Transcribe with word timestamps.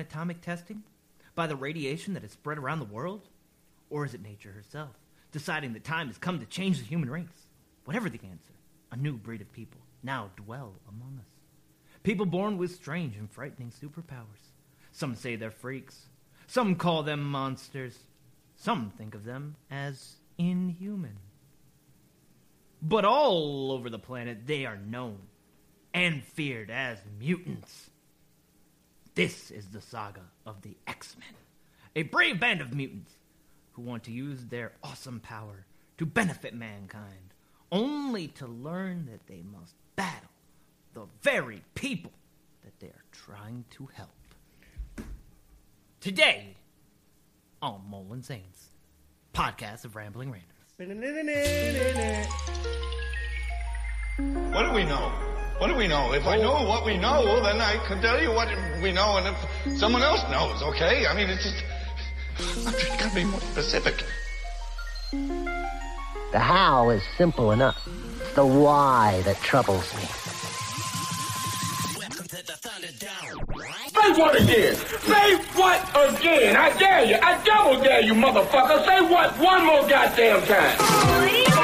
caused 0.00 0.14
atomic 0.14 0.40
testing? 0.40 0.82
By 1.34 1.46
the 1.46 1.56
radiation 1.56 2.14
that 2.14 2.22
has 2.22 2.32
spread 2.32 2.58
around 2.58 2.80
the 2.80 2.84
world? 2.84 3.28
Or 3.88 4.04
is 4.04 4.14
it 4.14 4.22
nature 4.22 4.52
herself, 4.52 4.90
deciding 5.32 5.72
that 5.72 5.84
time 5.84 6.08
has 6.08 6.18
come 6.18 6.38
to 6.40 6.46
change 6.46 6.78
the 6.78 6.84
human 6.84 7.10
race? 7.10 7.48
Whatever 7.84 8.08
the 8.08 8.20
answer, 8.22 8.54
a 8.92 8.96
new 8.96 9.14
breed 9.14 9.40
of 9.40 9.52
people 9.52 9.80
now 10.02 10.30
dwell 10.36 10.74
among 10.88 11.18
us. 11.18 11.26
People 12.02 12.26
born 12.26 12.56
with 12.56 12.74
strange 12.74 13.16
and 13.16 13.30
frightening 13.30 13.70
superpowers. 13.70 14.52
Some 14.92 15.14
say 15.14 15.36
they're 15.36 15.50
freaks. 15.50 16.06
Some 16.46 16.76
call 16.76 17.02
them 17.02 17.22
monsters. 17.22 17.98
Some 18.56 18.92
think 18.96 19.14
of 19.14 19.24
them 19.24 19.56
as 19.70 20.16
inhuman. 20.38 21.16
But 22.82 23.04
all 23.04 23.72
over 23.72 23.90
the 23.90 23.98
planet, 23.98 24.46
they 24.46 24.66
are 24.66 24.78
known 24.78 25.18
and 25.92 26.24
feared 26.24 26.70
as 26.70 26.98
mutants. 27.18 27.89
This 29.20 29.50
is 29.50 29.66
the 29.66 29.82
saga 29.82 30.22
of 30.46 30.62
the 30.62 30.78
X 30.86 31.14
Men, 31.18 31.34
a 31.94 32.04
brave 32.04 32.40
band 32.40 32.62
of 32.62 32.72
mutants 32.72 33.12
who 33.72 33.82
want 33.82 34.02
to 34.04 34.10
use 34.10 34.46
their 34.46 34.72
awesome 34.82 35.20
power 35.20 35.66
to 35.98 36.06
benefit 36.06 36.54
mankind, 36.54 37.34
only 37.70 38.28
to 38.28 38.46
learn 38.46 39.04
that 39.10 39.26
they 39.26 39.42
must 39.42 39.74
battle 39.94 40.30
the 40.94 41.04
very 41.20 41.62
people 41.74 42.12
that 42.64 42.80
they 42.80 42.86
are 42.86 43.04
trying 43.12 43.66
to 43.72 43.90
help. 43.92 44.08
Today, 46.00 46.56
on 47.60 47.82
Mole 47.90 48.08
N' 48.14 48.22
Zane's 48.22 48.70
podcast 49.34 49.84
of 49.84 49.96
Rambling 49.96 50.30
Randoms. 50.30 50.72
What 54.18 54.64
do 54.66 54.72
we 54.72 54.84
know? 54.84 55.12
What 55.58 55.68
do 55.68 55.74
we 55.76 55.86
know? 55.88 56.12
If 56.12 56.26
I 56.26 56.36
know 56.36 56.66
what 56.66 56.84
we 56.84 56.96
know, 56.96 57.42
then 57.42 57.60
I 57.60 57.76
can 57.86 58.00
tell 58.00 58.20
you 58.20 58.30
what 58.30 58.48
we 58.82 58.92
know, 58.92 59.18
and 59.18 59.26
if 59.28 59.78
someone 59.78 60.02
else 60.02 60.22
knows, 60.30 60.62
okay? 60.62 61.06
I 61.06 61.14
mean, 61.14 61.28
it's 61.28 61.44
just. 61.44 61.62
I'm 62.66 62.72
just 62.72 62.98
gotta 62.98 63.14
be 63.14 63.24
more 63.24 63.40
specific. 63.40 64.02
The 66.32 66.38
how 66.38 66.90
is 66.90 67.02
simple 67.18 67.52
enough. 67.52 67.76
It's 67.86 68.34
the 68.34 68.46
why 68.46 69.22
that 69.24 69.36
troubles 69.42 69.92
me. 69.94 70.02
Say 73.90 74.12
what 74.18 74.40
again? 74.40 74.74
Say 74.74 75.36
what 75.54 75.80
again? 75.94 76.56
I 76.56 76.76
dare 76.78 77.04
you. 77.04 77.16
I 77.20 77.42
double 77.44 77.82
dare 77.82 78.00
you, 78.00 78.14
motherfucker. 78.14 78.84
Say 78.86 79.00
what 79.02 79.38
one 79.38 79.66
more 79.66 79.88
goddamn 79.88 80.46
time. 80.46 81.59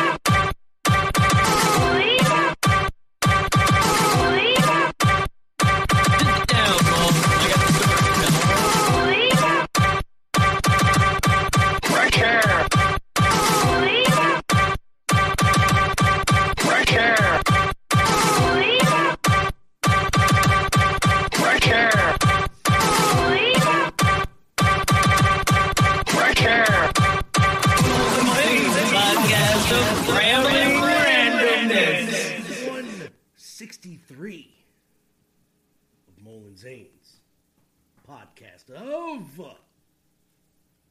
Podcast 38.68 39.18
of 39.38 39.56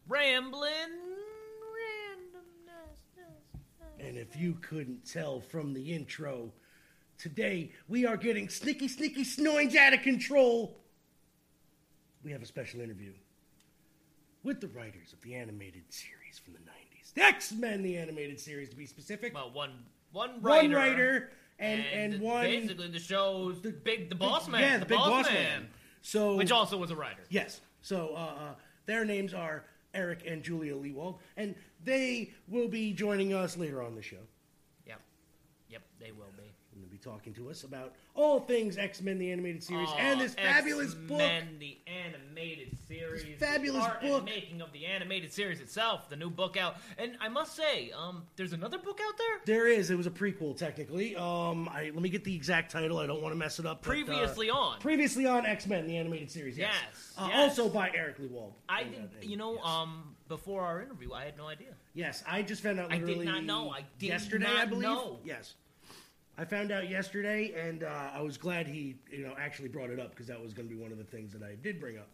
Rambling 0.07 0.69
Randomness. 1.75 3.27
And 3.99 4.17
if 4.17 4.35
you 4.35 4.57
couldn't 4.61 5.05
tell 5.05 5.39
from 5.39 5.73
the 5.73 5.93
intro, 5.93 6.51
today 7.17 7.71
we 7.87 8.05
are 8.05 8.17
getting 8.17 8.49
sneaky, 8.49 8.87
sneaky, 8.87 9.23
snoings 9.23 9.75
out 9.75 9.93
of 9.93 10.01
control. 10.01 10.77
We 12.23 12.31
have 12.31 12.41
a 12.41 12.45
special 12.45 12.81
interview 12.81 13.13
with 14.43 14.61
the 14.61 14.67
writers 14.67 15.13
of 15.13 15.21
the 15.21 15.35
animated 15.35 15.83
series 15.89 16.39
from 16.43 16.53
the 16.53 16.59
90s. 16.59 17.13
The 17.13 17.21
X 17.21 17.51
Men, 17.53 17.83
the 17.83 17.97
animated 17.97 18.39
series 18.39 18.69
to 18.69 18.75
be 18.75 18.85
specific. 18.85 19.33
Well, 19.33 19.51
one 19.51 19.71
one 20.11 20.41
writer, 20.41 20.67
one 20.67 20.71
writer 20.71 21.29
and, 21.59 21.83
and, 21.93 22.21
one. 22.21 22.43
basically 22.45 22.87
the 22.87 22.99
show's 22.99 23.61
the 23.61 23.71
big 23.71 24.09
the 24.09 24.15
boss 24.15 24.47
man, 24.47 24.61
Yeah, 24.61 24.77
the, 24.77 24.85
big 24.85 24.97
boss, 24.97 25.25
man. 25.25 25.67
So, 26.05 26.35
which 26.35 26.51
also 26.51 26.77
was 26.77 26.91
a 26.91 26.95
writer. 26.95 27.23
Yes. 27.29 27.61
So 27.81 28.11
uh, 28.15 28.19
uh, 28.19 28.53
their 28.85 29.05
names 29.05 29.33
are 29.33 29.63
Eric 29.91 30.23
and 30.27 30.43
Julia 30.43 30.75
Lewald, 30.75 31.17
and 31.35 31.55
they 31.83 32.31
will 32.47 32.67
be 32.67 32.93
joining 32.93 33.33
us 33.33 33.57
later 33.57 33.81
on 33.81 33.95
the 33.95 34.03
show. 34.03 34.21
Yep, 34.85 35.01
yep, 35.67 35.81
they 35.99 36.11
will 36.11 36.31
be. 36.37 36.43
And 36.73 36.83
they'll 36.83 36.91
be 36.91 36.99
talking 36.99 37.33
to 37.33 37.49
us 37.49 37.63
about 37.63 37.95
all 38.13 38.39
things 38.39 38.77
X 38.77 39.01
Men 39.01 39.17
the 39.17 39.31
animated 39.31 39.63
series 39.63 39.89
and 39.97 40.21
this 40.21 40.35
fabulous 40.35 40.93
book. 40.93 41.21
X-Men, 41.21 41.57
the 41.59 41.77
animated 41.87 42.64
series, 42.87 43.23
This 43.23 43.39
fabulous 43.39 43.85
book. 44.01 44.25
making 44.25 44.61
of 44.61 44.71
the 44.71 44.85
animated 44.85 45.31
series 45.33 45.59
itself, 45.61 46.09
the 46.09 46.15
new 46.15 46.29
book 46.29 46.57
out. 46.57 46.77
And 46.97 47.17
I 47.19 47.29
must 47.29 47.55
say, 47.55 47.91
um, 47.95 48.23
there's 48.35 48.53
another 48.53 48.77
book 48.77 48.99
out 49.05 49.17
there. 49.17 49.39
There 49.45 49.67
is. 49.67 49.89
It 49.89 49.95
was 49.95 50.07
a 50.07 50.11
prequel, 50.11 50.55
technically. 50.57 51.15
Um, 51.15 51.67
I 51.69 51.85
let 51.93 52.01
me 52.01 52.09
get 52.09 52.23
the 52.23 52.35
exact 52.35 52.71
title. 52.71 52.97
I 52.99 53.07
don't 53.07 53.21
want 53.21 53.33
to 53.33 53.37
mess 53.37 53.59
it 53.59 53.65
up. 53.65 53.81
but, 53.83 53.89
uh, 53.89 53.93
Previously 53.93 54.49
on. 54.49 54.79
previously 54.79 55.25
on 55.25 55.45
X 55.45 55.67
Men 55.67 55.87
the 55.87 55.97
animated 55.97 56.29
series. 56.31 56.57
Yes. 56.57 56.73
Yes, 56.83 57.13
Uh, 57.17 57.27
yes. 57.29 57.37
Also 57.59 57.69
by 57.69 57.91
Eric 57.95 58.17
Lewald. 58.19 58.53
I 58.69 58.81
And, 58.81 58.91
did, 58.91 58.99
uh, 59.01 59.07
and- 59.21 59.29
you 59.31 59.37
know, 59.37 59.53
yes. 59.55 59.61
um, 59.65 60.15
before 60.27 60.61
our 60.63 60.81
interview, 60.81 61.13
I 61.13 61.25
had 61.25 61.37
no 61.37 61.47
idea. 61.47 61.73
Yes, 61.93 62.23
I 62.27 62.41
just 62.41 62.61
found 62.63 62.79
out 62.79 62.91
I 62.91 62.97
did 62.97 63.19
not 63.25 63.43
know. 63.43 63.69
I 63.71 63.85
did 63.99 64.07
yesterday, 64.07 64.45
not 64.45 64.57
I 64.57 64.65
believe. 64.65 64.83
know. 64.83 65.19
Yes. 65.23 65.55
I 66.37 66.43
found 66.43 66.69
out 66.69 66.89
yesterday, 66.89 67.53
and 67.57 67.83
uh, 67.83 68.09
I 68.13 68.19
was 68.21 68.37
glad 68.37 68.67
he, 68.67 68.95
you 69.09 69.25
know, 69.25 69.33
actually 69.39 69.69
brought 69.69 69.89
it 69.89 70.01
up 70.01 70.09
because 70.09 70.27
that 70.27 70.41
was 70.41 70.53
going 70.53 70.67
to 70.67 70.75
be 70.75 70.81
one 70.81 70.91
of 70.91 70.97
the 70.97 71.05
things 71.05 71.31
that 71.31 71.41
I 71.41 71.55
did 71.55 71.79
bring 71.79 71.97
up. 71.97 72.09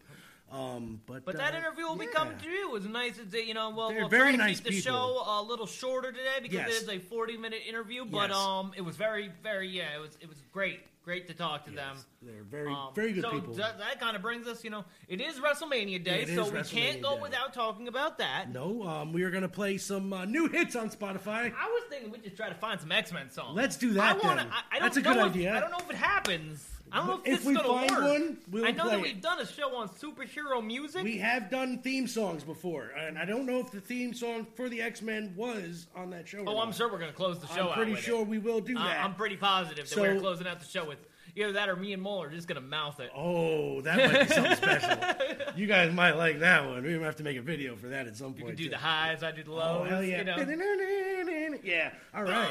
Um, 0.52 1.00
but 1.06 1.24
But 1.24 1.36
uh, 1.36 1.38
that 1.38 1.56
interview 1.56 1.86
will 1.86 1.96
be 1.96 2.06
yeah. 2.06 2.12
coming 2.12 2.38
to 2.38 2.50
you. 2.50 2.68
It 2.68 2.72
was 2.72 2.86
nice 2.86 3.18
to 3.32 3.44
you 3.46 3.54
know. 3.54 3.70
Well, 3.70 3.90
They're 3.90 4.00
we'll 4.00 4.10
very 4.10 4.24
try 4.24 4.32
to 4.34 4.38
nice 4.38 4.56
keep 4.60 4.66
the 4.66 4.82
people. 4.82 4.92
show 4.92 5.24
a 5.26 5.42
little 5.42 5.66
shorter 5.66 6.12
today 6.12 6.40
because 6.42 6.58
Yes. 6.60 6.70
it 6.70 6.84
is 6.84 6.90
a 6.90 7.00
forty-minute 7.00 7.62
interview. 7.68 8.04
But 8.06 8.30
Yes. 8.30 8.38
um, 8.38 8.74
it 8.76 8.82
was 8.82 8.98
very, 8.98 9.32
very 9.42 9.70
yeah. 9.70 9.96
It 9.96 10.00
was 10.02 10.18
it 10.20 10.28
was 10.28 10.42
great, 10.52 10.82
great 11.06 11.28
to 11.30 11.34
talk 11.34 11.64
to 11.66 11.72
them. 11.72 11.96
They're 12.22 12.44
very, 12.44 12.68
Um, 12.68 12.90
very 12.94 13.14
good 13.14 13.24
so 13.24 13.32
people. 13.32 13.54
That, 13.54 13.80
that 13.80 14.00
kind 14.02 14.16
of 14.18 14.22
brings 14.22 14.46
us, 14.46 14.64
you 14.66 14.70
know, 14.72 14.84
it 15.08 15.22
is 15.22 15.40
WrestleMania 15.40 16.04
Day, 16.04 16.24
is 16.24 16.36
so 16.36 16.50
we 16.50 16.62
can't 16.64 17.02
go 17.02 17.16
Day. 17.16 17.22
without 17.22 17.54
talking 17.54 17.88
about 17.88 18.18
that. 18.18 18.50
no, 18.52 18.84
um, 18.84 19.14
we 19.14 19.24
are 19.24 19.30
going 19.32 19.42
to 19.44 19.48
play 19.50 19.78
some 19.78 20.12
uh, 20.12 20.26
new 20.26 20.48
hits 20.50 20.76
on 20.76 20.90
Spotify. 20.90 21.54
I 21.58 21.68
was 21.68 21.84
thinking 21.90 22.12
we 22.12 22.18
just 22.20 22.36
try 22.36 22.50
to 22.50 22.56
find 22.56 22.80
some 22.80 22.92
X 22.92 23.14
Men 23.14 23.30
songs. 23.32 23.56
Let's 23.56 23.78
do 23.78 23.94
that 23.94 24.18
I 24.22 24.28
wanna. 24.28 24.48
I, 24.52 24.76
I 24.76 24.80
don't 24.80 24.82
That's 24.94 24.98
a 24.98 25.02
know 25.02 25.14
good 25.14 25.26
if, 25.28 25.32
idea. 25.32 25.56
I 25.56 25.60
don't 25.62 25.72
know 25.72 25.80
if 25.80 25.90
it 25.90 25.96
happens. 25.96 26.68
I 26.92 26.98
don't 26.98 27.08
know 27.08 27.14
if, 27.14 27.20
If 27.20 27.26
this 27.26 27.40
is 27.42 27.46
we 27.46 27.54
gonna 27.56 27.68
find 27.68 27.92
work. 27.92 28.02
one, 28.04 28.38
we'll 28.52 28.66
I 28.66 28.72
know 28.72 28.90
that 28.90 29.02
we've 29.02 29.22
done 29.22 29.40
a 29.40 29.46
show 29.46 29.76
on 29.76 29.88
superhero 29.90 30.66
music. 30.66 31.04
We 31.04 31.18
have 31.20 31.50
done 31.50 31.80
theme 31.80 32.06
songs 32.08 32.44
before, 32.44 32.90
and 32.98 33.18
I 33.18 33.26
don't 33.26 33.46
know 33.46 33.60
if 33.60 33.72
the 33.72 33.80
theme 33.82 34.14
song 34.14 34.46
for 34.56 34.68
the 34.70 34.82
X 34.82 35.02
Men 35.02 35.34
was 35.36 35.88
on 35.96 36.10
that 36.12 36.28
show. 36.28 36.40
oh, 36.46 36.60
I'm 36.60 36.68
not. 36.70 36.76
sure 36.76 36.92
we're 36.92 37.00
gonna 37.00 37.14
close 37.14 37.40
the 37.40 37.48
show 37.48 37.70
I'm 37.70 37.76
pretty 37.76 37.92
with 37.92 38.02
it. 38.02 38.04
sure 38.04 38.24
we 38.24 38.40
will 38.40 38.60
do 38.60 38.74
that. 38.76 39.04
I'm 39.06 39.16
pretty 39.16 39.38
positive 39.38 39.88
that 39.90 39.96
So- 39.96 40.02
we're 40.02 40.20
closing 40.20 40.48
out 40.48 40.60
the 40.60 40.66
show 40.66 40.84
with 40.86 40.98
either 41.36 41.54
that 41.54 41.70
or 41.70 41.76
me 41.76 41.94
and 41.94 42.02
Mole 42.02 42.22
are 42.24 42.30
just 42.30 42.48
gonna 42.48 42.62
mouth 42.62 43.00
it. 43.00 43.12
Oh, 43.16 43.82
that 43.82 43.98
might 43.98 44.28
be 44.28 44.34
something 44.34 44.56
special. 44.56 44.98
You 45.56 45.68
guys 45.68 45.94
might 45.94 46.14
like 46.14 46.40
that 46.40 46.66
one. 46.66 46.82
We 46.82 46.98
might 46.98 47.06
have 47.06 47.18
to 47.18 47.24
make 47.24 47.36
a 47.38 47.42
video 47.42 47.76
for 47.76 47.88
that 47.88 48.08
at 48.08 48.16
some 48.16 48.28
point. 48.34 48.40
You 48.40 48.46
can 48.48 48.56
do 48.56 48.64
too. 48.66 48.70
the 48.70 48.78
highs, 48.78 49.22
I 49.22 49.32
do 49.34 49.44
the 49.44 49.52
Oh, 49.52 49.56
lows. 49.56 49.90
hell 49.90 50.02
yeah. 50.04 50.20
You 50.20 50.24
know. 50.24 51.58
Yeah, 51.64 51.92
all 52.16 52.24
right. 52.24 52.50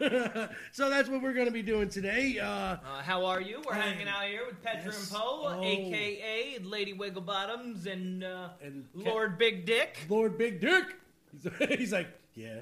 so 0.72 0.88
that's 0.90 1.08
what 1.08 1.22
we're 1.22 1.34
going 1.34 1.46
to 1.46 1.52
be 1.52 1.62
doing 1.62 1.88
today. 1.90 2.38
Uh, 2.38 2.46
Uh, 2.46 2.76
how 3.02 3.24
are 3.26 3.40
you? 3.40 3.62
We're 3.66 3.74
hanging 3.74 4.08
out 4.08 4.24
here 4.24 4.46
with 4.46 4.62
Petra 4.62 4.86
Yes. 4.92 5.10
and 5.10 5.18
Poe, 5.20 5.42
Oh. 5.44 5.62
aka 5.62 6.58
Lady 6.62 6.94
Wigglebottoms 6.94 7.86
and, 7.86 8.24
uh, 8.24 8.48
And 8.62 8.86
Lord 8.94 9.36
Big 9.38 9.66
Dick. 9.66 9.98
Lord 10.08 10.38
Big 10.38 10.60
Dick. 10.60 10.84
He's, 11.32 11.68
he's 11.78 11.92
like, 11.92 12.08
yeah, 12.34 12.60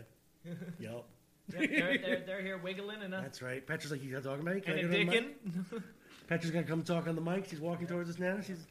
yep. 0.81 1.05
Yep, 1.53 1.71
they're, 1.71 1.99
they're, 1.99 2.23
they're 2.27 2.43
here 2.43 2.59
wiggling 2.59 3.03
and, 3.03 3.15
uh, 3.15 3.21
That's 3.21 3.41
right. 3.43 3.67
Petra's 3.67 3.91
like, 3.91 4.03
you 4.03 4.13
got 4.13 4.23
talking 4.25 4.43
about 4.43 4.55
me? 4.57 4.61
Can 4.61 4.79
and 4.79 4.81
I 4.81 4.83
a 4.83 4.89
get 4.89 5.01
on 5.01 5.07
the 5.07 5.13
mic?" 5.21 5.45
dickin'. 5.73 5.83
Petra's 6.29 6.51
gonna 6.51 6.67
come 6.67 6.83
talk 6.83 7.07
on 7.09 7.15
the 7.15 7.21
mic. 7.23 7.49
She's 7.49 7.61
walking 7.61 7.87
towards 7.87 8.11
us 8.11 8.19
now. 8.19 8.39
She's 8.47 8.67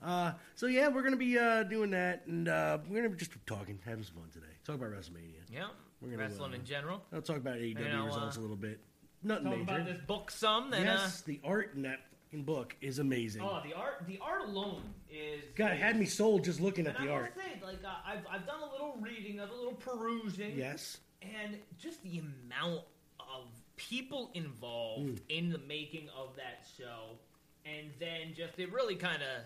uh, 0.00 0.32
so 0.54 0.66
yeah, 0.66 0.88
we're 0.88 1.02
gonna 1.02 1.16
be 1.16 1.36
uh, 1.38 1.64
doing 1.64 1.90
that, 1.90 2.24
and 2.26 2.48
uh, 2.48 2.78
we're 2.88 2.98
gonna 3.02 3.08
be 3.10 3.16
just 3.16 3.32
talking, 3.46 3.78
having 3.84 4.04
some 4.04 4.14
fun 4.14 4.30
today. 4.32 4.46
Talk 4.64 4.76
about 4.76 4.90
WrestleMania. 4.92 5.40
yeah, 5.52 5.68
We're 6.00 6.10
gonna, 6.10 6.22
wrestling 6.22 6.52
uh, 6.52 6.56
in 6.56 6.64
general. 6.64 7.02
I'll 7.12 7.20
talk 7.22 7.38
about 7.38 7.56
AEW 7.56 7.90
know, 7.90 8.06
results 8.06 8.36
uh, 8.36 8.40
a 8.40 8.42
little 8.42 8.56
bit. 8.56 8.78
Nothing 9.24 9.44
Talk 9.46 9.56
major. 9.58 9.62
about 9.72 9.86
this 9.86 9.98
book 10.06 10.30
some. 10.30 10.72
And, 10.72 10.84
yes, 10.84 11.22
the 11.22 11.40
art 11.42 11.72
in 11.74 11.82
that 11.82 11.98
fucking 12.28 12.44
book 12.44 12.76
is 12.80 13.00
amazing. 13.00 13.42
uh, 13.42 13.46
oh, 13.46 13.60
the 13.68 13.74
art, 13.74 14.04
the 14.06 14.20
art 14.22 14.42
alone 14.48 14.82
is. 15.10 15.42
God, 15.56 15.72
it 15.72 15.78
had 15.78 15.98
me 15.98 16.06
sold 16.06 16.44
just 16.44 16.60
looking 16.60 16.86
at 16.86 16.96
and 16.96 17.08
the 17.08 17.10
I 17.10 17.14
art. 17.14 17.36
must 17.36 17.46
say, 17.48 17.60
like, 17.66 17.82
uh, 17.84 17.88
I've, 18.06 18.24
I've 18.30 18.46
done 18.46 18.60
a 18.60 18.70
little 18.70 18.96
reading, 19.00 19.40
a 19.40 19.46
little 19.46 19.72
perusing. 19.74 20.56
Yes. 20.56 20.98
And 21.22 21.56
just 21.78 22.02
the 22.02 22.18
amount 22.20 22.82
of 23.20 23.46
people 23.76 24.30
involved 24.34 25.04
Mm. 25.04 25.20
in 25.28 25.50
the 25.50 25.58
making 25.58 26.08
of 26.16 26.34
that 26.36 26.66
show 26.76 27.18
and 27.64 27.90
then 27.98 28.34
just 28.34 28.58
it 28.58 28.72
really 28.72 28.96
kind 28.96 29.22
of 29.22 29.42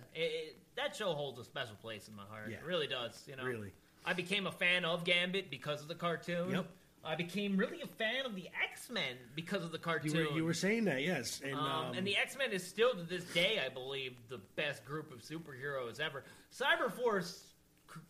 that 0.77 0.95
show 0.97 1.13
holds 1.13 1.39
a 1.39 1.45
special 1.45 1.75
place 1.77 2.09
in 2.09 2.15
my 2.17 2.25
heart. 2.25 2.51
Yeah. 2.51 2.57
It 2.59 2.65
really 2.65 2.87
does. 2.87 3.23
You 3.27 3.37
know, 3.37 3.45
Really. 3.45 3.73
I 4.07 4.13
became 4.15 4.47
a 4.47 4.53
fan 4.53 4.85
of 4.85 5.05
Gambit 5.05 5.51
because 5.51 5.83
of 5.83 5.89
the 5.89 5.95
cartoon. 5.95 6.51
Yep. 6.51 6.67
I 7.05 7.17
became 7.17 7.57
really 7.57 7.81
a 7.83 7.87
fan 7.87 8.25
of 8.27 8.35
the 8.37 8.49
X 8.71 8.89
Men 8.89 9.17
because 9.35 9.65
of 9.65 9.73
the 9.73 9.79
cartoon. 9.79 10.15
You 10.15 10.29
were, 10.29 10.37
you 10.37 10.45
were 10.45 10.55
saying 10.55 10.85
that, 10.85 11.03
yes. 11.03 11.41
And, 11.45 11.55
Um, 11.55 11.61
um, 11.67 11.95
and 11.95 12.07
the 12.07 12.17
X 12.17 12.37
Men 12.39 12.53
is 12.53 12.65
still 12.67 12.95
to 12.95 13.03
this 13.03 13.25
day, 13.35 13.61
I 13.65 13.69
believe, 13.69 14.15
the 14.29 14.39
best 14.57 14.85
group 14.85 15.13
of 15.13 15.21
superheroes 15.23 15.99
ever. 16.01 16.23
Cyberforce 16.53 17.43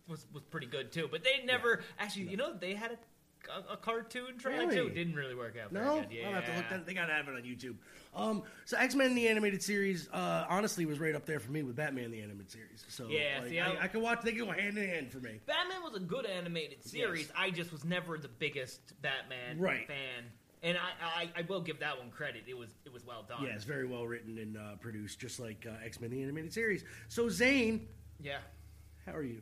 was 0.07 0.27
was 0.33 0.43
pretty 0.51 0.67
good 0.67 0.93
too, 0.93 1.09
but 1.11 1.25
they 1.25 1.43
never 1.45 1.83
actually. 1.99 2.29
You 2.29 2.37
know, 2.37 2.53
they 2.53 2.75
had 2.75 2.93
a, 2.93 2.99
a, 3.49 3.75
a 3.75 3.77
cartoon 3.77 4.39
try 4.39 4.57
Really? 4.59 4.75
too. 4.77 4.91
Didn't 4.91 5.15
really 5.15 5.35
work 5.35 5.55
out. 5.63 5.73
No. 5.73 6.05
Yeah. 6.11 6.29
I'll 6.29 6.35
have 6.35 6.47
to 6.47 6.57
look 6.57 6.69
that. 6.71 6.87
They 6.87 6.95
gotta 6.95 7.13
have 7.13 7.29
it 7.29 7.35
on 7.35 7.43
YouTube. 7.43 7.77
Um, 8.15 8.43
so 8.65 8.77
X 8.77 8.95
Men 8.95 9.15
the 9.15 9.29
animated 9.29 9.63
series, 9.63 10.09
uh, 10.13 10.45
honestly, 10.49 10.85
was 10.87 10.99
right 11.01 11.15
up 11.15 11.25
there 11.27 11.41
for 11.41 11.51
me 11.51 11.63
with 11.63 11.77
Batman 11.77 12.11
the 12.11 12.21
animated 12.21 12.51
series. 12.51 12.85
So 12.89 13.09
Yeah, 13.09 13.39
like, 13.41 13.49
see, 13.51 13.61
I, 13.61 13.73
I- 13.73 13.83
I 13.85 13.89
can 13.89 14.03
watch. 14.03 14.21
They 14.23 14.33
go 14.33 14.47
hand 14.51 14.77
in 14.79 14.87
hand 14.89 15.11
for 15.11 15.19
me. 15.19 15.41
Batman 15.47 15.83
was 15.83 15.95
a 15.97 16.01
good 16.01 16.27
animated 16.27 16.85
series. 16.85 17.27
Yes. 17.29 17.33
I 17.37 17.51
just 17.51 17.73
was 17.73 17.85
never 17.85 18.19
the 18.19 18.29
biggest 18.29 19.01
Batman 19.01 19.59
Right. 19.59 19.87
fan, 19.87 20.25
and 20.63 20.77
I, 20.79 21.23
I 21.23 21.41
I 21.41 21.43
will 21.49 21.61
give 21.63 21.81
that 21.81 21.99
one 21.99 22.11
credit. 22.11 22.45
It 22.47 22.57
was 22.57 22.69
it 22.85 22.93
was 22.93 23.05
well 23.07 23.25
done. 23.29 23.43
Yeah, 23.45 23.51
it's 23.55 23.65
very 23.65 23.87
well 23.87 24.07
written 24.07 24.39
and 24.39 24.57
uh, 24.57 24.77
produced, 24.81 25.19
just 25.19 25.41
like 25.41 25.67
uh, 25.69 25.85
X 25.85 26.01
Men 26.01 26.11
the 26.11 26.23
animated 26.23 26.53
series. 26.53 26.85
So 27.09 27.29
Zane, 27.29 27.89
Yeah. 28.21 28.39
how 29.07 29.15
are 29.15 29.23
you? 29.23 29.41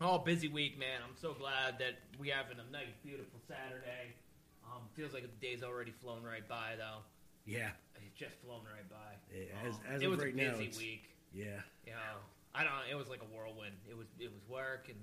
Oh, 0.00 0.18
busy 0.18 0.48
week, 0.48 0.78
man. 0.78 1.00
I'm 1.06 1.14
so 1.20 1.34
glad 1.34 1.78
that 1.78 1.98
we 2.18 2.28
having 2.28 2.56
a 2.58 2.72
nice, 2.72 2.96
beautiful 3.04 3.38
Saturday. 3.46 4.16
Um, 4.64 4.82
feels 4.96 5.12
like 5.12 5.22
the 5.24 5.46
day's 5.46 5.62
already 5.62 5.90
flown 5.90 6.22
right 6.22 6.46
by, 6.48 6.74
though. 6.78 7.02
Yeah, 7.44 7.70
It's 7.96 8.16
just 8.18 8.34
flown 8.44 8.62
right 8.64 8.88
by. 8.88 9.12
Yeah, 9.34 9.44
as- 9.68 9.74
Um, 9.74 9.80
as 9.88 10.02
it 10.02 10.08
was 10.08 10.20
right 10.20 10.32
a 10.32 10.36
now, 10.36 10.50
busy 10.52 10.64
it's- 10.64 10.78
week. 10.78 11.10
yeah. 11.34 11.60
You 11.86 11.92
know, 11.92 12.16
I 12.54 12.64
don't. 12.64 12.72
It 12.90 12.94
was 12.94 13.08
like 13.08 13.20
a 13.22 13.26
whirlwind. 13.26 13.76
It 13.88 13.96
was 13.96 14.06
it 14.18 14.32
was 14.32 14.42
work 14.48 14.88
and 14.88 14.98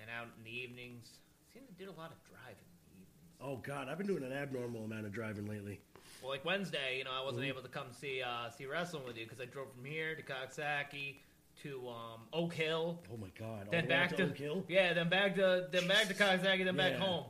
and 0.00 0.08
out 0.10 0.28
in 0.38 0.44
the 0.44 0.50
evenings. 0.50 1.18
Seemed 1.52 1.66
to 1.68 1.74
did 1.74 1.88
a 1.88 1.92
lot 1.92 2.10
of 2.12 2.22
driving 2.24 2.64
in 2.92 3.00
the 3.00 3.02
evenings. 3.02 3.38
Oh 3.40 3.56
God, 3.58 3.88
I've 3.88 3.98
been 3.98 4.06
doing 4.06 4.22
an 4.24 4.32
abnormal 4.32 4.84
amount 4.84 5.06
of 5.06 5.12
driving 5.12 5.46
lately. 5.46 5.80
Well, 6.22 6.30
like 6.30 6.44
Wednesday, 6.44 6.98
you 6.98 7.04
know, 7.04 7.12
I 7.12 7.20
wasn't 7.22 7.42
Mm-hmm. 7.42 7.48
able 7.50 7.62
to 7.62 7.68
come 7.68 7.92
see 7.92 8.22
uh, 8.22 8.50
see 8.50 8.66
wrestling 8.66 9.04
with 9.04 9.16
you 9.16 9.24
because 9.24 9.40
I 9.40 9.46
drove 9.46 9.72
from 9.72 9.84
here 9.84 10.14
to 10.14 10.22
Coxsackie 10.22 11.16
to 11.62 11.88
um, 11.88 12.20
Oak 12.32 12.54
Hill, 12.54 13.00
Oh 13.12 13.16
my 13.16 13.28
God, 13.38 13.66
all 13.66 13.70
then 13.70 13.84
the 13.84 13.88
back 13.88 14.16
to 14.16 14.24
Oak 14.24 14.36
Hill? 14.38 14.64
yeah, 14.68 14.92
then 14.94 15.08
back 15.08 15.34
to 15.36 15.66
then 15.70 15.86
back 15.88 16.06
to 16.08 16.14
Coxsackie, 16.14 16.64
then 16.64 16.76
back 16.76 16.92
Yeah. 16.92 16.98
home. 16.98 17.24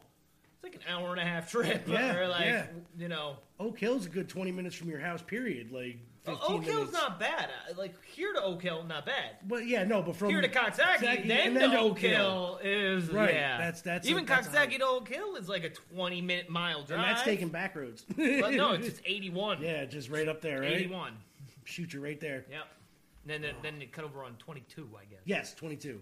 It's 0.54 0.64
like 0.64 0.74
an 0.74 0.82
hour 0.88 1.10
and 1.12 1.20
a 1.20 1.24
half 1.24 1.50
trip. 1.50 1.84
Yeah, 1.88 2.16
or 2.16 2.28
like 2.28 2.44
yeah. 2.44 2.66
you 2.98 3.08
know, 3.08 3.36
Oak 3.58 3.78
Hill's 3.78 4.06
a 4.06 4.08
good 4.10 4.28
twenty 4.28 4.52
minutes 4.52 4.74
from 4.76 4.88
your 4.88 5.00
house. 5.00 5.22
Period. 5.22 5.72
Like 5.72 5.98
Oak 6.26 6.62
Hill's 6.64 6.92
not 6.92 7.18
bad. 7.18 7.48
Uh, 7.70 7.74
Like 7.78 7.94
here 8.04 8.32
to 8.34 8.42
Oak 8.42 8.60
Hill, 8.62 8.84
not 8.84 9.06
bad. 9.06 9.36
But 9.48 9.66
yeah, 9.66 9.84
no, 9.84 10.02
but 10.02 10.14
from 10.16 10.28
Here 10.28 10.42
to 10.42 10.48
Coxsackie, 10.48 10.98
Coxsackie 10.98 11.26
then, 11.28 11.56
and 11.56 11.72
to 11.72 11.78
Oak 11.78 11.98
Hill 11.98 12.60
is 12.62 13.08
Right, 13.08 13.32
yeah. 13.34 13.56
that's- 13.56 13.80
that's 13.80 14.06
even 14.06 14.24
a- 14.24 14.26
that's 14.26 14.46
Coxsackie 14.48 14.78
to 14.78 14.84
Oak 14.84 15.08
Hill 15.08 15.36
is 15.36 15.48
like 15.48 15.64
a 15.64 15.70
twenty 15.70 16.20
minute 16.20 16.50
mile 16.50 16.84
drive. 16.84 17.00
and 17.00 17.08
that's 17.08 17.22
taking 17.24 17.48
back 17.48 17.74
roads. 17.74 18.04
But 18.06 18.52
no, 18.52 18.72
it's 18.74 18.86
just 18.90 19.00
eighty 19.06 19.30
one. 19.30 19.62
yeah, 19.62 19.86
just 19.86 20.10
right 20.10 20.28
up 20.28 20.42
there, 20.42 20.60
right? 20.60 20.72
eighty 20.72 20.86
one. 20.88 21.14
Shoot 21.64 21.94
you 21.94 22.02
right 22.04 22.20
there. 22.20 22.44
Yep. 22.50 22.64
Then 23.26 23.42
then, 23.42 23.54
then 23.62 23.78
they 23.78 23.86
cut 23.86 24.04
over 24.04 24.24
on 24.24 24.34
twenty 24.36 24.62
two, 24.68 24.88
I 24.98 25.04
guess. 25.04 25.20
Yes, 25.24 25.54
twenty-two. 25.54 26.00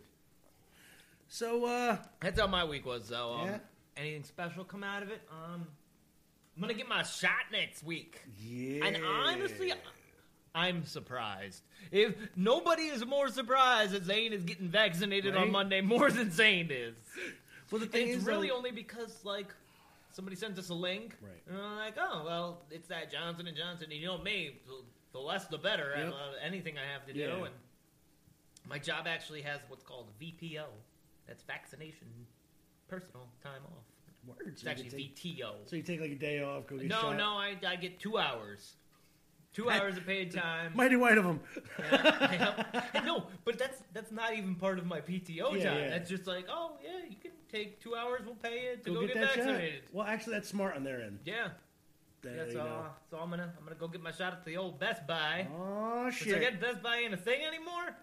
So, 1.28 1.64
uh, 1.66 1.98
That's 2.20 2.40
how 2.40 2.46
my 2.46 2.64
week 2.64 2.86
was, 2.86 3.08
though. 3.08 3.34
Um, 3.34 3.46
Yeah. 3.46 3.58
Anything 3.96 4.22
special 4.24 4.64
come 4.64 4.84
out 4.84 5.02
of 5.02 5.10
it? 5.10 5.20
Um, 5.30 5.66
I'm 6.54 6.60
gonna 6.60 6.74
get 6.74 6.88
my 6.88 7.02
shot 7.02 7.50
next 7.52 7.82
week, 7.82 8.20
yeah. 8.40 8.84
and 8.86 8.96
honestly, 9.04 9.72
I'm 10.54 10.84
surprised. 10.84 11.62
If 11.90 12.14
nobody 12.36 12.84
is 12.84 13.04
more 13.04 13.28
surprised 13.28 13.92
that 13.92 14.04
Zane 14.04 14.32
is 14.32 14.44
getting 14.44 14.68
vaccinated 14.68 15.34
Right? 15.34 15.42
on 15.42 15.50
Monday 15.52 15.80
more 15.80 16.10
than 16.12 16.30
Zane 16.30 16.68
is. 16.70 16.94
well, 17.72 17.80
the 17.80 17.84
And 17.86 17.92
thing 17.92 18.08
it's 18.08 18.18
is, 18.18 18.24
really 18.24 18.48
though- 18.48 18.56
only 18.56 18.70
because 18.70 19.24
like 19.24 19.48
somebody 20.12 20.36
sent 20.36 20.56
us 20.58 20.68
a 20.68 20.74
link, 20.74 21.16
Right. 21.20 21.42
And 21.48 21.58
I'm 21.60 21.76
like, 21.76 21.94
oh 22.00 22.22
well, 22.24 22.62
it's 22.70 22.86
that 22.88 23.10
Johnson 23.12 23.46
and 23.48 23.56
Johnson. 23.56 23.88
And 23.90 24.00
you 24.00 24.06
know 24.06 24.18
me, 24.18 24.56
the 25.18 25.26
less 25.26 25.46
the 25.46 25.58
better. 25.58 25.92
Yep. 25.96 26.06
At, 26.08 26.12
uh, 26.12 26.16
anything 26.44 26.76
I 26.78 26.92
have 26.92 27.04
to 27.06 27.12
do, 27.12 27.18
Yeah. 27.20 27.34
and 27.46 27.54
my 28.68 28.78
job 28.78 29.06
actually 29.06 29.42
has 29.42 29.60
what's 29.68 29.82
called 29.84 30.06
VPO. 30.20 30.66
That's 31.26 31.42
vaccination 31.42 32.06
personal 32.88 33.28
time 33.42 33.62
off. 33.66 33.84
Words. 34.26 34.40
It's 34.46 34.62
You 34.64 34.70
actually 34.70 34.90
take- 34.90 35.16
VTO. 35.16 35.54
So 35.66 35.76
you 35.76 35.82
take 35.82 36.00
like 36.00 36.10
a 36.10 36.14
day 36.14 36.42
off, 36.42 36.66
go 36.66 36.76
get 36.76 36.88
No, 36.88 37.00
shot. 37.00 37.16
no, 37.16 37.30
I, 37.36 37.56
I 37.66 37.76
get 37.76 37.98
two 38.00 38.18
hours. 38.18 38.74
Two 39.54 39.70
hours 39.70 39.96
of 39.96 40.06
paid 40.06 40.30
time. 40.32 40.72
Mighty 40.74 40.96
white 40.96 41.16
of 41.18 41.24
them. 41.24 41.40
Yep. 41.90 42.94
no, 43.06 43.24
but 43.44 43.58
that's 43.58 43.82
that's 43.92 44.12
not 44.12 44.34
even 44.34 44.54
part 44.54 44.78
of 44.78 44.86
my 44.86 45.00
PTO 45.00 45.56
Yeah, 45.56 45.70
time. 45.70 45.78
yeah. 45.80 45.88
That's 45.88 46.08
just 46.10 46.26
like, 46.26 46.46
oh 46.50 46.72
yeah, 46.84 46.98
you 47.08 47.16
can 47.20 47.32
take 47.50 47.80
two 47.80 47.94
hours. 47.96 48.22
We'll 48.26 48.34
pay 48.36 48.70
you 48.72 48.76
to 48.76 48.82
Go, 48.90 48.94
go, 48.94 49.00
get, 49.06 49.14
get, 49.14 49.24
vaccinated. 49.24 49.82
shot. 49.84 49.94
Well, 49.94 50.06
actually, 50.06 50.34
that's 50.34 50.48
smart 50.48 50.76
on 50.76 50.84
their 50.84 51.00
end. 51.02 51.20
Yeah, 51.24 51.48
There 52.22 52.46
yeah. 52.46 52.52
So, 52.52 52.58
go. 52.58 52.86
so 53.10 53.16
I'm 53.18 53.30
gonna 53.30 53.52
I'm 53.58 53.64
gonna 53.64 53.76
go 53.76 53.86
get 53.88 54.02
my 54.02 54.10
shot 54.12 54.32
at 54.32 54.44
the 54.44 54.56
old 54.56 54.78
Best 54.80 55.06
Buy. 55.06 55.46
Oh 55.56 56.06
Which 56.06 56.14
shit! 56.16 56.36
I 56.36 56.38
guess 56.40 56.60
Best 56.60 56.82
Buy 56.82 56.98
ain't 56.98 57.14
a 57.14 57.16
thing 57.16 57.40
anymore. 57.46 57.94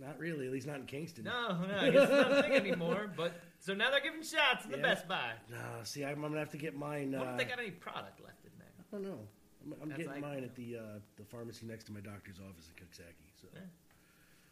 Not 0.00 0.18
really. 0.18 0.46
At 0.46 0.52
least 0.52 0.66
not 0.66 0.76
in 0.80 0.86
Kingston. 0.86 1.24
No, 1.24 1.58
no, 1.66 1.76
I 1.80 1.90
guess 1.90 2.02
it's 2.08 2.10
not 2.12 2.32
a 2.38 2.42
thing 2.42 2.52
anymore. 2.52 3.10
But 3.16 3.40
so 3.60 3.74
now 3.74 3.90
they're 3.90 4.00
giving 4.00 4.22
shots 4.22 4.64
at 4.64 4.70
the 4.70 4.76
Yeah. 4.76 4.82
Best 4.82 5.06
Buy. 5.08 5.32
No, 5.50 5.58
see, 5.84 6.04
I'm, 6.04 6.16
I'm 6.24 6.30
gonna 6.30 6.38
have 6.38 6.50
to 6.50 6.56
get 6.58 6.76
mine. 6.76 7.14
I 7.14 7.18
Uh, 7.18 7.24
wonder 7.24 7.32
if 7.32 7.38
they 7.48 7.54
got 7.54 7.58
any 7.60 7.70
product 7.72 8.20
left 8.22 8.44
in 8.44 8.50
there. 8.58 8.68
I 8.78 8.82
don't 8.92 9.02
know. 9.04 9.18
I'm, 9.64 9.74
I'm 9.82 9.88
getting 9.90 10.06
like- 10.06 10.20
mine 10.20 10.44
at 10.44 10.54
the 10.54 10.76
uh, 10.76 10.80
the 11.16 11.24
pharmacy 11.24 11.66
next 11.66 11.84
to 11.84 11.92
my 11.92 12.00
doctor's 12.00 12.38
office 12.38 12.68
in 12.68 12.74
Coxsackie. 12.84 13.30
So 13.40 13.48
Yeah. 13.54 13.60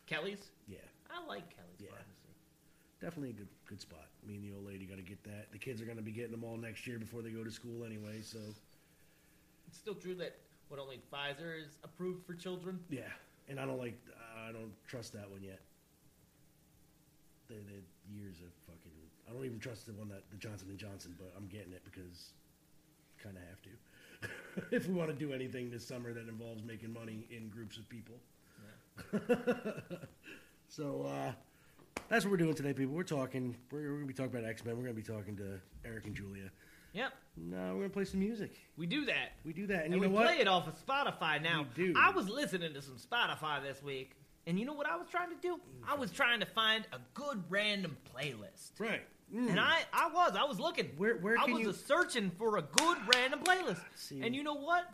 Kelly's. 0.07 0.51
yeah, 0.69 0.79
I 1.11 1.25
like 1.27 1.49
Kelly's 1.55 1.79
Yeah. 1.81 1.89
pharmacy. 1.91 2.09
definitely 3.01 3.31
a 3.31 3.33
good 3.35 3.49
good 3.67 3.81
spot. 3.81 4.07
Me 4.27 4.35
and 4.37 4.45
the 4.45 4.55
old 4.55 4.67
lady 4.67 4.85
got 4.87 4.97
to 4.97 5.03
get 5.03 5.23
that. 5.25 5.51
The 5.53 5.59
kids 5.59 5.81
are 5.83 5.87
gonna 5.87 6.03
be 6.03 6.13
getting 6.13 6.31
them 6.33 6.45
all 6.45 6.57
next 6.57 6.87
year 6.87 6.99
before 6.99 7.23
they 7.23 7.31
go 7.31 7.43
to 7.45 7.51
school 7.51 7.85
anyway. 7.85 8.21
So 8.23 8.39
It's 9.73 9.79
still 9.79 9.95
true 9.95 10.15
that 10.17 10.37
what 10.69 10.79
only 10.79 11.01
Pfizer 11.11 11.59
is 11.59 11.79
approved 11.83 12.27
for 12.27 12.35
children. 12.35 12.79
yeah, 12.91 13.09
and 13.49 13.59
I 13.59 13.65
don't 13.65 13.79
like. 13.79 13.99
I 14.47 14.53
don't 14.53 14.73
trust 14.87 15.15
that 15.15 15.31
one 15.31 15.43
yet. 15.43 15.61
The, 17.49 17.55
years 18.15 18.37
of 18.41 18.53
fucking. 18.67 18.93
I 19.27 19.33
don't 19.33 19.47
even 19.47 19.59
trust 19.59 19.87
the 19.87 19.95
one 19.95 20.11
that 20.11 20.25
the 20.31 20.37
Johnson 20.37 20.69
and 20.69 20.79
Johnson, 20.79 21.15
but 21.17 21.33
I'm 21.35 21.47
getting 21.47 21.73
it 21.73 21.81
because 21.87 22.35
kind 23.23 23.35
of 23.39 23.43
have 23.49 23.63
to. 23.63 23.71
if 24.77 24.87
we 24.89 24.93
want 24.93 25.09
to 25.09 25.17
do 25.17 25.33
anything 25.33 25.71
this 25.71 25.89
summer 25.89 26.13
that 26.13 26.29
involves 26.29 26.63
making 26.63 26.93
money 26.93 27.27
in 27.31 27.49
groups 27.49 27.79
of 27.79 27.89
people. 27.89 28.17
so 30.69 31.07
uh, 31.09 31.33
that's 32.11 32.27
what 32.27 32.31
we're 32.31 32.37
doing 32.37 32.55
today, 32.55 32.75
people. 32.75 32.95
We're 32.95 33.05
talking. 33.05 33.57
We're, 33.71 33.81
we're 33.81 33.89
going 33.89 34.01
to 34.03 34.07
be 34.07 34.13
talking 34.13 34.37
about 34.37 34.51
X 34.51 34.67
Men. 34.67 34.77
We're 34.77 34.85
going 34.85 34.97
to 34.97 35.03
be 35.03 35.15
talking 35.15 35.35
to 35.39 35.59
Eric 35.83 36.05
and 36.05 36.15
Julia. 36.15 36.51
Yep, 36.95 37.13
No, 37.37 37.57
we're 37.57 37.73
going 37.79 37.83
to 37.85 37.89
play 37.91 38.05
some 38.05 38.21
music. 38.21 38.53
we 38.77 38.87
do 38.87 39.05
that. 39.07 39.33
We 39.45 39.53
do 39.53 39.67
that, 39.69 39.85
and, 39.85 39.87
And, 39.87 39.95
you 39.95 40.01
we 40.01 40.07
know 40.09 40.13
what? 40.15 40.27
play 40.27 40.39
it 40.41 40.49
off 40.49 40.69
of 40.69 40.75
Spotify 40.87 41.43
now. 41.43 41.67
We 41.77 41.87
do. 41.87 41.95
I 41.99 42.11
was 42.11 42.29
listening 42.29 42.75
to 42.75 42.83
some 42.83 42.97
Spotify 42.97 43.63
this 43.63 43.83
week, 43.83 44.13
and 44.47 44.59
you 44.59 44.67
know 44.67 44.75
what 44.75 44.87
I 44.87 44.97
was 44.97 45.09
trying 45.11 45.31
to 45.31 45.37
do? 45.41 45.59
I 45.89 45.95
was 45.95 46.11
trying 46.11 46.41
to 46.41 46.47
find 46.47 46.87
a 46.93 46.99
good 47.15 47.43
random 47.49 47.97
playlist. 48.15 48.79
Right. 48.79 49.03
Mm. 49.35 49.49
And 49.51 49.59
I, 49.61 49.79
I 49.95 50.09
was, 50.13 50.37
I 50.39 50.45
was 50.45 50.61
looking. 50.61 50.91
Where- 50.99 51.17
where 51.17 51.39
I 51.39 51.45
can 51.45 51.55
was 51.55 51.63
you- 51.63 51.73
searching 51.73 52.31
for 52.37 52.59
a 52.59 52.63
good 52.63 52.99
random 53.15 53.41
playlist. 53.41 53.81
See. 53.95 54.21
And 54.23 54.35
you 54.37 54.43
know 54.43 54.55
what? 54.57 54.85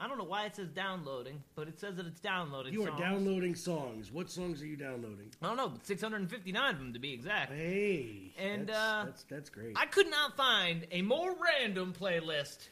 I 0.00 0.06
don't 0.06 0.16
know 0.16 0.24
why 0.24 0.44
it 0.46 0.54
says 0.54 0.68
downloading, 0.68 1.42
but 1.56 1.66
it 1.66 1.78
says 1.78 1.96
that 1.96 2.06
it's 2.06 2.20
downloading. 2.20 2.72
You 2.72 2.84
are 2.84 2.88
songs. 2.88 3.00
downloading 3.00 3.54
songs. 3.56 4.12
What 4.12 4.30
songs 4.30 4.62
are 4.62 4.66
you 4.66 4.76
downloading? 4.76 5.30
I 5.42 5.46
don't 5.48 5.56
know, 5.56 5.68
but 5.70 5.84
659 5.84 6.72
of 6.72 6.78
them 6.78 6.92
to 6.92 6.98
be 7.00 7.12
exact. 7.12 7.52
Hey, 7.52 8.32
And, 8.38 8.68
that's, 8.68 8.78
uh, 8.78 9.02
that's 9.06 9.22
that's 9.24 9.50
great. 9.50 9.72
I 9.76 9.86
could 9.86 10.08
not 10.08 10.36
find 10.36 10.86
a 10.92 11.02
more 11.02 11.34
random 11.60 11.92
playlist 11.98 12.68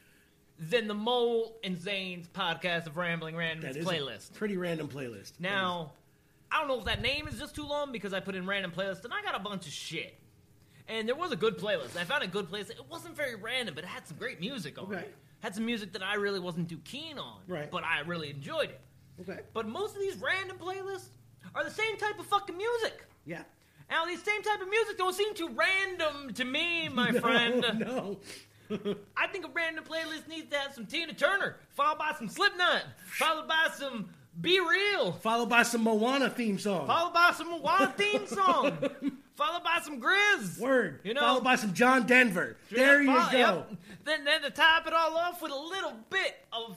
than 0.59 0.87
the 0.87 0.95
Mole 0.95 1.57
and 1.65 1.79
Zane's 1.81 2.29
podcast 2.29 2.87
of 2.87 2.97
Rambling 2.97 3.35
Randoms 3.35 3.77
playlist. 3.83 4.33
pretty 4.35 4.57
random 4.57 4.89
playlist. 4.89 5.33
Now, 5.41 5.93
I 6.51 6.61
don't 6.61 6.69
know 6.69 6.79
if 6.79 6.85
that 6.85 7.03
name 7.03 7.27
is 7.27 7.39
just 7.39 7.55
too 7.57 7.67
long 7.67 7.91
because 7.93 8.13
I 8.13 8.21
put 8.21 8.37
in 8.37 8.47
random 8.47 8.71
playlist 8.71 9.05
and 9.05 9.13
I 9.13 9.21
got 9.23 9.35
a 9.35 9.41
bunch 9.41 9.67
of 9.67 9.73
shit. 9.73 10.17
And 10.89 11.09
there 11.09 11.17
was 11.17 11.33
a 11.33 11.37
good 11.37 11.59
playlist. 11.59 11.97
I 11.97 12.05
found 12.05 12.23
a 12.23 12.27
good 12.29 12.49
playlist. 12.51 12.71
It 12.71 12.81
wasn't 12.89 13.17
very 13.17 13.35
random, 13.35 13.75
but 13.75 13.85
it 13.85 13.89
had 13.89 14.07
some 14.07 14.17
great 14.19 14.41
music 14.41 14.79
on 14.79 14.85
Okay. 14.87 14.99
it. 15.03 15.15
Had 15.41 15.55
some 15.55 15.67
music 15.67 15.93
that 15.93 16.03
I 16.03 16.15
really 16.15 16.39
wasn't 16.41 16.69
too 16.69 16.79
keen 16.85 17.19
on. 17.19 17.39
Right. 17.49 17.71
But 17.71 17.85
I 17.85 18.01
really 18.01 18.31
enjoyed 18.31 18.71
it. 18.71 18.81
okay, 19.21 19.41
But 19.53 19.67
most 19.69 19.95
of 19.97 20.01
these 20.01 20.17
random 20.17 20.59
playlists 20.59 21.09
are 21.55 21.65
the 21.65 21.71
same 21.71 21.97
type 21.97 22.19
of 22.19 22.27
fucking 22.27 22.57
music. 22.57 23.05
yeah, 23.25 23.43
Now, 23.91 24.05
these 24.07 24.23
same 24.23 24.43
type 24.43 24.61
of 24.61 24.69
music 24.69 24.97
don't 24.99 25.15
seem 25.15 25.35
too 25.35 25.49
random 25.51 26.33
to 26.35 26.45
me, 26.45 26.89
my 26.89 27.13
friend. 27.21 27.65
no, 27.79 28.19
I 29.17 29.27
think 29.29 29.45
a 29.45 29.49
random 29.55 29.85
playlist 29.85 30.27
needs 30.29 30.51
to 30.51 30.59
have 30.59 30.75
some 30.75 30.87
Tina 30.87 31.13
Turner, 31.15 31.57
followed 31.71 31.99
by 31.99 32.13
some 32.19 32.29
Slipknot, 32.29 32.83
followed 33.07 33.47
by 33.49 33.69
some 33.77 34.09
Be 34.41 34.59
Real, 34.61 35.13
followed 35.13 35.49
by 35.49 35.63
some 35.63 35.83
Moana 35.85 36.31
theme 36.31 36.59
song. 36.59 36.87
followed 36.87 37.15
by 37.15 37.33
some 37.37 37.49
Moana 37.51 37.93
theme 37.97 38.27
song, 38.27 38.79
followed 39.37 39.63
by 39.65 39.79
some 39.83 40.01
Grizz. 40.01 40.59
Word. 40.59 41.01
You 41.05 41.15
know, 41.15 41.21
followed 41.21 41.45
by 41.45 41.57
some 41.57 41.75
John 41.75 42.07
Denver. 42.07 42.57
There 42.71 43.01
you 43.03 43.15
Fol- 43.15 43.31
go. 43.33 43.39
yep. 43.39 43.73
Then, 44.05 44.25
then 44.25 44.43
to 44.43 44.51
top 44.51 44.87
it 44.87 44.93
all 44.93 45.17
off 45.17 45.41
with 45.43 45.53
a 45.53 45.57
little 45.57 45.93
bit 46.11 46.37
of 46.53 46.77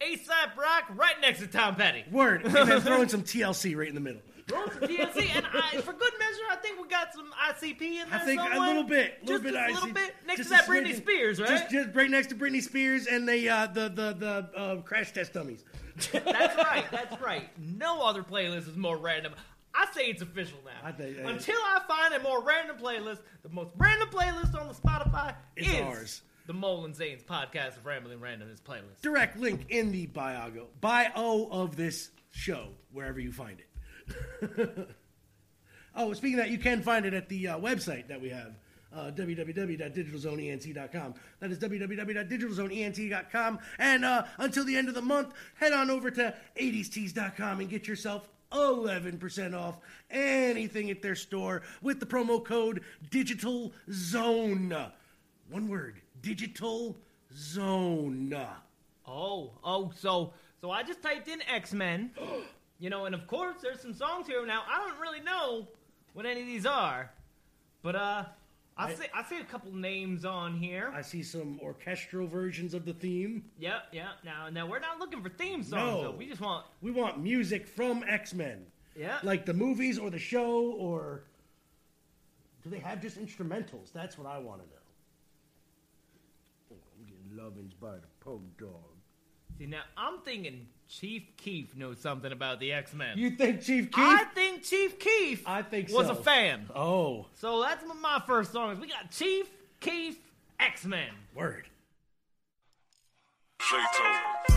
ASAP 0.00 0.56
Rock 0.56 0.84
right 0.94 1.14
next 1.20 1.40
to 1.40 1.46
Tom 1.46 1.74
Petty. 1.76 2.04
Word. 2.10 2.42
And 2.44 2.54
then 2.70 2.80
throwing 2.80 3.08
some 3.08 3.22
TLC 3.22 3.76
right 3.76 3.88
in 3.88 3.94
the 3.94 4.00
middle. 4.00 4.20
Roll 4.52 4.64
some 4.68 4.82
TLC, 4.82 5.28
and 5.34 5.44
I, 5.52 5.80
for 5.80 5.92
good 5.92 6.12
measure, 6.20 6.42
I 6.52 6.56
think 6.62 6.80
we 6.80 6.86
got 6.86 7.12
some 7.12 7.28
ICP 7.50 7.80
in 7.82 8.08
there 8.08 8.20
I 8.20 8.24
think 8.24 8.40
somewhere. 8.40 8.56
a 8.62 8.66
little 8.68 8.84
bit, 8.84 9.18
a 9.20 9.26
little 9.26 9.42
just 9.42 9.42
bit, 9.42 9.54
a 9.54 9.72
little 9.72 9.92
bit 9.92 10.14
next 10.24 10.36
Just 10.38 10.50
to 10.50 10.56
that 10.56 10.66
Britney. 10.66 10.94
Spears, 10.94 11.40
right? 11.40 11.48
Just, 11.48 11.68
just 11.70 11.88
right 11.96 12.08
next 12.08 12.28
to 12.28 12.36
Britney 12.36 12.62
Spears 12.62 13.06
and 13.08 13.28
the 13.28 13.48
uh, 13.48 13.66
the 13.66 13.88
the 13.88 14.12
the 14.12 14.50
uh, 14.56 14.76
crash 14.82 15.10
test 15.12 15.32
dummies. 15.32 15.64
That's 16.12 16.56
right. 16.58 16.84
That's 16.92 17.20
right. 17.20 17.48
No 17.58 18.02
other 18.02 18.22
playlist 18.22 18.68
is 18.68 18.76
more 18.76 18.96
random. 18.96 19.32
I 19.78 19.86
say 19.92 20.06
it's 20.06 20.22
official 20.22 20.58
now. 20.64 20.70
I 20.82 20.92
think- 20.92 21.18
Until 21.18 21.56
I 21.56 21.80
find 21.86 22.14
a 22.14 22.20
more 22.20 22.42
random 22.42 22.78
playlist, 22.78 23.18
the 23.42 23.50
most 23.50 23.72
random 23.76 24.08
playlist 24.08 24.58
on 24.58 24.68
the 24.68 24.74
Spotify 24.74 25.34
It's 25.56 25.68
is 25.68 25.74
ours. 25.80 26.22
the 26.46 26.54
Mole 26.54 26.84
and 26.86 26.94
Zane's 26.96 27.22
podcast 27.22 27.76
of 27.76 27.84
Rambling 27.86 28.18
Randomness 28.20 28.60
playlist. 28.62 29.02
Direct 29.02 29.36
link 29.38 29.66
in 29.68 29.92
the 29.92 30.06
bio 30.06 30.68
bio 30.80 31.48
of 31.50 31.76
this 31.76 32.08
show 32.30 32.68
wherever 32.92 33.20
you 33.20 33.32
find 33.32 33.58
it. 33.60 33.66
oh, 35.96 36.12
speaking 36.14 36.38
of 36.38 36.44
that, 36.46 36.50
you 36.52 36.58
can 36.58 36.80
find 36.82 37.04
it 37.06 37.12
at 37.14 37.28
the 37.28 37.48
uh, 37.48 37.58
website 37.58 38.06
that 38.08 38.20
we 38.20 38.28
have. 38.30 38.54
Uh, 38.94 39.10
www.digitalzoneent.com. 39.10 41.14
That 41.40 41.50
is 41.50 41.58
www.digitalzoneent.com. 41.58 43.58
And 43.78 44.04
uh, 44.04 44.24
until 44.38 44.64
the 44.64 44.76
end 44.76 44.88
of 44.88 44.94
the 44.94 45.02
month, 45.02 45.34
head 45.56 45.72
on 45.74 45.90
over 45.90 46.10
to 46.12 46.34
80stees.com 46.58 47.60
and 47.60 47.68
get 47.68 47.86
yourself 47.88 48.26
11% 48.52 49.54
off 49.54 49.78
anything 50.10 50.90
at 50.90 51.02
their 51.02 51.14
store 51.14 51.62
with 51.82 52.00
the 52.00 52.06
promo 52.06 52.44
code 52.44 52.82
Digital 53.10 53.72
Zone. 53.90 54.74
One 55.50 55.68
word, 55.68 56.00
Digital 56.22 56.96
Zone. 57.34 58.36
Oh, 59.06 59.52
oh, 59.62 59.92
so 59.96 60.32
so 60.60 60.70
I 60.70 60.82
just 60.82 61.02
typed 61.02 61.28
in 61.28 61.40
X 61.42 61.72
Men, 61.72 62.10
you 62.78 62.90
know, 62.90 63.04
and 63.04 63.14
of 63.14 63.26
course 63.26 63.56
there's 63.62 63.80
some 63.80 63.94
songs 63.94 64.26
here. 64.26 64.44
Now 64.46 64.62
I 64.68 64.78
don't 64.78 65.00
really 65.00 65.20
know 65.20 65.68
what 66.12 66.26
any 66.26 66.40
of 66.40 66.46
these 66.46 66.66
are, 66.66 67.10
but 67.82 67.94
uh, 67.94 68.24
I, 68.78 68.88
I- 68.88 68.94
see 68.94 69.04
I 69.14 69.22
see 69.24 69.38
a 69.38 69.44
couple 69.44 69.72
names 69.74 70.24
on 70.24 70.54
here. 70.54 70.92
I 70.94 71.00
see 71.02 71.22
some 71.22 71.58
orchestral 71.62 72.26
versions 72.26 72.74
of 72.74 72.84
the 72.84 72.92
theme. 72.92 73.44
Yep, 73.58 73.82
yep. 73.92 74.06
Now, 74.24 74.48
now 74.50 74.66
we're 74.66 74.80
not 74.80 74.98
looking 74.98 75.22
for 75.22 75.30
theme 75.30 75.62
songs. 75.62 75.72
No. 75.72 76.02
Though. 76.02 76.10
We 76.10 76.26
just 76.26 76.40
want 76.40 76.66
We 76.82 76.90
want 76.90 77.18
music 77.22 77.66
from 77.66 78.04
X 78.06 78.34
Men. 78.34 78.66
Yeah. 78.94 79.18
Like 79.22 79.46
the 79.46 79.54
movies 79.54 79.98
or 79.98 80.10
the 80.10 80.18
show 80.18 80.72
or. 80.72 81.22
Do 82.64 82.70
they 82.70 82.78
have 82.80 83.00
just 83.00 83.18
instrumentals? 83.18 83.92
That's 83.94 84.18
what 84.18 84.26
I 84.26 84.38
want 84.38 84.60
to 84.60 84.66
know. 84.66 84.72
Oh, 86.72 86.76
I'm 86.98 87.06
getting 87.06 87.30
lovins 87.38 87.72
by 87.80 87.94
the 87.96 88.08
Pogue 88.20 88.42
Dog. 88.58 88.70
see 89.58 89.66
now. 89.66 89.82
I'm 89.96 90.18
thinking 90.24 90.66
Chief 90.88 91.24
Keef 91.36 91.74
knows 91.76 91.98
something 91.98 92.30
about 92.32 92.60
the 92.60 92.72
X 92.72 92.94
Men. 92.94 93.18
You 93.18 93.30
think 93.30 93.60
Chief 93.62 93.90
Keef? 93.90 94.04
I 94.04 94.24
think 94.34 94.62
Chief 94.62 94.98
Keef. 94.98 95.46
I 95.46 95.62
think 95.62 95.90
was 95.90 96.06
so. 96.06 96.12
a 96.12 96.16
fan. 96.16 96.68
Oh, 96.74 97.26
So 97.34 97.60
that's 97.62 97.84
my 98.00 98.22
first 98.26 98.52
song 98.52 98.72
is. 98.72 98.78
We 98.78 98.88
got 98.88 99.10
Chief 99.10 99.48
Keef 99.80 100.16
X 100.60 100.84
Men. 100.84 101.08
word. 101.34 101.68
Cyclops, 103.60 104.54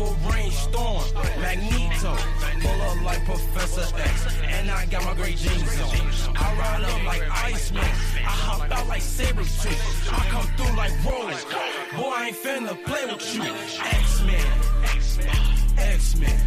Wolverine, 0.00 0.50
Storm, 0.50 1.04
Magneto, 1.40 2.16
pull 2.62 2.82
up 2.82 3.02
like 3.04 3.22
Professor 3.26 3.84
X, 3.98 4.26
and 4.48 4.70
I 4.70 4.86
got 4.86 5.04
my 5.04 5.14
great 5.14 5.36
jeans 5.36 5.78
on. 5.80 6.36
I 6.36 6.56
ride 6.58 6.84
up 6.84 7.04
like 7.04 7.22
Iceman, 7.44 7.84
I 7.84 8.34
hop 8.46 8.70
out 8.70 8.88
like 8.88 9.02
Sabretooth, 9.02 10.10
I 10.10 10.26
come 10.30 10.46
through 10.56 10.74
like 10.74 10.92
Rolex. 11.04 11.44
Boy, 11.96 12.08
I 12.08 12.28
ain't 12.28 12.36
finna 12.36 12.84
play 12.86 13.04
with 13.12 13.34
you. 13.34 13.42
X-Men, 13.42 14.46
X-Men, 14.84 16.40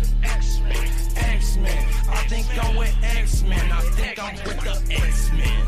X-Men. 1.15 1.87
I 2.09 2.27
think 2.27 2.45
I'm 2.63 2.75
with 2.75 2.95
X-Men, 3.03 3.71
I 3.71 3.81
think 3.81 4.19
I'm 4.19 4.35
with 4.47 4.63
the 4.63 4.95
X-Men. 4.95 5.67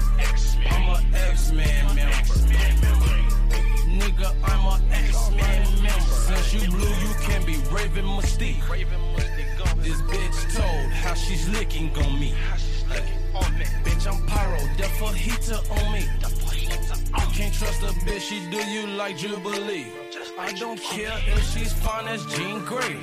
I'm 0.71 0.89
a 0.89 1.17
X-Men 1.29 1.95
member. 1.95 3.24
Nigga, 3.95 4.35
I'm 4.43 4.65
a 4.65 4.93
X-Men 4.93 5.81
member. 5.81 6.01
Since 6.01 6.53
you 6.53 6.69
blue, 6.69 6.87
you 6.87 7.13
can 7.21 7.45
be 7.45 7.55
Raven 7.71 8.03
Mystique. 8.03 8.59
This 9.81 10.01
bitch 10.01 10.53
told 10.53 10.91
how 10.91 11.13
she's 11.13 11.47
licking 11.47 11.95
on 12.03 12.19
me. 12.19 12.33
Bitch, 13.85 14.05
I'm 14.05 14.25
pyro, 14.27 14.59
the 14.75 14.83
fajita 14.99 15.57
on 15.71 15.93
me. 15.93 16.09
I 17.13 17.25
can't 17.31 17.53
trust 17.53 17.83
a 17.83 17.93
bitch, 18.03 18.19
she 18.19 18.39
do 18.51 18.57
you 18.69 18.85
like 18.97 19.15
Jubilee. 19.17 19.87
I 20.37 20.51
don't 20.51 20.81
care 20.81 21.17
if 21.27 21.49
she's 21.51 21.71
fine 21.71 22.07
as 22.07 22.25
Jean 22.25 22.65
Grey. 22.65 22.99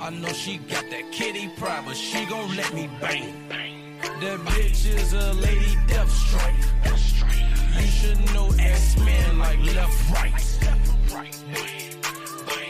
I 0.00 0.08
know 0.08 0.32
she 0.32 0.56
got 0.56 0.88
that 0.88 1.12
Kitty 1.12 1.50
Pryde, 1.58 1.84
but 1.84 1.94
she 1.94 2.24
gon' 2.24 2.56
let 2.56 2.72
me 2.72 2.88
bang. 3.02 3.34
That 4.00 4.38
bitch 4.40 4.86
is 4.86 5.12
a 5.12 5.34
lady 5.34 5.76
death 5.86 6.10
strike. 6.10 7.49
You 7.80 7.86
should 7.86 8.34
know 8.34 8.50
X-Men 8.58 9.38
like 9.38 9.58
left, 9.74 10.10
right. 10.12 10.32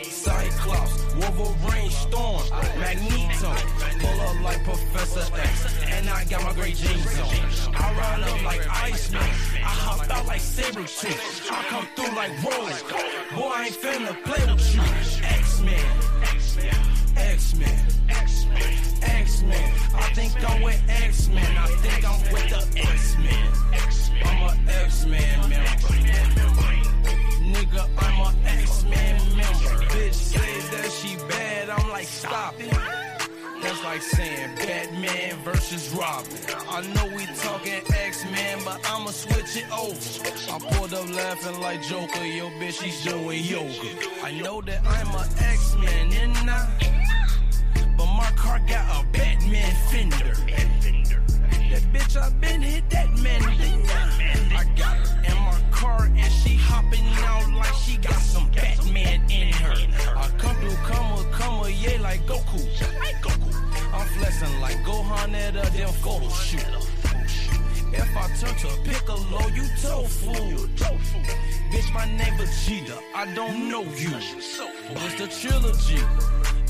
Cyclops, 0.05 1.15
Wolverine, 1.15 1.91
Storm, 1.91 2.43
Magneto, 2.79 3.55
pull 3.99 4.21
up 4.21 4.41
like 4.43 4.63
Professor 4.65 5.27
X, 5.35 5.83
and 5.87 6.09
I 6.09 6.25
got 6.27 6.45
my 6.45 6.53
great 6.53 6.77
jeans 6.77 7.19
on. 7.19 7.75
I 7.75 7.93
ride 7.99 8.23
up 8.23 8.43
like 8.45 8.61
Iceman, 8.85 9.23
I 9.23 9.75
hop 9.85 10.11
out 10.11 10.27
like 10.27 10.41
Sabretooth, 10.41 11.51
I 11.51 11.65
come 11.65 11.87
through 11.97 12.15
like 12.15 12.33
Rolex. 12.45 12.83
Boy, 13.35 13.49
I 13.49 13.67
ain't 13.67 13.75
finna 13.75 14.25
play 14.25 14.53
with 14.53 14.75
you. 14.75 14.83
X-Men, 15.27 16.20
X-Men, 17.41 17.87
X-Men. 18.11 18.75
X-Men. 19.03 19.73
I 19.95 20.13
think 20.13 20.51
I'm 20.51 20.61
with 20.61 20.83
X-Men, 20.89 21.57
I 21.57 21.67
think 21.81 22.05
I'm 22.07 22.21
with 22.31 22.51
the 22.51 22.81
X-Men. 22.83 23.49
I'm 24.27 24.43
a 24.43 24.71
X-Men 24.85 25.49
member. 25.49 25.89
Nigga, 27.41 27.89
I'm 27.97 28.21
a 28.21 28.49
X-Men 28.61 29.37
member. 29.39 29.85
Bitch 29.89 30.13
say 30.13 30.61
that 30.77 30.93
she 30.93 31.17
bad, 31.31 31.71
I'm 31.71 31.89
like, 31.89 32.07
stop 32.07 32.61
it. 32.61 33.10
That's 33.71 33.85
like 33.85 34.03
saying 34.03 34.57
Batman 34.57 35.37
versus 35.45 35.91
Robin. 35.91 36.33
I 36.69 36.81
know 36.93 37.07
we 37.15 37.25
talking 37.37 37.81
X-Men, 37.95 38.59
but 38.65 38.81
I'ma 38.91 39.11
switch 39.13 39.63
it 39.63 39.71
over. 39.71 39.95
I 40.53 40.59
pulled 40.75 40.93
up 40.93 41.09
laughing 41.15 41.61
like 41.61 41.81
Joker, 41.81 42.25
yo 42.25 42.51
bitch, 42.59 42.83
she's 42.83 43.05
doing 43.05 43.45
yoga. 43.45 44.25
I 44.25 44.33
know 44.33 44.61
that 44.63 44.81
I'm 44.85 45.15
a 45.15 45.25
X-Men, 45.53 46.13
and 46.15 46.51
I, 46.51 46.69
but 47.97 48.07
my 48.07 48.29
car 48.35 48.59
got 48.67 49.05
a 49.05 49.07
Batman 49.13 49.73
fender. 49.89 50.35
That 51.71 51.83
bitch, 51.93 52.17
I 52.21 52.29
been 52.41 52.63
hit 52.63 52.91
that 52.91 53.17
man. 53.21 53.41
I 54.53 54.65
got 54.77 54.97
her 54.97 55.33
in 55.33 55.39
my 55.45 55.61
car 55.71 56.07
and 56.07 56.33
she 56.33 56.57
hopping 56.57 57.07
out 57.19 57.53
like 57.53 57.75
she 57.75 57.99
got 57.99 58.15
some 58.15 58.51
Batman 58.51 59.23
in 59.31 59.53
her. 59.53 59.77
I 60.17 60.29
come 60.39 60.57
through, 60.57 60.75
come 60.75 61.13
a, 61.13 61.31
come 61.31 61.65
a, 61.65 61.69
yeah, 61.69 62.01
like 62.01 62.27
Goku. 62.27 63.50
I'm 64.01 64.07
flexing 64.07 64.61
like 64.61 64.77
Gohan 64.79 65.35
at 65.35 65.57
a 65.57 65.71
damn 65.77 65.93
photo 65.93 66.29
shoot. 66.31 66.65
If 67.93 68.17
I 68.17 68.29
turn 68.41 68.55
to 68.61 68.69
Piccolo, 68.83 69.47
you 69.49 69.65
tofu. 69.83 70.33
Bitch, 71.71 71.93
my 71.93 72.07
name 72.07 72.33
Vegeta. 72.39 72.99
I 73.15 73.27
don't 73.35 73.69
know 73.69 73.83
you. 73.83 74.13
It's 74.17 75.15
the 75.19 75.29
trilogy. 75.29 76.03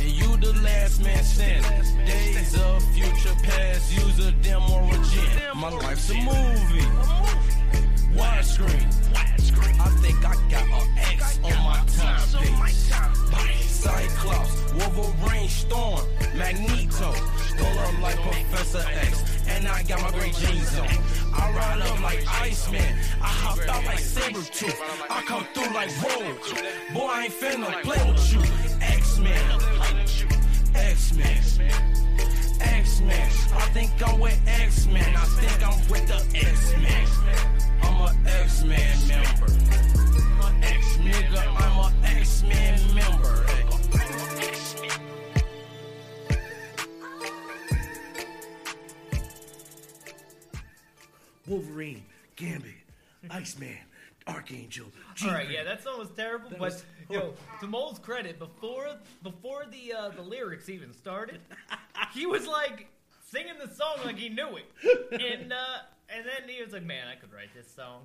And 0.00 0.10
you 0.10 0.36
the 0.38 0.60
last 0.62 1.04
man 1.04 1.22
standing. 1.22 2.04
Days 2.04 2.56
of 2.58 2.82
future 2.94 3.36
past, 3.44 3.92
use 3.92 4.26
a 4.26 4.32
dim 4.32 4.62
origin. 4.68 5.24
My 5.54 5.68
life's 5.68 6.10
a 6.10 6.14
movie. 6.14 6.88
Widescreen. 8.14 8.86
I 9.80 9.88
think 10.02 10.18
I 10.24 10.34
got 10.50 10.66
an 10.66 10.98
X 10.98 11.38
on 11.42 11.56
my 11.62 11.84
timepiece. 11.96 12.90
Cyclops, 13.80 14.72
Wolverine, 14.74 15.48
Storm, 15.48 16.04
Magneto. 16.36 17.12
Pull 17.56 17.78
up 17.78 17.98
like 18.00 18.16
Professor 18.16 18.84
X, 18.92 19.24
and 19.48 19.66
I 19.66 19.82
got 19.84 20.02
my 20.02 20.10
great 20.18 20.34
jeans 20.34 20.78
on. 20.78 20.88
I 21.32 21.50
ride 21.52 21.80
up 21.80 22.00
like 22.02 22.22
Iceman, 22.42 22.94
I 23.22 23.26
hop 23.26 23.58
out 23.68 23.84
like 23.86 23.98
Sabretooth. 23.98 24.76
I 25.08 25.22
come 25.22 25.46
through 25.54 25.72
like 25.72 25.90
Rogue. 26.02 26.38
Boy, 26.92 27.06
I 27.06 27.24
ain't 27.24 27.32
finna 27.32 27.82
play 27.82 28.10
with 28.10 28.32
you. 28.32 28.42
X-Men, 28.82 29.60
X-Men, 30.74 31.42
X-Men. 32.60 33.28
I 33.52 33.66
think 33.72 33.90
I'm 34.06 34.18
with 34.20 34.40
X-Men. 34.46 35.16
I 35.16 35.24
think 35.24 35.66
I'm 35.66 35.88
with 35.88 36.06
the 36.06 36.20
X-Men. 36.38 37.06
I'm 37.82 38.00
a 38.00 38.14
X-Men 38.42 39.08
member. 39.08 39.46
X 40.62 40.96
nigga, 40.98 41.42
I'm 41.58 41.78
a 41.78 41.92
X-Men 42.18 42.94
member. 42.94 43.46
Wolverine, 51.46 52.04
Gambit, 52.36 52.70
Iceman. 53.28 53.76
Archangel. 54.30 54.86
All 55.24 55.30
right, 55.30 55.50
yeah, 55.50 55.64
that 55.64 55.82
song 55.82 55.98
was 55.98 56.08
terrible. 56.10 56.50
That 56.50 56.58
but 56.58 56.72
was 56.72 56.84
yo, 57.08 57.34
to 57.60 57.66
Mole's 57.66 57.98
credit, 57.98 58.38
before 58.38 58.88
before 59.22 59.64
the 59.70 59.92
uh, 59.92 60.08
the 60.10 60.22
lyrics 60.22 60.68
even 60.68 60.92
started, 60.92 61.40
he 62.14 62.26
was 62.26 62.46
like 62.46 62.88
singing 63.30 63.54
the 63.64 63.72
song 63.74 63.98
like 64.04 64.16
he 64.16 64.28
knew 64.28 64.56
it, 64.56 65.12
and 65.12 65.52
uh, 65.52 65.56
and 66.08 66.24
then 66.24 66.48
he 66.48 66.62
was 66.62 66.72
like, 66.72 66.84
"Man, 66.84 67.06
I 67.08 67.14
could 67.16 67.32
write 67.32 67.52
this 67.54 67.70
song," 67.74 68.02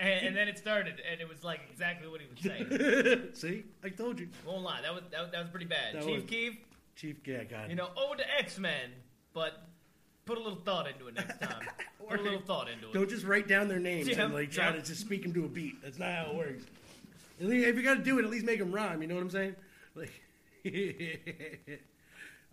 and, 0.00 0.26
and 0.28 0.36
then 0.36 0.48
it 0.48 0.58
started, 0.58 1.00
and 1.10 1.20
it 1.20 1.28
was 1.28 1.44
like 1.44 1.60
exactly 1.70 2.08
what 2.08 2.20
he 2.20 2.26
was 2.28 2.40
saying. 2.40 3.28
See, 3.34 3.64
I 3.84 3.88
told 3.88 4.20
you, 4.20 4.28
Won't 4.46 4.62
lie, 4.62 4.80
that 4.82 4.92
was 4.94 5.04
that, 5.12 5.20
was- 5.22 5.30
that 5.32 5.40
was 5.40 5.50
pretty 5.50 5.66
bad. 5.66 5.94
That 5.94 6.04
Chief 6.04 6.22
was- 6.22 6.24
Keef, 6.30 6.56
Chief. 6.96 7.16
Yeah, 7.24 7.44
God. 7.44 7.70
you 7.70 7.76
know, 7.76 7.88
ode 7.96 8.18
to 8.18 8.24
X 8.38 8.58
Men, 8.58 8.90
but 9.32 9.67
put 10.28 10.36
a 10.36 10.42
little 10.42 10.58
thought 10.58 10.86
into 10.86 11.08
it 11.08 11.14
next 11.14 11.40
time. 11.40 11.62
Put 12.06 12.20
a 12.20 12.22
little 12.22 12.42
thought 12.42 12.68
into 12.68 12.88
it. 12.88 12.92
Don't 12.92 13.08
just 13.08 13.24
write 13.24 13.48
down 13.48 13.66
their 13.66 13.80
names 13.80 14.08
Yeah, 14.08 14.24
and 14.24 14.34
like 14.34 14.50
try 14.50 14.66
yeah. 14.66 14.72
to 14.72 14.82
just 14.82 15.00
speak 15.00 15.22
them 15.22 15.32
to 15.32 15.46
a 15.46 15.48
beat. 15.48 15.82
That's 15.82 15.98
not 15.98 16.12
how 16.12 16.30
it 16.30 16.34
works. 16.36 16.64
If 17.40 17.76
you 17.76 17.82
got 17.82 17.94
to 17.96 18.02
do 18.04 18.18
it, 18.18 18.24
at 18.24 18.30
least 18.30 18.44
make 18.44 18.58
them 18.58 18.70
rhyme. 18.70 19.00
You 19.00 19.08
know 19.08 19.14
what 19.14 19.22
I'm 19.22 19.30
saying? 19.30 19.56
Like, 19.94 20.12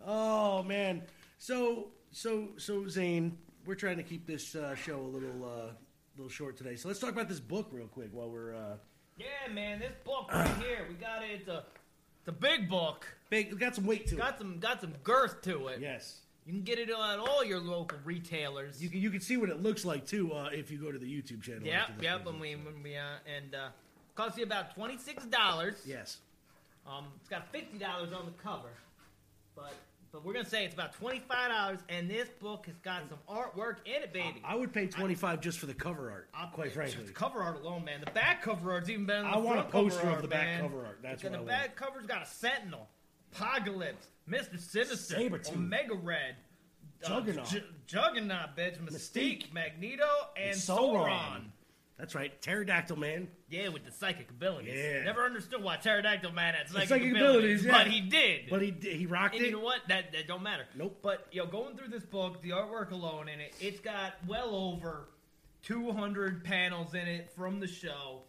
oh 0.06 0.62
man. 0.62 1.02
So 1.38 1.88
so 2.12 2.48
so 2.56 2.88
Zane, 2.88 3.36
we're 3.66 3.74
trying 3.74 3.98
to 3.98 4.02
keep 4.02 4.26
this 4.26 4.54
uh, 4.54 4.74
show 4.74 4.98
a 4.98 5.10
little 5.12 5.44
uh, 5.44 5.72
little 6.16 6.30
short 6.30 6.56
today. 6.56 6.76
So 6.76 6.88
let's 6.88 7.00
talk 7.00 7.10
about 7.10 7.28
this 7.28 7.40
book 7.40 7.68
real 7.72 7.88
quick 7.88 8.08
while 8.12 8.30
we're 8.30 8.54
uh, 8.54 8.76
Yeah, 9.18 9.52
man, 9.52 9.80
this 9.80 9.92
book 10.04 10.32
right 10.32 10.56
here, 10.60 10.86
we 10.88 10.94
got 10.94 11.22
it. 11.22 11.30
It's 11.40 11.48
a, 11.48 11.64
it's 12.20 12.28
a 12.28 12.32
big 12.32 12.68
book. 12.68 13.06
big. 13.28 13.58
Got 13.58 13.74
some 13.74 13.84
weight 13.86 14.06
to 14.08 14.14
it. 14.14 14.18
Got 14.18 14.38
some 14.38 14.58
got 14.60 14.80
some 14.80 14.94
girth 15.04 15.42
to 15.42 15.68
it. 15.68 15.80
Yes. 15.80 16.20
You 16.46 16.52
can 16.52 16.62
get 16.62 16.78
it 16.78 16.88
at 16.90 16.94
all 17.18 17.44
your 17.44 17.58
local 17.58 17.98
retailers. 18.04 18.80
You 18.80 18.88
can, 18.88 19.00
you 19.00 19.10
can 19.10 19.20
see 19.20 19.36
what 19.36 19.48
it 19.50 19.60
looks 19.62 19.84
like 19.84 20.06
too 20.06 20.32
uh, 20.32 20.48
if 20.52 20.70
you 20.70 20.78
go 20.78 20.92
to 20.92 20.98
the 20.98 21.06
YouTube 21.06 21.42
channel. 21.42 21.62
Yep, 21.64 21.88
yep. 22.00 22.24
When 22.24 22.38
we 22.38 22.54
when 22.54 22.82
we 22.84 22.96
uh, 22.96 23.02
and 23.26 23.54
uh, 23.54 23.68
costs 24.14 24.38
you 24.38 24.44
about 24.44 24.72
twenty 24.74 24.96
six 24.96 25.24
dollars. 25.26 25.74
Yes. 25.84 26.18
Um, 26.86 27.06
it's 27.20 27.28
got 27.28 27.50
fifty 27.50 27.78
dollars 27.78 28.12
on 28.12 28.26
the 28.26 28.42
cover, 28.42 28.70
but 29.56 29.74
but 30.12 30.24
we're 30.24 30.34
gonna 30.34 30.44
say 30.48 30.64
it's 30.64 30.72
about 30.74 30.92
twenty 30.94 31.20
five 31.28 31.50
dollars. 31.50 31.80
And 31.88 32.08
this 32.08 32.28
book 32.40 32.66
has 32.66 32.76
got 32.84 33.02
some 33.08 33.18
artwork 33.28 33.78
in 33.84 34.04
it, 34.04 34.12
baby. 34.12 34.40
I 34.44 34.54
would 34.54 34.72
pay 34.72 34.86
25 34.86 35.40
just 35.40 35.58
for 35.58 35.66
the 35.66 35.74
cover 35.74 36.12
art, 36.12 36.28
I'll- 36.32 36.46
quite 36.50 36.72
frankly. 36.72 37.02
the 37.04 37.12
cover 37.12 37.40
art 37.42 37.56
alone, 37.60 37.84
man. 37.84 38.02
The 38.04 38.12
back 38.12 38.40
cover 38.40 38.70
art's 38.70 38.88
even 38.88 39.04
better 39.04 39.22
than 39.24 39.32
I 39.32 39.36
want 39.38 39.58
a 39.58 39.64
poster 39.64 40.08
of 40.08 40.22
the 40.22 40.28
back 40.28 40.60
cover 40.60 40.86
art. 40.86 41.00
That's 41.02 41.22
Because 41.22 41.36
what 41.36 41.46
the 41.46 41.52
I 41.52 41.56
want. 41.58 41.66
back 41.68 41.76
cover's 41.76 42.06
got 42.06 42.22
a 42.22 42.26
Sentinel, 42.26 42.88
Apocalypse, 43.36 44.06
Mister 44.26 44.58
Sinister, 44.58 45.16
Sabretooth. 45.16 45.54
Omega 45.54 45.94
Red, 45.94 46.36
uh, 47.04 47.08
Juggernaut. 47.08 47.46
Ju- 47.46 47.62
Juggernaut, 47.86 48.56
bitch, 48.56 48.78
Mystique, 48.78 49.50
Mystique. 49.50 49.52
Magneto, 49.52 50.08
and 50.36 50.56
Sauron. 50.56 51.08
Sauron. 51.08 51.42
That's 51.98 52.14
right, 52.14 52.40
pterodactyl 52.42 52.96
man. 52.96 53.28
Yeah, 53.48 53.68
with 53.68 53.86
the 53.86 53.90
psychic 53.90 54.28
abilities. 54.28 54.74
Yeah. 54.76 55.04
Never 55.04 55.24
understood 55.24 55.62
why 55.62 55.76
Pterodactyl 55.76 56.32
Man 56.32 56.52
had 56.54 56.68
psychic, 56.68 56.88
psychic 56.88 57.10
abilities, 57.12 57.64
abilities, 57.64 57.64
yeah. 57.64 57.72
but 57.72 57.86
he 57.86 58.00
did. 58.02 58.40
But 58.50 58.60
he 58.62 58.70
did. 58.70 58.96
he 58.96 59.06
rocked 59.06 59.36
and 59.36 59.44
it. 59.44 59.46
you 59.46 59.52
know 59.52 59.62
what? 59.62 59.80
That 59.88 60.12
that 60.12 60.28
don't 60.28 60.42
matter. 60.42 60.66
Nope. 60.74 60.98
But 61.00 61.26
yo, 61.30 61.46
going 61.46 61.76
through 61.76 61.88
this 61.88 62.04
book, 62.04 62.42
the 62.42 62.50
artwork 62.50 62.90
alone 62.90 63.28
in 63.28 63.40
it, 63.40 63.54
it's 63.60 63.80
got 63.80 64.14
well 64.26 64.54
over 64.54 65.08
200 65.62 66.44
panels 66.44 66.94
in 66.94 67.08
it 67.08 67.30
from 67.30 67.60
the 67.60 67.66
show. 67.66 68.22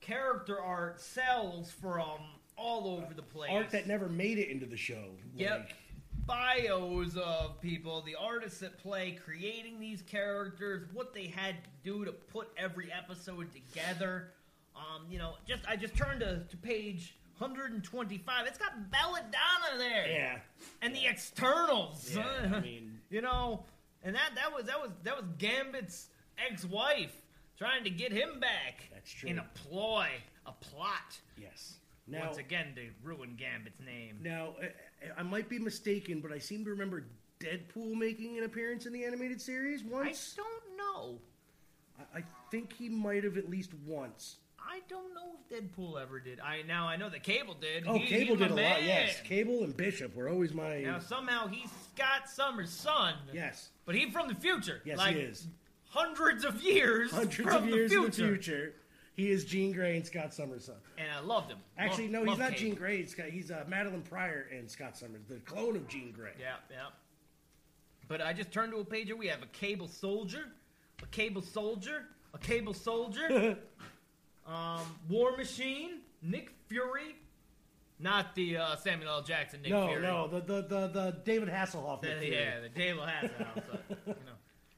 Character 0.00 0.60
art 0.60 1.00
sells 1.00 1.70
from 1.70 2.18
all 2.56 2.88
over 2.88 3.14
the 3.14 3.22
place. 3.22 3.50
Art 3.52 3.70
that 3.70 3.86
never 3.86 4.08
made 4.08 4.38
it 4.38 4.48
into 4.48 4.66
the 4.66 4.76
show. 4.76 5.10
Yep. 5.36 5.50
Like, 5.60 5.74
Bios 6.26 7.16
of 7.16 7.60
people, 7.60 8.00
the 8.00 8.14
artists 8.14 8.60
that 8.60 8.78
play, 8.78 9.18
creating 9.24 9.78
these 9.78 10.00
characters, 10.02 10.88
what 10.94 11.12
they 11.12 11.26
had 11.26 11.56
to 11.62 11.70
do 11.82 12.04
to 12.06 12.12
put 12.12 12.48
every 12.56 12.90
episode 12.90 13.48
together. 13.52 14.30
Um, 14.74 15.04
you 15.10 15.18
know, 15.18 15.34
just 15.46 15.62
I 15.68 15.76
just 15.76 15.94
turned 15.96 16.20
to, 16.20 16.42
to 16.48 16.56
page 16.56 17.14
125. 17.38 18.46
It's 18.46 18.58
got 18.58 18.90
Belladonna 18.90 19.78
there, 19.78 20.08
yeah. 20.08 20.38
and 20.80 20.94
the 20.94 21.06
externals. 21.06 22.10
Yeah, 22.16 22.24
I 22.54 22.60
mean- 22.60 23.00
you 23.10 23.20
know, 23.20 23.64
and 24.02 24.14
that 24.14 24.30
that 24.36 24.52
was 24.52 24.64
that 24.64 24.80
was 24.80 24.90
that 25.02 25.16
was 25.16 25.26
Gambit's 25.38 26.08
ex-wife 26.50 27.14
trying 27.58 27.84
to 27.84 27.90
get 27.90 28.12
him 28.12 28.40
back. 28.40 28.88
That's 28.92 29.10
true. 29.12 29.28
In 29.28 29.38
a 29.38 29.46
ploy, 29.54 30.08
a 30.46 30.52
plot. 30.52 31.20
Yes. 31.40 31.74
Now, 32.06 32.26
Once 32.26 32.38
again, 32.38 32.74
to 32.76 32.82
ruin 33.02 33.34
Gambit's 33.38 33.80
name. 33.80 34.18
now 34.22 34.54
I, 34.60 35.20
I 35.20 35.22
might 35.22 35.48
be 35.48 35.58
mistaken, 35.58 36.20
but 36.20 36.32
I 36.32 36.38
seem 36.38 36.64
to 36.64 36.70
remember 36.70 37.04
Deadpool 37.40 37.94
making 37.94 38.36
an 38.38 38.44
appearance 38.44 38.86
in 38.86 38.92
the 38.92 39.04
animated 39.04 39.40
series 39.40 39.82
once. 39.82 40.34
I 40.38 40.42
don't 40.42 40.76
know. 40.76 41.18
I, 42.14 42.18
I 42.18 42.22
think 42.50 42.72
he 42.74 42.88
might 42.88 43.24
have 43.24 43.36
at 43.38 43.48
least 43.48 43.70
once. 43.86 44.36
I 44.58 44.80
don't 44.88 45.14
know 45.14 45.32
if 45.50 45.62
Deadpool 45.62 46.00
ever 46.00 46.20
did. 46.20 46.40
I 46.40 46.62
now 46.66 46.86
I 46.88 46.96
know 46.96 47.08
that 47.10 47.22
Cable 47.22 47.54
did. 47.60 47.84
Oh, 47.86 47.98
He- 47.98 48.06
Cable 48.06 48.36
did 48.36 48.50
a 48.50 48.54
lot. 48.54 48.82
Yes, 48.82 49.20
Cable 49.22 49.62
and 49.62 49.76
Bishop 49.76 50.14
were 50.16 50.28
always 50.28 50.52
my. 50.54 50.80
Now 50.80 50.98
somehow 51.00 51.46
he's 51.48 51.68
Scott 51.94 52.28
Summers' 52.28 52.70
son. 52.70 53.14
yes, 53.32 53.68
But 53.84 53.94
he's 53.94 54.12
from 54.12 54.28
the 54.28 54.34
future. 54.34 54.80
Yes, 54.84 54.98
like 54.98 55.16
he 55.16 55.22
is. 55.22 55.46
Hundreds 55.90 56.44
of 56.44 56.62
years. 56.62 57.10
hundreds 57.12 57.36
from 57.36 57.64
of 57.64 57.68
years 57.68 57.90
the 57.90 57.96
in 57.98 58.04
the 58.06 58.10
future, 58.12 58.74
he 59.14 59.30
is 59.30 59.44
Jean 59.44 59.72
Grey 59.72 59.96
and 59.96 60.04
Scott 60.06 60.34
Summers' 60.34 60.64
son. 60.66 60.76
And 60.98 61.08
I 61.10 61.20
loved 61.20 61.50
him. 61.50 61.58
Actually, 61.78 62.04
Love- 62.08 62.12
no, 62.12 62.20
he's 62.20 62.28
love 62.30 62.38
not 62.38 62.50
Cable. 62.50 62.60
Jean 62.60 62.74
Grey. 62.74 62.96
He's, 63.02 63.14
he's 63.30 63.50
uh, 63.50 63.64
Madelyne 63.68 64.04
Pryor 64.04 64.46
and 64.56 64.70
Scott 64.70 64.96
Summers, 64.96 65.22
the 65.28 65.36
clone 65.40 65.76
of 65.76 65.86
Jean 65.88 66.10
Grey. 66.12 66.32
Yeah, 66.40 66.56
yeah. 66.70 66.86
But 68.08 68.20
I 68.20 68.32
just 68.32 68.52
turned 68.52 68.72
to 68.72 68.78
a 68.78 68.84
page 68.84 69.06
here. 69.06 69.16
We 69.16 69.28
have 69.28 69.42
a 69.42 69.46
Cable 69.46 69.88
soldier, 69.88 70.44
a 71.02 71.06
Cable 71.06 71.42
soldier, 71.42 72.04
a 72.34 72.38
Cable 72.38 72.74
soldier, 72.74 73.56
um, 74.46 74.80
War 75.08 75.36
Machine, 75.36 76.00
Nick 76.22 76.50
Fury, 76.68 77.16
not 77.98 78.34
the 78.34 78.58
uh, 78.58 78.76
Samuel 78.76 79.08
L. 79.10 79.22
Jackson 79.22 79.62
Nick 79.62 79.70
no, 79.70 79.86
Fury. 79.86 80.02
no, 80.02 80.28
the, 80.28 80.40
the 80.40 80.62
the 80.62 80.88
the 80.88 81.16
David 81.24 81.48
Hasselhoff. 81.48 82.02
The- 82.02 82.08
Nick 82.08 82.18
Fury. 82.20 82.34
yeah, 82.36 82.60
the 82.60 82.68
Dave 82.68 82.96
Hasselhoff. 82.96 83.54
so, 83.54 83.78
you 84.06 84.12
know, 84.26 84.32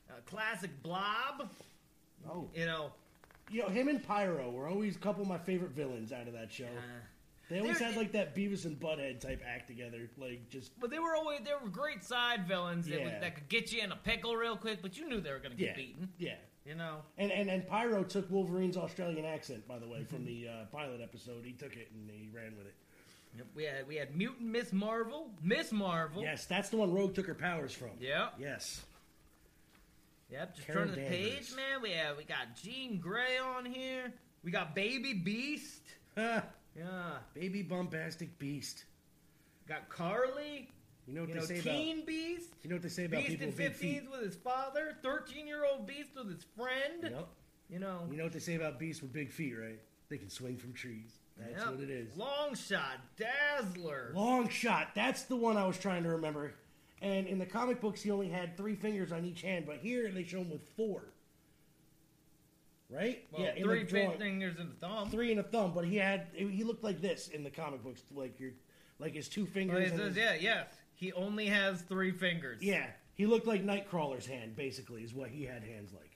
uh, 0.10 0.14
classic 0.26 0.70
Blob. 0.82 1.48
Oh, 2.28 2.48
You 2.54 2.66
know, 2.66 2.92
you 3.50 3.62
know 3.62 3.68
him 3.68 3.88
and 3.88 4.02
Pyro 4.02 4.50
were 4.50 4.68
always 4.68 4.96
a 4.96 4.98
couple 4.98 5.22
of 5.22 5.28
my 5.28 5.38
favorite 5.38 5.72
villains 5.72 6.12
out 6.12 6.26
of 6.26 6.32
that 6.34 6.50
show. 6.52 6.64
uh, 6.64 7.00
they 7.48 7.60
always 7.60 7.78
had 7.78 7.96
like 7.96 8.12
that 8.12 8.34
Beavis 8.34 8.64
and 8.64 8.78
Butthead 8.78 9.20
type 9.20 9.40
act 9.46 9.68
together, 9.68 10.10
like 10.18 10.48
just 10.48 10.78
but 10.80 10.90
they 10.90 10.98
were 10.98 11.14
always 11.14 11.40
they 11.44 11.52
were 11.62 11.68
great 11.68 12.02
side 12.02 12.48
villains 12.48 12.86
that, 12.86 13.02
would, 13.02 13.20
that 13.20 13.34
could 13.36 13.48
get 13.48 13.72
you 13.72 13.82
in 13.82 13.92
a 13.92 13.96
pickle 13.96 14.34
real 14.36 14.56
quick, 14.56 14.82
but 14.82 14.98
you 14.98 15.08
knew 15.08 15.20
they 15.20 15.30
were 15.30 15.38
going 15.38 15.56
to 15.56 15.62
yeah, 15.62 15.68
get 15.68 15.76
beaten. 15.76 16.08
yeah. 16.18 16.34
You 16.64 16.74
know, 16.74 16.96
And, 17.16 17.30
and 17.30 17.48
and 17.48 17.64
Pyro 17.68 18.02
took 18.02 18.28
Wolverine's 18.28 18.76
Australian 18.76 19.24
accent, 19.24 19.68
by 19.68 19.78
the 19.78 19.86
way, 19.86 20.02
from 20.02 20.24
the 20.24 20.48
uh, 20.48 20.64
pilot 20.72 21.00
episode. 21.00 21.44
He 21.44 21.52
took 21.52 21.76
it 21.76 21.92
and 21.94 22.10
he 22.10 22.28
ran 22.34 22.56
with 22.56 22.66
it. 22.66 22.74
Yep, 23.36 23.46
we 23.54 23.62
had 23.62 23.86
we 23.86 23.94
had 23.94 24.16
mutant 24.16 24.48
Miss 24.48 24.72
Marvel, 24.72 25.30
Miss 25.40 25.70
Marvel. 25.70 26.22
Yes, 26.22 26.46
that's 26.46 26.68
the 26.70 26.76
one 26.78 26.92
Rogue 26.92 27.14
took 27.14 27.26
her 27.26 27.34
powers 27.34 27.72
from. 27.72 27.90
Yep. 28.00 28.34
Yes. 28.40 28.82
Yep. 30.30 30.56
Just 30.56 30.66
turn 30.66 30.90
the 30.90 30.96
Danvers. 30.96 31.16
page, 31.18 31.56
man. 31.56 31.82
We 31.82 31.90
have 31.90 32.16
we 32.16 32.24
got 32.24 32.56
Jean 32.60 32.98
Grey 32.98 33.38
on 33.38 33.64
here. 33.64 34.12
We 34.42 34.50
got 34.50 34.74
Baby 34.74 35.14
Beast. 35.14 35.82
Ah, 36.16 36.44
Yeah. 36.76 37.18
baby 37.34 37.62
bombastic 37.62 38.38
beast. 38.38 38.84
Got 39.68 39.88
Carly. 39.88 40.68
You 41.06 41.14
know 41.14 41.20
what 41.22 41.28
You 41.28 41.34
they 41.34 41.40
know, 41.40 41.46
say 41.46 41.60
Teen 41.60 41.96
about 41.98 42.06
Beast. 42.06 42.50
you 42.62 42.70
know 42.70 42.76
what 42.76 42.82
they 42.82 42.88
say 42.88 43.04
about 43.04 43.18
Beast 43.20 43.30
people 43.30 43.44
in 43.44 43.48
with 43.50 43.56
big 43.58 43.72
feet. 43.74 44.02
15s 44.04 44.10
with 44.10 44.20
his 44.22 44.36
father. 44.36 44.96
13 45.02 45.46
year 45.46 45.64
old 45.64 45.86
Beast 45.86 46.10
with 46.16 46.28
his 46.34 46.44
friend. 46.56 47.02
Yep. 47.02 47.28
You 47.68 47.78
know. 47.78 48.06
You 48.10 48.16
know 48.16 48.24
what 48.24 48.32
they 48.32 48.38
say 48.40 48.54
about 48.54 48.78
beasts 48.78 49.02
with 49.02 49.12
big 49.12 49.30
feet, 49.32 49.54
right? 49.54 49.80
They 50.08 50.18
can 50.18 50.30
swing 50.30 50.56
from 50.56 50.72
trees. 50.72 51.12
That's 51.36 51.64
Yep. 51.64 51.70
what 51.74 51.80
it 51.80 51.90
is. 51.90 52.12
Longshot, 52.16 52.98
Dazzler. 53.16 54.12
Long 54.14 54.48
shot. 54.48 54.88
That's 54.94 55.24
the 55.24 55.36
one 55.36 55.56
I 55.56 55.66
was 55.66 55.78
trying 55.78 56.04
to 56.04 56.10
remember. 56.10 56.54
And 57.02 57.26
in 57.26 57.38
the 57.38 57.46
comic 57.46 57.80
books, 57.80 58.00
he 58.02 58.10
only 58.10 58.28
had 58.28 58.56
three 58.56 58.74
fingers 58.74 59.12
on 59.12 59.24
each 59.24 59.42
hand, 59.42 59.66
but 59.66 59.76
here 59.78 60.10
they 60.10 60.24
show 60.24 60.38
him 60.38 60.50
with 60.50 60.62
four. 60.76 61.04
Right? 62.88 63.26
Well, 63.32 63.44
in 63.44 63.62
three 63.64 63.82
the 63.82 63.90
drawing- 63.90 64.18
fingers 64.18 64.58
and 64.58 64.70
a 64.70 64.74
thumb. 64.76 65.10
three 65.10 65.30
and 65.32 65.40
a 65.40 65.42
thumb, 65.42 65.72
but 65.74 65.84
he 65.84 65.96
had 65.96 66.28
he 66.34 66.62
looked 66.64 66.84
like 66.84 67.00
this 67.00 67.28
in 67.28 67.42
the 67.42 67.50
comic 67.50 67.82
books, 67.82 68.02
like 68.14 68.38
your 68.40 68.52
like 68.98 69.12
his 69.14 69.28
two 69.28 69.44
fingers. 69.44 69.90
and 69.90 69.98
says, 69.98 70.08
his- 70.14 70.16
yeah, 70.16 70.34
yes. 70.34 70.68
He 70.94 71.12
only 71.12 71.46
has 71.46 71.82
three 71.82 72.12
fingers. 72.12 72.62
yeah, 72.62 72.86
he 73.14 73.26
looked 73.26 73.46
like 73.46 73.62
Nightcrawler's 73.64 74.24
hand, 74.26 74.56
basically, 74.56 75.02
is 75.02 75.12
what 75.12 75.28
he 75.30 75.42
had 75.44 75.62
hands 75.64 75.92
like. 75.92 76.10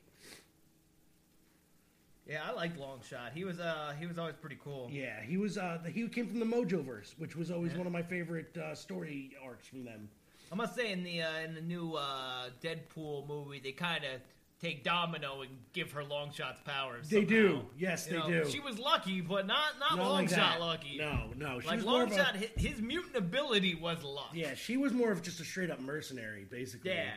Yeah, 2.27 2.43
I 2.49 2.53
liked 2.53 2.79
Longshot. 2.79 3.33
He 3.35 3.45
was 3.45 3.59
uh 3.59 3.93
he 3.99 4.07
was 4.07 4.17
always 4.19 4.37
pretty 4.37 4.59
cool. 4.63 4.89
Yeah, 4.93 5.21
he 5.23 5.37
was. 5.37 5.59
Uh, 5.59 5.79
he 5.93 6.07
came 6.09 6.29
from 6.29 6.39
the 6.39 6.47
Mojoverse, 6.47 7.15
which 7.19 7.35
was 7.35 7.51
always 7.51 7.73
Yeah. 7.73 7.79
one 7.79 7.87
of 7.89 7.93
my 7.93 8.03
favorite 8.03 8.57
uh, 8.57 8.75
story 8.77 9.33
arcs 9.45 9.67
from 9.67 9.85
them. 9.85 10.09
I 10.53 10.55
must 10.57 10.75
say 10.75 10.93
in 10.93 11.05
the 11.05 11.23
uh, 11.23 11.41
in 11.45 11.55
the 11.55 11.61
new 11.61 11.95
uh, 11.95 12.51
Deadpool 12.63 13.29
movie, 13.29 13.61
they 13.63 13.73
kind 13.73 14.05
of 14.05 14.21
take 14.61 14.85
Domino 14.85 15.41
and 15.43 15.51
give 15.73 15.91
her 15.93 16.03
Longshot's 16.05 16.61
powers. 16.61 17.09
They 17.09 17.25
do. 17.25 17.63
Yes, 17.79 18.07
You 18.07 18.21
they 18.21 18.29
know, 18.29 18.45
do. 18.45 18.51
She 18.51 18.61
was 18.61 18.79
lucky, 18.79 19.21
but 19.21 19.47
not 19.47 19.79
not, 19.79 19.97
Not 19.97 20.05
Long 20.07 20.17
like 20.27 20.29
Shot 20.31 20.61
lucky. 20.61 20.99
No, 20.99 21.31
no, 21.37 21.61
she 21.61 21.67
like 21.69 21.77
was 21.77 21.85
Long 21.87 22.03
of 22.03 22.13
a- 22.19 22.37
his, 22.37 22.51
his 22.73 22.81
mutant 22.83 23.17
ability 23.17 23.75
was 23.75 24.03
luck. 24.03 24.31
Yeah, 24.35 24.55
she 24.55 24.77
was 24.77 24.93
more 24.93 25.13
of 25.13 25.23
just 25.23 25.41
a 25.41 25.45
straight 25.45 25.71
up 25.71 25.81
mercenary, 25.81 26.47
basically. 26.51 26.91
Yeah. 26.91 27.13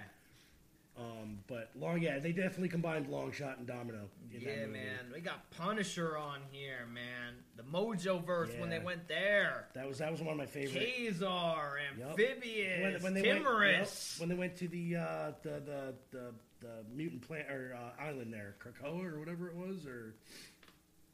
Um, 0.96 1.40
but 1.48 1.72
long, 1.76 2.02
yeah, 2.02 2.20
they 2.20 2.32
definitely 2.32 2.70
combined 2.70 3.08
Longshot 3.08 3.58
and 3.58 3.66
Domino. 3.66 4.10
Yeah, 4.32 4.68
man. 4.68 5.12
We 5.12 5.22
got 5.22 5.50
Punisher 5.52 6.18
on 6.18 6.40
here, 6.52 6.88
man. 6.92 7.34
The 7.58 7.64
Mojoverse 7.64 8.60
when 8.60 8.70
they 8.70 8.80
went 8.80 9.08
there. 9.08 9.70
That 9.74 9.88
was 9.88 9.98
that 9.98 10.12
was 10.12 10.22
one 10.22 10.34
of 10.34 10.38
my 10.38 10.46
favorite. 10.46 10.88
Ka-Zar. 11.10 11.80
Amphibious, 12.00 13.02
went, 13.02 13.16
Timorous. 13.18 14.16
yep, 14.16 14.22
when 14.22 14.30
they 14.30 14.40
went 14.40 14.56
to 14.58 14.68
the 14.68 14.98
uh, 14.98 15.32
the, 15.42 15.62
the 15.66 15.94
the 16.12 16.34
the 16.62 16.96
mutant 16.96 17.28
plant 17.28 17.50
or 17.50 17.76
uh, 17.76 18.02
island 18.02 18.32
there, 18.32 18.56
Krakoa 18.60 19.04
or 19.04 19.20
whatever 19.20 19.50
it 19.50 19.56
was, 19.56 19.88
or 19.88 20.14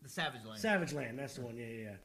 the 0.04 0.10
Savage 0.10 0.44
Land. 0.46 0.60
Savage 0.60 0.94
Land. 0.94 1.18
That's 1.18 1.36
the 1.36 1.42
one. 1.42 1.56
Yeah, 1.56 1.65
yeah. 1.68 1.84
yeah. 1.84 1.96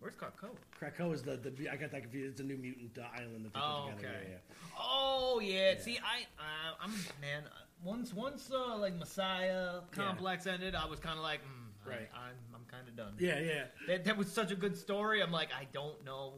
Where's 0.00 0.14
Krakoa? 0.14 0.50
Krakoa 0.80 1.14
is 1.14 1.22
the, 1.22 1.36
the 1.36 1.68
I 1.70 1.76
got 1.76 1.90
that 1.92 2.02
confused. 2.02 2.32
It's 2.32 2.40
a 2.40 2.44
new 2.44 2.56
mutant 2.56 2.96
uh, 2.98 3.02
island 3.14 3.44
that 3.44 3.52
they 3.54 3.60
Oh, 3.60 3.88
put 3.90 3.96
together. 3.98 4.14
okay. 4.16 4.26
Yeah, 4.30 4.36
yeah. 4.36 4.76
Oh 4.78 5.40
yeah. 5.42 5.74
See, 5.80 5.98
I, 5.98 6.22
uh, 6.42 6.74
I'm 6.82 6.90
man. 7.20 7.42
uh, 7.46 7.50
Once, 7.84 8.12
once, 8.14 8.50
uh, 8.52 8.76
like 8.78 8.94
Messiah 8.98 9.80
complex 9.92 10.46
ended, 10.46 10.74
I 10.74 10.86
was 10.86 10.98
kind 11.00 11.16
of 11.18 11.22
like, 11.22 11.40
mm, 11.40 11.88
Right. 11.88 12.08
I, 12.14 12.28
I'm, 12.28 12.34
I'm 12.54 12.64
kind 12.70 12.86
of 12.88 12.96
done. 12.96 13.14
Yeah, 13.18 13.40
yeah. 13.40 13.64
That, 13.88 14.04
that 14.06 14.16
was 14.16 14.30
such 14.32 14.50
a 14.52 14.56
good 14.56 14.76
story. 14.76 15.22
I'm 15.22 15.32
like, 15.32 15.48
I 15.58 15.66
don't 15.72 16.02
know 16.04 16.34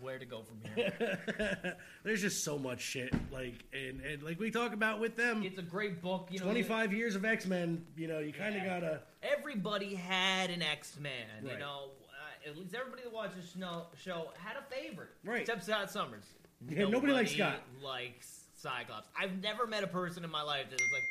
where 0.00 0.18
to 0.18 0.24
go 0.26 0.42
from 0.42 0.58
here. 0.74 1.76
There's 2.04 2.20
just 2.20 2.42
so 2.44 2.58
much 2.58 2.80
shit, 2.80 3.12
like 3.32 3.64
and, 3.72 4.00
and 4.00 4.22
like 4.22 4.38
we 4.40 4.50
talk 4.50 4.72
about 4.74 4.98
with 5.00 5.16
them. 5.16 5.42
it's 5.42 5.58
a 5.58 5.62
great 5.62 6.02
book. 6.02 6.28
You 6.30 6.40
know, 6.40 6.46
25 6.46 6.92
years 6.92 7.14
of 7.16 7.24
X 7.24 7.46
Men. 7.46 7.84
You 7.96 8.08
know, 8.08 8.18
you 8.18 8.32
kind 8.32 8.56
of 8.56 8.62
Yeah. 8.62 8.80
gotta. 8.80 9.00
everybody 9.22 9.94
had 9.94 10.50
an 10.50 10.62
X 10.62 10.98
Man. 11.00 11.12
You 11.44 11.58
know, 11.58 11.90
at 12.46 12.56
least 12.56 12.74
everybody 12.74 13.02
that 13.02 13.12
watches 13.12 13.52
the 13.52 13.60
show, 13.60 13.86
show 13.96 14.28
had 14.38 14.56
a 14.56 14.62
favorite, 14.74 15.10
Right. 15.24 15.40
Except 15.40 15.64
Scott 15.64 15.90
Summers. 15.90 16.24
Yeah, 16.68 16.88
nobody 16.88 17.12
likes 17.12 17.32
Scott. 17.32 17.60
Likes 17.82 18.44
Cyclops. 18.56 19.08
I've 19.18 19.42
never 19.42 19.66
met 19.66 19.82
a 19.84 19.86
person 19.86 20.24
in 20.24 20.30
my 20.30 20.42
life 20.42 20.66
that 20.70 20.80
was 20.80 20.90
like, 20.92 21.02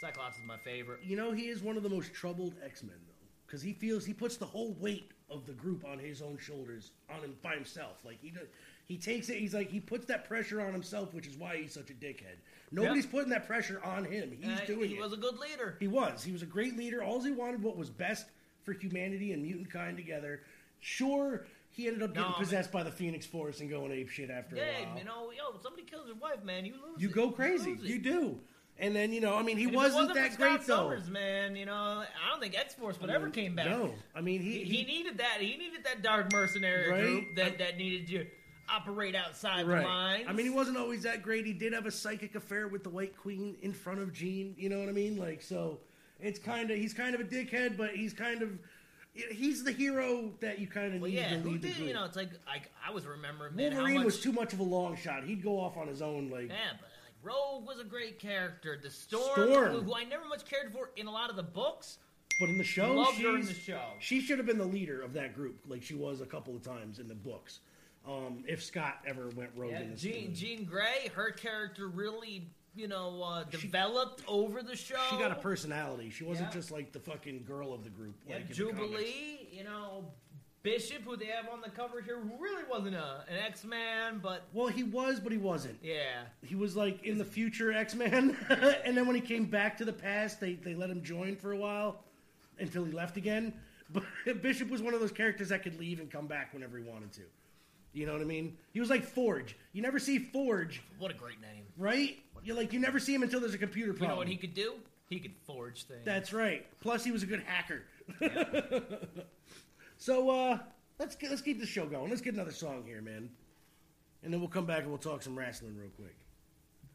Cyclops 0.00 0.36
is 0.36 0.44
my 0.46 0.56
favorite. 0.58 1.00
You 1.04 1.16
know, 1.16 1.32
he 1.32 1.48
is 1.48 1.62
one 1.62 1.76
of 1.76 1.82
the 1.82 1.88
most 1.88 2.12
troubled 2.12 2.54
X 2.64 2.82
Men 2.82 2.96
though, 3.06 3.26
because 3.46 3.62
he 3.62 3.72
feels 3.72 4.04
he 4.04 4.12
puts 4.12 4.36
the 4.36 4.44
whole 4.46 4.74
weight 4.80 5.10
of 5.30 5.46
the 5.46 5.52
group 5.52 5.84
on 5.86 5.98
his 5.98 6.20
own 6.20 6.36
shoulders, 6.38 6.90
on 7.08 7.20
him 7.20 7.34
by 7.42 7.54
himself. 7.54 7.98
Like 8.04 8.18
he 8.20 8.30
does, 8.30 8.48
he 8.86 8.98
takes 8.98 9.28
it. 9.30 9.38
He's 9.38 9.54
like 9.54 9.70
he 9.70 9.80
puts 9.80 10.04
that 10.06 10.26
pressure 10.28 10.60
on 10.60 10.72
himself, 10.72 11.14
which 11.14 11.26
is 11.26 11.36
why 11.38 11.56
he's 11.56 11.72
such 11.72 11.90
a 11.90 11.94
dickhead. 11.94 12.36
Nobody's 12.72 13.06
putting 13.06 13.30
that 13.30 13.46
pressure 13.46 13.80
on 13.84 14.04
him. 14.04 14.32
He's 14.38 14.60
Uh, 14.60 14.64
doing 14.66 14.88
he 14.90 14.96
it. 14.96 15.00
was 15.00 15.12
a 15.12 15.16
good 15.16 15.38
leader. 15.38 15.76
He 15.78 15.88
was. 15.88 16.24
He 16.24 16.32
was 16.32 16.42
a 16.42 16.46
great 16.46 16.76
leader. 16.76 17.02
All 17.02 17.22
he 17.22 17.30
wanted 17.30 17.62
what 17.62 17.76
was 17.76 17.88
best 17.90 18.26
for 18.64 18.72
humanity 18.72 19.32
and 19.32 19.42
mutant 19.42 19.70
kind 19.70 19.96
together. 19.96 20.42
Sure, 20.82 21.46
he 21.70 21.86
ended 21.86 22.02
up 22.02 22.12
getting 22.12 22.32
possessed 22.32 22.72
by 22.72 22.82
the 22.82 22.90
Phoenix 22.90 23.24
Force 23.24 23.60
and 23.60 23.70
going 23.70 23.92
ape 23.92 24.08
shit 24.10 24.30
after 24.30 24.56
a 24.56 24.58
Yeah, 24.58 24.88
while. 24.88 24.98
you 24.98 25.04
know, 25.04 25.30
yo, 25.30 25.58
somebody 25.62 25.84
kills 25.84 26.08
your 26.08 26.16
wife, 26.16 26.42
man. 26.44 26.64
You 26.66 26.72
lose. 26.74 27.00
you 27.00 27.08
it. 27.08 27.14
go 27.14 27.30
crazy. 27.30 27.70
lose 27.76 27.84
it. 27.84 27.86
You 27.88 27.98
do. 28.00 28.40
And 28.78 28.96
then 28.96 29.12
you 29.12 29.20
know, 29.20 29.36
I 29.36 29.42
mean, 29.42 29.58
he 29.58 29.64
And 29.64 29.74
if 29.74 29.74
it 29.74 29.76
wasn't, 29.76 30.08
for 30.08 30.14
that 30.14 30.32
Scott 30.32 30.48
great 30.48 30.66
though. 30.66 30.76
Summers, 30.90 31.08
man. 31.08 31.54
You 31.54 31.66
know, 31.66 31.72
I 31.74 32.30
don't 32.30 32.40
think 32.40 32.58
X 32.58 32.74
Force 32.74 33.00
would 33.00 33.10
ever 33.10 33.28
mm, 33.28 33.32
came 33.32 33.54
back. 33.54 33.66
No, 33.66 33.94
I 34.14 34.20
mean 34.20 34.40
he 34.40 34.64
He, 34.64 34.76
he 34.78 34.84
needed 34.84 35.18
that. 35.18 35.36
He 35.40 35.56
needed 35.56 35.84
that 35.84 36.02
dark 36.02 36.32
mercenary 36.32 36.90
Right? 36.90 37.00
group 37.00 37.24
that, 37.36 37.58
that 37.58 37.76
needed 37.76 38.08
to 38.08 38.26
operate 38.68 39.14
outside 39.14 39.66
the 39.66 39.70
lines. 39.82 40.24
I 40.28 40.32
mean, 40.32 40.46
he 40.46 40.50
wasn't 40.50 40.78
always 40.78 41.02
that 41.04 41.22
great. 41.22 41.46
He 41.46 41.52
did 41.52 41.72
have 41.74 41.86
a 41.86 41.90
psychic 41.90 42.34
affair 42.34 42.66
with 42.68 42.82
the 42.82 42.90
White 42.90 43.16
Queen 43.16 43.56
in 43.62 43.72
front 43.72 44.00
of 44.00 44.12
Jean. 44.12 44.54
You 44.58 44.68
know 44.68 44.80
what 44.80 44.88
I 44.88 44.92
mean? 44.92 45.16
Like, 45.16 45.42
so 45.42 45.78
it's 46.18 46.38
kind 46.38 46.70
of 46.70 46.76
he's 46.78 46.94
kind 46.94 47.14
of 47.14 47.20
a 47.20 47.24
dickhead, 47.24 47.76
but 47.76 47.90
he's 47.90 48.12
kind 48.14 48.42
of 48.42 48.58
he's 49.14 49.62
the 49.64 49.72
hero 49.72 50.32
that 50.40 50.58
you 50.58 50.66
kind 50.66 50.94
of 50.94 51.00
Well, 51.00 51.10
need 51.10 51.16
yeah, 51.18 51.30
to 51.30 51.36
who 51.40 51.50
lead 51.50 51.62
the 51.62 51.68
group. 51.72 51.88
You 51.88 51.94
know, 51.94 52.04
it's 52.04 52.16
like 52.16 52.30
like 52.46 52.70
I 52.86 52.90
was 52.92 53.06
remembering 53.06 53.54
man, 53.56 53.72
how 53.72 53.78
Wolverine 53.78 53.98
much, 53.98 54.04
was 54.06 54.20
too 54.20 54.32
much 54.32 54.52
of 54.52 54.60
a 54.60 54.64
long 54.64 54.96
shot. 54.96 55.24
He'd 55.24 55.42
go 55.42 55.58
off 55.60 55.76
on 55.76 55.88
his 55.88 56.02
own. 56.02 56.30
Like, 56.30 56.48
Yeah, 56.48 56.56
but 56.80 56.88
like 57.04 57.14
Rogue 57.34 57.66
was 57.66 57.78
a 57.80 57.84
great 57.84 58.18
character. 58.18 58.78
The 58.82 58.90
Storm, 58.90 59.32
Storm. 59.48 59.72
Who, 59.72 59.80
who 59.82 59.94
I 59.94 60.04
never 60.04 60.24
much 60.26 60.44
cared 60.44 60.72
for 60.72 60.90
in 60.96 61.06
a 61.06 61.12
lot 61.12 61.30
of 61.30 61.36
the 61.36 61.42
books. 61.42 61.98
but 62.40 62.48
in 62.48 62.58
the 62.58 62.64
show, 62.64 62.94
Loved 62.94 63.18
her 63.18 63.36
in 63.36 63.46
the 63.46 63.54
show. 63.54 63.82
She 64.00 64.20
should 64.20 64.38
have 64.38 64.46
been 64.46 64.58
the 64.58 64.64
leader 64.64 65.02
of 65.02 65.12
that 65.14 65.34
group, 65.34 65.60
like 65.68 65.82
she 65.82 65.94
was 65.94 66.20
a 66.20 66.26
couple 66.26 66.56
of 66.56 66.62
times 66.62 66.98
in 66.98 67.06
the 67.08 67.14
books. 67.14 67.60
Um, 68.08 68.42
if 68.48 68.64
Scott 68.64 68.98
ever 69.06 69.28
went 69.36 69.50
rogue 69.54 69.70
Yeah, 69.72 69.80
in 69.82 69.90
this, 69.92 70.00
Jean 70.00 70.34
Jean 70.34 70.64
Grey, 70.64 71.10
her 71.14 71.30
character 71.30 71.86
really, 71.86 72.48
you 72.74 72.88
know, 72.88 73.22
uh, 73.22 73.44
developed 73.44 74.22
over 74.26 74.62
the 74.62 74.76
show. 74.76 74.96
she 75.10 75.16
got 75.18 75.30
a 75.32 75.36
personality. 75.36 76.10
She 76.10 76.24
wasn't 76.24 76.48
Yeah. 76.48 76.54
just 76.54 76.70
like 76.70 76.92
the 76.92 77.00
fucking 77.00 77.44
girl 77.44 77.72
of 77.74 77.84
the 77.84 77.90
group. 77.90 78.14
Yeah, 78.26 78.36
like. 78.36 78.50
Jubilee, 78.50 79.48
you 79.52 79.64
know, 79.64 80.06
Bishop, 80.62 81.02
who 81.02 81.16
they 81.16 81.26
have 81.26 81.48
on 81.52 81.60
the 81.60 81.68
cover 81.70 82.00
here, 82.00 82.20
who 82.20 82.30
really 82.42 82.62
wasn't 82.70 82.94
a, 82.94 83.24
an 83.28 83.36
X 83.46 83.64
Man, 83.64 84.20
but 84.22 84.46
Well, 84.52 84.68
he 84.68 84.84
was, 84.84 85.18
but 85.20 85.32
he 85.32 85.38
wasn't. 85.38 85.78
yeah, 85.82 86.22
He 86.44 86.54
was 86.54 86.76
like 86.76 87.02
in 87.04 87.18
the 87.18 87.24
future 87.24 87.72
X 87.72 87.94
Men, 87.94 88.36
and 88.84 88.96
then 88.96 89.06
when 89.06 89.16
he 89.16 89.20
came 89.22 89.44
back 89.46 89.76
to 89.78 89.84
the 89.84 89.92
past, 89.92 90.40
they 90.40 90.54
they 90.54 90.74
let 90.74 90.88
him 90.88 91.02
join 91.02 91.36
for 91.36 91.52
a 91.52 91.56
while 91.56 92.04
until 92.58 92.84
he 92.84 92.92
left 92.92 93.16
again. 93.16 93.52
But 93.90 94.04
Bishop 94.42 94.70
was 94.70 94.80
one 94.80 94.94
of 94.94 95.00
those 95.00 95.12
characters 95.12 95.48
that 95.50 95.62
could 95.64 95.78
leave 95.80 95.98
and 96.00 96.10
come 96.10 96.26
back 96.28 96.54
whenever 96.54 96.78
he 96.78 96.84
wanted 96.84 97.12
to. 97.14 97.22
You 97.92 98.06
know 98.06 98.12
what 98.12 98.22
I 98.22 98.24
mean? 98.24 98.56
He 98.72 98.80
was 98.80 98.88
like 98.88 99.02
Forge. 99.04 99.54
You 99.74 99.82
never 99.82 99.98
see 99.98 100.18
Forge, 100.18 100.80
what 100.98 101.10
a 101.10 101.14
great 101.14 101.40
name. 101.42 101.64
right? 101.76 102.18
You 102.44 102.54
like 102.54 102.72
you 102.72 102.80
never 102.80 102.98
see 102.98 103.14
him 103.14 103.22
until 103.22 103.40
there's 103.40 103.54
a 103.54 103.58
computer 103.58 103.92
You 103.92 104.08
know 104.08 104.16
what 104.16 104.28
he 104.28 104.36
could 104.36 104.54
do? 104.54 104.74
He 105.08 105.20
could 105.20 105.34
forge 105.46 105.84
things. 105.84 106.00
That's 106.04 106.32
right. 106.32 106.66
Plus, 106.80 107.04
he 107.04 107.10
was 107.10 107.22
a 107.22 107.26
good 107.26 107.42
hacker. 107.46 107.82
so 109.98 110.30
uh, 110.30 110.58
let's 110.98 111.14
get, 111.14 111.30
let's 111.30 111.42
keep 111.42 111.60
the 111.60 111.66
show 111.66 111.86
going. 111.86 112.08
Let's 112.08 112.22
get 112.22 112.34
another 112.34 112.50
song 112.52 112.84
here, 112.86 113.02
man, 113.02 113.28
and 114.22 114.32
then 114.32 114.40
we'll 114.40 114.48
come 114.48 114.64
back 114.66 114.80
and 114.80 114.88
we'll 114.88 114.98
talk 114.98 115.22
some 115.22 115.38
wrestling 115.38 115.76
real 115.76 115.90
quick. 115.96 116.16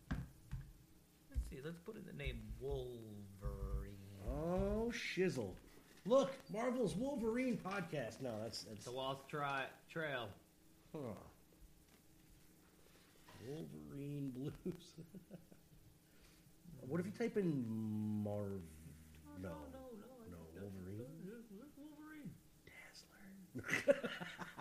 Let's 0.10 1.50
see. 1.50 1.60
Let's 1.64 1.78
put 1.86 1.96
in 1.96 2.04
the 2.06 2.14
name 2.24 2.40
Wolverine. 2.60 3.94
Oh 4.28 4.92
shizzle! 4.92 5.52
Look, 6.06 6.32
Marvel's 6.52 6.96
Wolverine 6.96 7.58
podcast. 7.58 8.22
No, 8.22 8.32
that's 8.42 8.64
that's 8.64 8.86
The 8.86 8.92
Lost 8.92 9.30
tri- 9.30 9.68
Trail. 9.92 10.28
huh. 10.94 11.00
Wolverine 13.48 14.32
Blues. 14.36 14.54
what 16.88 17.00
if 17.00 17.06
you 17.06 17.12
type 17.12 17.38
in 17.38 17.64
Marv? 18.24 18.62
Oh, 19.26 19.30
no, 19.42 19.50
no, 19.50 19.56
no, 20.00 20.08
no. 20.32 20.38
Wolverine. 20.62 21.06
Wolverine. 21.78 22.30
Dazzler. 23.56 24.10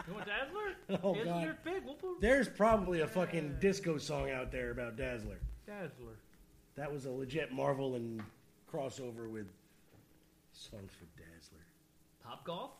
You 0.07 0.15
want 0.15 0.27
Dazzler? 0.27 0.75
Oh, 1.03 1.15
God. 1.25 1.57
We'll 1.85 1.97
There's 2.21 2.49
probably 2.49 3.01
a 3.01 3.09
fucking 3.09 3.57
disco 3.61 3.99
song 3.99 4.31
out 4.31 4.53
there 4.53 4.71
about 4.71 4.97
Dazzler. 4.97 5.39
Dazzler. 5.67 6.17
That 6.77 6.93
was 6.93 7.07
a 7.07 7.11
legit 7.11 7.53
Marvel 7.53 7.97
and 7.97 8.23
crossover 8.73 9.29
with 9.31 9.47
songs 10.53 10.93
for 10.93 11.07
Dazzler. 11.21 11.65
Top 12.23 12.45
Golf? 12.45 12.71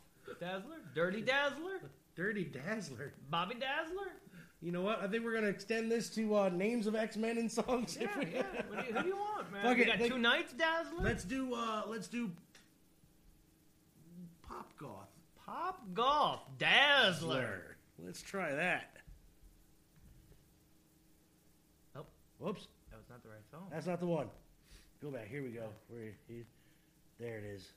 Dazzler? 0.41 0.77
Dirty 0.95 1.21
Dazzler? 1.23 1.81
Dirty 2.15 2.45
Dazzler. 2.45 3.13
Bobby 3.31 3.55
Dazzler? 3.55 4.13
You 4.63 4.73
know 4.73 4.83
what? 4.83 5.01
I 5.03 5.07
think 5.07 5.25
we're 5.25 5.35
gonna 5.35 5.47
extend 5.49 5.91
this 5.93 6.09
to 6.11 6.35
uh, 6.35 6.49
names 6.49 6.87
of 6.87 6.95
X 6.97 7.17
Men 7.17 7.39
and 7.39 7.51
songs. 7.51 7.97
Yeah, 8.01 8.09
if 8.09 8.17
we- 8.17 8.35
yeah. 8.35 8.43
What 8.71 8.81
do 8.81 8.87
you, 8.89 8.95
who 8.95 9.03
do 9.03 9.09
you 9.09 9.17
want, 9.17 9.53
man? 9.53 9.63
Fuck 9.63 9.77
you 9.77 9.83
it, 9.83 9.87
got 9.87 10.01
like- 10.01 10.11
two 10.11 10.19
nights 10.19 10.53
Dazzler? 10.55 11.03
Let's 11.03 11.25
do. 11.25 11.55
Uh, 11.55 11.83
let's 11.87 12.09
do. 12.09 12.31
Pop 14.43 14.73
goth. 14.79 15.09
Pop 15.45 15.81
Golf. 15.95 16.41
Dazzler. 16.59 17.77
Let's 18.05 18.23
try 18.23 18.53
that. 18.55 18.97
Oh, 21.97 22.05
Whoops, 22.39 22.67
that 22.91 22.97
was 22.97 23.07
not 23.09 23.23
the 23.23 23.29
right 23.29 23.47
song. 23.51 23.69
that's 23.71 23.87
not 23.87 24.01
the 24.01 24.07
one. 24.07 24.27
Go 25.03 25.11
back. 25.11 25.29
Here 25.29 25.43
we 25.43 25.51
go. 25.51 25.69
Where 25.89 26.13
there 27.21 27.39
it 27.39 27.45
is. 27.45 27.73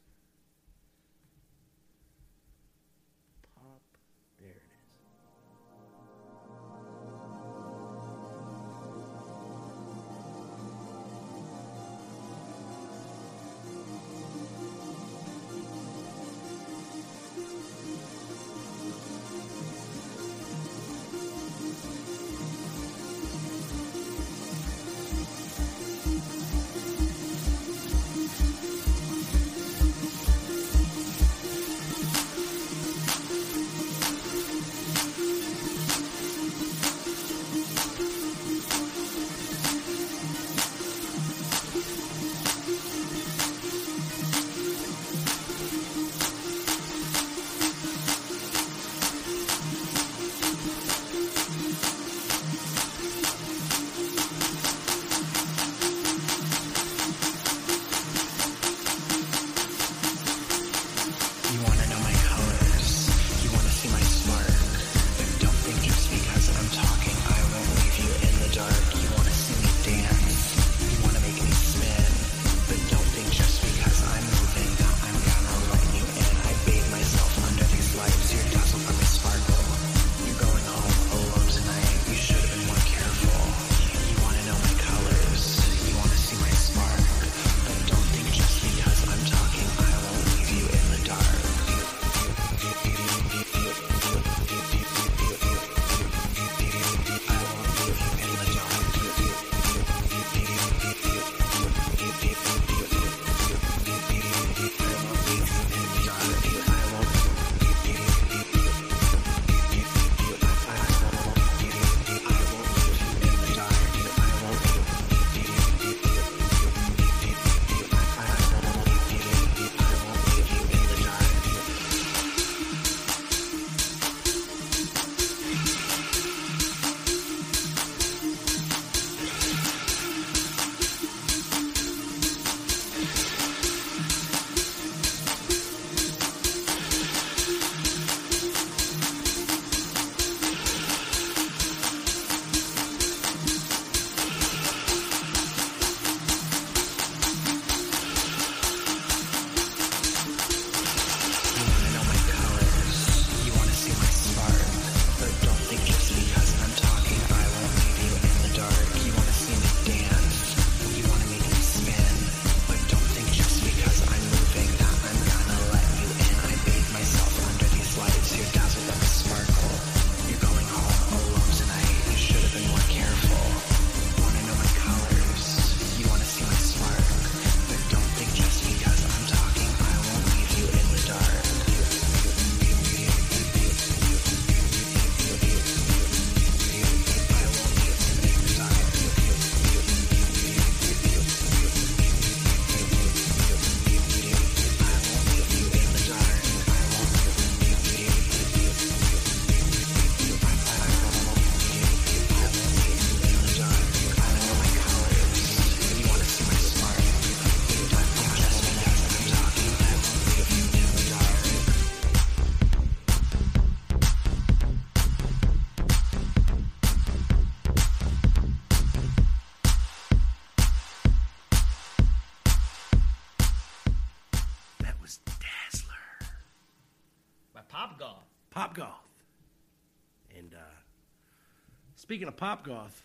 Speaking 232.10 232.28
of 232.28 232.38
Pop 232.38 232.63
Goth, 232.63 233.04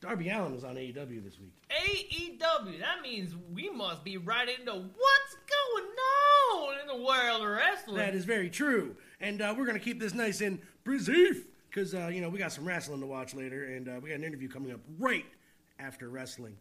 Darby 0.00 0.30
Allin 0.30 0.54
was 0.54 0.64
on 0.64 0.76
AEW 0.76 1.22
this 1.22 1.38
week. 1.38 1.52
AEW. 1.68 2.80
That 2.80 3.02
means 3.02 3.34
we 3.52 3.68
must 3.68 4.02
be 4.04 4.16
right 4.16 4.48
into 4.48 4.72
what's 4.72 5.36
going 5.50 5.84
on 6.54 6.80
in 6.80 6.86
the 6.86 7.04
world 7.06 7.42
of 7.42 7.48
wrestling. 7.48 7.98
That 7.98 8.14
is 8.14 8.24
very 8.24 8.48
true. 8.48 8.96
And 9.20 9.42
uh, 9.42 9.54
we're 9.54 9.66
going 9.66 9.78
to 9.78 9.84
keep 9.84 10.00
this 10.00 10.14
nice 10.14 10.40
and 10.40 10.60
brief 10.82 11.44
because, 11.68 11.94
uh, 11.94 12.08
you 12.10 12.22
know, 12.22 12.30
we 12.30 12.38
got 12.38 12.52
some 12.52 12.64
wrestling 12.64 13.00
to 13.00 13.06
watch 13.06 13.34
later, 13.34 13.64
and 13.64 13.86
uh, 13.86 14.00
we 14.02 14.08
got 14.08 14.14
an 14.14 14.24
interview 14.24 14.48
coming 14.48 14.72
up 14.72 14.80
right 14.98 15.26
after 15.78 16.08
wrestling. 16.08 16.56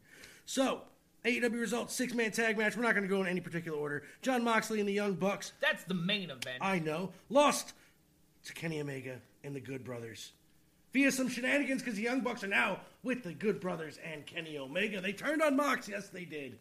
So, 0.46 0.82
AEW 1.24 1.58
results, 1.58 1.96
six 1.96 2.14
man 2.14 2.32
tag 2.32 2.58
match. 2.58 2.76
We're 2.76 2.84
not 2.84 2.96
going 2.96 3.08
to 3.08 3.10
go 3.10 3.22
in 3.22 3.30
any 3.30 3.40
particular 3.40 3.78
order. 3.78 4.04
Jon 4.22 4.44
Moxley 4.44 4.82
and 4.82 4.90
the 4.90 4.94
Young 4.94 5.14
Bucks, 5.14 5.54
That's 5.62 5.86
the 5.86 5.94
main 5.94 6.32
event. 6.32 6.58
I 6.60 6.80
know, 6.80 7.14
lost 7.30 7.72
to 8.44 8.54
Kenny 8.54 8.82
Omega 8.82 9.22
and 9.46 9.56
the 9.56 9.62
Good 9.62 9.86
Brothers. 9.86 10.34
Via 10.94 11.12
some 11.12 11.30
shenanigans 11.30 11.82
because 11.82 11.96
the 11.96 12.04
Young 12.04 12.22
Bucks 12.22 12.44
are 12.44 12.48
now 12.48 12.82
with 13.04 13.24
the 13.24 13.34
Good 13.34 13.60
Brothers 13.62 13.98
and 14.12 14.26
Kenny 14.26 14.58
Omega. 14.58 15.00
They 15.00 15.14
turned 15.14 15.42
on 15.42 15.56
Mox. 15.56 15.88
Yes, 15.88 16.10
they 16.10 16.26
did. 16.26 16.58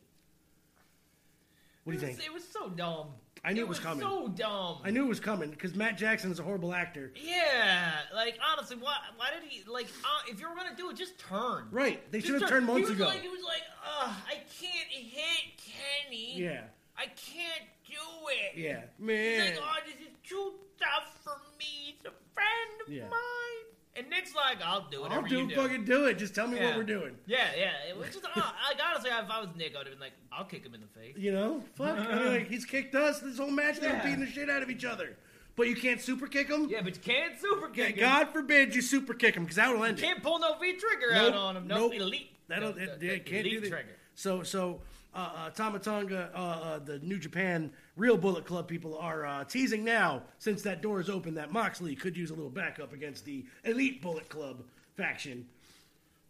What 1.85 1.95
do 1.95 1.99
you 1.99 2.05
it 2.05 2.09
was, 2.11 2.17
think? 2.19 2.29
It 2.29 2.35
was 2.35 2.47
so 2.47 2.69
dumb. 2.69 3.09
I 3.43 3.55
knew 3.55 3.63
it 3.63 3.69
was 3.69 3.81
coming. 3.81 4.01
So 4.01 4.29
dumb. 4.29 4.79
I 4.85 4.91
knew 4.91 5.05
it 5.07 5.09
was 5.09 5.19
coming 5.19 5.51
because 5.51 5.75
Matt 5.75 5.97
Jackson 5.97 6.31
is 6.31 6.39
a 6.39 6.43
horrible 6.43 6.75
actor. 6.75 7.11
Yeah, 7.17 7.91
like 8.15 8.39
honestly, 8.53 8.77
why? 8.79 8.97
Why 9.17 9.31
did 9.31 9.49
he 9.49 9.63
like? 9.69 9.87
Uh, 10.05 10.31
if 10.31 10.41
you 10.41 10.49
were 10.49 10.55
gonna 10.55 10.77
do 10.77 10.91
it, 10.91 10.97
just 10.97 11.19
turn. 11.19 11.67
Right. 11.71 12.01
They 12.13 12.21
should 12.21 12.33
have 12.35 12.43
turn. 12.43 12.51
turned 12.51 12.67
months 12.67 12.89
he 12.89 12.93
was 12.93 13.01
ago. 13.01 13.07
Like, 13.07 13.23
he 13.23 13.29
was 13.29 13.43
like, 13.43 13.63
Ugh, 14.03 14.15
I 14.29 14.35
can't 14.61 14.91
hit 14.91 15.57
Kenny. 15.57 16.39
Yeah. 16.39 16.65
I 16.99 17.07
can't 17.07 17.65
do 17.89 18.29
it. 18.29 18.59
Yeah. 18.59 18.83
Man. 18.99 19.41
He's 19.41 19.59
like, 19.59 19.59
oh, 19.63 19.79
this 19.87 19.95
is 20.07 20.15
too 20.23 20.53
tough 20.79 21.19
for 21.25 21.37
me. 21.59 21.97
He's 21.97 22.05
a 22.05 22.13
friend 22.35 22.81
of 22.87 22.93
Yeah. 22.93 23.09
mine. 23.09 23.70
And 23.97 24.09
Nick's 24.09 24.35
like, 24.35 24.59
I'll 24.65 24.89
do 24.89 25.03
whatever 25.03 25.23
I'll 25.23 25.29
do 25.29 25.39
you 25.41 25.49
do. 25.49 25.55
fucking 25.57 25.85
do 25.85 26.07
it. 26.07 26.15
Just 26.19 26.35
tell 26.35 26.47
me 26.47 26.57
yeah. 26.59 26.67
what 26.69 26.77
we're 26.77 26.85
doing. 26.85 27.17
Yeah, 27.27 27.49
yeah. 27.59 27.73
It 27.89 27.97
was 27.97 28.07
just, 28.09 28.25
uh, 28.25 28.29
like, 28.37 28.81
honestly, 28.89 29.11
if 29.11 29.31
I 29.31 29.41
was 29.41 29.49
Nick, 29.57 29.75
I'd 29.75 29.79
have 29.79 29.87
been 29.87 29.99
like, 30.01 30.13
I'll 30.33 30.45
kick 30.45 30.65
him 30.65 30.75
in 30.75 30.81
the 30.81 30.87
face. 30.87 31.17
You 31.17 31.33
know? 31.33 31.63
Fuck. 31.75 31.99
I 31.99 32.15
mean, 32.17 32.27
like, 32.29 32.49
he's 32.49 32.65
kicked 32.65 32.95
us 32.95 33.19
this 33.21 33.39
whole 33.39 33.51
match. 33.51 33.81
They 33.81 33.89
were 33.89 34.01
beating 34.05 34.21
the 34.21 34.27
shit 34.27 34.49
out 34.49 34.63
of 34.63 34.71
each 34.71 34.85
other. 34.85 35.17
But 35.57 35.69
you 35.69 35.75
can't 35.77 36.01
super 36.01 36.29
kick 36.29 36.49
him? 36.49 36.69
Yeah, 36.71 36.83
but 36.83 36.95
you 36.95 37.03
can't 37.03 37.39
super 37.39 37.71
Yeah, 37.75 37.87
kick 37.87 37.97
him. 37.97 38.01
God 38.01 38.29
forbid 38.33 38.75
you 38.75 38.81
super 38.81 39.13
kick 39.13 39.35
him 39.35 39.43
because 39.43 39.57
that 39.57 39.75
will 39.75 39.85
end 39.85 39.99
it. 39.99 40.03
Can't 40.03 40.23
pull 40.23 40.39
no 40.39 40.55
V 40.59 40.73
trigger 40.75 41.13
Nope, 41.13 41.35
out 41.35 41.41
on 41.41 41.57
him. 41.57 41.67
No 41.67 41.77
nope. 41.77 41.95
elite. 41.95 42.31
That'll, 42.49 42.73
the, 42.73 42.83
it, 42.85 42.99
yeah, 43.03 43.13
the 43.15 43.19
can't 43.21 43.47
elite 43.47 43.53
do 43.53 43.61
that. 43.63 43.71
trigger. 43.71 43.97
So, 44.15 44.43
so 44.43 44.81
uh, 45.15 45.19
uh, 45.37 45.51
Tama 45.51 45.81
Tonga, 45.81 46.31
uh, 46.35 46.39
uh, 46.39 46.79
the 46.79 46.99
New 47.01 47.19
Japan 47.19 47.73
Real 47.97 48.17
Bullet 48.17 48.47
Club 48.47 48.69
people 48.69 48.97
are 48.99 49.27
uh, 49.27 49.45
teasing 49.45 49.85
now, 49.85 50.23
since 50.39 50.63
that 50.63 50.81
door 50.81 51.01
is 51.01 51.11
open, 51.11 51.35
that 51.35 51.53
Moxley 51.53 51.95
could 51.95 52.17
use 52.17 52.31
a 52.31 52.35
little 52.35 52.51
backup 52.51 52.93
against 52.93 53.25
the 53.25 53.45
Elite 53.65 54.01
Bullet 54.01 54.29
Club 54.29 54.63
faction. 54.97 55.47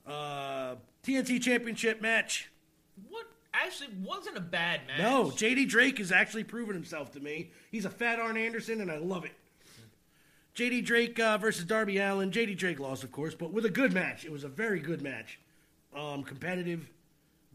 Uh, 0.06 0.76
TNT 1.04 1.40
Championship 1.40 2.00
match. 2.00 2.50
What 3.08 3.26
actually 3.52 3.90
wasn't 4.02 4.36
a 4.36 4.40
bad 4.40 4.80
match. 4.86 4.98
No, 4.98 5.26
JD 5.26 5.68
Drake 5.68 5.98
has 5.98 6.12
actually 6.12 6.44
proven 6.44 6.74
himself 6.74 7.12
to 7.12 7.20
me. 7.20 7.50
He's 7.70 7.84
a 7.84 7.90
fat 7.90 8.18
Arn 8.18 8.36
Anderson, 8.36 8.80
and 8.80 8.90
I 8.90 8.98
love 8.98 9.24
it. 9.24 9.32
JD 10.56 10.84
Drake 10.84 11.18
uh, 11.20 11.38
versus 11.38 11.64
Darby 11.64 11.98
Allin. 11.98 12.30
JD 12.30 12.56
Drake 12.56 12.80
lost, 12.80 13.04
of 13.04 13.12
course, 13.12 13.34
but 13.34 13.52
with 13.52 13.64
a 13.64 13.70
good 13.70 13.92
match. 13.92 14.24
It 14.24 14.32
was 14.32 14.44
a 14.44 14.48
very 14.48 14.80
good 14.80 15.00
match. 15.02 15.38
Um, 15.96 16.22
competitive. 16.22 16.88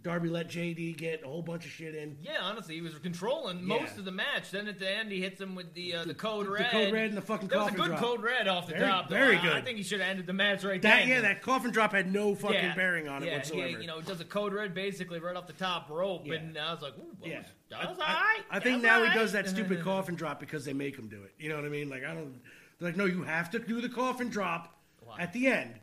Darby 0.06 0.30
let 0.30 0.48
JD 0.50 0.98
get 0.98 1.24
a 1.24 1.28
whole 1.28 1.42
bunch 1.42 1.66
of 1.66 1.72
shit 1.72 1.96
in. 1.96 2.16
Yeah, 2.22 2.38
honestly, 2.44 2.76
he 2.76 2.82
was 2.82 2.94
controlling 3.00 3.66
most 3.66 3.98
of 3.98 4.06
the 4.06 4.12
match. 4.12 4.52
Then 4.52 4.68
at 4.68 4.78
the 4.78 4.88
end, 4.88 5.12
he 5.12 5.20
hits 5.20 5.42
him 5.42 5.56
with 5.56 5.74
the 5.74 5.96
uh, 5.96 6.06
the 6.06 6.14
code 6.14 6.46
red. 6.48 6.66
the 6.68 6.70
code 6.70 6.94
red 6.94 7.06
and 7.10 7.18
the 7.18 7.24
fucking 7.24 7.48
That 7.48 7.58
was 7.58 7.68
a 7.70 7.70
coffin 7.72 7.82
good 7.86 7.88
drop. 7.98 8.00
code 8.02 8.22
red 8.22 8.48
off 8.48 8.68
the 8.68 8.74
Very- 8.76 8.88
top. 8.88 9.10
though. 9.10 9.16
very 9.16 9.36
I- 9.38 9.40
I 9.40 9.44
good. 9.56 9.66
think 9.66 9.78
he 9.78 9.84
should 9.84 10.02
have 10.02 10.10
ended 10.12 10.28
the 10.28 10.34
match 10.34 10.64
right 10.64 10.80
That 10.80 11.00
then. 11.00 11.08
yeah, 11.10 11.22
that 11.22 11.42
coffin 11.42 11.72
drop 11.72 11.92
had 11.94 12.14
no 12.14 12.36
fucking 12.36 12.74
bearing 12.76 13.08
on 13.10 13.24
it 13.24 13.26
yeah, 13.30 13.38
whatsoever. 13.38 13.68
Yeah, 13.68 13.78
you 13.80 13.88
know, 13.88 13.98
it 13.98 14.06
does 14.06 14.22
a 14.22 14.26
code 14.26 14.54
red 14.54 14.76
basically 14.76 15.18
right 15.20 15.36
off 15.36 15.48
the 15.48 15.54
top 15.54 15.90
rope, 15.90 16.22
Yeah. 16.26 16.36
and 16.36 16.56
I 16.56 16.72
was 16.72 16.84
like, 16.84 16.94
Ooh, 17.00 17.18
that 17.22 17.28
Yeah. 17.28 17.38
was, 17.40 17.48
that 17.72 17.90
was 17.90 17.98
I, 18.00 18.04
all 18.04 18.08
I- 18.16 18.40
I 18.52 18.60
That 18.60 18.64
think 18.64 18.84
now 18.84 19.04
he 19.04 19.12
does 19.12 19.32
that 19.32 19.50
stupid 19.50 19.82
coffin 19.84 20.14
drop 20.14 20.40
because 20.40 20.66
they 20.66 20.74
make 20.74 20.96
him 20.96 21.08
do 21.08 21.24
it. 21.24 21.34
You 21.40 21.50
know 21.50 21.56
what 21.56 21.66
I 21.66 21.70
mean? 21.70 21.90
Like 21.90 22.04
I 22.06 22.14
don't. 22.14 22.40
They're 22.80 22.90
like, 22.90 22.96
no, 22.96 23.06
you 23.06 23.24
have 23.24 23.50
to 23.52 23.60
do 23.60 23.82
the 23.82 23.90
coffin 23.90 24.30
drop 24.30 24.78
Why? 25.04 25.18
at 25.20 25.34
the 25.34 25.48
end. 25.48 25.80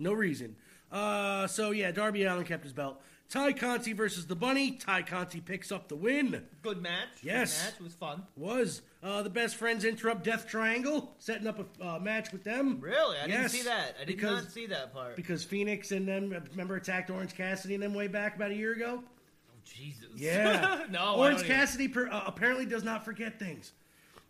No 0.00 0.12
reason. 0.12 0.56
Uh, 0.90 1.46
so 1.46 1.70
yeah, 1.70 1.90
Darby 1.92 2.24
Allin 2.24 2.44
kept 2.44 2.64
his 2.64 2.72
belt. 2.72 3.00
Tay 3.28 3.52
Conti 3.52 3.92
versus 3.92 4.26
the 4.26 4.36
Bunny. 4.36 4.72
Tay 4.72 5.02
Conti 5.02 5.40
picks 5.40 5.72
up 5.72 5.88
the 5.88 5.96
win. 5.96 6.44
Good 6.62 6.80
match. 6.80 7.08
Yes. 7.22 7.58
Good 7.58 7.64
match. 7.66 7.80
It 7.80 7.82
was 7.82 7.94
fun. 7.94 8.22
Was 8.36 8.82
uh, 9.02 9.22
the 9.22 9.30
best 9.30 9.56
friends 9.56 9.84
interrupt 9.84 10.24
Death 10.24 10.46
Triangle, 10.46 11.14
setting 11.18 11.46
up 11.46 11.58
a 11.80 11.84
uh, 11.86 11.98
match 11.98 12.30
with 12.32 12.44
them. 12.44 12.78
Really? 12.80 13.18
I 13.18 13.26
didn't 13.26 13.48
see 13.48 13.62
that. 13.62 13.96
I 14.00 14.04
did 14.04 14.16
because- 14.16 14.44
not 14.44 14.52
see 14.52 14.66
that 14.66 14.92
part. 14.92 15.16
Because 15.16 15.42
Phoenix 15.44 15.90
and 15.90 16.06
them 16.06 16.30
remember 16.52 16.76
attacked 16.76 17.10
Orange 17.10 17.34
Cassidy 17.34 17.74
and 17.74 17.82
them 17.82 17.94
way 17.94 18.06
back 18.06 18.36
about 18.36 18.52
a 18.52 18.54
year 18.54 18.72
ago. 18.72 19.02
Oh, 19.02 19.52
Jesus. 19.64 20.06
Yeah. 20.14 20.84
no. 20.90 21.16
Orange 21.16 21.38
don't 21.38 21.46
even- 21.46 21.56
Cassidy 21.56 21.88
per, 21.88 22.08
uh, 22.08 22.24
apparently 22.26 22.66
does 22.66 22.84
not 22.84 23.04
forget 23.04 23.38
things. 23.40 23.72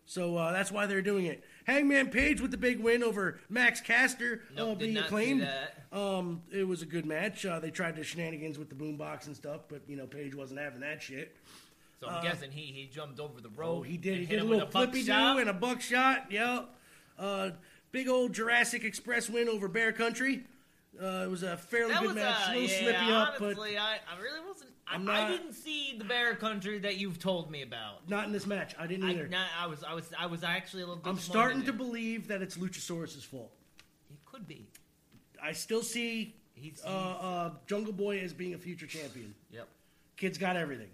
So 0.07 0.37
uh, 0.37 0.53
that's 0.53 0.73
why 0.73 0.87
they're 0.87 1.03
doing 1.03 1.27
it. 1.27 1.45
Hangman 1.67 2.11
Page 2.11 2.41
with 2.41 2.53
the 2.53 2.57
big 2.57 2.79
win 2.79 3.03
over 3.03 3.41
Max 3.49 3.81
Caster 3.81 4.43
Nope, 4.55 4.71
uh, 4.71 4.75
being 4.77 4.97
acclaimed. 4.97 5.49
Um, 5.93 6.43
it 6.53 6.67
was 6.67 6.83
a 6.83 6.87
good 6.87 7.05
match. 7.05 7.45
Uh, 7.45 7.59
they 7.59 7.71
tried 7.71 7.97
to 7.97 8.05
shenanigans 8.05 8.59
with 8.59 8.69
the 8.69 8.75
boombox 8.77 9.27
and 9.27 9.35
stuff, 9.35 9.63
but 9.69 9.83
you 9.89 9.97
know 9.97 10.07
Page 10.07 10.35
wasn't 10.35 10.61
having 10.61 10.81
that 10.81 11.03
shit. 11.03 11.37
So 12.01 12.09
I'm 12.09 12.23
guessing 12.23 12.51
he 12.51 12.63
he 12.67 12.87
jumped 12.87 13.19
over 13.19 13.41
the 13.41 13.49
rope. 13.49 13.79
Oh, 13.79 13.83
he 13.83 13.97
did. 13.97 14.19
He 14.19 14.25
hit 14.27 14.37
did 14.37 14.41
a 14.41 14.45
little 14.45 14.69
flippy 14.69 15.03
do 15.03 15.13
and 15.13 15.49
a 15.49 15.53
buckshot. 15.53 16.31
Yep. 16.31 16.69
Uh, 17.19 17.51
big 17.91 18.09
old 18.09 18.33
Jurassic 18.33 18.85
Express 18.85 19.29
win 19.29 19.49
over 19.49 19.67
Bear 19.67 19.93
Country. 19.93 20.45
Uh, 21.03 21.25
it 21.25 21.31
was 21.31 21.43
a 21.43 21.57
fairly 21.57 21.93
That 21.93 22.03
good 22.03 22.15
match. 22.15 22.49
uh, 22.49 22.53
a 22.53 22.55
little 22.55 22.69
yeah, 22.69 22.81
slippy 22.81 23.13
up, 23.13 23.35
but 23.39 23.45
honestly, 23.47 23.77
I, 23.79 23.95
I 23.95 24.21
really 24.23 24.41
wasn't. 24.47 24.66
I, 24.89 24.95
I'm 24.95 25.09
I 25.09 25.29
didn't 25.29 25.55
see 25.55 25.97
the 25.99 26.05
bear 26.05 26.35
country 26.37 26.79
that 26.79 26.97
you've 26.97 27.19
told 27.19 27.51
me 27.51 27.63
about. 27.63 28.09
not 28.09 28.27
in 28.27 28.33
this 28.33 28.47
match. 28.47 28.75
I 28.79 28.87
didn't 28.87 29.09
I, 29.09 29.13
either. 29.13 29.29
not, 29.29 29.49
I 29.59 29.67
was, 29.67 29.83
I 29.83 29.95
was, 29.95 30.11
I 30.19 30.27
was 30.27 30.45
actually 30.45 30.83
a 30.85 30.87
little. 30.87 31.03
I'm 31.05 31.19
starting 31.19 31.65
to 31.65 31.73
believe 31.73 32.29
that 32.29 32.43
it's 32.43 32.57
Luchasaurus' 32.57 33.25
fault. 33.25 33.53
It 34.11 34.17
could 34.25 34.47
be. 34.47 34.67
I 35.43 35.53
still 35.53 35.83
see 35.83 36.35
He's, 36.55 36.83
uh, 36.85 36.89
uh, 36.89 37.51
Jungle 37.67 37.93
Boy 37.93 38.21
as 38.21 38.33
being 38.33 38.55
a 38.55 38.59
future 38.59 38.87
champion. 38.87 39.35
yep. 39.51 39.69
Kid's 40.17 40.39
got 40.39 40.57
everything. 40.57 40.89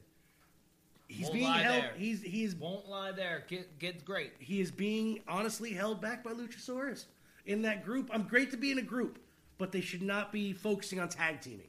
He's 1.07 1.27
Won't 1.27 1.35
being 1.35 1.53
held. 1.53 1.83
there. 1.85 1.93
He's 1.97 2.23
he's 2.23 2.55
Won't 2.57 2.89
lie 2.89 3.13
there. 3.13 3.45
Kid, 3.47 3.67
kid's 3.79 4.03
great. 4.03 4.33
he 4.39 4.61
is 4.61 4.71
being 4.71 5.21
honestly 5.29 5.73
held 5.73 6.01
back 6.01 6.25
by 6.25 6.33
Luchasaurus 6.33 7.05
in 7.47 7.63
that 7.63 7.85
group. 7.85 8.11
I'm 8.13 8.23
great 8.23 8.51
to 8.53 8.57
be 8.57 8.73
in 8.73 8.79
a 8.79 8.83
group, 8.83 9.19
but 9.59 9.73
they 9.73 9.83
should 9.83 10.03
not 10.03 10.33
be 10.33 10.53
focusing 10.53 10.99
on 10.99 11.09
tag 11.11 11.41
teaming. 11.43 11.69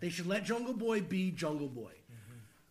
They 0.00 0.08
should 0.10 0.26
let 0.26 0.44
Jungle 0.44 0.74
Boy 0.74 1.00
be 1.00 1.30
Jungle 1.30 1.68
Boy. 1.68 1.92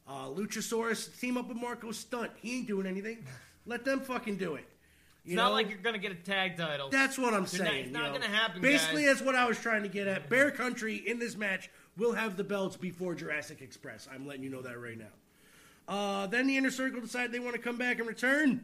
Uh, 0.08 0.28
Luchasaurus 0.28 1.20
team 1.20 1.38
up 1.38 1.50
with 1.50 1.58
Marco 1.58 1.92
Stunt. 1.92 2.32
He 2.42 2.60
ain't 2.60 2.68
doing 2.68 2.88
anything. 2.88 3.26
Let 3.66 3.84
them 3.84 4.00
fucking 4.00 4.38
do 4.38 4.56
it. 4.56 4.64
You 5.26 5.34
It's 5.34 5.36
know? 5.36 5.44
not 5.48 5.52
like 5.52 5.68
you're 5.70 5.80
gonna 5.80 5.98
get 5.98 6.14
a 6.14 6.16
tag 6.16 6.56
title. 6.56 6.90
That's 6.90 7.18
what 7.18 7.34
I'm 7.34 7.42
not- 7.42 7.50
saying. 7.50 7.86
it's 7.88 7.94
not 7.94 8.14
know. 8.14 8.20
gonna 8.20 8.34
happen, 8.34 8.62
Basically, 8.62 9.04
guys. 9.04 9.16
that's 9.16 9.26
what 9.26 9.36
I 9.36 9.46
was 9.46 9.60
trying 9.60 9.84
to 9.84 9.90
get 9.90 10.08
at. 10.08 10.30
Bear 10.30 10.50
Country 10.52 10.96
in 11.06 11.20
this 11.20 11.36
match 11.36 11.70
will 11.98 12.14
have 12.14 12.38
the 12.38 12.46
belts 12.46 12.78
before 12.78 13.14
Jurassic 13.16 13.62
Express. 13.62 14.08
I'm 14.10 14.26
letting 14.26 14.44
you 14.44 14.50
know 14.50 14.62
that 14.62 14.80
right 14.82 14.98
now. 14.98 15.06
Uh, 15.94 16.28
then 16.28 16.48
the 16.48 16.56
Inner 16.56 16.72
Circle 16.72 17.02
decide 17.02 17.34
they 17.34 17.40
want 17.40 17.56
to 17.56 17.62
come 17.62 17.76
back 17.78 18.00
and 18.00 18.08
return 18.08 18.64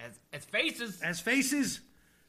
as, 0.00 0.18
as 0.32 0.44
faces. 0.44 1.00
as 1.02 1.20
faces. 1.20 1.78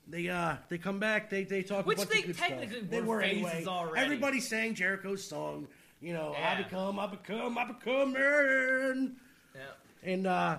They 0.07 0.27
uh 0.29 0.55
they 0.69 0.77
come 0.77 0.99
back. 0.99 1.29
They 1.29 1.43
they 1.43 1.63
talk. 1.63 1.85
Which 1.85 1.97
a 1.97 2.01
bunch 2.01 2.09
they 2.11 2.19
of 2.19 2.25
good 2.27 2.37
technically 2.37 2.77
stuff. 2.79 2.89
They 2.89 3.01
were 3.01 3.07
were 3.17 3.21
anyway. 3.21 3.63
already. 3.67 4.03
Everybody 4.03 4.39
sang 4.39 4.73
Jericho's 4.75 5.23
song. 5.23 5.67
You 6.01 6.13
know, 6.13 6.33
Yeah. 6.37 6.53
I 6.57 6.63
become, 6.63 6.99
I 6.99 7.07
become, 7.07 7.57
I 7.57 7.65
become 7.65 8.13
man. 8.13 9.15
Yeah. 9.53 9.61
And 10.11 10.25
uh, 10.25 10.57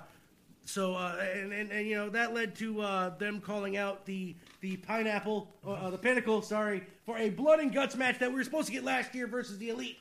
so, 0.64 0.94
uh, 0.94 1.16
and, 1.34 1.52
and, 1.52 1.72
and 1.72 1.86
you 1.88 1.96
know 1.96 2.08
that 2.10 2.32
led 2.32 2.54
to 2.56 2.80
uh, 2.80 3.08
them 3.18 3.40
calling 3.40 3.76
out 3.76 4.06
the 4.06 4.36
the 4.60 4.76
pineapple, 4.76 5.48
uh, 5.66 5.72
uh, 5.72 5.90
the 5.90 5.98
pinnacle, 5.98 6.40
sorry, 6.42 6.84
for 7.04 7.18
a 7.18 7.30
blood 7.30 7.58
and 7.58 7.74
guts 7.74 7.96
match 7.96 8.20
that 8.20 8.30
we 8.30 8.36
were 8.36 8.44
supposed 8.44 8.68
to 8.68 8.72
get 8.72 8.84
last 8.84 9.14
year 9.14 9.26
versus 9.26 9.58
the 9.58 9.70
elite 9.70 9.98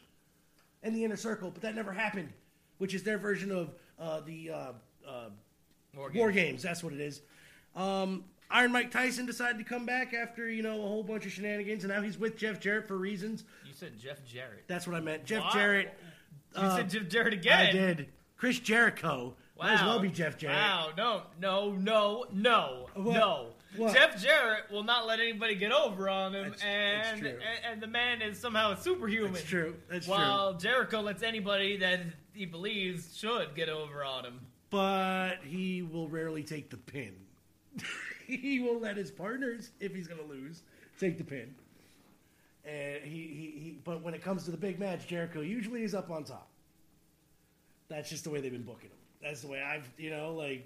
and 0.84 0.96
the 0.96 1.04
inner 1.04 1.18
circle, 1.18 1.50
but 1.50 1.64
that 1.64 1.76
never 1.76 1.92
happened. 1.92 2.30
Which 2.78 2.94
is 2.94 3.02
their 3.04 3.18
version 3.18 3.52
of 3.52 3.74
uh, 4.00 4.22
the 4.22 4.50
uh, 4.52 4.72
uh, 5.08 5.30
War. 6.14 6.32
Games. 6.32 6.62
That's 6.64 6.84
what 6.84 6.94
it 6.94 7.00
is. 7.00 7.22
Um, 7.76 8.24
Iron 8.52 8.72
Mike 8.72 8.92
Tyson 8.92 9.26
decided 9.26 9.58
to 9.58 9.64
come 9.64 9.86
back 9.86 10.14
after 10.14 10.50
you 10.50 10.62
know 10.64 10.78
a 10.80 10.88
whole 10.88 11.04
bunch 11.04 11.26
of 11.26 11.32
shenanigans, 11.32 11.84
and 11.84 11.94
now 11.94 12.02
he's 12.02 12.18
with 12.18 12.38
Jeff 12.38 12.60
Jarrett 12.60 12.88
for 12.88 12.98
reasons. 12.98 13.44
You 13.66 13.74
said 13.74 13.98
Jeff 13.98 14.24
Jarrett. 14.26 14.64
That's 14.68 14.86
what 14.88 14.96
I 14.96 15.00
meant. 15.00 15.26
Jeff 15.26 15.44
Wow. 15.44 15.50
Jarrett. 15.54 15.98
You 16.56 16.62
uh, 16.64 16.76
said 16.78 16.90
Jeff 16.90 17.08
Jarrett 17.08 17.34
again. 17.34 17.60
I 17.68 17.72
did. 17.72 18.08
Chris 18.38 18.60
Jericho. 18.60 19.36
Might 19.58 19.74
as 19.76 19.82
well 19.82 20.00
be 20.00 20.10
Jeff 20.10 20.38
Jarrett. 20.40 20.58
Wow, 20.58 20.90
no, 20.98 21.22
no, 21.40 21.72
no, 21.74 22.26
no, 22.34 22.88
What? 22.96 23.14
no. 23.14 23.48
What? 23.78 23.94
Jeff 23.94 24.20
Jarrett 24.22 24.72
will 24.72 24.84
not 24.84 25.06
let 25.06 25.20
anybody 25.20 25.54
get 25.56 25.72
over 25.72 26.10
on 26.10 26.34
him, 26.34 26.50
That's- 26.50 26.62
that's 26.62 27.12
and, 27.12 27.20
true. 27.22 27.30
and 27.30 27.74
and 27.74 27.82
the 27.82 27.86
man 27.88 28.22
is 28.24 28.40
somehow 28.40 28.74
superhuman. 28.76 29.34
That's 29.34 29.46
true. 29.46 29.76
That's 29.88 30.06
true. 30.08 30.16
While 30.16 30.56
Jericho 30.56 31.00
lets 31.02 31.22
anybody 31.24 31.78
that 31.78 32.00
he 32.34 32.46
believes 32.48 33.16
should 33.16 33.54
get 33.56 33.70
over 33.70 34.04
on 34.04 34.26
him. 34.26 34.40
But 34.72 35.36
he 35.44 35.84
will 35.84 36.10
rarely 36.10 36.44
take 36.44 36.70
the 36.72 36.78
pin. 36.78 37.14
he 38.38 38.60
will 38.60 38.80
let 38.80 38.98
his 38.98 39.12
partners, 39.12 39.72
if 39.80 39.94
he's 39.94 40.08
going 40.08 40.22
to 40.22 40.28
lose, 40.28 40.64
take 41.00 41.18
the 41.18 41.24
pin. 41.24 41.54
And 42.64 43.04
he, 43.04 43.10
he, 43.10 43.60
he, 43.60 43.78
but 43.84 44.04
when 44.04 44.14
it 44.14 44.24
comes 44.24 44.46
to 44.46 44.52
the 44.52 44.58
big 44.58 44.80
match, 44.80 45.08
Jericho 45.08 45.42
usually 45.42 45.84
is 45.84 45.96
up 45.96 46.12
on 46.12 46.24
top. 46.24 46.48
That's 47.90 48.10
just 48.10 48.24
the 48.24 48.30
way 48.30 48.40
they've 48.40 48.52
been 48.52 48.64
booking 48.64 48.90
him. 48.90 48.98
That's 49.22 49.42
the 49.42 49.48
way 49.48 49.62
I've, 49.62 49.90
you 49.98 50.10
know, 50.12 50.34
like 50.34 50.66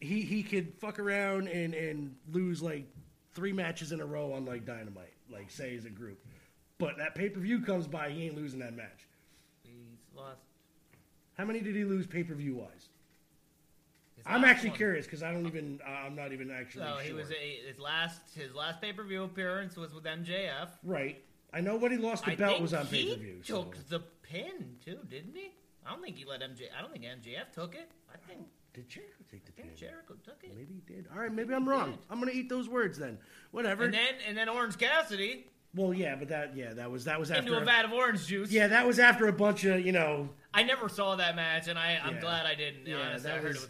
he 0.00 0.22
he 0.22 0.42
could 0.42 0.74
fuck 0.78 0.98
around 0.98 1.48
and 1.48 1.74
and 1.74 2.14
lose 2.32 2.60
like 2.60 2.84
three 3.32 3.52
matches 3.52 3.92
in 3.92 4.00
a 4.00 4.04
row 4.04 4.32
on 4.32 4.44
like 4.44 4.66
Dynamite, 4.66 5.14
like 5.32 5.50
say 5.50 5.76
as 5.76 5.84
a 5.84 5.90
group. 5.90 6.18
But 6.78 6.98
that 6.98 7.14
pay 7.14 7.28
per 7.28 7.40
view 7.40 7.60
comes 7.60 7.86
by, 7.86 8.10
he 8.10 8.26
ain't 8.26 8.36
losing 8.36 8.58
that 8.58 8.76
match. 8.76 9.06
He's 9.62 9.72
lost. 10.16 10.42
How 11.38 11.44
many 11.44 11.60
did 11.60 11.74
he 11.74 11.84
lose 11.84 12.06
pay 12.06 12.22
per 12.22 12.34
view 12.34 12.56
wise? 12.56 12.88
I'm 14.26 14.44
actually 14.44 14.70
one. 14.70 14.78
curious 14.78 15.06
because 15.06 15.22
I 15.22 15.32
don't 15.32 15.46
even 15.46 15.80
uh, 15.86 15.90
I'm 15.90 16.14
not 16.14 16.32
even 16.32 16.50
actually. 16.50 16.84
So 16.84 16.96
he 17.02 17.12
was 17.12 17.30
a, 17.30 17.60
his 17.66 17.78
last 17.78 18.20
his 18.34 18.54
last 18.54 18.80
pay 18.80 18.92
per 18.92 19.04
view 19.04 19.24
appearance 19.24 19.76
was 19.76 19.92
with 19.94 20.04
MJF. 20.04 20.68
right. 20.84 21.22
I 21.54 21.60
know 21.60 21.76
when 21.76 21.92
he 21.92 21.98
lost 21.98 22.24
the 22.24 22.32
I 22.32 22.36
belt 22.36 22.62
was 22.62 22.72
on 22.72 22.86
pay 22.86 23.14
per 23.14 23.20
view. 23.20 23.40
So. 23.42 23.64
took 23.64 23.88
the 23.88 24.00
pin 24.22 24.76
too, 24.84 24.98
didn't 25.10 25.36
he? 25.36 25.52
I 25.86 25.90
don't 25.90 26.02
think 26.02 26.16
he 26.16 26.24
let 26.24 26.40
MJ. 26.40 26.62
I 26.76 26.80
don't 26.80 26.92
think 26.92 27.04
MJF 27.04 27.52
took 27.52 27.74
it. 27.74 27.90
I 28.12 28.16
think, 28.26 28.46
Did 28.72 28.88
Jericho 28.88 29.12
take 29.30 29.44
the 29.44 29.52
I 29.52 29.62
think 29.62 29.76
pin? 29.76 29.88
Jericho 29.88 30.14
took 30.24 30.42
it. 30.44 30.50
Maybe 30.56 30.74
he 30.74 30.94
did. 30.94 31.06
All 31.12 31.20
right, 31.20 31.32
maybe 31.32 31.52
I'm 31.54 31.68
wrong. 31.68 31.90
did. 31.90 31.98
I'm 32.08 32.20
gonna 32.20 32.32
eat 32.32 32.48
those 32.48 32.68
words 32.68 32.98
then. 32.98 33.18
Whatever. 33.50 33.84
And 33.84 33.94
then 33.94 34.14
and 34.26 34.36
then 34.36 34.48
Orange 34.48 34.78
Cassidy 34.78 35.46
well, 35.74 35.94
yeah, 35.94 36.16
but 36.16 36.28
that 36.28 36.54
yeah 36.54 36.74
that 36.74 36.90
was 36.90 37.04
that 37.06 37.18
was 37.18 37.30
after 37.30 37.42
into 37.48 37.56
a 37.56 37.64
vat 37.64 37.86
of 37.86 37.92
orange 37.92 38.26
juice. 38.26 38.50
yeah 38.52 38.68
that 38.68 38.86
was 38.86 38.98
after 38.98 39.26
a 39.28 39.32
bunch 39.32 39.64
of 39.64 39.84
you 39.84 39.92
know 39.92 40.28
I 40.52 40.64
never 40.64 40.88
saw 40.90 41.16
that 41.16 41.34
match, 41.34 41.66
and 41.68 41.78
I 41.78 41.98
I'm 42.02 42.16
Yeah. 42.16 42.20
glad 42.20 42.46
I 42.46 42.54
didn't. 42.54 42.86
Yeah, 42.86 42.96
honestly, 42.98 43.30
that 43.30 43.42
was- 43.42 43.56
it 43.56 43.60
was 43.62 43.68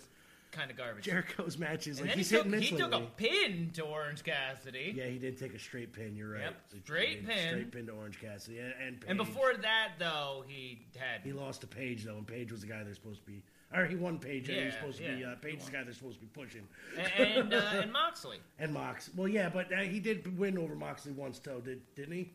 kind 0.52 0.70
of 0.70 0.76
garbage. 0.76 1.04
Jericho's 1.04 1.58
matches. 1.58 1.98
and 1.98 2.08
Like 2.08 2.16
he's 2.16 2.30
he 2.30 2.36
took 2.36 2.46
hitting 2.46 2.60
he 2.62 2.76
took 2.76 2.92
a 2.92 3.00
pin 3.16 3.70
to 3.74 3.82
Orange 3.82 4.22
Cassidy. 4.22 4.94
Yeah, 4.96 5.06
he 5.06 5.18
did 5.18 5.36
take 5.38 5.54
a 5.54 5.58
straight 5.58 5.92
pin. 5.92 6.14
You're 6.16 6.30
right. 6.32 6.42
Yep, 6.42 6.82
straight 6.84 7.26
pin. 7.26 7.48
Straight 7.48 7.72
pin 7.72 7.86
to 7.86 7.92
Orange 7.92 8.20
Cassidy 8.20 8.58
and 8.60 8.74
and, 8.86 9.04
And 9.08 9.18
before 9.18 9.54
that, 9.62 9.92
though, 9.98 10.44
he 10.46 10.86
had 10.96 11.22
he 11.24 11.32
lost 11.32 11.62
to 11.62 11.66
Page 11.66 12.04
though, 12.04 12.16
and 12.16 12.26
Page 12.26 12.52
was 12.52 12.60
the 12.60 12.66
guy 12.68 12.82
they're 12.84 12.94
supposed 12.94 13.20
to 13.24 13.26
be. 13.26 13.42
Or 13.74 13.86
he 13.86 13.96
won 13.96 14.18
Page. 14.18 14.50
and 14.50 14.58
he 14.58 14.64
was 14.66 14.74
Yeah, 14.74 14.80
supposed 14.80 14.98
to 14.98 15.16
be. 15.16 15.24
Uh, 15.24 15.34
Page 15.36 15.58
is 15.60 15.64
the 15.64 15.72
guy 15.72 15.82
they're 15.82 15.94
supposed 15.94 16.20
to 16.20 16.26
be 16.26 16.30
pushing. 16.34 16.68
and 17.16 17.54
uh, 17.54 17.62
and 17.80 17.90
Moxley. 18.00 18.36
And 18.58 18.74
Mox. 18.74 19.08
Well, 19.16 19.28
yeah, 19.28 19.48
but 19.48 19.72
uh, 19.72 19.76
he 19.78 19.98
did 19.98 20.38
win 20.38 20.58
over 20.58 20.74
Moxley 20.74 21.12
once, 21.12 21.38
though, 21.38 21.60
did, 21.60 21.80
didn't 21.94 22.12
he? 22.14 22.30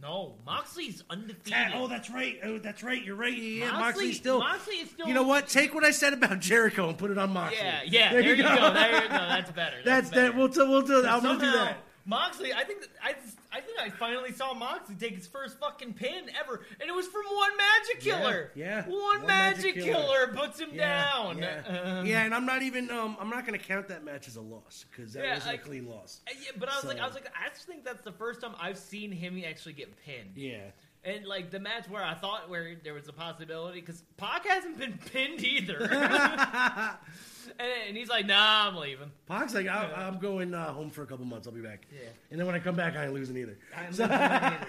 No, 0.00 0.34
Moxley's 0.46 1.02
undefeated. 1.10 1.72
Oh, 1.74 1.88
that's 1.88 2.08
right. 2.08 2.38
Oh, 2.44 2.58
that's 2.58 2.82
right. 2.84 3.02
You're 3.02 3.16
right. 3.16 3.36
Yeah, 3.36 3.66
Moxley- 3.72 3.80
Moxley's 3.82 4.16
still. 4.16 4.38
Moxley 4.38 4.74
is 4.76 4.90
still- 4.90 5.08
You 5.08 5.14
know 5.14 5.24
what? 5.24 5.48
Take 5.48 5.74
what 5.74 5.84
I 5.84 5.90
said 5.90 6.12
about 6.12 6.38
Jericho 6.40 6.88
and 6.88 6.96
put 6.96 7.10
it 7.10 7.18
on 7.18 7.30
Moxley. 7.32 7.58
Yeah, 7.58 7.80
yeah. 7.84 8.12
There, 8.12 8.20
you 8.22 8.36
go. 8.36 8.72
There 8.72 9.02
you 9.02 9.08
go. 9.08 9.14
That's 9.14 9.50
better. 9.50 9.76
That's 9.84 10.10
better. 10.10 10.22
that. 10.28 10.36
We'll 10.36 10.48
do. 10.48 10.68
We'll 10.68 10.82
do. 10.82 11.04
I'm 11.06 11.22
gonna 11.22 11.38
do 11.40 11.52
that. 11.52 11.78
Moxley, 12.08 12.54
I 12.54 12.64
think 12.64 12.80
that, 12.80 12.88
I, 13.04 13.10
I 13.52 13.60
think 13.60 13.78
I 13.78 13.90
finally 13.90 14.32
saw 14.32 14.54
Moxley 14.54 14.94
take 14.94 15.14
his 15.14 15.26
first 15.26 15.60
fucking 15.60 15.92
pin 15.92 16.30
ever, 16.42 16.64
and 16.80 16.88
it 16.88 16.94
was 16.94 17.06
from 17.06 17.22
one 17.26 17.50
Magic 17.56 18.00
Killer. 18.00 18.50
yeah. 18.54 18.82
one, 18.86 19.18
One 19.18 19.26
Magic, 19.26 19.76
Magic 19.76 19.92
Killer. 19.92 20.28
Puts 20.34 20.58
him 20.58 20.70
Yeah, 20.72 21.10
down. 21.12 21.38
Yeah. 21.38 21.62
Um, 21.98 22.06
yeah, 22.06 22.24
and 22.24 22.34
I'm 22.34 22.46
not 22.46 22.62
even. 22.62 22.90
Um, 22.90 23.16
I'm 23.20 23.28
not 23.28 23.44
gonna 23.44 23.58
count 23.58 23.88
that 23.88 24.04
match 24.04 24.26
as 24.26 24.36
a 24.36 24.40
loss 24.40 24.86
because 24.90 25.12
that 25.12 25.22
Yeah, 25.24 25.34
wasn't 25.34 25.50
I- 25.52 25.54
a 25.54 25.58
clean 25.58 25.86
loss. 25.86 26.20
uh, 26.26 26.32
yeah, 26.42 26.52
but 26.56 26.70
I 26.70 26.76
was 26.76 26.86
like, 26.86 26.98
I 26.98 27.04
was 27.06 27.14
like, 27.14 27.26
I 27.38 27.50
just 27.50 27.66
think 27.66 27.84
that's 27.84 28.02
the 28.04 28.12
first 28.12 28.40
time 28.40 28.54
I've 28.58 28.78
seen 28.78 29.12
him 29.12 29.42
actually 29.46 29.74
get 29.74 29.94
pinned. 30.04 30.32
Yeah. 30.34 30.70
And 31.04 31.24
like 31.26 31.50
the 31.50 31.60
match 31.60 31.88
where 31.88 32.02
I 32.04 32.14
thought 32.14 32.50
where 32.50 32.74
there 32.82 32.92
was 32.92 33.08
a 33.08 33.12
possibility 33.12 33.80
because 33.80 34.02
Pac 34.16 34.46
hasn't 34.46 34.78
been 34.78 34.98
pinned 35.12 35.42
either, 35.44 35.78
and, 37.58 37.72
and 37.88 37.96
he's 37.96 38.08
like, 38.08 38.26
"Nah, 38.26 38.68
I'm 38.68 38.76
leaving." 38.76 39.10
Pac's 39.26 39.54
like, 39.54 39.68
I, 39.68 39.92
I'm 39.94 40.18
going 40.18 40.52
uh, 40.54 40.72
home 40.72 40.90
for 40.90 41.02
a 41.02 41.06
couple 41.06 41.24
months. 41.24 41.46
I'll 41.46 41.54
be 41.54 41.60
back. 41.60 41.86
Yeah. 41.92 42.08
And 42.30 42.38
then 42.38 42.46
when 42.46 42.56
I 42.56 42.58
come 42.58 42.74
back, 42.74 42.96
I 42.96 43.04
ain't 43.04 43.14
losing 43.14 43.36
either. 43.36 43.56
So- 43.92 44.04
either. 44.04 44.66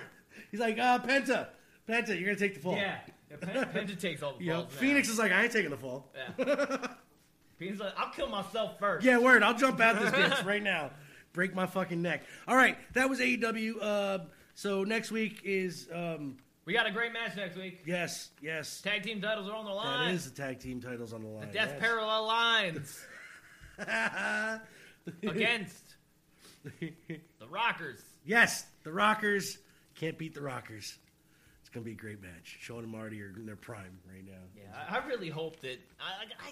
He's 0.51 0.59
like, 0.59 0.79
uh, 0.79 0.99
Penta, 0.99 1.47
Penta, 1.87 2.09
you're 2.09 2.25
gonna 2.25 2.35
take 2.35 2.55
the 2.55 2.59
fall. 2.59 2.75
Yeah, 2.75 2.97
yeah 3.29 3.37
Pen- 3.37 3.87
Penta 3.87 3.99
takes 3.99 4.23
all 4.23 4.33
the 4.37 4.47
balls 4.47 4.65
now. 4.71 4.79
Phoenix 4.79 5.09
is 5.09 5.19
like, 5.19 5.31
I 5.31 5.43
ain't 5.43 5.51
taking 5.51 5.69
the 5.69 5.77
fall. 5.77 6.11
Yeah. 6.37 6.87
Phoenix 7.57 7.79
like, 7.79 7.93
I'll 7.97 8.11
kill 8.11 8.29
myself 8.29 8.79
first. 8.79 9.05
Yeah, 9.05 9.17
word. 9.17 9.43
I'll 9.43 9.57
jump 9.57 9.79
out 9.81 9.95
of 9.95 10.03
this 10.03 10.11
bitch 10.11 10.45
right 10.45 10.63
now. 10.63 10.91
Break 11.33 11.53
my 11.53 11.67
fucking 11.67 12.01
neck. 12.01 12.23
All 12.47 12.55
right, 12.55 12.77
that 12.93 13.09
was 13.09 13.19
AEW. 13.19 13.75
Uh, 13.81 14.19
so 14.59 14.83
next 14.83 15.09
week 15.09 15.39
is 15.45 15.87
um, 15.93 16.35
We 16.65 16.73
got 16.73 16.85
a 16.85 16.91
great 16.91 17.13
match 17.13 17.37
next 17.37 17.55
week. 17.55 17.81
yes, 17.85 18.31
yes. 18.41 18.81
Tag 18.81 19.03
team 19.03 19.21
titles 19.21 19.47
are 19.47 19.55
on 19.55 19.63
the 19.63 19.71
line. 19.71 20.13
is 20.13 20.29
the 20.29 20.41
tag 20.41 20.59
team 20.59 20.81
titles 20.81 21.13
on 21.13 21.21
the 21.21 21.29
line. 21.29 21.45
Death 21.53 21.69
yes. 21.71 21.79
Parallel 21.79 22.25
Lines 22.27 23.05
against 25.23 25.95
the 26.81 27.47
Rockers. 27.49 28.01
yes, 28.25 28.65
the 28.83 28.91
Rockers 28.91 29.59
can't 29.95 30.17
beat 30.17 30.33
the 30.33 30.41
Rockers. 30.41 30.97
It's 31.61 31.69
gonna 31.69 31.85
be 31.85 31.93
a 31.93 31.95
great 31.95 32.21
match. 32.21 32.57
Sean 32.59 32.79
and 32.83 32.91
Marty 32.91 33.21
are 33.21 33.31
in 33.37 33.45
their 33.45 33.55
prime 33.55 33.97
right 34.13 34.25
now. 34.25 34.41
Yeah, 34.57 34.63
I, 34.89 34.97
I 34.97 35.07
really 35.07 35.29
hope 35.29 35.61
that 35.61 35.79
I, 36.01 36.25
I 36.45 36.51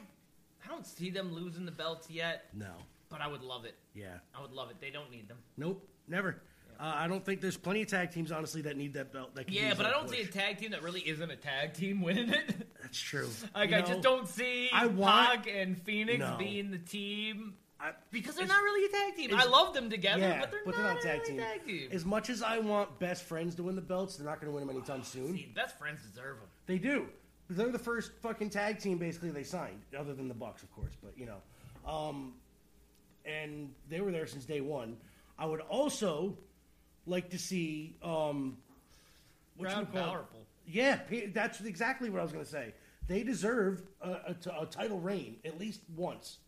I 0.63 0.67
don't 0.69 0.85
see 0.85 1.09
them 1.09 1.33
losing 1.33 1.65
the 1.65 1.71
belts 1.71 2.09
yet, 2.09 2.45
No. 2.53 2.71
but 3.09 3.19
I 3.19 3.27
would 3.27 3.41
love 3.41 3.65
it. 3.65 3.75
Yeah. 3.93 4.19
I 4.33 4.41
would 4.41 4.51
love 4.51 4.69
it. 4.69 4.77
They 4.79 4.91
don't 4.91 5.11
need 5.11 5.27
them. 5.27 5.37
Nope. 5.57 5.85
Never. 6.07 6.41
Uh, 6.79 6.83
I 6.95 7.07
don't 7.07 7.25
think 7.25 7.41
there's 7.41 7.57
plenty 7.57 7.81
of 7.81 7.87
tag 7.87 8.11
teams, 8.11 8.31
honestly, 8.31 8.61
that 8.63 8.77
need 8.77 8.93
that 8.93 9.11
belt. 9.11 9.33
That 9.35 9.45
can 9.47 9.55
Yeah, 9.55 9.73
but 9.75 9.85
I 9.87 9.89
don't 9.91 10.09
see 10.09 10.21
a 10.21 10.27
tag 10.27 10.59
team 10.59 10.71
that 10.71 10.83
really 10.83 11.01
isn't 11.01 11.29
a 11.31 11.35
tag 11.35 11.73
team 11.73 12.01
winning 12.01 12.29
it. 12.29 12.67
That's 12.81 12.99
true. 12.99 13.27
like 13.55 13.71
You 13.71 13.77
I 13.77 13.79
know, 13.81 13.85
just 13.87 14.01
don't 14.01 14.27
see 14.27 14.69
I 14.71 14.85
want- 14.85 15.43
Pac 15.45 15.47
and 15.53 15.81
Phoenix 15.81 16.19
No. 16.19 16.35
being 16.37 16.69
the 16.69 16.77
team 16.77 17.55
I- 17.79 17.93
because 18.11 18.35
they're 18.35 18.45
not 18.47 18.61
really 18.63 18.85
a 18.85 18.89
tag 18.89 19.15
team. 19.15 19.35
I 19.39 19.45
love 19.45 19.73
them 19.73 19.89
together, 19.89 20.21
Yeah, 20.21 20.39
but 20.41 20.51
they're 20.51 20.59
but 20.65 20.75
not, 20.75 20.83
they're 20.83 20.93
not 20.93 21.01
tag 21.01 21.19
really 21.21 21.31
team. 21.33 21.39
tag 21.39 21.65
team. 21.65 21.89
As 21.91 22.05
much 22.05 22.29
as 22.29 22.43
I 22.43 22.59
want 22.59 22.99
best 22.99 23.23
friends 23.23 23.55
to 23.55 23.63
win 23.63 23.75
the 23.75 23.81
belts, 23.81 24.17
they're 24.17 24.25
not 24.27 24.39
going 24.39 24.51
to 24.51 24.55
win 24.55 24.65
them 24.67 24.75
anytime 24.75 25.03
soon. 25.03 25.35
See, 25.35 25.51
best 25.55 25.77
friends 25.79 26.01
deserve 26.03 26.37
them. 26.37 26.47
They 26.67 26.77
do. 26.77 27.07
They're 27.49 27.69
the 27.71 27.79
first 27.79 28.11
fucking 28.21 28.49
tag 28.51 28.79
team 28.79 28.97
basically 28.99 29.29
they 29.31 29.43
signed, 29.43 29.79
other 29.97 30.13
than 30.13 30.27
the 30.27 30.33
Bucks, 30.33 30.61
of 30.63 30.71
course. 30.75 30.91
But 31.01 31.13
you 31.17 31.25
know, 31.25 31.89
um, 31.91 32.33
and 33.25 33.73
they 33.89 34.01
were 34.01 34.11
there 34.11 34.27
since 34.27 34.45
day 34.45 34.61
one. 34.61 34.97
I 35.39 35.45
would 35.45 35.61
also 35.61 36.37
like 37.07 37.29
to 37.31 37.39
see 37.39 37.95
um, 38.03 38.57
what 39.55 39.69
Proud 39.69 39.79
you 39.79 39.85
call 39.85 39.95
it? 40.01 40.03
powerful. 40.11 40.39
Yeah, 40.67 40.99
that's 41.33 41.61
exactly 41.61 42.09
what 42.09 42.19
I 42.19 42.23
was 42.23 42.31
going 42.33 42.43
to 42.43 42.51
say. 42.51 42.73
They 43.07 43.23
deserve 43.23 43.83
a 44.01 44.35
title 44.69 44.99
reign 44.99 45.37
at 45.45 45.57
least 45.57 45.79
once, 45.95 46.39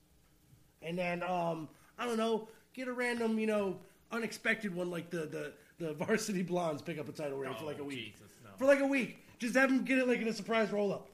and 0.82 0.97
then 0.97 1.24
um, 1.24 1.70
I 1.97 2.05
don't 2.05 2.18
know, 2.18 2.49
get 2.74 2.89
a 2.89 2.93
random, 2.93 3.39
you 3.39 3.47
know, 3.47 3.78
unexpected 4.12 4.76
one 4.76 4.91
like 4.91 5.10
the 5.10 5.20
the, 5.20 5.53
the 5.86 5.93
Varsity 5.93 6.43
Blondes 6.43 6.82
pick 6.82 6.99
up 6.99 7.07
a 7.07 7.14
title 7.14 7.38
reign 7.38 7.53
for 7.57 7.64
like 7.66 7.78
a 7.80 7.82
Oh, 7.82 7.86
week, 7.86 8.14
Jesus, 8.18 8.34
no. 8.43 8.49
for 8.57 8.66
like 8.66 8.82
a 8.82 8.86
week. 8.88 9.20
Just 9.39 9.55
have 9.55 9.70
them 9.70 9.86
get 9.86 9.99
it 9.99 10.07
like 10.10 10.20
in 10.20 10.28
a 10.28 10.34
surprise 10.34 10.70
roll 10.72 10.91
up, 10.91 11.07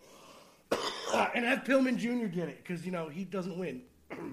and 1.36 1.46
have 1.46 1.64
Pillman 1.64 1.98
Jr. 1.98 2.26
get 2.26 2.50
it 2.50 2.64
because 2.66 2.84
you 2.84 2.91
know 2.91 3.08
he 3.08 3.24
doesn't 3.24 3.56
win 3.60 3.84
Ever. 4.10 4.28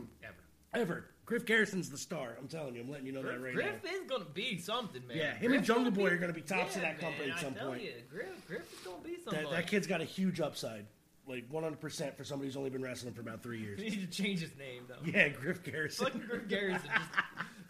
ever. 0.74 1.04
Griff 1.32 1.46
Garrison's 1.46 1.88
the 1.88 1.96
star. 1.96 2.36
I'm 2.38 2.46
telling 2.46 2.74
you, 2.74 2.82
I'm 2.82 2.90
letting 2.90 3.06
you 3.06 3.12
know 3.12 3.22
that 3.22 3.40
right 3.42 3.54
Griff 3.54 3.82
now. 3.82 3.90
is 3.90 4.02
gonna 4.06 4.26
be 4.34 4.58
something, 4.58 5.00
man. 5.06 5.16
Yeah, 5.16 5.34
him 5.34 5.54
and 5.54 5.64
Jungle 5.64 5.90
Boy 5.90 6.10
be- 6.10 6.14
are 6.14 6.18
gonna 6.18 6.34
be 6.34 6.42
tops 6.42 6.76
of 6.76 6.82
Yeah, 6.82 6.90
that 6.90 7.00
company 7.00 7.28
man, 7.28 7.36
at 7.36 7.40
some 7.42 7.54
I 7.54 7.58
tell 7.58 7.68
point. 7.70 7.82
You, 7.84 7.92
Griff, 8.10 8.46
Griff 8.46 8.70
is 8.70 8.78
gonna 8.86 9.02
be 9.02 9.16
somebody. 9.24 9.44
That, 9.46 9.50
that 9.52 9.66
kid's 9.66 9.86
got 9.86 10.02
a 10.02 10.04
huge 10.04 10.40
upside, 10.42 10.84
like 11.26 11.50
100% 11.50 12.14
for 12.18 12.24
somebody 12.24 12.48
who's 12.48 12.56
only 12.58 12.68
been 12.68 12.82
wrestling 12.82 13.14
for 13.14 13.22
about 13.22 13.42
three 13.42 13.60
years. 13.60 13.80
He 13.82 13.88
needs 13.88 14.14
to 14.14 14.22
change 14.22 14.40
his 14.40 14.54
name 14.58 14.82
though. 14.86 14.96
Yeah, 15.10 15.30
Griff 15.30 15.62
Garrison. 15.62 16.04
Fucking 16.04 16.20
Griff 16.28 16.48
Garrison. 16.48 16.90
Just, 16.94 17.10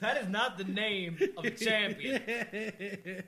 that 0.00 0.16
is 0.20 0.28
not 0.28 0.58
the 0.58 0.64
name 0.64 1.16
of 1.36 1.44
a 1.44 1.50
champion. 1.52 2.20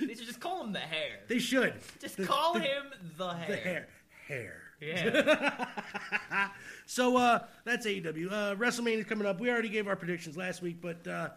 They 0.00 0.14
should 0.14 0.26
just 0.26 0.40
call 0.40 0.64
him 0.64 0.72
the 0.72 0.80
Hair. 0.80 1.20
they 1.28 1.38
should. 1.38 1.74
Just 2.00 2.16
The- 2.16 2.26
call 2.26 2.54
the- 2.54 2.60
him 2.62 2.86
the 3.16 3.28
Hair. 3.34 3.46
the 3.48 3.56
hair. 3.56 3.88
Hair. 4.26 4.61
Yeah. 4.82 6.48
So 6.84 7.16
uh, 7.16 7.44
that's 7.64 7.86
AEW. 7.86 8.30
Uh, 8.30 8.54
WrestleMania 8.56 8.98
is 8.98 9.04
coming 9.06 9.26
up. 9.26 9.40
We 9.40 9.50
already 9.50 9.68
gave 9.68 9.88
our 9.88 9.96
predictions 9.96 10.36
last 10.36 10.60
week, 10.60 10.78
but 10.82 11.06
uh, 11.06 11.30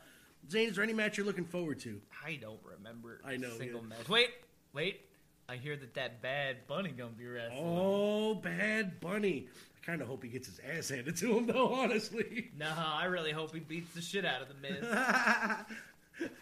Zane, 0.49 0.69
is 0.69 0.75
there 0.75 0.83
any 0.83 0.91
match 0.91 1.17
you're 1.17 1.25
looking 1.25 1.45
forward 1.45 1.79
to? 1.81 2.01
I 2.25 2.37
don't 2.41 2.59
remember. 2.77 3.21
I 3.23 3.37
know, 3.37 3.51
single 3.57 3.81
yeah. 3.81 3.87
match. 3.87 4.09
Wait, 4.09 4.29
wait. 4.73 5.01
I 5.47 5.57
hear 5.57 5.77
that 5.77 5.93
that 5.93 6.21
bad 6.21 6.67
bunny 6.67 6.89
gonna 6.89 7.11
be 7.11 7.27
wrestling. 7.27 7.61
Oh, 7.63 8.33
Bad 8.35 8.99
Bunny. 8.99 9.47
I 9.81 9.85
kind 9.85 10.01
of 10.01 10.07
hope 10.07 10.23
he 10.23 10.29
gets 10.29 10.47
his 10.47 10.59
ass 10.59 10.89
handed 10.89 11.15
to 11.17 11.37
him, 11.37 11.45
though. 11.45 11.73
Honestly, 11.73 12.49
Nah, 12.57 12.97
I 12.97 13.05
really 13.05 13.31
hope 13.31 13.53
he 13.53 13.59
beats 13.59 13.93
the 13.93 14.01
shit 14.01 14.25
out 14.25 14.41
of 14.41 14.47
the 14.47 14.55
Miz. 14.55 14.81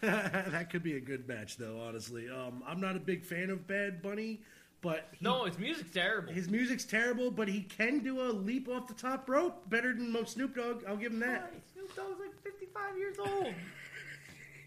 that 0.00 0.70
could 0.70 0.82
be 0.82 0.96
a 0.96 1.00
good 1.00 1.28
match, 1.28 1.58
though. 1.58 1.82
Honestly, 1.86 2.30
um, 2.30 2.62
I'm 2.66 2.80
not 2.80 2.96
a 2.96 3.00
big 3.00 3.24
fan 3.24 3.50
of 3.50 3.66
Bad 3.66 4.00
Bunny, 4.00 4.40
but 4.84 5.08
he, 5.12 5.18
no, 5.24 5.44
his 5.46 5.58
music's 5.58 5.90
terrible. 5.92 6.32
his 6.32 6.48
music's 6.48 6.84
terrible. 6.84 7.30
But 7.32 7.48
he 7.48 7.62
can 7.62 7.98
do 8.00 8.20
a 8.20 8.30
leap 8.30 8.68
off 8.68 8.86
the 8.86 8.94
top 8.94 9.28
rope 9.28 9.68
better 9.68 9.92
than 9.92 10.12
most 10.12 10.34
Snoop 10.34 10.54
Dogg. 10.54 10.84
I'll 10.86 10.96
give 10.96 11.10
him 11.12 11.18
that. 11.20 11.50
Why? 11.52 11.58
Snoop 11.72 11.96
Dogg's 11.96 12.20
like 12.20 12.42
55 12.44 12.98
years 12.98 13.16
old. 13.18 13.54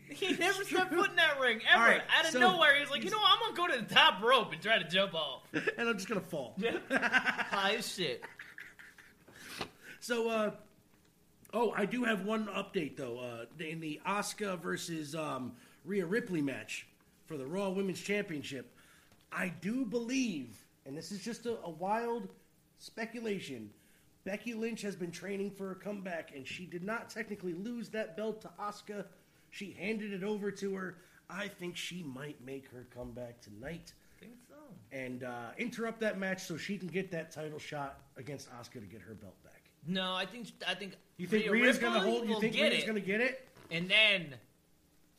He 0.10 0.32
never 0.38 0.64
stepped 0.64 0.94
foot 0.94 1.10
in 1.10 1.18
that 1.18 1.38
ring 1.38 1.60
ever. 1.70 1.84
Right, 1.84 2.02
Out 2.18 2.24
of 2.24 2.32
so- 2.32 2.40
nowhere, 2.40 2.80
he's 2.80 2.90
like, 2.90 3.04
you 3.04 3.10
know, 3.10 3.18
what? 3.18 3.30
I'm 3.30 3.54
gonna 3.54 3.68
go 3.68 3.76
to 3.76 3.86
the 3.86 3.94
top 3.94 4.24
rope 4.24 4.54
and 4.54 4.62
try 4.62 4.80
to 4.80 4.88
jump 4.88 5.14
off. 5.14 5.42
and 5.54 5.90
I'm 5.90 5.96
just 5.98 6.08
gonna 6.08 6.22
fall. 6.22 6.56
High 6.90 7.76
as 7.78 7.94
shit. 7.94 8.24
So, 10.00 10.30
uh, 10.30 10.52
Oh, 11.54 11.74
I 11.76 11.86
do 11.86 12.04
have 12.04 12.26
one 12.26 12.48
update 12.48 12.98
though. 12.98 13.20
Uh, 13.20 13.46
in 13.64 13.80
the 13.80 14.00
Asuka 14.08 14.60
versus 14.60 15.16
um, 15.16 15.54
Rhea 15.86 16.06
Ripley 16.06 16.42
match 16.42 16.88
for 17.26 17.38
the 17.38 17.46
Raw 17.46 17.70
Women's 17.70 18.02
Championship, 18.02 18.72
I 19.32 19.50
do 19.62 19.86
believe, 19.86 20.58
and 20.86 20.98
this 20.98 21.12
is 21.12 21.20
just 21.22 21.46
a, 21.46 21.58
a 21.64 21.70
wild 21.70 22.30
speculation. 22.80 23.70
Becky 24.24 24.54
Lynch 24.54 24.82
has 24.82 24.96
been 24.96 25.12
training 25.12 25.52
for 25.52 25.72
a 25.72 25.76
comeback, 25.76 26.32
and 26.36 26.46
she 26.46 26.66
did 26.66 26.84
not 26.84 27.10
technically 27.10 27.54
lose 27.54 27.90
that 27.90 28.18
belt 28.18 28.42
to 28.42 28.50
Asuka. 28.60 29.06
She 29.52 29.72
handed 29.80 30.12
it 30.14 30.24
over 30.24 30.52
to 30.52 30.76
her. 30.76 30.98
I 31.30 31.48
think 31.48 31.76
she 31.76 32.04
might 32.04 32.44
make 32.46 32.70
her 32.70 32.88
comeback 32.96 33.42
tonight 33.42 33.94
think 34.20 34.34
so. 34.48 34.56
and 34.92 35.24
uh, 35.24 35.50
interrupt 35.58 36.00
that 36.00 36.18
match 36.18 36.44
so 36.44 36.58
she 36.58 36.78
can 36.78 36.88
get 36.88 37.12
that 37.12 37.32
title 37.32 37.60
shot 37.60 38.00
against 38.18 38.50
Asuka 38.52 38.74
to 38.74 38.80
get 38.88 39.02
her 39.02 39.14
belt 39.14 39.36
back. 39.44 39.54
No, 39.86 40.14
I 40.16 40.26
think 40.26 40.48
I 40.68 40.74
think 40.74 40.94
You 41.18 41.28
think 41.28 41.50
Rhea 41.50 41.64
Rhea's 41.64 41.78
gonna 41.78 42.00
hold? 42.00 42.24
You 42.26 42.34
will 42.34 42.42
think 42.42 42.54
get 42.54 42.72
Rhea's 42.72 42.84
it, 42.84 42.88
gonna 42.88 43.00
get 43.00 43.22
it? 43.22 43.48
and 43.72 43.90
then 43.90 44.36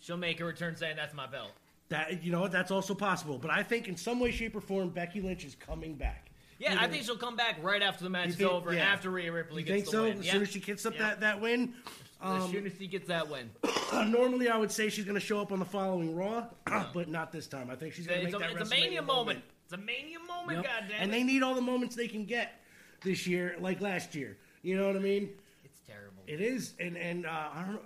she'll 0.01 0.17
make 0.17 0.41
a 0.41 0.45
return 0.45 0.77
saying 0.77 0.97
that's 0.97 1.15
my 1.15 1.27
belt. 1.27 1.53
That 1.89 2.23
you 2.23 2.33
know? 2.33 2.49
That's 2.49 2.71
also 2.71 2.95
possible. 2.95 3.39
But 3.39 3.51
I 3.51 3.63
think 3.63 3.89
in 3.89 3.97
some 3.97 4.21
way, 4.21 4.31
shape, 4.31 4.55
or 4.55 4.61
form, 4.61 4.91
Becky 4.91 5.21
Lynch 5.21 5.45
is 5.45 5.55
coming 5.55 5.95
back. 5.95 6.27
Yeah, 6.59 6.77
I 6.81 6.89
think 6.89 7.05
she'll 7.05 7.17
come 7.17 7.37
back 7.37 7.57
right 7.63 7.83
after 7.83 8.03
the 8.05 8.11
match 8.11 8.31
is 8.31 8.37
think- 8.37 8.51
over, 8.51 8.75
yeah. 8.75 8.81
after 8.81 9.11
Rhea 9.11 9.31
Ripley 9.31 9.63
You 9.63 9.67
gets 9.69 9.77
think 9.77 9.85
the 9.87 9.91
so? 9.93 10.03
win. 10.05 10.19
As 10.19 10.27
Yeah. 10.27 10.33
soon 10.33 10.43
as 10.43 10.49
she 10.51 10.61
gets 10.61 10.85
up 10.87 10.95
Yeah. 10.95 11.01
that 11.01 11.21
that 11.21 11.41
win. 11.41 11.75
as 12.21 12.43
Um, 12.43 12.51
soon 12.51 12.67
as 12.67 12.73
she 12.77 12.89
gets 12.89 13.07
that 13.07 13.29
win. 13.31 13.49
normally, 14.09 14.49
I 14.49 14.57
would 14.57 14.73
say 14.73 14.89
she's 14.91 15.05
going 15.05 15.15
to 15.15 15.21
show 15.25 15.41
up 15.41 15.53
on 15.53 15.61
the 15.61 15.65
following 15.65 16.17
Raw, 16.17 16.49
but 16.93 17.09
not 17.09 17.31
this 17.31 17.47
time. 17.47 17.71
I 17.71 17.77
think 17.77 17.95
she's 17.95 18.09
going 18.09 18.19
to 18.21 18.25
make 18.27 18.35
a, 18.35 18.39
that 18.39 18.51
it's 18.51 18.61
a 18.61 18.75
WrestleMania 18.75 18.81
mania 18.81 19.03
moment. 19.03 19.43
It's 19.65 19.73
a 19.73 19.77
mania 19.77 20.19
moment, 20.27 20.59
Yep. 20.59 20.65
goddamn 20.65 21.01
And 21.01 21.13
they 21.13 21.23
need 21.23 21.43
all 21.45 21.55
the 21.55 21.61
moments 21.63 21.95
they 21.95 22.09
can 22.09 22.25
get 22.25 22.61
this 23.03 23.25
year, 23.27 23.55
like 23.61 23.81
last 23.81 24.17
year. 24.17 24.37
You 24.63 24.77
know 24.77 24.89
what 24.89 24.97
I 24.97 24.99
mean? 24.99 25.31
It's 25.65 25.79
terrible. 25.87 26.25
It 26.27 26.41
is, 26.41 26.75
and 26.81 26.97
and 26.97 27.25
uh, 27.25 27.51
I 27.55 27.63
don't 27.63 27.75
know. 27.75 27.81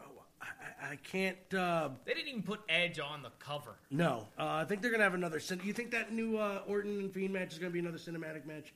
I, 0.82 0.96
can't. 0.96 1.36
Uh, 1.54 1.90
They 2.04 2.14
didn't 2.14 2.28
even 2.28 2.42
put 2.42 2.60
Edge 2.68 2.98
on 3.00 3.22
the 3.22 3.30
cover. 3.38 3.76
no, 3.90 4.28
uh, 4.38 4.46
I 4.46 4.64
think 4.64 4.82
they're 4.82 4.90
gonna 4.90 5.02
have 5.04 5.14
another. 5.14 5.40
Cin- 5.40 5.60
you 5.64 5.72
think 5.72 5.90
that 5.92 6.12
new 6.12 6.36
uh, 6.36 6.62
Orton 6.66 6.98
and 7.00 7.12
Fiend 7.12 7.32
match 7.32 7.52
is 7.52 7.58
gonna 7.58 7.70
be 7.70 7.78
another 7.78 7.98
cinematic 7.98 8.44
match? 8.46 8.72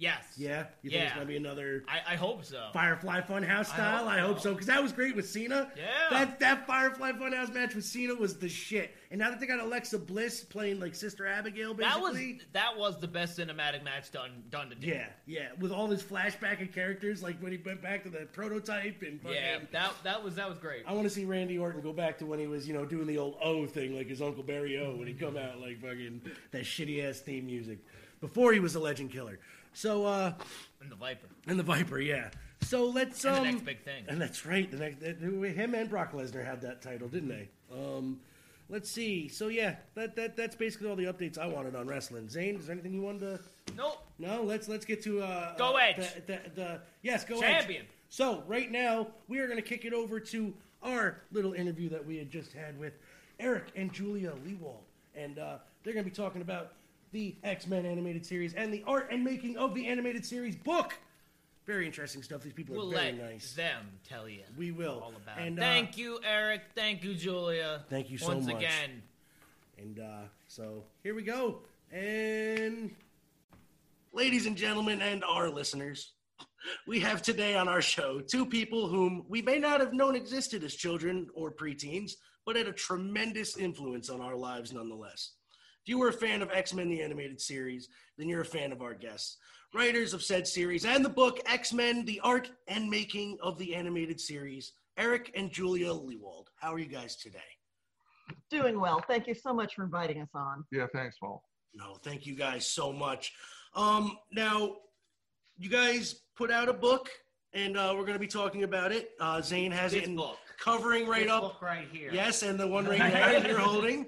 Yes. 0.00 0.24
Yeah, 0.38 0.64
you 0.82 0.88
think 0.90 1.02
it's 1.04 1.10
Yeah. 1.10 1.14
gonna 1.14 1.26
be 1.26 1.36
another 1.36 1.84
I, 1.86 2.14
I 2.14 2.16
hope 2.16 2.42
so. 2.44 2.70
Firefly 2.72 3.20
Funhouse 3.20 3.66
style? 3.66 4.08
I 4.08 4.18
hope, 4.20 4.36
hope 4.36 4.40
so 4.40 4.52
because 4.52 4.66
that 4.68 4.82
was 4.82 4.92
great 4.92 5.14
with 5.14 5.28
Cena. 5.28 5.70
Yeah. 5.76 5.84
that 6.10 6.40
that 6.40 6.66
Firefly 6.66 7.12
Funhouse 7.12 7.52
match 7.52 7.74
with 7.74 7.84
Cena 7.84 8.14
was 8.14 8.38
the 8.38 8.48
shit. 8.48 8.96
And 9.10 9.18
now 9.18 9.28
that 9.28 9.40
they 9.40 9.46
got 9.46 9.60
Alexa 9.60 9.98
Bliss 9.98 10.42
playing 10.42 10.80
like 10.80 10.94
Sister 10.94 11.26
Abigail, 11.26 11.74
That 11.74 12.00
was 12.00 12.14
basically. 12.14 12.40
that 12.54 12.78
was 12.78 12.98
the 12.98 13.08
best 13.08 13.38
cinematic 13.38 13.84
match 13.84 14.10
done 14.10 14.42
done 14.50 14.70
to 14.70 14.74
date. 14.74 14.88
yeah, 14.88 15.06
yeah, 15.26 15.48
with 15.58 15.70
all 15.70 15.88
his 15.88 16.02
flashback 16.02 16.62
of 16.62 16.72
characters, 16.72 17.22
like 17.22 17.38
when 17.42 17.52
he 17.52 17.58
went 17.58 17.82
back 17.82 18.02
to 18.04 18.08
the 18.08 18.20
prototype 18.32 19.02
and 19.02 19.20
fucking, 19.20 19.36
Yeah, 19.36 19.58
that 19.72 19.92
that 20.02 20.24
was 20.24 20.34
that 20.36 20.48
was 20.48 20.58
great. 20.58 20.84
I 20.86 20.92
want 20.94 21.04
to 21.04 21.10
see 21.10 21.26
Randy 21.26 21.58
Orton 21.58 21.82
go 21.82 21.92
back 21.92 22.16
to 22.20 22.24
when 22.26 22.38
he 22.38 22.46
was, 22.46 22.66
you 22.66 22.72
know, 22.72 22.86
doing 22.86 23.06
the 23.06 23.18
old 23.18 23.36
O 23.42 23.66
thing, 23.66 23.94
like 23.94 24.06
his 24.08 24.22
Uncle 24.22 24.44
Barry 24.44 24.78
O, 24.80 24.94
when 24.96 25.06
he 25.08 25.12
come 25.12 25.36
out 25.36 25.60
like 25.60 25.78
fucking 25.82 26.22
that 26.52 26.62
shitty 26.62 27.06
ass 27.06 27.20
theme 27.20 27.44
music 27.44 27.80
before 28.22 28.54
he 28.54 28.60
was 28.60 28.74
a 28.76 28.80
legend 28.80 29.10
killer. 29.12 29.38
So, 29.72 30.04
uh, 30.04 30.32
And 30.80 30.90
the 30.90 30.96
Viper. 30.96 31.26
and 31.46 31.58
the 31.58 31.62
Viper, 31.62 32.00
yeah. 32.00 32.30
So 32.62 32.86
let's 32.86 33.24
And 33.24 33.36
um, 33.36 33.44
the 33.44 33.50
next 33.52 33.64
big 33.64 33.84
thing. 33.84 34.04
and 34.08 34.20
that's 34.20 34.44
right. 34.44 34.70
The 34.70 34.76
next, 34.76 35.02
him 35.02 35.74
and 35.74 35.88
Brock 35.88 36.12
Lesnar 36.12 36.44
had 36.44 36.60
that 36.62 36.82
title, 36.82 37.08
didn't 37.08 37.28
they? 37.28 37.48
Um, 37.72 38.20
let's 38.68 38.90
see. 38.90 39.28
So 39.28 39.48
yeah, 39.48 39.76
that 39.94 40.14
that 40.16 40.36
that's 40.36 40.56
basically 40.56 40.88
all 40.90 40.96
the 40.96 41.04
updates 41.06 41.38
I 41.38 41.46
wanted 41.46 41.74
on 41.74 41.86
wrestling. 41.86 42.28
Zane, 42.28 42.56
is 42.56 42.66
there 42.66 42.74
anything 42.74 42.92
you 42.92 43.00
wanted 43.02 43.20
to? 43.20 43.74
Nope. 43.76 44.04
No, 44.18 44.42
let's 44.42 44.68
let's 44.68 44.84
get 44.84 45.02
to 45.04 45.22
uh, 45.22 45.56
Go 45.56 45.74
uh, 45.76 45.78
Edge. 45.78 45.96
The, 45.96 46.20
the, 46.32 46.40
the, 46.54 46.80
yes, 47.02 47.24
go 47.24 47.40
Champion. 47.40 47.82
Edge. 47.82 47.88
So 48.10 48.42
right 48.46 48.70
now 48.70 49.06
we 49.28 49.38
are 49.38 49.46
going 49.46 49.56
to 49.62 49.62
kick 49.66 49.84
it 49.86 49.92
over 49.94 50.20
to 50.20 50.52
our 50.82 51.22
little 51.32 51.52
interview 51.54 51.88
that 51.90 52.04
we 52.04 52.18
had 52.18 52.30
just 52.30 52.52
had 52.52 52.78
with 52.78 52.94
Eric 53.38 53.68
and 53.76 53.92
Julia 53.92 54.32
Lewald, 54.46 54.82
and 55.14 55.38
uh, 55.38 55.58
they're 55.82 55.94
going 55.94 56.04
to 56.04 56.10
be 56.10 56.14
talking 56.14 56.42
about 56.42 56.72
the 57.12 57.36
X 57.42 57.66
Men 57.66 57.86
animated 57.86 58.24
series 58.24 58.54
and 58.54 58.72
the 58.72 58.82
art 58.86 59.08
and 59.10 59.24
making 59.24 59.56
of 59.56 59.74
the 59.74 59.86
animated 59.86 60.24
series 60.24 60.56
book. 60.56 60.94
Very 61.66 61.86
interesting 61.86 62.22
stuff. 62.22 62.42
These 62.42 62.52
people 62.54 62.74
are 62.74 62.78
We'll 62.78 62.90
very 62.90 63.12
let 63.12 63.30
nice. 63.32 63.52
them 63.52 63.86
tell 64.08 64.28
you. 64.28 64.42
We 64.56 64.72
will. 64.72 65.00
all 65.02 65.12
about. 65.22 65.38
And, 65.38 65.58
it. 65.58 65.62
uh, 65.62 65.64
Thank 65.66 65.96
you, 65.98 66.18
Eric. 66.26 66.62
Thank 66.74 67.04
you, 67.04 67.14
Julia. 67.14 67.84
Thank 67.88 68.10
you 68.10 68.18
so 68.18 68.28
once 68.28 68.46
much. 68.46 68.56
again. 68.56 69.02
And 69.78 69.98
uh, 70.00 70.22
so 70.48 70.84
here 71.02 71.14
we 71.14 71.22
go. 71.22 71.60
And 71.92 72.90
ladies 74.12 74.46
and 74.46 74.56
gentlemen, 74.56 75.00
and 75.02 75.22
our 75.24 75.48
listeners, 75.48 76.12
we 76.86 76.98
have 77.00 77.22
today 77.22 77.56
on 77.56 77.68
our 77.68 77.82
show 77.82 78.20
two 78.20 78.44
people 78.46 78.88
whom 78.88 79.24
we 79.28 79.40
may 79.42 79.58
not 79.58 79.80
have 79.80 79.92
known 79.92 80.14
existed 80.16 80.64
as 80.64 80.74
children 80.74 81.28
or 81.34 81.50
preteens, 81.52 82.12
but 82.46 82.56
had 82.56 82.66
a 82.68 82.72
tremendous 82.72 83.56
influence 83.56 84.08
on 84.10 84.20
our 84.20 84.34
lives 84.36 84.72
nonetheless. 84.72 85.32
If 85.84 85.88
you 85.88 85.98
were 85.98 86.08
a 86.08 86.12
fan 86.12 86.42
of 86.42 86.50
X 86.52 86.74
Men 86.74 86.90
the 86.90 87.02
Animated 87.02 87.40
Series, 87.40 87.88
then 88.18 88.28
you're 88.28 88.42
a 88.42 88.44
fan 88.44 88.70
of 88.70 88.82
our 88.82 88.94
guests. 88.94 89.38
Writers 89.74 90.12
of 90.12 90.22
said 90.22 90.46
series 90.46 90.84
and 90.84 91.04
the 91.04 91.08
book 91.08 91.40
X 91.46 91.72
Men 91.72 92.04
The 92.04 92.20
Art 92.20 92.50
and 92.68 92.90
Making 92.90 93.38
of 93.42 93.56
the 93.58 93.74
Animated 93.74 94.20
Series, 94.20 94.72
Eric 94.98 95.30
and 95.34 95.50
Julia 95.50 95.88
Lewald. 95.88 96.46
How 96.60 96.74
are 96.74 96.78
you 96.78 96.86
guys 96.86 97.16
today? 97.16 97.38
Doing 98.50 98.78
well. 98.78 99.02
Thank 99.08 99.26
you 99.26 99.34
so 99.34 99.54
much 99.54 99.74
for 99.74 99.84
inviting 99.84 100.20
us 100.20 100.28
on. 100.34 100.64
Yeah, 100.70 100.86
thanks, 100.92 101.16
Paul. 101.18 101.42
No, 101.74 101.94
thank 102.04 102.26
you 102.26 102.34
guys 102.34 102.66
so 102.66 102.92
much. 102.92 103.32
Um, 103.74 104.18
now, 104.32 104.76
you 105.56 105.70
guys 105.70 106.16
put 106.36 106.50
out 106.50 106.68
a 106.68 106.72
book, 106.72 107.08
and 107.54 107.76
uh, 107.76 107.94
we're 107.96 108.02
going 108.02 108.14
to 108.14 108.18
be 108.18 108.26
talking 108.26 108.64
about 108.64 108.92
it. 108.92 109.10
Uh, 109.20 109.40
Zane 109.40 109.72
has 109.72 109.92
This 109.92 110.02
it 110.02 110.08
in 110.08 110.16
book. 110.16 110.38
Covering 110.60 111.06
right 111.08 111.22
this 111.24 111.32
up. 111.32 111.42
book 111.42 111.62
right 111.62 111.88
here. 111.90 112.10
Yes, 112.12 112.42
and 112.42 112.58
the 112.58 112.66
one 112.66 112.84
right 112.86 112.98
there 113.12 113.46
you're 113.48 113.58
holding. 113.58 114.06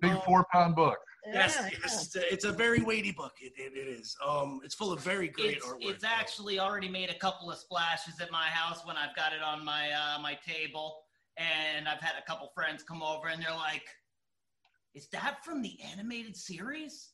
Big 0.00 0.12
Uh, 0.12 0.20
four 0.22 0.46
pound 0.52 0.74
book. 0.74 0.98
Yes, 1.26 1.56
Yeah, 1.60 1.68
yes, 1.84 2.06
it's 2.06 2.16
a, 2.16 2.32
it's 2.32 2.44
a 2.44 2.50
very 2.52 2.80
weighty 2.80 3.12
book. 3.12 3.32
It, 3.40 3.52
it, 3.56 3.76
it 3.76 3.88
is. 3.88 4.16
Um, 4.26 4.60
it's 4.64 4.74
full 4.74 4.92
of 4.92 4.98
very 5.00 5.28
great 5.28 5.58
It's, 5.58 5.66
artwork. 5.66 5.76
it's 5.82 6.02
actually 6.04 6.58
already 6.58 6.88
made 6.88 7.10
a 7.10 7.14
couple 7.18 7.48
of 7.50 7.58
splashes 7.58 8.20
at 8.20 8.32
my 8.32 8.46
house 8.46 8.84
when 8.84 8.96
I've 8.96 9.14
got 9.14 9.32
it 9.32 9.40
on 9.42 9.64
my 9.64 9.90
uh, 9.92 10.18
my 10.20 10.36
table, 10.44 10.96
and 11.36 11.86
I've 11.86 12.00
had 12.00 12.14
a 12.18 12.26
couple 12.28 12.50
friends 12.54 12.82
come 12.82 13.02
over 13.04 13.28
and 13.28 13.40
they're 13.40 13.52
like, 13.54 13.84
"Is 14.94 15.06
that 15.12 15.44
from 15.44 15.62
the 15.62 15.78
animated 15.92 16.36
series?" 16.36 17.10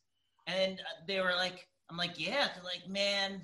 And 0.47 0.81
uh, 0.81 0.85
they 1.07 1.21
were 1.21 1.35
like, 1.37 1.67
"I'm 1.91 1.99
like, 1.99 2.19
yeah." 2.19 2.49
They're 2.55 2.65
like, 2.65 2.89
"Man, 2.89 3.43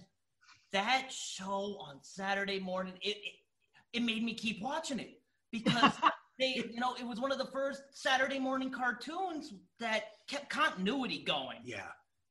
that 0.72 1.08
show 1.12 1.76
on 1.86 1.98
Saturday 2.02 2.58
morning, 2.58 2.94
it 3.02 3.18
it, 3.18 3.34
it 3.98 4.02
made 4.02 4.24
me 4.24 4.32
keep 4.32 4.62
watching 4.62 4.98
it 4.98 5.20
because." 5.58 5.92
They, 6.36 6.64
you 6.74 6.80
know, 6.80 6.96
it 6.98 7.06
was 7.06 7.20
one 7.20 7.30
of 7.30 7.38
the 7.38 7.50
first 7.52 7.80
Saturday 7.92 8.40
morning 8.40 8.72
cartoons 8.72 9.52
that 9.78 10.02
kept 10.26 10.50
continuity 10.50 11.22
going. 11.24 11.58
Yeah. 11.64 11.86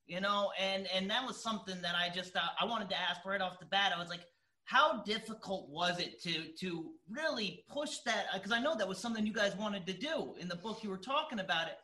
you 0.08 0.20
know 0.20 0.52
and 0.60 0.88
and 0.94 1.10
that 1.10 1.26
was 1.26 1.42
something 1.42 1.82
that 1.82 1.96
i 1.96 2.14
just 2.14 2.36
uh, 2.36 2.42
i 2.60 2.66
wanted 2.66 2.90
to 2.90 3.00
ask 3.00 3.24
right 3.26 3.40
off 3.40 3.60
the 3.60 3.66
bat. 3.66 3.94
I 3.96 4.00
was 4.04 4.10
like 4.10 4.26
how 4.66 5.04
difficult 5.04 5.70
was 5.70 5.96
it 6.00 6.22
to 6.24 6.34
to 6.60 6.92
really 7.10 7.64
push 7.70 8.00
that? 8.06 8.26
Because 8.34 8.52
i 8.52 8.60
know 8.60 8.76
that 8.76 8.88
was 8.88 8.98
something 8.98 9.26
you 9.26 9.32
guys 9.42 9.56
wanted 9.56 9.88
to 9.88 9.94
do 9.94 10.16
in 10.38 10.50
the 10.50 10.58
book 10.58 10.84
you 10.84 10.90
were 10.90 10.98
talking 11.16 11.40
about 11.40 11.68
it. 11.68 11.78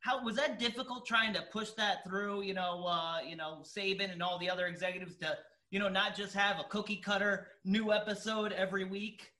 How 0.00 0.22
was 0.22 0.36
that 0.36 0.58
difficult 0.58 1.06
trying 1.06 1.32
to 1.32 1.42
push 1.50 1.70
that 1.78 2.04
through 2.06 2.42
you 2.42 2.52
know 2.52 2.84
uh 2.86 3.18
you 3.26 3.36
know 3.36 3.62
saban 3.74 4.12
and 4.12 4.22
all 4.22 4.38
the 4.38 4.50
other 4.50 4.66
executives 4.66 5.16
to 5.22 5.28
you 5.70 5.78
know 5.78 5.88
not 5.88 6.14
just 6.14 6.34
have 6.34 6.60
a 6.60 6.64
cookie 6.64 7.00
cutter 7.08 7.48
new 7.64 7.90
episode 7.90 8.52
every 8.52 8.84
week? 8.84 9.30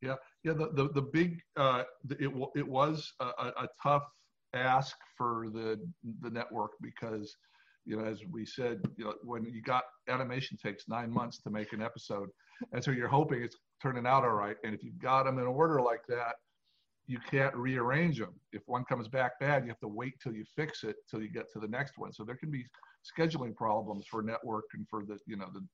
Yeah, 0.00 0.16
yeah. 0.44 0.52
The 0.52 0.70
the, 0.72 0.88
the 0.90 1.02
big 1.02 1.40
uh, 1.56 1.84
it 2.20 2.30
it 2.54 2.66
was 2.66 3.12
a, 3.20 3.24
a, 3.24 3.68
tough 3.82 4.04
ask 4.54 4.96
for 5.16 5.48
the 5.52 5.80
the 6.20 6.30
network 6.30 6.72
because 6.80 7.34
you 7.84 7.96
know 7.96 8.04
as 8.04 8.20
we 8.30 8.46
said 8.46 8.80
you 8.96 9.04
know 9.04 9.14
when 9.24 9.44
you 9.44 9.62
got 9.62 9.84
animation 10.08 10.56
takes 10.56 10.84
nine 10.88 11.10
months 11.10 11.38
to 11.42 11.50
make 11.50 11.72
an 11.72 11.82
episode. 11.82 12.28
And 12.72 12.82
so 12.84 12.92
you're 12.92 13.08
hoping 13.08 13.42
it's 13.42 13.56
turning 13.82 14.06
out 14.06 14.22
all 14.22 14.30
right. 14.30 14.56
And 14.62 14.74
if 14.74 14.84
you've 14.84 15.00
got 15.00 15.24
them 15.24 15.38
in 15.38 15.44
order 15.44 15.80
like 15.80 16.06
that 16.08 16.36
you 17.06 17.18
can't 17.30 17.54
rearrange 17.54 18.18
them 18.18 18.34
if 18.52 18.62
one 18.66 18.84
comes 18.84 19.08
back 19.08 19.38
bad 19.38 19.62
you 19.62 19.68
have 19.68 19.80
to 19.80 19.88
wait 19.88 20.14
till 20.22 20.32
you 20.32 20.44
fix 20.56 20.84
it 20.84 20.96
till 21.10 21.20
you 21.20 21.30
get 21.30 21.52
to 21.52 21.58
the 21.58 21.68
next 21.68 21.98
one. 21.98 22.12
So 22.12 22.24
there 22.24 22.36
can 22.36 22.50
be 22.50 22.64
scheduling 23.04 23.54
problems 23.54 24.06
for 24.10 24.22
network 24.22 24.64
and 24.74 24.86
for 24.88 25.04
the 25.04 25.18
you 25.26 25.36
know 25.36 25.48
the 25.52 25.64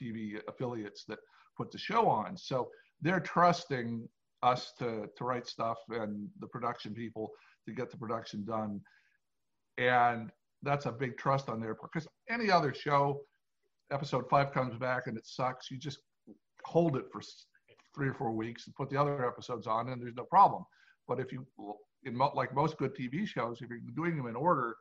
tv 0.00 0.40
affiliates 0.48 1.04
that 1.08 1.18
put 1.56 1.70
the 1.70 1.78
show 1.78 2.08
on. 2.08 2.36
So 2.36 2.70
they're 3.02 3.20
trusting 3.20 4.08
us 4.42 4.72
to 4.78 5.08
to 5.16 5.24
write 5.24 5.46
stuff 5.46 5.78
and 5.90 6.28
the 6.40 6.46
production 6.46 6.94
people 6.94 7.30
to 7.66 7.74
get 7.74 7.90
the 7.90 7.96
production 7.96 8.44
done. 8.44 8.80
And 9.78 10.30
that's 10.62 10.86
a 10.86 10.92
big 10.92 11.16
trust 11.16 11.48
on 11.48 11.60
their 11.60 11.74
part 11.74 11.92
because 11.92 12.08
any 12.28 12.50
other 12.50 12.74
show 12.74 13.20
episode 13.92 14.28
five 14.28 14.52
comes 14.52 14.76
back 14.76 15.06
and 15.06 15.16
it 15.16 15.26
sucks 15.26 15.70
you 15.70 15.78
just 15.78 15.98
hold 16.64 16.96
it 16.96 17.06
for 17.10 17.20
three 17.94 18.08
or 18.08 18.14
four 18.14 18.32
weeks 18.32 18.66
and 18.66 18.74
put 18.76 18.88
the 18.90 18.96
other 18.96 19.26
episodes 19.26 19.66
on 19.66 19.88
and 19.88 20.00
there's 20.00 20.14
no 20.16 20.24
problem. 20.24 20.64
But 21.08 21.20
if 21.20 21.32
you 21.32 21.46
in 22.04 22.16
mo- 22.16 22.32
like 22.34 22.54
most 22.54 22.78
good 22.78 22.94
tv 22.94 23.26
shows 23.26 23.60
if 23.60 23.68
you're 23.68 23.78
doing 23.94 24.16
them 24.16 24.26
in 24.26 24.36
order 24.36 24.76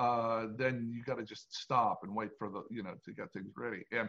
uh, 0.00 0.46
then 0.56 0.90
you 0.90 1.02
got 1.04 1.18
to 1.18 1.24
just 1.24 1.54
stop 1.54 2.00
and 2.02 2.14
wait 2.14 2.30
for 2.38 2.48
the 2.48 2.62
you 2.70 2.82
know 2.82 2.94
to 3.04 3.12
get 3.12 3.30
things 3.32 3.52
ready. 3.56 3.84
And 3.92 4.08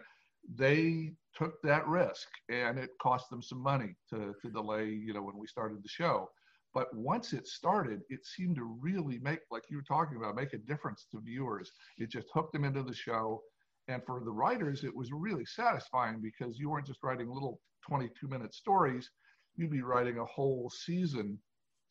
they 0.56 1.12
took 1.36 1.62
that 1.64 1.88
risk, 1.88 2.28
and 2.50 2.78
it 2.78 2.90
cost 3.02 3.30
them 3.30 3.42
some 3.42 3.62
money 3.62 3.96
to 4.10 4.34
to 4.42 4.52
delay. 4.52 4.90
You 4.90 5.14
know, 5.14 5.24
when 5.24 5.38
we 5.38 5.48
started 5.48 5.84
the 5.84 5.90
show. 5.90 6.30
But 6.74 6.88
once 6.96 7.34
it 7.34 7.48
started, 7.48 8.00
it 8.10 8.26
seemed 8.26 8.56
to 8.56 8.78
really 8.80 9.20
make, 9.20 9.40
like 9.52 9.64
you 9.70 9.76
were 9.76 9.84
talking 9.84 10.16
about, 10.18 10.38
make 10.38 10.54
a 10.54 10.58
difference 10.58 11.06
to 11.12 11.20
viewers. 11.20 11.70
It 11.98 12.10
just 12.10 12.28
hooked 12.34 12.54
them 12.54 12.64
into 12.64 12.82
the 12.82 12.94
show. 12.94 13.42
And 13.90 14.02
for 14.06 14.22
the 14.24 14.32
writers, 14.32 14.86
it 14.86 14.96
was 14.96 15.12
really 15.12 15.46
satisfying 15.46 16.22
because 16.22 16.58
you 16.58 16.70
weren't 16.70 16.88
just 16.88 17.04
writing 17.04 17.30
little 17.30 17.60
22 17.88 18.28
minute 18.28 18.54
stories, 18.54 19.10
you'd 19.56 19.72
be 19.72 19.82
writing 19.82 20.20
a 20.20 20.26
whole 20.26 20.72
season 20.74 21.38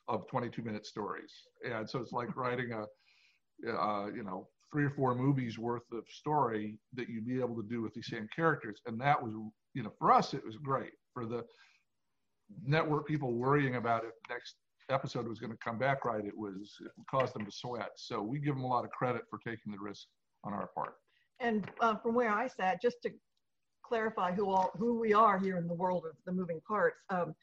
of 0.08 0.26
22 0.28 0.62
minute 0.62 0.86
stories. 0.86 1.32
And 1.64 1.88
so 1.88 1.98
it's 1.98 2.12
like 2.12 2.34
writing 2.36 2.72
a, 2.72 3.70
uh, 3.70 4.06
you 4.06 4.22
know, 4.22 4.48
three 4.72 4.84
or 4.84 4.90
four 4.90 5.14
movies 5.14 5.58
worth 5.58 5.90
of 5.92 6.04
story 6.08 6.78
that 6.94 7.08
you'd 7.08 7.26
be 7.26 7.40
able 7.40 7.56
to 7.56 7.68
do 7.68 7.82
with 7.82 7.92
these 7.94 8.08
same 8.08 8.28
characters. 8.34 8.80
And 8.86 9.00
that 9.00 9.20
was, 9.20 9.32
you 9.74 9.82
know, 9.82 9.92
for 9.98 10.12
us, 10.12 10.34
it 10.34 10.44
was 10.44 10.56
great. 10.56 10.92
For 11.12 11.26
the 11.26 11.44
network 12.64 13.06
people 13.06 13.32
worrying 13.34 13.76
about 13.76 14.04
if 14.04 14.12
next 14.28 14.56
episode 14.88 15.26
was 15.28 15.38
going 15.38 15.52
to 15.52 15.58
come 15.58 15.78
back 15.78 16.04
right, 16.04 16.24
it 16.24 16.36
was, 16.36 16.76
it 16.80 16.90
caused 17.10 17.34
them 17.34 17.44
to 17.44 17.52
sweat. 17.52 17.90
So 17.96 18.22
we 18.22 18.38
give 18.38 18.54
them 18.54 18.64
a 18.64 18.68
lot 18.68 18.84
of 18.84 18.90
credit 18.90 19.22
for 19.30 19.38
taking 19.44 19.72
the 19.72 19.78
risk 19.78 20.06
on 20.44 20.52
our 20.52 20.68
part. 20.74 20.94
And 21.40 21.68
uh, 21.80 21.96
from 21.96 22.14
where 22.14 22.30
I 22.30 22.46
sat, 22.48 22.82
just 22.82 22.96
to 23.02 23.10
clarify 23.82 24.32
who 24.32 24.50
all 24.50 24.70
who 24.78 25.00
we 25.00 25.12
are 25.12 25.38
here 25.38 25.56
in 25.56 25.66
the 25.66 25.74
world 25.74 26.04
of 26.08 26.16
the 26.24 26.32
moving 26.32 26.60
parts, 26.66 26.96
um, 27.10 27.34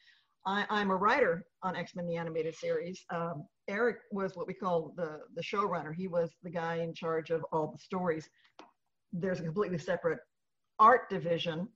I, 0.48 0.80
am 0.80 0.90
a 0.90 0.96
writer 0.96 1.44
on 1.62 1.76
X 1.76 1.94
Men 1.94 2.06
the 2.06 2.16
animated 2.16 2.54
series. 2.54 3.04
Um, 3.10 3.44
Eric 3.68 3.98
was 4.10 4.34
what 4.34 4.46
we 4.46 4.54
call 4.54 4.94
the 4.96 5.20
the 5.34 5.42
showrunner. 5.42 5.94
He 5.94 6.08
was 6.08 6.30
the 6.42 6.50
guy 6.50 6.76
in 6.76 6.94
charge 6.94 7.28
of 7.28 7.44
all 7.52 7.70
the 7.70 7.78
stories. 7.78 8.28
There's 9.12 9.40
a 9.40 9.44
completely 9.44 9.76
separate 9.76 10.20
art 10.78 11.10
division, 11.10 11.68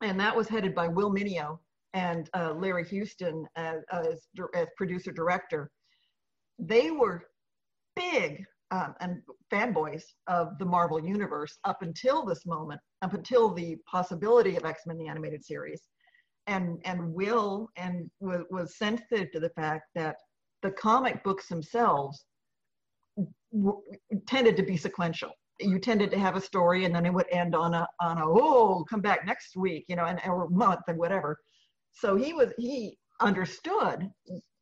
and 0.00 0.18
that 0.18 0.34
was 0.34 0.48
headed 0.48 0.74
by 0.74 0.88
Will 0.88 1.12
Meugniot 1.12 1.58
and 1.92 2.30
uh, 2.34 2.54
Larry 2.54 2.84
Houston 2.84 3.46
as, 3.56 3.82
as, 3.92 4.26
as 4.54 4.68
producer 4.76 5.12
director. 5.12 5.70
They 6.58 6.90
were 6.90 7.24
big 7.94 8.42
um, 8.70 8.94
and 9.00 9.22
fanboys 9.52 10.02
of 10.28 10.58
the 10.58 10.64
Marvel 10.64 11.02
Universe 11.02 11.58
up 11.64 11.82
until 11.82 12.24
this 12.24 12.46
moment, 12.46 12.80
up 13.02 13.12
until 13.12 13.52
the 13.52 13.76
possibility 13.90 14.56
of 14.56 14.64
X-Men 14.64 14.98
the 14.98 15.08
animated 15.08 15.44
series, 15.44 15.82
and 16.46 16.80
and 16.84 17.12
Will 17.12 17.68
and 17.76 18.10
was, 18.20 18.42
was 18.50 18.78
sensitive 18.78 19.30
to 19.32 19.40
the 19.40 19.50
fact 19.50 19.84
that 19.94 20.16
the 20.62 20.70
comic 20.70 21.22
books 21.24 21.48
themselves 21.48 22.24
w- 23.52 23.82
tended 24.26 24.56
to 24.56 24.62
be 24.62 24.76
sequential. 24.76 25.30
You 25.60 25.78
tended 25.78 26.10
to 26.10 26.18
have 26.18 26.36
a 26.36 26.40
story, 26.40 26.84
and 26.84 26.94
then 26.94 27.06
it 27.06 27.12
would 27.12 27.28
end 27.30 27.54
on 27.54 27.74
a 27.74 27.86
on 28.00 28.18
a 28.18 28.24
oh, 28.26 28.84
come 28.88 29.00
back 29.00 29.26
next 29.26 29.56
week, 29.56 29.84
you 29.88 29.96
know, 29.96 30.04
and 30.04 30.20
or 30.26 30.48
month 30.50 30.80
and 30.88 30.98
whatever. 30.98 31.38
So 31.92 32.16
he 32.16 32.32
was 32.32 32.52
he 32.58 32.98
understood 33.20 34.10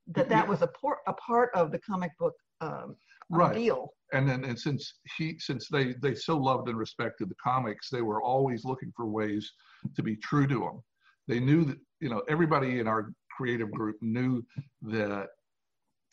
that 0.09 0.28
that 0.28 0.47
was 0.47 0.62
a, 0.62 0.68
por- 0.68 1.01
a 1.07 1.12
part 1.14 1.51
of 1.55 1.72
the 1.72 1.78
comic 1.78 2.12
book 2.18 2.35
um, 2.61 2.97
right. 3.30 3.55
deal. 3.55 3.91
And 4.12 4.28
then, 4.28 4.45
and 4.45 4.59
since 4.59 4.95
he, 5.16 5.39
since 5.39 5.68
they, 5.68 5.95
they 6.03 6.14
so 6.14 6.37
loved 6.37 6.68
and 6.68 6.78
respected 6.78 7.28
the 7.28 7.35
comics, 7.43 7.89
they 7.91 8.03
were 8.03 8.22
always 8.22 8.64
looking 8.64 8.93
for 8.95 9.07
ways 9.07 9.51
to 9.97 10.03
be 10.03 10.16
true 10.16 10.47
to 10.47 10.59
them. 10.61 10.82
They 11.28 11.40
knew 11.40 11.64
that, 11.64 11.78
you 12.00 12.08
know, 12.08 12.22
everybody 12.28 12.80
in 12.80 12.88
our 12.88 13.12
creative 13.36 13.70
group 13.70 13.96
knew 14.00 14.42
that 14.82 15.28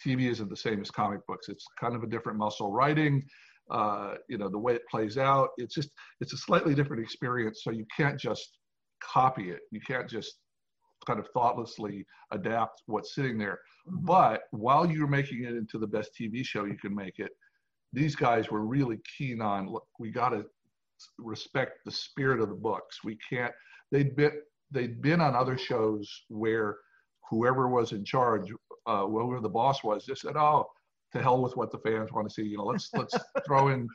TV 0.05 0.29
isn't 0.29 0.49
the 0.49 0.57
same 0.57 0.81
as 0.81 0.89
comic 0.89 1.25
books. 1.27 1.49
It's 1.49 1.65
kind 1.79 1.95
of 1.95 2.03
a 2.03 2.07
different 2.07 2.37
muscle 2.37 2.71
writing. 2.71 3.23
Uh, 3.69 4.15
you 4.27 4.37
know, 4.37 4.49
the 4.49 4.57
way 4.57 4.73
it 4.73 4.81
plays 4.89 5.17
out, 5.17 5.49
it's 5.57 5.73
just, 5.73 5.89
it's 6.19 6.33
a 6.33 6.37
slightly 6.37 6.73
different 6.73 7.01
experience. 7.01 7.61
So 7.63 7.71
you 7.71 7.85
can't 7.95 8.19
just 8.19 8.57
copy 9.01 9.49
it. 9.51 9.61
You 9.71 9.79
can't 9.79 10.09
just 10.09 10.35
kind 11.05 11.19
of 11.19 11.27
thoughtlessly 11.33 12.05
adapt 12.31 12.81
what's 12.87 13.15
sitting 13.15 13.37
there. 13.37 13.59
But 13.87 14.43
while 14.51 14.89
you're 14.89 15.07
making 15.07 15.43
it 15.45 15.55
into 15.55 15.77
the 15.77 15.87
best 15.87 16.11
TV 16.19 16.45
show 16.45 16.65
you 16.65 16.77
can 16.77 16.93
make 16.93 17.19
it, 17.19 17.31
these 17.93 18.15
guys 18.15 18.49
were 18.49 18.65
really 18.65 18.99
keen 19.17 19.41
on 19.41 19.67
look, 19.67 19.87
we 19.99 20.11
got 20.11 20.29
to 20.29 20.45
respect 21.17 21.79
the 21.85 21.91
spirit 21.91 22.39
of 22.39 22.49
the 22.49 22.55
books. 22.55 22.99
We 23.03 23.17
can't. 23.29 23.53
They'd 23.91 24.15
been 24.15 24.41
they'd 24.71 25.01
been 25.01 25.21
on 25.21 25.35
other 25.35 25.57
shows 25.57 26.09
where 26.29 26.77
whoever 27.29 27.67
was 27.67 27.91
in 27.91 28.03
charge, 28.03 28.51
uh, 28.85 29.05
whoever 29.05 29.39
the 29.39 29.49
boss 29.49 29.83
was, 29.83 30.05
just 30.05 30.21
said, 30.21 30.35
"Oh, 30.35 30.67
to 31.13 31.21
hell 31.21 31.41
with 31.41 31.55
what 31.57 31.71
the 31.71 31.79
fans 31.79 32.11
want 32.11 32.27
to 32.27 32.33
see. 32.33 32.43
You 32.43 32.57
know, 32.57 32.65
let's 32.65 32.89
let's 32.93 33.17
throw 33.45 33.69
in 33.69 33.87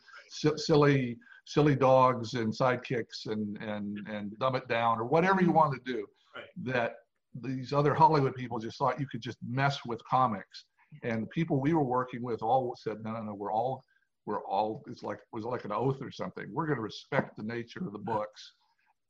s- 0.45 0.67
silly 0.67 1.17
silly 1.47 1.77
dogs 1.77 2.35
and 2.35 2.53
sidekicks 2.53 3.27
and 3.27 3.57
and 3.63 4.07
and 4.09 4.39
dumb 4.39 4.57
it 4.57 4.69
down 4.69 4.99
or 4.99 5.05
whatever 5.05 5.41
you 5.41 5.49
mm-hmm. 5.49 5.57
want 5.57 5.85
to 5.85 5.93
do." 5.93 6.07
Right. 6.35 6.45
That 6.65 6.97
these 7.43 7.73
other 7.73 7.95
Hollywood 7.95 8.35
people 8.35 8.59
just 8.59 8.79
thought 8.79 9.01
you 9.01 9.07
could 9.07 9.21
just 9.21 9.39
mess 9.47 9.79
with 9.85 10.03
comics. 10.05 10.65
And 11.03 11.23
the 11.23 11.29
people 11.29 11.61
we 11.61 11.75
were 11.75 11.85
working 11.85 12.23
with 12.23 12.43
all 12.43 12.77
said, 12.79 12.99
no, 13.03 13.13
no, 13.13 13.23
no, 13.23 13.35
we're 13.35 13.53
all, 13.53 13.85
we're 14.25 14.45
all, 14.45 14.83
it's 14.87 15.03
like, 15.03 15.19
it 15.19 15.25
was 15.33 15.45
like 15.45 15.65
an 15.65 15.73
oath 15.73 15.99
or 16.01 16.11
something. 16.11 16.47
We're 16.51 16.67
going 16.67 16.77
to 16.77 16.83
respect 16.83 17.37
the 17.37 17.43
nature 17.43 17.85
of 17.85 17.93
the 17.93 17.99
books. 17.99 18.53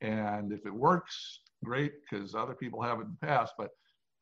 And 0.01 0.51
if 0.51 0.65
it 0.65 0.73
works, 0.73 1.39
great, 1.63 1.93
because 2.01 2.35
other 2.35 2.53
people 2.53 2.81
have 2.81 2.99
it 2.99 3.03
in 3.03 3.17
the 3.19 3.27
past. 3.27 3.53
But 3.57 3.69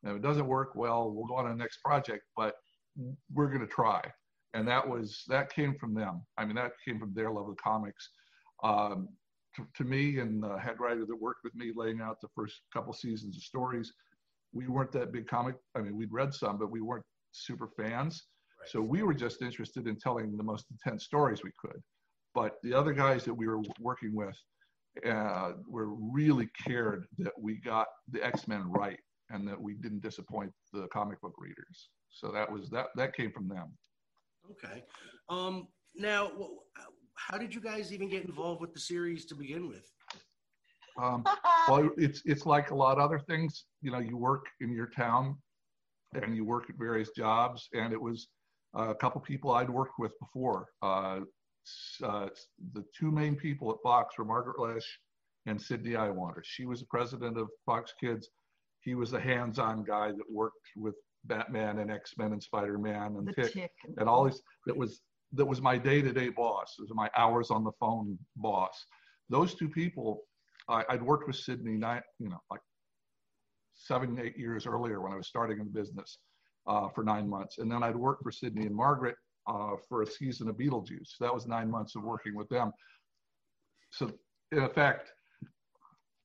if 0.04 0.16
it 0.16 0.22
doesn't 0.22 0.46
work, 0.46 0.74
well, 0.74 1.10
we'll 1.10 1.26
go 1.26 1.36
on 1.36 1.44
to 1.44 1.50
the 1.50 1.56
next 1.56 1.78
project. 1.84 2.24
But 2.36 2.54
we're 3.32 3.48
going 3.48 3.60
to 3.60 3.66
try. 3.66 4.02
And 4.54 4.66
that 4.68 4.88
was, 4.88 5.22
that 5.28 5.52
came 5.52 5.76
from 5.78 5.94
them. 5.94 6.22
I 6.38 6.44
mean, 6.44 6.56
that 6.56 6.72
came 6.86 6.98
from 6.98 7.12
their 7.14 7.30
love 7.30 7.48
of 7.48 7.56
comics. 7.56 8.08
Um, 8.64 9.08
to, 9.54 9.66
to 9.76 9.84
me 9.84 10.18
and 10.18 10.42
the 10.42 10.56
head 10.58 10.76
writer 10.80 11.04
that 11.06 11.20
worked 11.20 11.40
with 11.44 11.54
me 11.54 11.72
laying 11.74 12.00
out 12.00 12.16
the 12.22 12.28
first 12.34 12.60
couple 12.72 12.92
seasons 12.92 13.36
of 13.36 13.42
stories, 13.42 13.92
we 14.52 14.66
weren't 14.66 14.92
that 14.92 15.12
big 15.12 15.26
comic. 15.26 15.56
I 15.74 15.80
mean, 15.80 15.96
we'd 15.96 16.12
read 16.12 16.32
some, 16.32 16.58
but 16.58 16.70
we 16.70 16.80
weren't 16.80 17.04
super 17.32 17.68
fans. 17.76 18.26
Right. 18.60 18.70
So 18.70 18.80
we 18.80 19.02
were 19.02 19.14
just 19.14 19.42
interested 19.42 19.86
in 19.86 19.96
telling 19.96 20.36
the 20.36 20.42
most 20.42 20.66
intense 20.70 21.04
stories 21.04 21.42
we 21.44 21.52
could. 21.60 21.80
But 22.34 22.56
the 22.62 22.72
other 22.72 22.92
guys 22.92 23.24
that 23.24 23.34
we 23.34 23.46
were 23.46 23.60
working 23.80 24.14
with 24.14 24.36
uh, 25.04 25.52
were 25.68 25.94
really 25.94 26.48
cared 26.66 27.06
that 27.18 27.32
we 27.38 27.56
got 27.56 27.86
the 28.10 28.24
X 28.24 28.48
Men 28.48 28.70
right 28.70 28.98
and 29.30 29.46
that 29.48 29.60
we 29.60 29.74
didn't 29.74 30.02
disappoint 30.02 30.52
the 30.72 30.86
comic 30.92 31.20
book 31.20 31.34
readers. 31.38 31.88
So 32.10 32.30
that 32.32 32.50
was 32.50 32.70
that 32.70 32.86
that 32.96 33.14
came 33.14 33.32
from 33.32 33.48
them. 33.48 33.72
Okay. 34.50 34.84
Um, 35.28 35.68
now, 35.94 36.30
how 37.14 37.38
did 37.38 37.54
you 37.54 37.60
guys 37.60 37.92
even 37.92 38.08
get 38.08 38.24
involved 38.24 38.60
with 38.60 38.72
the 38.72 38.80
series 38.80 39.24
to 39.26 39.34
begin 39.34 39.68
with? 39.68 39.90
Um, 40.98 41.24
well, 41.68 41.90
it's 41.96 42.22
it's 42.24 42.46
like 42.46 42.70
a 42.70 42.74
lot 42.74 42.98
of 42.98 43.04
other 43.04 43.18
things. 43.18 43.66
You 43.82 43.90
know, 43.90 43.98
you 43.98 44.16
work 44.16 44.46
in 44.60 44.72
your 44.72 44.86
town, 44.86 45.36
and 46.14 46.34
you 46.36 46.44
work 46.44 46.70
at 46.70 46.76
various 46.78 47.10
jobs, 47.10 47.68
and 47.74 47.92
it 47.92 48.00
was 48.00 48.28
a 48.74 48.94
couple 48.94 49.20
people 49.20 49.52
I'd 49.52 49.70
worked 49.70 49.98
with 49.98 50.12
before. 50.20 50.68
Uh, 50.82 51.20
uh, 52.04 52.28
the 52.72 52.84
two 52.96 53.10
main 53.10 53.36
people 53.36 53.70
at 53.70 53.76
Fox 53.82 54.18
were 54.18 54.24
Margaret 54.24 54.58
Loesch 54.58 54.86
and 55.46 55.60
Sidney 55.60 55.92
Iwanter. 55.92 56.42
She 56.42 56.66
was 56.66 56.80
the 56.80 56.86
president 56.86 57.38
of 57.38 57.48
Fox 57.64 57.92
Kids. 58.00 58.28
He 58.80 58.94
was 58.94 59.10
the 59.10 59.20
hands-on 59.20 59.84
guy 59.84 60.08
that 60.08 60.30
worked 60.30 60.68
with 60.76 60.94
Batman 61.24 61.78
and 61.78 61.90
X-Men 61.90 62.32
and 62.32 62.42
Spider-Man 62.42 63.16
and 63.16 63.34
Tick, 63.34 63.52
Tick 63.52 63.72
and, 63.84 63.98
and 63.98 64.08
all 64.08 64.24
these. 64.24 64.40
That 64.66 64.76
was 64.76 65.00
that 65.32 65.44
was 65.44 65.60
my 65.60 65.76
day-to-day 65.76 66.30
boss. 66.30 66.76
It 66.78 66.82
was 66.82 66.92
my 66.94 67.10
hours 67.16 67.50
on 67.50 67.64
the 67.64 67.72
phone 67.80 68.16
boss. 68.36 68.86
Those 69.28 69.54
two 69.54 69.68
people, 69.68 70.22
I, 70.68 70.84
would 70.92 71.02
worked 71.02 71.26
with 71.26 71.36
Sidney, 71.36 71.72
nine, 71.72 72.00
you 72.20 72.28
know, 72.28 72.38
like 72.48 72.60
seven, 73.74 74.18
eight 74.22 74.36
years 74.38 74.66
earlier 74.66 75.00
when 75.00 75.12
I 75.12 75.16
was 75.16 75.26
starting 75.26 75.58
in 75.58 75.64
the 75.64 75.78
business 75.78 76.18
uh, 76.68 76.88
for 76.94 77.02
nine 77.02 77.28
months, 77.28 77.58
and 77.58 77.70
then 77.70 77.82
I'd 77.82 77.96
worked 77.96 78.22
for 78.22 78.30
Sidney 78.30 78.66
and 78.66 78.74
Margaret 78.74 79.16
uh, 79.46 79.76
for 79.88 80.02
a 80.02 80.06
season 80.06 80.48
of 80.48 80.56
Beetlejuice. 80.56 81.16
That 81.20 81.32
was 81.32 81.46
nine 81.46 81.70
months 81.70 81.96
of 81.96 82.02
working 82.02 82.34
with 82.34 82.48
them. 82.48 82.72
So 83.90 84.10
in 84.52 84.58
effect, 84.58 85.12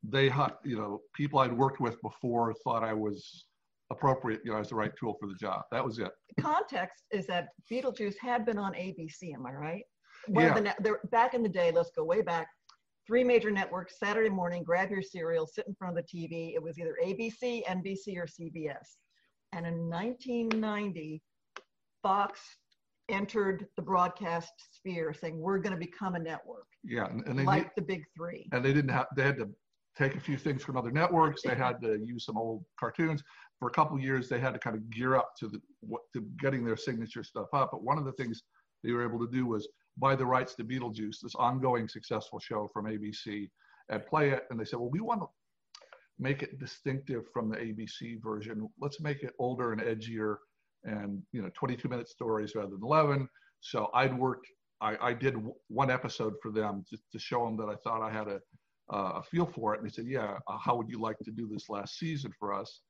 they, 0.03 0.25
you 0.63 0.77
know, 0.77 1.01
people 1.15 1.39
I'd 1.39 1.55
worked 1.55 1.79
with 1.79 2.01
before 2.01 2.53
thought 2.63 2.83
I 2.83 2.93
was 2.93 3.45
appropriate, 3.91 4.41
you 4.43 4.51
know, 4.51 4.57
as 4.57 4.69
the 4.69 4.75
right 4.75 4.91
tool 4.99 5.15
for 5.19 5.27
the 5.27 5.35
job. 5.35 5.61
That 5.71 5.85
was 5.85 5.99
it. 5.99 6.11
The 6.35 6.41
context 6.41 7.03
is 7.11 7.27
that 7.27 7.49
Beetlejuice 7.71 8.15
had 8.19 8.45
been 8.45 8.57
on 8.57 8.73
ABC. 8.73 9.33
Am 9.33 9.45
I 9.45 9.53
right? 9.53 9.83
One 10.27 10.65
yeah. 10.65 10.73
The, 10.79 10.95
back 11.11 11.33
in 11.33 11.43
the 11.43 11.49
day, 11.49 11.71
let's 11.71 11.91
go 11.95 12.03
way 12.03 12.21
back. 12.21 12.47
Three 13.05 13.23
major 13.23 13.51
networks. 13.51 13.99
Saturday 13.99 14.29
morning, 14.29 14.63
grab 14.63 14.91
your 14.91 15.01
cereal, 15.01 15.45
sit 15.45 15.65
in 15.67 15.75
front 15.75 15.97
of 15.97 16.03
the 16.03 16.17
TV. 16.17 16.53
It 16.53 16.61
was 16.61 16.79
either 16.79 16.95
ABC, 17.03 17.63
NBC, 17.65 18.17
or 18.17 18.27
CBS. 18.27 18.97
And 19.53 19.65
in 19.65 19.89
1990, 19.89 21.21
Fox 22.01 22.39
entered 23.11 23.67
the 23.75 23.81
broadcast 23.81 24.51
sphere, 24.71 25.13
saying 25.13 25.37
we're 25.39 25.59
going 25.59 25.73
to 25.73 25.79
become 25.79 26.15
a 26.15 26.19
network. 26.19 26.67
Yeah, 26.83 27.05
and, 27.05 27.27
and 27.27 27.37
they 27.37 27.43
like 27.43 27.75
the 27.75 27.81
big 27.81 28.03
three. 28.15 28.47
And 28.51 28.63
they 28.63 28.73
didn't 28.73 28.91
have. 28.91 29.07
They 29.15 29.23
had 29.23 29.37
to 29.37 29.49
take 29.97 30.15
a 30.15 30.19
few 30.19 30.37
things 30.37 30.63
from 30.63 30.77
other 30.77 30.91
networks. 30.91 31.41
They 31.43 31.55
had 31.55 31.81
to 31.81 31.99
use 32.03 32.25
some 32.25 32.37
old 32.37 32.63
cartoons. 32.79 33.23
For 33.59 33.67
a 33.67 33.71
couple 33.71 33.99
years, 33.99 34.29
they 34.29 34.39
had 34.39 34.53
to 34.53 34.59
kind 34.59 34.75
of 34.75 34.89
gear 34.89 35.15
up 35.15 35.31
to 35.39 35.47
the 35.47 35.61
what, 35.81 36.01
to 36.13 36.21
getting 36.39 36.65
their 36.65 36.77
signature 36.77 37.23
stuff 37.23 37.47
up. 37.53 37.69
But 37.71 37.83
one 37.83 37.97
of 37.97 38.05
the 38.05 38.13
things 38.13 38.43
they 38.83 38.91
were 38.91 39.03
able 39.03 39.19
to 39.19 39.31
do 39.31 39.45
was 39.45 39.67
buy 39.97 40.15
the 40.15 40.25
rights 40.25 40.55
to 40.55 40.63
Beetlejuice, 40.63 41.17
this 41.21 41.35
ongoing 41.35 41.87
successful 41.87 42.39
show 42.39 42.69
from 42.73 42.85
ABC, 42.85 43.49
and 43.89 44.05
play 44.05 44.31
it. 44.31 44.45
And 44.49 44.59
they 44.59 44.65
said, 44.65 44.79
well, 44.79 44.89
we 44.89 45.01
want 45.01 45.21
to 45.21 45.27
make 46.17 46.43
it 46.43 46.59
distinctive 46.59 47.23
from 47.33 47.49
the 47.49 47.57
ABC 47.57 48.21
version. 48.21 48.69
Let's 48.79 49.01
make 49.01 49.23
it 49.23 49.33
older 49.39 49.73
and 49.73 49.81
edgier 49.81 50.37
and, 50.83 51.21
you 51.31 51.41
know, 51.41 51.49
22 51.53 51.87
minute 51.87 52.09
stories 52.09 52.55
rather 52.55 52.71
than 52.71 52.83
11. 52.83 53.27
So 53.59 53.89
I'd 53.93 54.17
worked, 54.17 54.47
I, 54.81 54.97
I 55.01 55.13
did 55.13 55.33
w- 55.35 55.53
one 55.67 55.91
episode 55.91 56.33
for 56.41 56.51
them 56.51 56.83
just 56.89 57.03
to 57.11 57.19
show 57.19 57.45
them 57.45 57.57
that 57.57 57.71
I 57.71 57.75
thought 57.83 58.01
I 58.01 58.11
had 58.11 58.27
a, 58.27 58.39
uh, 58.91 59.19
a 59.19 59.23
feel 59.23 59.45
for 59.45 59.73
it. 59.73 59.81
And 59.81 59.89
they 59.89 59.93
said, 59.93 60.05
yeah, 60.07 60.37
uh, 60.47 60.57
how 60.57 60.75
would 60.75 60.89
you 60.89 60.99
like 60.99 61.17
to 61.19 61.31
do 61.31 61.47
this 61.47 61.69
last 61.69 61.97
season 61.97 62.33
for 62.39 62.53
us? 62.53 62.81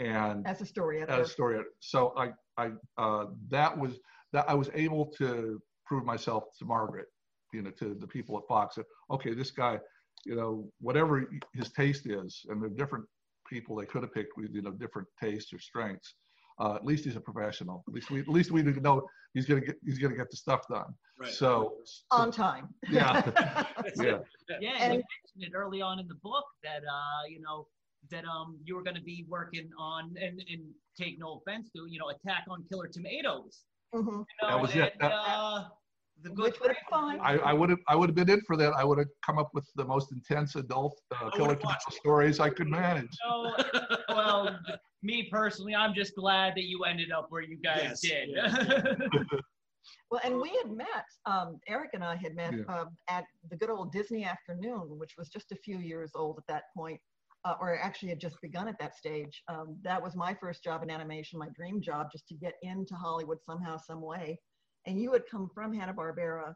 And 0.00 0.46
As 0.46 0.60
a 0.60 0.66
story 0.66 0.98
editor. 1.02 1.20
as 1.20 1.28
a 1.28 1.32
story 1.32 1.54
editor. 1.54 1.70
So 1.80 2.14
I, 2.16 2.30
I, 2.56 2.70
uh, 2.98 3.26
that 3.50 3.76
was 3.76 3.98
that 4.32 4.48
I 4.48 4.54
was 4.54 4.70
able 4.74 5.06
to 5.18 5.60
prove 5.86 6.04
myself 6.04 6.44
to 6.58 6.64
Margaret, 6.64 7.06
you 7.52 7.62
know, 7.62 7.70
to 7.70 7.94
the 7.94 8.06
people 8.06 8.36
at 8.36 8.44
Fox. 8.46 8.76
That, 8.76 8.84
okay, 9.10 9.32
this 9.32 9.50
guy, 9.50 9.78
you 10.26 10.36
know, 10.36 10.70
whatever 10.80 11.28
his 11.54 11.70
taste 11.72 12.06
is, 12.06 12.44
and 12.48 12.62
the 12.62 12.68
different 12.68 13.06
people 13.48 13.74
they 13.76 13.86
could 13.86 14.02
have 14.02 14.12
picked 14.12 14.36
with, 14.36 14.50
you 14.52 14.62
know, 14.62 14.70
different 14.72 15.08
tastes 15.20 15.52
or 15.52 15.58
strengths. 15.58 16.14
Uh, 16.60 16.74
at 16.74 16.84
least 16.84 17.04
he's 17.04 17.16
a 17.16 17.20
professional. 17.20 17.84
At 17.86 17.94
least 17.94 18.10
we, 18.10 18.20
at 18.20 18.28
least 18.28 18.50
we 18.50 18.62
know 18.62 19.06
he's 19.34 19.46
gonna 19.46 19.60
get, 19.60 19.76
he's 19.84 19.98
gonna 19.98 20.16
get 20.16 20.30
the 20.30 20.36
stuff 20.36 20.62
done. 20.68 20.92
Right. 21.20 21.32
So, 21.32 21.74
On 22.10 22.30
time. 22.32 22.68
yeah, 22.90 23.22
yeah. 23.96 24.18
Yeah, 24.60 24.70
And- 24.80 24.94
you 24.94 25.02
mentioned 25.02 25.02
it 25.40 25.52
early 25.54 25.80
on 25.82 25.98
in 26.00 26.08
the 26.08 26.16
book 26.22 26.44
that 26.64 26.82
uh, 26.90 27.22
you 27.28 27.40
know 27.40 27.66
that 28.10 28.24
um 28.24 28.58
you 28.64 28.74
were 28.76 28.82
going 28.82 28.96
to 28.96 29.02
be 29.02 29.26
working 29.28 29.68
on 29.78 30.14
and 30.20 30.40
and 30.50 30.62
take 31.00 31.18
no 31.18 31.40
offense 31.40 31.68
to 31.76 31.86
you 31.88 31.98
know 31.98 32.08
Attack 32.10 32.44
on 32.48 32.64
Killer 32.68 32.88
Tomatoes. 32.88 33.64
Mhm. 33.94 34.04
You 34.06 34.12
know, 34.42 34.48
That 34.48 34.60
was 34.60 34.74
it. 34.74 34.94
That- 35.00 35.12
uh, 35.12 35.64
the 36.24 36.30
good 36.30 36.46
Which 36.46 36.60
would 36.60 36.70
have 36.70 36.76
gracious, 36.90 37.20
fine. 37.20 37.20
I, 37.20 37.38
I 37.38 37.52
would 37.52 37.70
have 37.70 37.78
I 37.86 37.94
would 37.94 38.08
have 38.08 38.16
been 38.16 38.28
in 38.28 38.40
for 38.44 38.56
that. 38.56 38.72
I 38.72 38.82
would 38.82 38.98
have 38.98 39.06
come 39.24 39.38
up 39.38 39.50
with 39.54 39.64
the 39.76 39.84
most 39.84 40.10
intense 40.10 40.56
adult 40.56 41.00
uh, 41.14 41.30
killer 41.30 41.54
tomato 41.54 41.90
stories 41.90 42.40
I 42.40 42.50
could 42.50 42.66
manage. 42.68 43.08
So, 43.24 43.52
well, 44.08 44.58
me 45.02 45.28
personally, 45.30 45.74
I'm 45.74 45.94
just 45.94 46.14
glad 46.14 46.54
that 46.56 46.64
you 46.64 46.84
ended 46.84 47.12
up 47.12 47.26
where 47.30 47.42
you 47.42 47.56
guys 47.56 47.82
Yes, 47.82 48.00
did. 48.00 48.30
Well, 50.10 50.20
and 50.24 50.40
we 50.40 50.50
had 50.62 50.70
met, 50.70 51.04
um, 51.26 51.58
Eric 51.68 51.90
and 51.94 52.02
I 52.04 52.16
had 52.16 52.34
met 52.34 52.52
Yeah. 52.54 52.64
uh, 52.68 52.86
at 53.08 53.24
the 53.50 53.56
good 53.56 53.70
old 53.70 53.92
Disney 53.92 54.24
Afternoon, 54.24 54.98
which 54.98 55.14
was 55.18 55.28
just 55.28 55.52
a 55.52 55.56
few 55.56 55.78
years 55.78 56.12
old 56.14 56.38
at 56.38 56.46
that 56.48 56.64
point, 56.76 57.00
uh, 57.44 57.54
or 57.60 57.78
actually 57.78 58.08
had 58.10 58.20
just 58.20 58.40
begun 58.40 58.68
at 58.68 58.78
that 58.80 58.96
stage. 58.96 59.42
Um, 59.48 59.78
that 59.82 60.02
was 60.02 60.16
my 60.16 60.34
first 60.34 60.62
job 60.64 60.82
in 60.82 60.90
animation, 60.90 61.38
my 61.38 61.48
dream 61.54 61.80
job, 61.80 62.08
just 62.10 62.26
to 62.28 62.34
get 62.34 62.54
into 62.62 62.94
Hollywood 62.94 63.38
somehow, 63.42 63.76
some 63.76 64.00
way. 64.00 64.38
And 64.86 65.00
you 65.00 65.12
had 65.12 65.22
come 65.30 65.48
from 65.54 65.72
Hanna-Barbera 65.74 66.54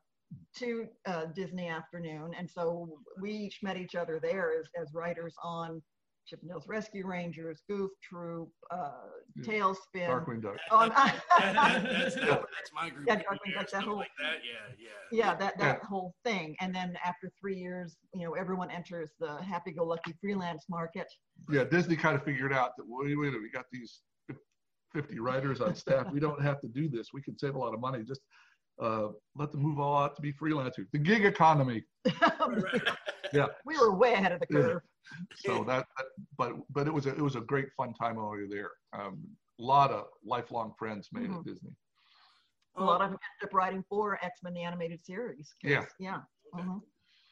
to 0.57 0.87
uh, 1.07 1.27
Disney 1.35 1.69
Afternoon. 1.69 2.33
And 2.39 2.49
so 2.51 2.99
we 3.21 3.33
each 3.33 3.59
met 3.63 3.77
each 3.77 3.95
other 3.95 4.19
there 4.21 4.53
as, 4.59 4.67
as 4.81 4.95
writers 4.95 5.35
on 5.43 5.83
Chip 6.27 6.41
and 6.43 6.51
Rescue 6.67 7.07
Rangers, 7.07 7.63
Goof 7.69 7.91
Troop, 8.03 8.49
uh, 8.71 8.93
Yeah. 9.37 9.45
TaleSpin. 9.45 10.09
Darkwing 10.09 10.43
Duck. 10.43 10.57
Oh, 10.71 10.81
and 10.81 10.93
I- 10.95 11.21
that's, 11.39 12.15
that's 12.15 12.73
my 12.75 12.91
group. 12.91 13.07
Yeah, 13.09 13.17
Darkwing 13.17 13.55
Duck, 13.55 13.71
that 13.71 13.83
whole- 13.83 13.97
like 13.97 14.11
that. 14.21 14.37
Yeah, 14.45 14.75
yeah. 14.79 14.89
yeah 15.11 15.35
that 15.37 15.59
that 15.59 15.83
whole 15.83 16.15
thing 16.25 16.57
and 16.61 16.75
then 16.75 16.97
after 17.05 17.31
three 17.41 17.57
years 17.57 17.97
you 18.15 18.25
know 18.25 18.33
everyone 18.35 18.71
enters 18.71 19.11
the 19.21 19.37
happy-go-lucky 19.43 20.15
freelance 20.21 20.65
market 20.71 21.07
yeah, 21.51 21.65
Disney 21.65 21.97
kind 21.97 22.15
of 22.17 22.23
figured 22.25 22.53
out 22.53 22.77
that 22.77 22.85
wait, 22.87 23.15
wait, 23.19 23.33
we 23.33 23.51
got 23.51 23.67
these 23.73 24.01
50 24.95 25.19
writers 25.21 25.61
on 25.61 25.75
staff. 25.75 26.11
We 26.13 26.21
don't 26.21 26.41
have 26.43 26.61
to 26.61 26.69
do 26.69 26.89
this. 26.89 27.09
We 27.13 27.23
can 27.23 27.39
save 27.39 27.55
a 27.55 27.59
lot 27.59 27.73
of 27.75 27.81
money. 27.81 28.03
Just 28.05 28.21
uh, 28.81 29.09
let 29.35 29.51
them 29.51 29.63
move 29.63 29.79
all 29.81 29.97
out 30.03 30.15
to 30.17 30.23
be 30.23 30.33
freelancers. 30.33 30.87
The 30.93 30.99
gig 30.99 31.25
economy. 31.25 31.83
Yeah. 33.33 33.47
we 33.65 33.79
were 33.79 33.95
way 33.95 34.13
ahead 34.15 34.33
of 34.33 34.41
the 34.41 34.47
Yeah. 34.51 34.61
curve 34.61 34.83
So 35.37 35.65
that, 35.65 35.87
that- 35.97 36.07
but 36.39 36.53
but 36.71 36.87
it 36.87 36.93
was 36.95 37.07
a 37.07 37.11
it 37.11 37.21
was 37.21 37.37
a 37.37 37.41
great 37.41 37.69
fun 37.77 37.93
time 37.95 38.17
while 38.17 38.31
we 38.31 38.43
were 38.43 38.49
there. 38.49 38.71
Um, 38.93 39.23
a 39.61 39.63
lot 39.63 39.91
of 39.91 40.07
lifelong 40.25 40.73
friends 40.79 41.09
made 41.13 41.29
Mhm. 41.31 41.39
at 41.39 41.45
Disney. 41.45 41.71
a 42.77 42.83
lot 42.83 43.03
of 43.03 43.11
them 43.11 43.19
ended 43.19 43.43
up 43.51 43.53
writing 43.55 43.85
for 43.89 44.19
x-men 44.25 44.55
the 44.55 44.63
animated 44.63 45.05
Series. 45.05 45.55
Yeah. 45.63 45.85
yeah 45.99 46.21
mhm. 46.55 46.81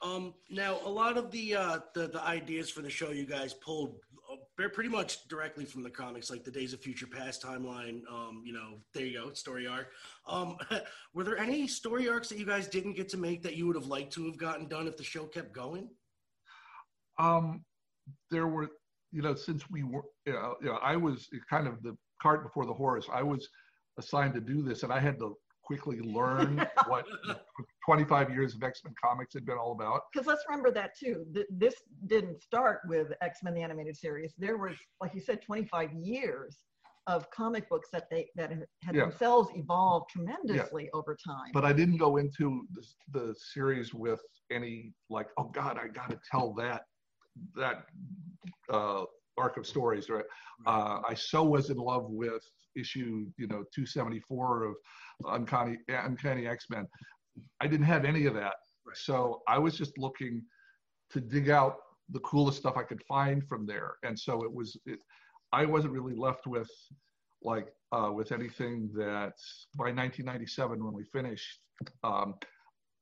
Um, 0.02 0.34
now, 0.50 0.78
a 0.84 0.88
lot 0.88 1.18
of 1.18 1.30
the, 1.30 1.54
uh, 1.56 1.78
the 1.94 2.08
the 2.08 2.22
ideas 2.22 2.70
for 2.70 2.80
the 2.82 2.88
show 2.90 3.10
you 3.10 3.26
guys 3.26 3.52
pulled 3.54 3.92
they're 3.92 4.09
pretty 4.56 4.88
much 4.88 5.26
directly 5.28 5.64
from 5.64 5.82
the 5.82 5.90
comics, 5.90 6.30
like 6.30 6.44
the 6.44 6.50
Days 6.50 6.72
of 6.72 6.80
Future 6.80 7.06
Past 7.06 7.42
timeline. 7.42 8.02
Um, 8.10 8.42
you 8.44 8.52
know, 8.52 8.78
there 8.94 9.06
you 9.06 9.18
go, 9.18 9.32
story 9.32 9.66
arc. 9.66 9.88
Um, 10.26 10.56
were 11.14 11.24
there 11.24 11.38
any 11.38 11.66
story 11.66 12.08
arcs 12.08 12.28
that 12.28 12.38
you 12.38 12.46
guys 12.46 12.68
didn't 12.68 12.94
get 12.94 13.08
to 13.10 13.16
make 13.16 13.42
that 13.42 13.56
you 13.56 13.66
would 13.66 13.76
have 13.76 13.86
liked 13.86 14.12
to 14.14 14.26
have 14.26 14.36
gotten 14.36 14.68
done 14.68 14.86
if 14.86 14.96
the 14.96 15.04
show 15.04 15.24
kept 15.24 15.52
going? 15.52 15.88
Um, 17.18 17.64
there 18.30 18.46
were, 18.46 18.68
you 19.12 19.22
know, 19.22 19.34
since 19.34 19.68
we 19.70 19.82
were, 19.82 20.04
you 20.26 20.32
know, 20.32 20.56
you 20.60 20.68
know, 20.68 20.78
I 20.82 20.96
was 20.96 21.28
kind 21.48 21.66
of 21.66 21.82
the 21.82 21.96
cart 22.20 22.42
before 22.42 22.66
the 22.66 22.74
horse. 22.74 23.06
I 23.12 23.22
was 23.22 23.48
assigned 23.98 24.34
to 24.34 24.40
do 24.40 24.62
this, 24.62 24.82
and 24.82 24.92
I 24.92 25.00
had 25.00 25.18
to 25.18 25.36
quickly 25.70 26.00
learn 26.00 26.60
what 26.88 27.04
25 27.86 28.30
years 28.30 28.56
of 28.56 28.62
X 28.64 28.80
Men 28.84 28.92
comics 29.00 29.34
had 29.34 29.46
been 29.46 29.56
all 29.56 29.70
about. 29.70 30.00
because 30.12 30.26
let's 30.26 30.42
remember 30.48 30.72
that 30.72 30.90
too 30.98 31.24
Th- 31.32 31.46
this 31.48 31.74
didn't 32.08 32.42
start 32.42 32.80
with 32.88 33.12
x-men 33.22 33.54
the 33.54 33.62
animated 33.62 33.96
series 33.96 34.34
there 34.36 34.56
was 34.56 34.74
like 35.00 35.12
you 35.14 35.20
said 35.20 35.40
25 35.42 35.92
years 35.92 36.58
of 37.06 37.30
comic 37.30 37.68
books 37.68 37.88
that 37.92 38.04
they 38.10 38.28
that 38.34 38.50
had 38.82 38.94
Yeah. 38.96 39.02
themselves 39.02 39.48
evolved 39.54 40.10
tremendously 40.10 40.90
over 40.92 41.16
time 41.24 41.50
But 41.52 41.64
I 41.64 41.72
didn't 41.72 41.98
go 41.98 42.16
into 42.16 42.66
the, 42.76 42.82
the 43.16 43.34
series 43.54 43.94
with 43.94 44.20
any 44.50 44.92
like, 45.08 45.28
oh 45.38 45.48
God, 45.60 45.78
I 45.82 45.86
got 45.86 46.10
to 46.10 46.18
tell 46.30 46.52
that 46.54 46.82
that 47.54 47.84
uh, 48.72 49.04
arc 49.38 49.56
of 49.56 49.66
stories, 49.66 50.08
right? 50.08 50.24
Uh, 50.66 51.00
I 51.08 51.14
so 51.14 51.42
was 51.44 51.70
in 51.70 51.76
love 51.76 52.06
with 52.08 52.42
issue, 52.76 53.26
you 53.36 53.46
know, 53.46 53.64
274 53.74 54.64
of 54.64 54.74
Uncanny, 55.28 55.78
Uncanny 55.88 56.46
X-Men. 56.46 56.86
I 57.60 57.66
didn't 57.66 57.86
have 57.86 58.04
any 58.04 58.26
of 58.26 58.34
that. 58.34 58.54
So 58.94 59.42
I 59.48 59.58
was 59.58 59.76
just 59.76 59.96
looking 59.98 60.42
to 61.10 61.20
dig 61.20 61.50
out 61.50 61.76
the 62.10 62.20
coolest 62.20 62.58
stuff 62.58 62.76
I 62.76 62.82
could 62.82 63.02
find 63.08 63.46
from 63.46 63.66
there. 63.66 63.94
And 64.02 64.18
so 64.18 64.42
it 64.44 64.52
was, 64.52 64.76
it, 64.86 64.98
I 65.52 65.64
wasn't 65.64 65.92
really 65.92 66.14
left 66.14 66.46
with 66.46 66.70
like, 67.42 67.68
uh, 67.92 68.10
with 68.12 68.32
anything 68.32 68.90
that 68.94 69.34
by 69.76 69.90
1997, 69.92 70.84
when 70.84 70.92
we 70.92 71.04
finished, 71.04 71.60
um, 72.04 72.34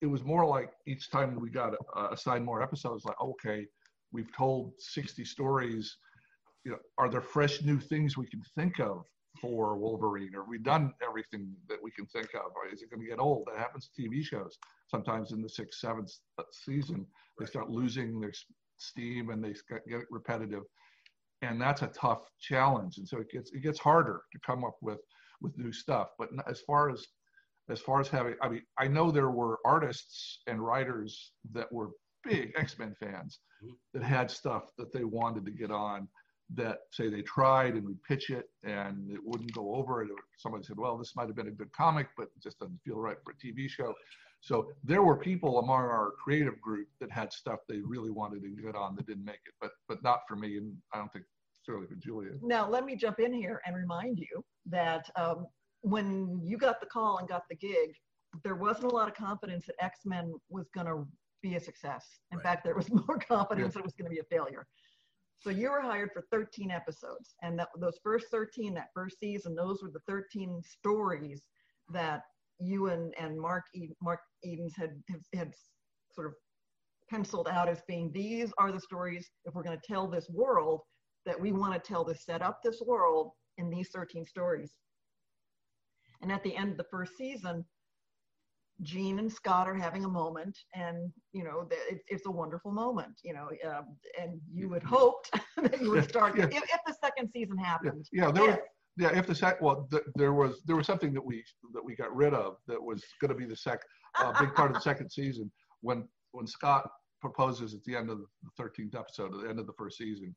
it 0.00 0.06
was 0.06 0.24
more 0.24 0.44
like 0.44 0.70
each 0.86 1.10
time 1.10 1.38
we 1.40 1.50
got 1.50 1.74
uh, 1.96 2.08
assigned 2.12 2.44
more 2.44 2.62
episodes, 2.62 3.04
like, 3.04 3.20
okay, 3.20 3.66
we've 4.12 4.34
told 4.36 4.72
60 4.78 5.24
stories. 5.24 5.96
You 6.68 6.74
know, 6.74 6.80
are 6.98 7.08
there 7.08 7.22
fresh 7.22 7.62
new 7.62 7.80
things 7.80 8.18
we 8.18 8.26
can 8.26 8.42
think 8.54 8.78
of 8.78 9.06
for 9.40 9.78
Wolverine? 9.78 10.34
Or 10.34 10.42
have 10.42 10.50
we 10.50 10.58
done 10.58 10.92
everything 11.02 11.54
that 11.66 11.82
we 11.82 11.90
can 11.90 12.04
think 12.04 12.34
of? 12.34 12.52
Or 12.54 12.68
is 12.70 12.82
it 12.82 12.90
going 12.90 13.00
to 13.00 13.08
get 13.08 13.18
old? 13.18 13.46
That 13.46 13.58
happens 13.58 13.88
to 13.88 14.02
TV 14.02 14.22
shows. 14.22 14.58
Sometimes 14.86 15.32
in 15.32 15.40
the 15.40 15.48
sixth, 15.48 15.80
seventh 15.80 16.12
uh, 16.38 16.42
season, 16.52 17.06
they 17.38 17.46
start 17.46 17.70
losing 17.70 18.20
their 18.20 18.34
steam 18.76 19.30
and 19.30 19.42
they 19.42 19.54
get 19.70 19.88
get 19.88 20.02
repetitive. 20.10 20.64
And 21.40 21.58
that's 21.58 21.80
a 21.80 21.86
tough 21.86 22.28
challenge. 22.38 22.98
And 22.98 23.08
so 23.08 23.16
it 23.16 23.30
gets 23.30 23.50
it 23.52 23.62
gets 23.62 23.78
harder 23.78 24.20
to 24.30 24.38
come 24.46 24.62
up 24.62 24.76
with 24.82 25.00
with 25.40 25.56
new 25.56 25.72
stuff. 25.72 26.08
But 26.18 26.28
as 26.46 26.60
far 26.60 26.90
as 26.90 27.06
as 27.70 27.80
far 27.80 27.98
as 27.98 28.08
having, 28.08 28.34
I 28.42 28.50
mean, 28.50 28.62
I 28.78 28.88
know 28.88 29.10
there 29.10 29.30
were 29.30 29.58
artists 29.64 30.42
and 30.46 30.62
writers 30.62 31.32
that 31.52 31.72
were 31.72 31.92
big 32.24 32.52
X-Men 32.56 32.94
fans 33.00 33.38
that 33.94 34.02
had 34.02 34.30
stuff 34.30 34.64
that 34.76 34.92
they 34.92 35.04
wanted 35.04 35.46
to 35.46 35.50
get 35.50 35.70
on 35.70 36.08
that 36.54 36.78
say 36.92 37.08
they 37.10 37.22
tried 37.22 37.74
and 37.74 37.84
we 37.84 37.94
pitch 38.06 38.30
it 38.30 38.46
and 38.64 39.10
it 39.10 39.20
wouldn't 39.22 39.52
go 39.52 39.74
over 39.74 40.02
it. 40.02 40.08
Somebody 40.38 40.64
said, 40.64 40.78
well, 40.78 40.96
this 40.96 41.14
might 41.14 41.26
have 41.26 41.36
been 41.36 41.48
a 41.48 41.52
good 41.52 41.72
comic, 41.72 42.08
but 42.16 42.24
it 42.24 42.42
just 42.42 42.58
doesn't 42.58 42.80
feel 42.84 42.96
right 42.96 43.16
for 43.24 43.32
a 43.32 43.34
TV 43.34 43.68
show. 43.68 43.94
So 44.40 44.68
there 44.84 45.02
were 45.02 45.16
people 45.16 45.58
among 45.58 45.80
our 45.80 46.12
creative 46.22 46.60
group 46.60 46.88
that 47.00 47.10
had 47.10 47.32
stuff 47.32 47.60
they 47.68 47.80
really 47.80 48.10
wanted 48.10 48.42
to 48.42 48.62
get 48.62 48.76
on 48.76 48.94
that 48.96 49.06
didn't 49.06 49.24
make 49.24 49.40
it, 49.46 49.54
but 49.60 49.72
but 49.88 50.02
not 50.02 50.20
for 50.28 50.36
me, 50.36 50.56
and 50.58 50.74
I 50.94 50.98
don't 50.98 51.12
think 51.12 51.24
certainly 51.64 51.88
for 51.88 51.96
Julia. 51.96 52.30
Now, 52.42 52.68
let 52.68 52.84
me 52.84 52.94
jump 52.94 53.18
in 53.18 53.32
here 53.32 53.60
and 53.66 53.74
remind 53.76 54.18
you 54.18 54.44
that 54.66 55.10
um, 55.16 55.46
when 55.80 56.40
you 56.42 56.56
got 56.56 56.80
the 56.80 56.86
call 56.86 57.18
and 57.18 57.28
got 57.28 57.42
the 57.50 57.56
gig, 57.56 57.94
there 58.44 58.54
wasn't 58.54 58.92
a 58.92 58.94
lot 58.94 59.08
of 59.08 59.14
confidence 59.14 59.66
that 59.66 59.74
X 59.80 60.00
Men 60.04 60.32
was 60.48 60.68
going 60.74 60.86
to 60.86 61.06
be 61.42 61.56
a 61.56 61.60
success. 61.60 62.06
In 62.32 62.40
fact, 62.40 62.64
there 62.64 62.74
was 62.74 62.90
more 63.08 63.18
confidence 63.18 63.74
that 63.74 63.80
it 63.80 63.84
was 63.84 63.94
going 63.94 64.06
to 64.06 64.14
be 64.14 64.20
a 64.20 64.24
failure. 64.24 64.66
So 65.40 65.50
you 65.50 65.70
were 65.70 65.80
hired 65.80 66.10
for 66.12 66.24
13 66.32 66.70
episodes, 66.70 67.34
and 67.42 67.58
that 67.58 67.68
those 67.78 67.98
first 68.02 68.26
13, 68.30 68.74
that 68.74 68.88
first 68.94 69.20
season, 69.20 69.54
those 69.54 69.82
were 69.82 69.90
the 69.90 70.00
13 70.08 70.60
stories 70.64 71.42
that 71.92 72.22
you 72.58 72.88
and, 72.88 73.14
and 73.18 73.38
Mark 73.38 73.64
Ed, 73.76 73.90
Mark 74.02 74.20
Edens 74.44 74.74
had, 74.76 75.00
had 75.08 75.20
had 75.32 75.52
sort 76.12 76.26
of 76.26 76.34
penciled 77.08 77.48
out 77.48 77.68
as 77.68 77.80
being 77.86 78.10
these 78.12 78.52
are 78.58 78.72
the 78.72 78.80
stories 78.80 79.30
if 79.44 79.54
we're 79.54 79.62
going 79.62 79.78
to 79.78 79.86
tell 79.86 80.08
this 80.08 80.28
world 80.28 80.80
that 81.24 81.40
we 81.40 81.52
want 81.52 81.72
to 81.72 81.88
tell 81.88 82.04
to 82.04 82.14
set 82.14 82.42
up 82.42 82.60
this 82.62 82.82
world 82.84 83.30
in 83.58 83.70
these 83.70 83.90
13 83.94 84.26
stories. 84.26 84.72
And 86.20 86.32
at 86.32 86.42
the 86.42 86.56
end 86.56 86.72
of 86.72 86.76
the 86.78 86.86
first 86.90 87.16
season, 87.16 87.64
Jean 88.82 89.18
and 89.18 89.32
Scott 89.32 89.66
are 89.66 89.74
having 89.74 90.04
a 90.04 90.08
moment, 90.08 90.56
and 90.74 91.10
you 91.32 91.42
know 91.44 91.64
th- 91.68 91.80
it's, 91.90 92.04
it's 92.08 92.26
a 92.26 92.30
wonderful 92.30 92.70
moment. 92.70 93.18
You 93.24 93.34
know, 93.34 93.48
um, 93.68 93.96
and 94.20 94.40
you 94.52 94.72
had 94.72 94.82
hoped 94.82 95.30
that 95.56 95.80
you 95.80 95.90
would 95.90 96.08
start 96.08 96.36
Yeah. 96.36 96.44
if, 96.46 96.62
if 96.64 96.80
the 96.86 96.94
second 97.02 97.30
season 97.32 97.56
happened. 97.58 98.06
Yeah, 98.12 98.30
there 98.30 98.44
was. 98.44 98.56
Yeah, 98.96 99.16
if 99.16 99.28
the 99.28 99.34
sec, 99.34 99.60
well, 99.62 99.86
th- 99.92 100.02
there 100.16 100.32
was 100.32 100.60
there 100.66 100.74
was 100.74 100.86
something 100.86 101.12
that 101.14 101.24
we 101.24 101.44
that 101.72 101.84
we 101.84 101.94
got 101.94 102.14
rid 102.14 102.34
of 102.34 102.56
that 102.66 102.82
was 102.82 103.04
going 103.20 103.28
to 103.28 103.36
be 103.36 103.44
the 103.46 103.54
sec, 103.56 103.80
uh, 104.18 104.32
big 104.40 104.52
part 104.54 104.70
of 104.70 104.74
the 104.74 104.80
second 104.80 105.08
season 105.10 105.50
when 105.82 106.08
when 106.32 106.46
Scott 106.48 106.88
proposes 107.20 107.74
at 107.74 107.82
the 107.84 107.94
end 107.96 108.10
of 108.10 108.18
the 108.18 108.62
13th 108.62 108.96
episode, 108.96 109.34
at 109.34 109.42
the 109.42 109.48
end 109.48 109.58
of 109.60 109.66
the 109.66 109.72
first 109.78 109.98
season. 109.98 110.34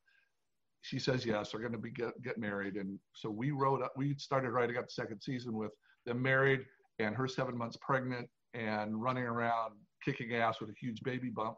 She 0.83 0.97
says 0.99 1.25
yes, 1.25 1.51
they're 1.51 1.59
going 1.61 1.73
to 1.73 1.77
be 1.77 1.91
get, 1.91 2.19
get 2.23 2.37
married, 2.39 2.75
and 2.75 2.99
so 3.13 3.29
we 3.29 3.51
wrote 3.51 3.81
up. 3.83 3.93
We 3.97 4.15
started 4.17 4.49
writing 4.51 4.77
up 4.77 4.85
the 4.85 4.91
second 4.93 5.21
season 5.21 5.53
with 5.55 5.71
them 6.05 6.21
married 6.21 6.61
and 7.03 7.15
her 7.15 7.27
seven 7.27 7.57
months 7.57 7.77
pregnant 7.81 8.27
and 8.53 9.01
running 9.01 9.23
around 9.23 9.73
kicking 10.03 10.35
ass 10.35 10.59
with 10.59 10.69
a 10.69 10.73
huge 10.79 11.01
baby 11.03 11.29
bump, 11.29 11.57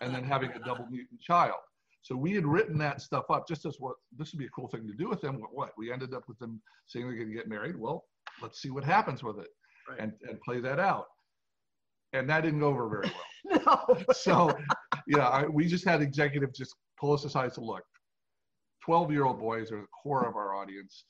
and 0.00 0.14
then 0.14 0.24
having 0.24 0.50
a 0.50 0.58
double 0.58 0.86
mutant 0.90 1.20
child. 1.20 1.56
So 2.02 2.14
we 2.14 2.34
had 2.34 2.44
written 2.44 2.76
that 2.78 3.00
stuff 3.00 3.24
up 3.30 3.48
just 3.48 3.64
as 3.64 3.76
what 3.78 3.96
this 4.16 4.32
would 4.32 4.38
be 4.38 4.44
a 4.44 4.50
cool 4.50 4.68
thing 4.68 4.86
to 4.86 4.92
do 4.92 5.08
with 5.08 5.22
them. 5.22 5.40
What, 5.40 5.54
what? 5.54 5.70
we 5.78 5.90
ended 5.90 6.12
up 6.12 6.24
with 6.28 6.38
them 6.38 6.60
saying 6.86 7.06
they're 7.06 7.16
going 7.16 7.28
to 7.28 7.34
get 7.34 7.48
married. 7.48 7.78
Well, 7.78 8.04
let's 8.42 8.60
see 8.60 8.70
what 8.70 8.84
happens 8.84 9.22
with 9.22 9.38
it 9.38 9.48
and, 9.98 10.12
and 10.28 10.38
play 10.42 10.60
that 10.60 10.78
out. 10.78 11.06
And 12.12 12.28
that 12.28 12.42
didn't 12.42 12.60
go 12.60 12.68
over 12.68 12.88
very 12.88 13.10
well. 13.46 13.86
no. 13.96 14.12
So, 14.12 14.54
yeah, 15.06 15.28
I, 15.28 15.46
we 15.46 15.66
just 15.66 15.86
had 15.86 16.02
executives 16.02 16.58
just 16.58 16.74
pull 17.00 17.12
us 17.12 17.24
aside 17.24 17.54
to 17.54 17.60
look. 17.60 17.82
12 18.84 19.10
year 19.10 19.24
old 19.24 19.40
boys 19.40 19.72
are 19.72 19.80
the 19.80 19.86
core 20.02 20.28
of 20.28 20.36
our 20.36 20.54
audience. 20.54 21.04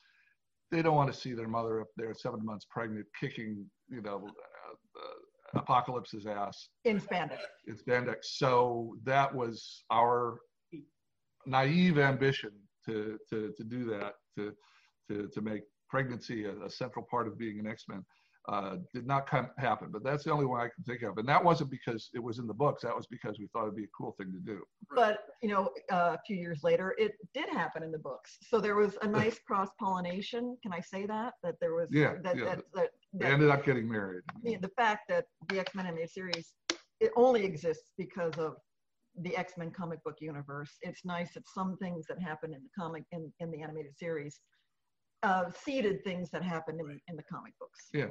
They 0.74 0.82
don't 0.82 0.96
want 0.96 1.12
to 1.12 1.16
see 1.16 1.34
their 1.34 1.46
mother 1.46 1.80
up 1.80 1.86
there, 1.96 2.12
seven 2.14 2.44
months 2.44 2.66
pregnant, 2.68 3.06
kicking, 3.20 3.64
you 3.88 4.02
know, 4.02 4.26
uh, 4.26 4.72
uh, 5.00 5.60
Apocalypse's 5.60 6.26
ass 6.26 6.68
in 6.84 7.00
spandex. 7.00 7.38
in 7.68 7.76
spandex. 7.76 8.16
So 8.22 8.96
that 9.04 9.32
was 9.32 9.84
our 9.92 10.40
naive 11.46 11.96
ambition 11.98 12.50
to 12.86 13.16
to 13.30 13.52
to 13.56 13.62
do 13.62 13.84
that 13.84 14.14
to 14.36 14.52
to 15.08 15.28
to 15.32 15.40
make 15.40 15.62
pregnancy 15.88 16.46
a, 16.46 16.64
a 16.64 16.70
central 16.70 17.06
part 17.08 17.28
of 17.28 17.38
being 17.38 17.60
an 17.60 17.68
X-Men. 17.68 18.04
Uh, 18.46 18.76
did 18.92 19.06
not 19.06 19.26
come 19.26 19.48
happen, 19.56 19.88
but 19.90 20.04
that's 20.04 20.24
the 20.24 20.30
only 20.30 20.44
one 20.44 20.60
I 20.60 20.68
can 20.68 20.84
think 20.84 21.02
of, 21.02 21.16
and 21.16 21.26
that 21.26 21.42
wasn't 21.42 21.70
because 21.70 22.10
it 22.12 22.22
was 22.22 22.38
in 22.38 22.46
the 22.46 22.52
books. 22.52 22.82
That 22.82 22.94
was 22.94 23.06
because 23.06 23.38
we 23.38 23.46
thought 23.46 23.62
it'd 23.62 23.74
be 23.74 23.84
a 23.84 23.94
cool 23.96 24.14
thing 24.18 24.32
to 24.32 24.38
do. 24.38 24.60
But 24.94 25.20
you 25.42 25.48
know, 25.48 25.70
uh, 25.90 26.16
a 26.16 26.18
few 26.26 26.36
years 26.36 26.62
later, 26.62 26.94
it 26.98 27.12
did 27.32 27.48
happen 27.48 27.82
in 27.82 27.90
the 27.90 27.98
books. 27.98 28.36
So 28.42 28.60
there 28.60 28.76
was 28.76 28.98
a 29.00 29.06
nice 29.06 29.38
cross 29.46 29.70
pollination. 29.80 30.58
Can 30.62 30.74
I 30.74 30.80
say 30.80 31.06
that? 31.06 31.32
That 31.42 31.54
there 31.58 31.74
was 31.74 31.88
Yeah, 31.90 32.16
that, 32.22 32.36
yeah. 32.36 32.44
that, 32.44 32.64
that, 32.74 32.90
They 33.14 33.26
ended 33.26 33.48
up 33.48 33.64
getting 33.64 33.90
married. 33.90 34.24
the, 34.42 34.56
the 34.56 34.70
fact 34.76 35.08
that 35.08 35.24
the 35.48 35.60
X-Men 35.60 35.86
animated 35.86 36.10
series 36.10 36.52
it 37.00 37.12
only 37.16 37.44
exists 37.44 37.92
because 37.96 38.34
of 38.38 38.56
the 39.20 39.36
X-Men 39.36 39.70
comic 39.70 40.02
book 40.04 40.16
universe. 40.20 40.72
It's 40.82 41.04
nice 41.04 41.34
that 41.34 41.48
some 41.48 41.76
things 41.76 42.06
that 42.08 42.20
happen 42.20 42.52
in 42.52 42.60
the 42.62 42.82
comic 42.82 43.04
in, 43.12 43.32
in 43.40 43.50
the 43.50 43.62
animated 43.62 43.96
series 43.96 44.40
uh, 45.24 45.50
seeded 45.64 46.04
things 46.04 46.30
that 46.30 46.42
happened 46.42 46.78
in, 46.80 47.00
in 47.08 47.16
the 47.16 47.22
comic 47.22 47.54
books. 47.58 47.88
Yeah. 47.92 48.08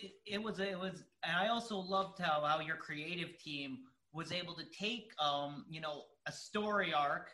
it, 0.00 0.12
it 0.24 0.42
was 0.42 0.58
it 0.58 0.78
was 0.78 1.04
and 1.24 1.36
i 1.36 1.48
also 1.48 1.76
loved 1.76 2.18
how 2.18 2.42
how 2.44 2.60
your 2.60 2.76
creative 2.76 3.38
team 3.38 3.78
was 4.12 4.32
able 4.32 4.54
to 4.54 4.64
take 4.78 5.12
um 5.20 5.64
you 5.68 5.80
know 5.80 6.02
a 6.26 6.32
story 6.32 6.94
arc 6.94 7.30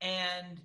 and 0.00 0.60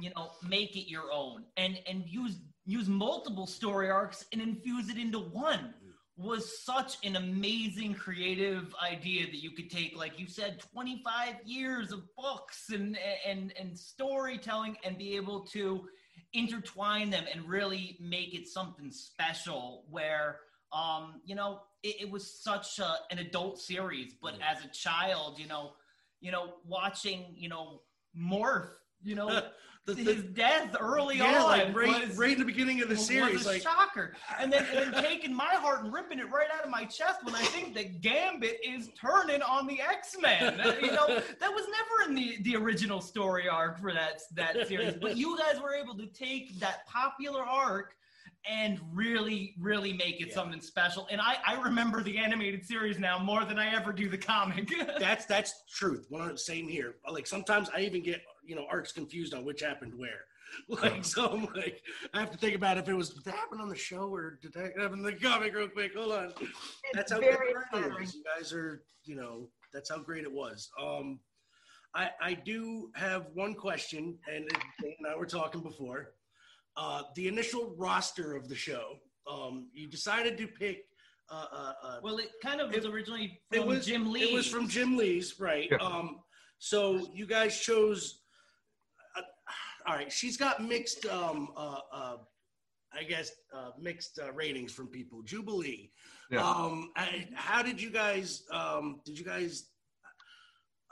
you 0.00 0.10
know 0.14 0.30
make 0.48 0.76
it 0.76 0.90
your 0.90 1.12
own 1.12 1.44
and 1.56 1.78
and 1.88 2.04
use 2.06 2.38
use 2.66 2.88
multiple 2.88 3.46
story 3.46 3.90
arcs 3.90 4.24
and 4.32 4.40
infuse 4.40 4.88
it 4.88 4.98
into 4.98 5.18
one 5.18 5.74
was 6.16 6.62
such 6.64 6.96
an 7.04 7.16
amazing 7.16 7.92
creative 7.92 8.72
idea 8.80 9.26
that 9.26 9.42
you 9.42 9.50
could 9.50 9.70
take 9.70 9.96
like 9.96 10.18
you 10.18 10.26
said 10.26 10.60
25 10.72 11.34
years 11.44 11.92
of 11.92 12.02
books 12.16 12.70
and 12.72 12.96
and 13.26 13.52
and 13.58 13.76
storytelling 13.76 14.76
and 14.84 14.96
be 14.96 15.16
able 15.16 15.40
to 15.40 15.88
intertwine 16.34 17.10
them 17.10 17.24
and 17.32 17.48
really 17.48 17.96
make 18.00 18.34
it 18.34 18.48
something 18.48 18.90
special 18.90 19.84
where 19.90 20.40
um 20.72 21.20
you 21.24 21.34
know 21.34 21.60
it, 21.82 22.02
it 22.02 22.10
was 22.10 22.28
such 22.42 22.78
a, 22.80 22.96
an 23.10 23.18
adult 23.18 23.58
series 23.58 24.14
but 24.20 24.34
as 24.42 24.64
a 24.64 24.68
child 24.68 25.38
you 25.38 25.46
know 25.46 25.72
you 26.20 26.32
know 26.32 26.54
watching 26.66 27.26
you 27.36 27.48
know 27.48 27.80
morph 28.18 28.68
you 29.02 29.14
know 29.14 29.42
The- 29.86 29.94
his 29.96 30.22
death 30.22 30.74
early 30.80 31.18
Yeah, 31.18 31.42
on 31.42 31.48
like 31.48 31.76
right- 31.76 32.08
was- 32.08 32.16
right 32.16 32.32
in 32.32 32.38
the 32.38 32.44
beginning 32.46 32.80
of 32.80 32.88
the 32.88 32.94
was 32.94 33.06
series, 33.06 33.44
a 33.44 33.48
like- 33.50 33.62
shocker. 33.62 34.14
And 34.38 34.50
then 34.50 34.64
and 34.74 34.94
then 34.94 35.02
taking 35.04 35.34
my 35.34 35.54
heart 35.56 35.84
and 35.84 35.92
ripping 35.92 36.18
it 36.18 36.30
right 36.30 36.48
out 36.56 36.64
of 36.64 36.70
my 36.70 36.84
chest 36.86 37.22
when 37.22 37.34
i 37.34 37.42
think 37.42 37.74
that 37.74 38.00
gambit 38.00 38.58
is 38.64 38.88
turning 38.98 39.42
on 39.42 39.66
the 39.66 39.80
x-men. 39.82 40.58
Uh, 40.60 40.74
you 40.80 40.90
know 40.90 41.06
that 41.06 41.52
was 41.52 41.66
never 41.68 42.08
in 42.08 42.14
the 42.14 42.38
the 42.42 42.56
original 42.56 43.00
story 43.02 43.46
arc 43.46 43.78
for 43.78 43.92
that 43.92 44.22
that 44.32 44.66
series 44.66 44.94
but 44.94 45.16
you 45.18 45.36
guys 45.38 45.60
were 45.60 45.74
able 45.74 45.94
to 45.96 46.06
take 46.06 46.58
that 46.60 46.86
popular 46.86 47.42
arc 47.42 47.94
and 48.48 48.78
really, 48.92 49.54
really 49.58 49.92
make 49.92 50.20
it 50.20 50.32
something 50.32 50.60
special. 50.60 51.06
And 51.10 51.20
I, 51.20 51.36
I 51.46 51.60
remember 51.62 52.02
the 52.02 52.18
animated 52.18 52.64
series 52.64 52.98
now 52.98 53.18
more 53.18 53.44
than 53.44 53.58
I 53.58 53.74
ever 53.74 53.92
do 53.92 54.08
the 54.08 54.18
comic. 54.18 54.70
that's 54.98 55.24
that's 55.26 55.64
truth. 55.72 56.06
One 56.10 56.20
hundred- 56.22 56.38
same 56.40 56.68
here. 56.68 56.96
Like 57.10 57.26
sometimes 57.26 57.70
I 57.74 57.80
even 57.80 58.02
get 58.02 58.20
you 58.44 58.54
know 58.56 58.66
arcs 58.70 58.92
confused 58.92 59.34
on 59.34 59.44
which 59.44 59.60
happened 59.62 59.92
where. 59.96 60.20
Like 60.68 61.04
so, 61.04 61.26
I'm 61.30 61.48
like 61.56 61.82
I 62.12 62.20
have 62.20 62.30
to 62.30 62.38
think 62.38 62.54
about 62.54 62.78
if 62.78 62.88
it 62.88 62.94
was 62.94 63.10
did 63.10 63.24
that 63.24 63.34
happen 63.34 63.60
on 63.60 63.68
the 63.68 63.74
show 63.74 64.14
or 64.14 64.38
did 64.40 64.52
that 64.52 64.78
happen 64.78 64.98
in 64.98 65.02
the 65.02 65.12
comic 65.12 65.52
real 65.52 65.66
quick. 65.66 65.96
Hold 65.96 66.12
on. 66.12 66.32
that's 66.92 67.10
how 67.10 67.18
very 67.18 67.52
good 67.52 67.56
it 67.56 67.64
flattering. 67.72 68.08
You 68.14 68.22
guys 68.22 68.52
are 68.52 68.84
you 69.04 69.16
know 69.16 69.48
that's 69.72 69.90
how 69.90 69.98
great 69.98 70.22
it 70.22 70.32
was. 70.32 70.70
Um, 70.80 71.18
I 71.94 72.10
I 72.20 72.34
do 72.34 72.90
have 72.94 73.26
one 73.34 73.54
question, 73.54 74.16
and 74.32 74.48
Dan 74.80 74.92
and 74.98 75.06
I 75.08 75.16
were 75.16 75.26
talking 75.26 75.60
before. 75.60 76.10
Uh, 76.76 77.02
the 77.14 77.28
initial 77.28 77.74
roster 77.76 78.34
of 78.34 78.48
the 78.48 78.54
show. 78.54 78.98
Um, 79.30 79.68
you 79.72 79.88
decided 79.88 80.36
to 80.38 80.46
pick. 80.46 80.84
Uh, 81.30 81.46
uh, 81.52 81.72
uh, 81.82 81.96
well, 82.02 82.18
it 82.18 82.30
kind 82.42 82.60
of 82.60 82.74
was 82.74 82.84
originally 82.84 83.40
it 83.52 83.60
from 83.60 83.68
was 83.68 83.86
Jim 83.86 84.14
It 84.16 84.32
was 84.32 84.46
from 84.46 84.68
Jim 84.68 84.96
Lee's, 84.96 85.40
right? 85.40 85.68
Yeah. 85.70 85.78
Um, 85.78 86.20
so 86.58 87.08
you 87.14 87.26
guys 87.26 87.60
chose. 87.60 88.22
Uh, 89.16 89.22
all 89.86 89.94
right, 89.94 90.10
she's 90.10 90.36
got 90.36 90.62
mixed, 90.62 91.06
um, 91.06 91.48
uh, 91.56 91.78
uh, 91.92 92.16
I 92.92 93.04
guess, 93.04 93.30
uh, 93.54 93.70
mixed 93.80 94.18
uh, 94.22 94.32
ratings 94.32 94.72
from 94.72 94.88
people. 94.88 95.22
Jubilee. 95.22 95.92
Yeah. 96.30 96.44
Um, 96.44 96.90
I, 96.96 97.28
how 97.34 97.62
did 97.62 97.80
you 97.80 97.90
guys? 97.90 98.42
Um, 98.50 99.00
did 99.04 99.18
you 99.18 99.24
guys? 99.24 99.70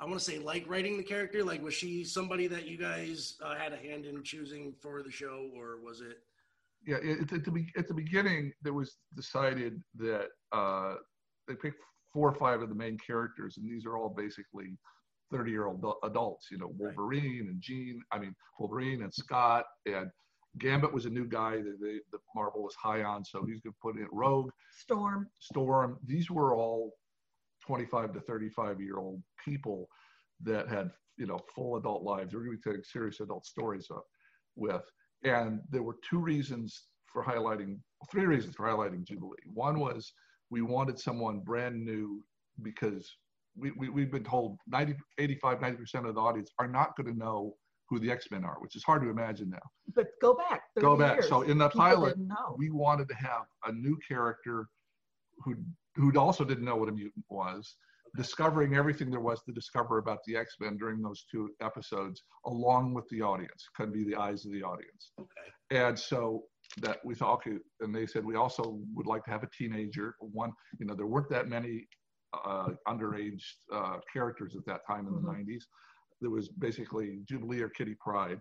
I 0.03 0.05
want 0.05 0.19
to 0.19 0.25
say 0.25 0.39
like 0.41 0.69
writing 0.69 0.97
the 0.97 1.05
character. 1.05 1.45
Like, 1.45 1.63
was 1.63 1.75
she 1.75 2.03
somebody 2.03 2.49
that 2.49 2.67
you 2.67 2.77
guys 2.77 3.37
uh, 3.41 3.55
had 3.55 3.73
a 3.73 3.77
hand 3.77 4.05
in 4.05 4.23
choosing 4.25 4.75
for 4.81 5.03
the 5.03 5.11
show, 5.11 5.49
or 5.57 5.79
was 5.81 6.01
it? 6.01 6.19
yeah, 6.87 6.97
it, 7.03 7.33
at, 7.33 7.45
the, 7.45 7.51
be- 7.51 7.73
at 7.77 7.89
the 7.89 7.95
beginning, 7.95 8.53
there 8.63 8.73
was 8.73 8.97
decided 9.15 9.81
that 9.97 10.29
uh, 10.53 10.95
they 11.47 11.55
picked 11.55 11.81
four 12.13 12.29
or 12.29 12.35
five 12.35 12.61
of 12.61 12.69
the 12.69 12.75
main 12.75 12.99
characters, 12.99 13.57
and 13.57 13.71
these 13.71 13.87
are 13.87 13.97
all 13.97 14.09
basically 14.09 14.77
30 15.31 15.51
year 15.51 15.67
old 15.67 15.85
adults, 16.03 16.49
you 16.51 16.59
know, 16.59 16.73
Wolverine 16.77 17.47
and 17.49 17.61
Jean, 17.61 18.03
I 18.11 18.19
mean, 18.19 18.35
Wolverine 18.59 19.03
and 19.03 19.15
Scott, 19.15 19.65
and 19.87 20.11
Gambit 20.59 20.93
was 20.93 21.07
a 21.07 21.11
new 21.11 21.25
guy 21.25 21.57
that 21.57 21.79
they, 21.81 22.01
the 22.11 22.19
Marvel 22.35 22.63
was 22.63 22.75
high 22.75 23.03
on, 23.03 23.25
so 23.25 23.45
he's 23.47 23.61
going 23.61 23.73
to 23.73 23.79
put 23.81 23.97
in 23.97 24.07
Rogue, 24.13 24.51
Storm. 24.77 25.29
Storm. 25.39 25.99
These 26.05 26.31
were 26.31 26.55
all 26.55 26.93
25 27.67 28.13
to 28.15 28.21
35 28.21 28.81
year 28.81 28.99
old 28.99 29.23
people 29.43 29.89
that 30.43 30.69
had, 30.69 30.91
you 31.17 31.27
know, 31.27 31.39
full 31.55 31.77
adult 31.77 32.03
lives. 32.03 32.33
They 32.33 32.39
were 32.39 32.45
going 32.45 32.57
to 32.57 32.61
be 32.61 32.63
telling 32.63 32.85
serious 32.85 33.21
adult 33.21 33.47
stories 33.47 33.89
up 33.91 34.05
with. 34.57 34.83
And 35.25 35.61
there 35.71 35.83
were 35.83 35.97
two 36.09 36.19
reasons 36.19 36.85
for 37.07 37.25
highlighting, 37.25 37.79
three 38.11 38.27
reasons 38.27 38.57
for 38.57 38.67
highlighting 38.67 39.05
Jubilee. 39.05 39.37
One 39.53 39.79
was 39.79 40.13
we 40.51 40.63
wanted 40.63 40.99
someone 40.99 41.41
brand 41.41 41.85
new 41.85 42.23
because 42.63 43.11
we, 43.57 43.71
we, 43.73 43.89
we've 43.89 44.11
been 44.11 44.25
told 44.25 44.59
90, 44.67 44.97
85, 45.19 45.59
90% 45.59 46.09
of 46.09 46.15
the 46.15 46.21
audience 46.21 46.51
are 46.59 46.69
not 46.69 46.97
going 46.97 47.13
to 47.13 47.19
know 47.19 47.55
who 47.89 47.99
the 47.99 48.11
X-Men 48.11 48.45
are, 48.45 48.57
which 48.61 48.75
is 48.75 48.83
hard 48.83 49.03
to 49.03 49.11
imagine 49.11 49.51
now. 49.51 49.71
But 49.95 50.09
go 50.21 50.35
back. 50.35 50.63
Go 50.81 50.97
back. 50.97 51.17
years. 51.17 51.29
So 51.29 51.43
in 51.43 51.59
the 51.59 51.69
pilot, 51.69 52.17
we 52.57 52.71
wanted 52.71 53.09
to 53.09 53.15
have 53.15 53.43
a 53.67 53.73
new 53.73 53.99
character 54.09 54.67
who 55.45 55.57
who 55.95 56.13
also 56.19 56.45
didn't 56.45 56.65
know 56.65 56.77
what 56.77 56.89
a 56.89 56.93
mutant 56.93 57.25
was, 57.29 57.77
discovering 58.17 58.75
everything 58.77 59.11
there 59.11 59.21
was 59.21 59.43
to 59.45 59.53
discover 59.53 59.99
about 59.99 60.19
the 60.27 60.37
X-Men 60.37 60.77
during 60.77 61.01
those 61.01 61.25
two 61.31 61.51
episodes, 61.61 62.23
along 62.47 62.95
with 62.95 63.09
the 63.11 63.23
audience, 63.23 63.67
could 63.77 63.93
be 63.93 64.05
the 64.05 64.15
eyes 64.17 64.45
of 64.45 64.53
the 64.53 64.63
audience. 64.63 65.13
Okay. 65.19 65.85
And 65.87 65.99
so 65.99 66.45
that 66.79 66.99
we 67.05 67.15
thought, 67.15 67.35
okay, 67.35 67.57
and 67.81 67.95
they 67.95 68.07
said 68.07 68.25
we 68.25 68.37
also 68.37 68.81
would 68.95 69.07
like 69.07 69.25
to 69.25 69.31
have 69.31 69.43
a 69.43 69.49
teenager. 69.57 70.15
One, 70.21 70.53
you 70.79 70.87
know, 70.87 70.95
there 70.95 71.07
weren't 71.07 71.31
that 71.31 71.49
many 71.49 71.87
uh, 72.47 72.69
underage 72.89 73.43
uh, 73.73 73.99
characters 74.11 74.57
at 74.57 74.65
that 74.67 74.81
time 74.87 75.07
in 75.07 75.13
the 75.15 75.21
Mhm. 75.21 75.45
90s. 75.47 75.65
There 76.23 76.31
was 76.31 76.49
basically 76.49 77.21
Jubilee 77.29 77.61
or 77.61 77.69
Kitty 77.69 77.95
Pryde. 78.01 78.41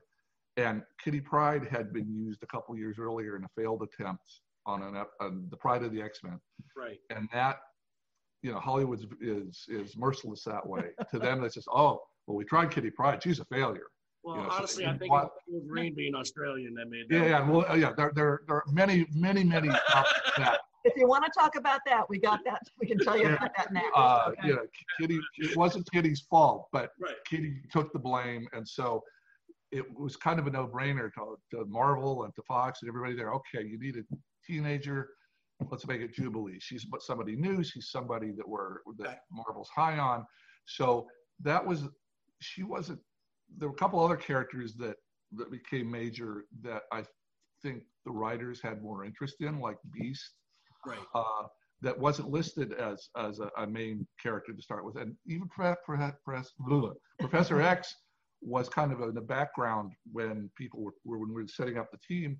And 0.58 0.84
Kitty 1.04 1.20
Pryde 1.22 1.68
had 1.68 1.91
been 1.91 2.10
used 2.10 2.41
a 2.43 2.47
couple 2.47 2.78
years 2.78 2.99
earlier 2.99 3.36
in 3.36 3.43
a 3.43 3.49
failed 3.49 3.84
attempt 3.84 4.41
on, 4.66 4.84
an, 4.84 5.03
on 5.20 5.47
the 5.49 5.57
Pryde 5.57 5.84
of 5.84 5.91
the 5.91 6.01
X 6.01 6.20
Men 6.24 6.39
Right. 6.78 6.99
and 7.09 7.28
that 7.34 7.57
you 8.43 8.51
know, 8.51 8.59
Hollywood 8.59 9.05
is 9.22 9.66
is 9.70 9.95
merciless 9.95 10.43
that 10.45 10.66
way. 10.68 10.86
to 11.12 11.20
them, 11.20 11.43
it's 11.43 11.53
just, 11.55 11.68
oh, 11.72 12.01
well, 12.26 12.36
we 12.38 12.43
tried 12.43 12.72
Kitty 12.72 12.89
Pryde. 12.89 13.22
She's 13.22 13.39
a 13.39 13.45
failure. 13.45 13.86
Well, 14.24 14.36
You 14.38 14.41
know, 14.43 14.49
so 14.49 14.55
honestly, 14.55 14.84
they 14.86 14.89
I 14.91 14.97
think 14.97 15.12
want- 15.12 15.26
it 15.47 15.53
was 15.53 15.62
Wolverine 15.64 15.93
being 15.95 16.16
Australian 16.16 16.74
that 16.76 16.89
made 16.89 17.05
that. 17.09 17.16
Yeah, 17.16 17.26
yeah, 17.26 17.49
well, 17.49 17.66
uh, 17.70 17.76
yeah. 17.76 17.91
There, 17.95 18.12
there, 18.16 18.41
there 18.47 18.57
are 18.57 18.64
many, 18.72 19.05
many, 19.14 19.43
many. 19.43 19.68
that 20.38 20.57
If 20.84 20.93
you 20.97 21.07
want 21.07 21.24
to 21.26 21.32
talk 21.39 21.55
about 21.55 21.82
that, 21.86 22.09
we 22.09 22.18
got 22.20 22.39
that. 22.45 22.62
We 22.80 22.88
can 22.88 22.97
tell 22.99 23.16
you 23.18 23.26
Yeah. 23.30 23.36
about 23.36 23.51
that 23.57 23.72
next. 23.72 23.91
uh, 23.95 24.26
okay? 24.30 24.47
you 24.47 24.55
know, 24.55 24.66
Kitty, 24.99 25.20
it 25.38 25.55
wasn't 25.55 25.88
Kitty's 25.91 26.22
fault, 26.22 26.68
but 26.72 26.91
Right. 26.99 27.14
Kitty 27.28 27.57
took 27.72 27.93
the 27.93 27.99
blame. 27.99 28.47
And 28.53 28.68
so 28.68 29.03
it 29.72 29.86
was 29.97 30.16
kind 30.18 30.39
of 30.39 30.47
a 30.47 30.49
no 30.49 30.68
brainer 30.68 31.12
to, 31.14 31.38
to 31.51 31.66
Marvel 31.66 32.24
and 32.24 32.34
to 32.36 32.41
Fox 32.43 32.82
and 32.82 32.89
everybody 32.89 33.16
there. 33.16 33.34
Okay, 33.34 33.64
you 33.68 33.78
need 33.80 33.97
a 33.97 34.03
teenager. 34.46 35.10
Let's 35.70 35.88
make 35.88 36.02
it 36.02 36.14
Jubilee. 36.14 36.58
She's 36.60 36.86
but 36.86 37.02
somebody 37.02 37.36
new. 37.36 37.64
She's 37.64 37.89
somebody 37.92 38.32
that 38.32 38.48
we're, 38.48 38.78
that 39.00 39.20
Marvel's 39.32 39.70
high 39.76 39.98
on. 40.00 40.26
So 40.66 41.08
that 41.42 41.66
was, 41.66 41.84
she 42.39 42.64
wasn't, 42.64 43.00
there 43.58 43.70
were 43.70 43.76
a 43.76 43.78
couple 43.78 44.04
other 44.04 44.18
characters 44.18 44.74
that, 44.76 44.96
that 45.34 45.52
became 45.52 45.89
major 45.89 46.46
that 46.64 46.84
I 46.92 47.04
think 47.62 47.84
the 48.06 48.12
writers 48.12 48.60
had 48.62 48.82
more 48.82 49.06
interest 49.06 49.36
in, 49.42 49.60
like 49.60 49.78
Beast 49.94 50.34
Right. 50.86 50.98
uh, 51.14 51.44
that 51.82 51.98
wasn't 51.98 52.30
listed 52.30 52.74
as 52.74 53.10
as 53.18 53.39
a, 53.39 53.50
a 53.62 53.68
main 53.68 54.08
character 54.22 54.54
to 54.54 54.62
start 54.62 54.84
with, 54.84 54.96
and 54.98 55.16
even 55.28 55.48
Pre- 55.48 55.76
Pre- 55.86 56.12
Pre- 56.26 56.92
Professor 57.20 57.62
X 57.62 57.96
was 58.42 58.68
kind 58.68 58.92
of 58.92 59.02
in 59.02 59.14
the 59.14 59.22
background 59.22 59.92
when 60.12 60.50
people 60.58 60.82
were 60.82 60.94
when 61.04 61.34
we 61.34 61.44
were 61.44 61.48
setting 61.48 61.78
up 61.78 61.89
the 61.92 62.00
team, 62.08 62.38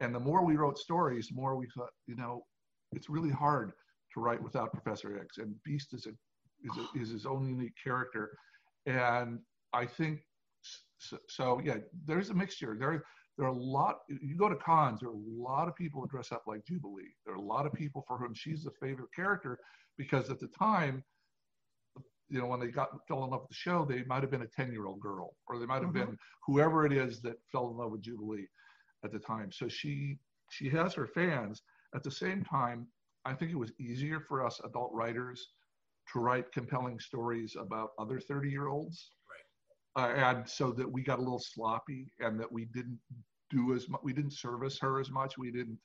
and 0.00 0.14
the 0.14 0.20
more 0.20 0.44
we 0.44 0.56
wrote 0.56 0.78
stories, 0.78 1.28
the 1.28 1.34
more 1.34 1.56
we 1.56 1.66
thought, 1.74 1.90
you 2.06 2.16
know, 2.16 2.44
it's 2.92 3.08
really 3.08 3.30
hard 3.30 3.72
to 4.12 4.20
write 4.20 4.42
without 4.42 4.72
Professor 4.72 5.18
X, 5.18 5.38
and 5.38 5.54
Beast 5.64 5.94
is 5.94 6.06
a 6.06 6.10
is, 6.62 6.78
a, 6.78 6.98
is 6.98 7.10
his 7.10 7.26
own 7.26 7.46
unique 7.46 7.74
character, 7.82 8.36
and 8.86 9.38
I 9.72 9.86
think 9.86 10.20
so, 10.98 11.18
so 11.28 11.60
yeah, 11.64 11.76
there's 12.06 12.30
a 12.30 12.34
mixture. 12.34 12.76
There 12.78 13.04
there 13.36 13.46
are 13.46 13.50
a 13.50 13.56
lot 13.56 13.98
you 14.08 14.36
go 14.36 14.48
to 14.48 14.56
cons 14.56 15.00
there 15.00 15.08
are 15.08 15.12
a 15.12 15.42
lot 15.42 15.66
of 15.68 15.74
people 15.74 16.00
who 16.00 16.06
dress 16.08 16.32
up 16.32 16.44
like 16.46 16.64
jubilee. 16.64 17.14
There 17.24 17.34
are 17.34 17.38
a 17.38 17.42
lot 17.42 17.66
of 17.66 17.72
people 17.72 18.04
for 18.06 18.16
whom 18.16 18.34
she's 18.34 18.62
the 18.62 18.70
favorite 18.80 19.12
character 19.14 19.58
because 19.98 20.30
at 20.30 20.40
the 20.40 20.48
time 20.48 21.02
you 22.28 22.40
know 22.40 22.46
when 22.46 22.60
they 22.60 22.68
got 22.68 22.90
fell 23.06 23.24
in 23.24 23.30
love 23.30 23.42
with 23.42 23.50
the 23.50 23.54
show 23.54 23.84
they 23.84 24.02
might 24.04 24.22
have 24.22 24.30
been 24.30 24.42
a 24.42 24.46
10 24.46 24.72
year 24.72 24.86
old 24.86 25.00
girl 25.00 25.34
or 25.48 25.58
they 25.58 25.66
might 25.66 25.82
have 25.82 25.92
mm-hmm. 25.92 26.10
been 26.10 26.18
whoever 26.46 26.86
it 26.86 26.92
is 26.92 27.20
that 27.22 27.34
fell 27.50 27.70
in 27.70 27.76
love 27.76 27.90
with 27.90 28.02
jubilee 28.02 28.46
at 29.04 29.12
the 29.12 29.18
time. 29.18 29.50
So 29.52 29.68
she 29.68 30.18
she 30.50 30.68
has 30.70 30.94
her 30.94 31.06
fans. 31.06 31.62
At 31.94 32.02
the 32.02 32.10
same 32.10 32.42
time 32.44 32.86
i 33.26 33.32
think 33.32 33.50
it 33.50 33.56
was 33.56 33.72
easier 33.80 34.20
for 34.20 34.44
us 34.44 34.60
adult 34.64 34.90
writers 34.92 35.48
to 36.12 36.18
write 36.18 36.52
compelling 36.52 36.98
stories 36.98 37.56
about 37.58 37.90
other 37.98 38.20
30 38.20 38.50
year 38.50 38.68
olds 38.68 39.12
uh, 39.96 40.12
and 40.16 40.48
so 40.48 40.72
that 40.72 40.90
we 40.90 41.02
got 41.02 41.18
a 41.18 41.22
little 41.22 41.38
sloppy 41.38 42.10
and 42.20 42.38
that 42.38 42.50
we 42.50 42.66
didn't 42.66 42.98
do 43.50 43.74
as 43.74 43.88
much 43.88 44.00
we 44.02 44.12
didn't 44.12 44.32
service 44.32 44.78
her 44.80 44.98
as 44.98 45.10
much. 45.10 45.38
We 45.38 45.50
didn't 45.50 45.78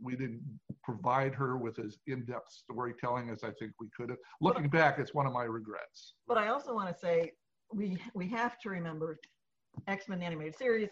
we 0.00 0.14
didn't 0.14 0.42
provide 0.84 1.34
her 1.34 1.56
with 1.56 1.78
as 1.78 1.96
in-depth 2.06 2.50
storytelling 2.50 3.30
as 3.30 3.42
i 3.42 3.50
think 3.58 3.72
we 3.80 3.88
could 3.96 4.10
have. 4.10 4.18
Looking 4.42 4.68
back 4.68 4.98
it's 4.98 5.14
one 5.14 5.26
of 5.26 5.32
my 5.32 5.44
regrets. 5.44 6.14
But 6.28 6.38
I 6.38 6.48
also 6.48 6.74
want 6.74 6.92
to 6.92 6.98
say 6.98 7.32
we 7.72 7.96
we 8.14 8.28
have 8.28 8.58
to 8.60 8.68
remember 8.68 9.18
X-Men 9.88 10.18
the 10.18 10.26
animated 10.26 10.56
series 10.56 10.90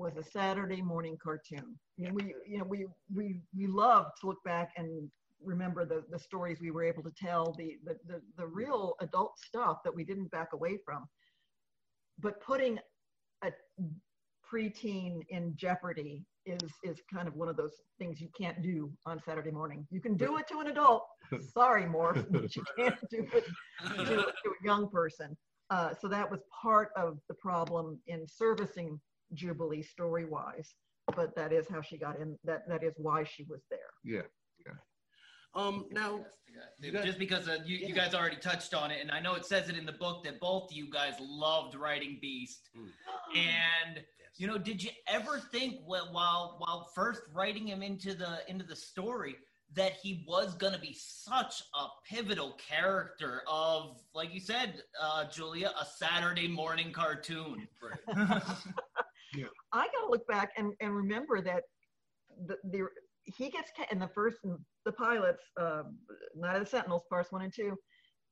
was 0.00 0.16
a 0.16 0.24
Saturday 0.24 0.80
morning 0.80 1.18
cartoon. 1.22 1.78
We 1.98 2.34
you 2.46 2.58
know 2.58 2.64
we 2.64 2.86
we 3.14 3.40
we 3.56 3.66
love 3.66 4.06
to 4.20 4.26
look 4.26 4.42
back 4.44 4.70
and 4.78 5.10
remember 5.44 5.84
the 5.84 6.02
the 6.10 6.18
stories 6.18 6.58
we 6.60 6.70
were 6.70 6.82
able 6.82 7.02
to 7.02 7.12
tell, 7.12 7.54
the 7.58 7.76
the 7.84 7.96
the, 8.08 8.20
the 8.38 8.46
real 8.46 8.94
adult 9.00 9.38
stuff 9.38 9.78
that 9.84 9.94
we 9.94 10.04
didn't 10.04 10.30
back 10.30 10.48
away 10.54 10.78
from. 10.84 11.04
But 12.18 12.40
putting 12.40 12.78
a 13.42 13.52
preteen 14.50 15.20
in 15.28 15.54
jeopardy 15.54 16.24
is 16.46 16.70
is 16.82 16.96
kind 17.12 17.28
of 17.28 17.34
one 17.34 17.50
of 17.50 17.58
those 17.58 17.74
things 17.98 18.22
you 18.22 18.30
can't 18.40 18.62
do 18.62 18.90
on 19.04 19.20
Saturday 19.22 19.50
morning. 19.50 19.86
You 19.90 20.00
can 20.00 20.16
do 20.16 20.38
it 20.38 20.48
to 20.48 20.60
an 20.60 20.68
adult. 20.68 21.04
Sorry, 21.52 21.84
Morph, 21.84 22.24
but 22.30 22.56
you 22.56 22.64
can't 22.78 22.98
do 23.10 23.26
it 23.34 23.44
to, 23.96 24.06
to 24.06 24.48
a 24.48 24.64
young 24.64 24.88
person. 24.88 25.36
Uh, 25.68 25.90
so 26.00 26.08
that 26.08 26.28
was 26.28 26.40
part 26.62 26.88
of 26.96 27.18
the 27.28 27.34
problem 27.34 28.00
in 28.08 28.26
servicing 28.26 28.98
Jubilee 29.34 29.82
story 29.82 30.24
wise. 30.24 30.74
But 31.16 31.34
that 31.36 31.52
is 31.52 31.66
how 31.68 31.80
she 31.82 31.96
got 31.98 32.20
in. 32.20 32.38
That 32.44 32.68
that 32.68 32.84
is 32.84 32.94
why 32.96 33.24
she 33.24 33.44
was 33.44 33.60
there. 33.70 33.78
yeah 34.04 34.22
Um, 35.54 35.86
now, 35.90 36.24
just 37.02 37.18
because 37.18 37.48
uh, 37.48 37.58
you, 37.64 37.78
you 37.78 37.92
guys 37.92 38.14
already 38.14 38.36
touched 38.36 38.72
on 38.74 38.92
it, 38.92 38.98
and 39.00 39.10
I 39.10 39.18
know 39.18 39.34
it 39.34 39.44
says 39.44 39.68
it 39.68 39.76
in 39.76 39.84
the 39.84 39.92
book 39.92 40.22
that 40.24 40.38
both 40.38 40.70
of 40.70 40.76
you 40.76 40.88
guys 40.88 41.14
loved 41.20 41.74
writing 41.74 42.18
Beast. 42.20 42.70
And 43.34 44.04
you 44.36 44.46
know, 44.46 44.58
did 44.58 44.82
you 44.82 44.90
ever 45.08 45.40
think 45.50 45.80
wh- 45.84 46.12
while 46.12 46.56
while 46.58 46.90
first 46.94 47.22
writing 47.34 47.66
him 47.66 47.82
into 47.82 48.14
the 48.14 48.38
into 48.48 48.64
the 48.64 48.76
story 48.76 49.34
that 49.74 49.92
he 50.02 50.24
was 50.26 50.54
going 50.54 50.72
to 50.72 50.80
be 50.80 50.96
such 50.98 51.62
a 51.74 51.86
pivotal 52.08 52.56
character 52.68 53.42
of, 53.48 54.00
like 54.14 54.34
you 54.34 54.40
said, 54.40 54.82
uh, 55.00 55.24
Julia, 55.30 55.72
a 55.80 55.84
Saturday 55.84 56.48
morning 56.48 56.90
cartoon? 56.92 57.68
I 59.72 59.86
got 59.86 60.06
to 60.06 60.10
look 60.10 60.26
back 60.26 60.50
and, 60.56 60.72
and 60.80 60.94
remember 60.94 61.40
that 61.42 61.62
the, 62.46 62.56
the 62.70 62.86
he 63.24 63.50
gets 63.50 63.70
ca- 63.76 63.86
in 63.92 63.98
the 63.98 64.08
first 64.08 64.38
the 64.84 64.92
pilots, 64.92 65.42
uh, 65.60 65.82
Night 66.34 66.56
of 66.56 66.64
the 66.64 66.70
Sentinels, 66.70 67.04
parts 67.08 67.32
one 67.32 67.42
and 67.42 67.52
two. 67.54 67.76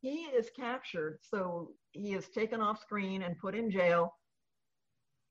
He 0.01 0.25
is 0.25 0.51
captured, 0.57 1.19
so 1.23 1.71
he 1.93 2.15
is 2.15 2.29
taken 2.29 2.61
off 2.61 2.81
screen 2.81 3.23
and 3.23 3.39
put 3.39 3.55
in 3.55 3.71
jail. 3.71 4.13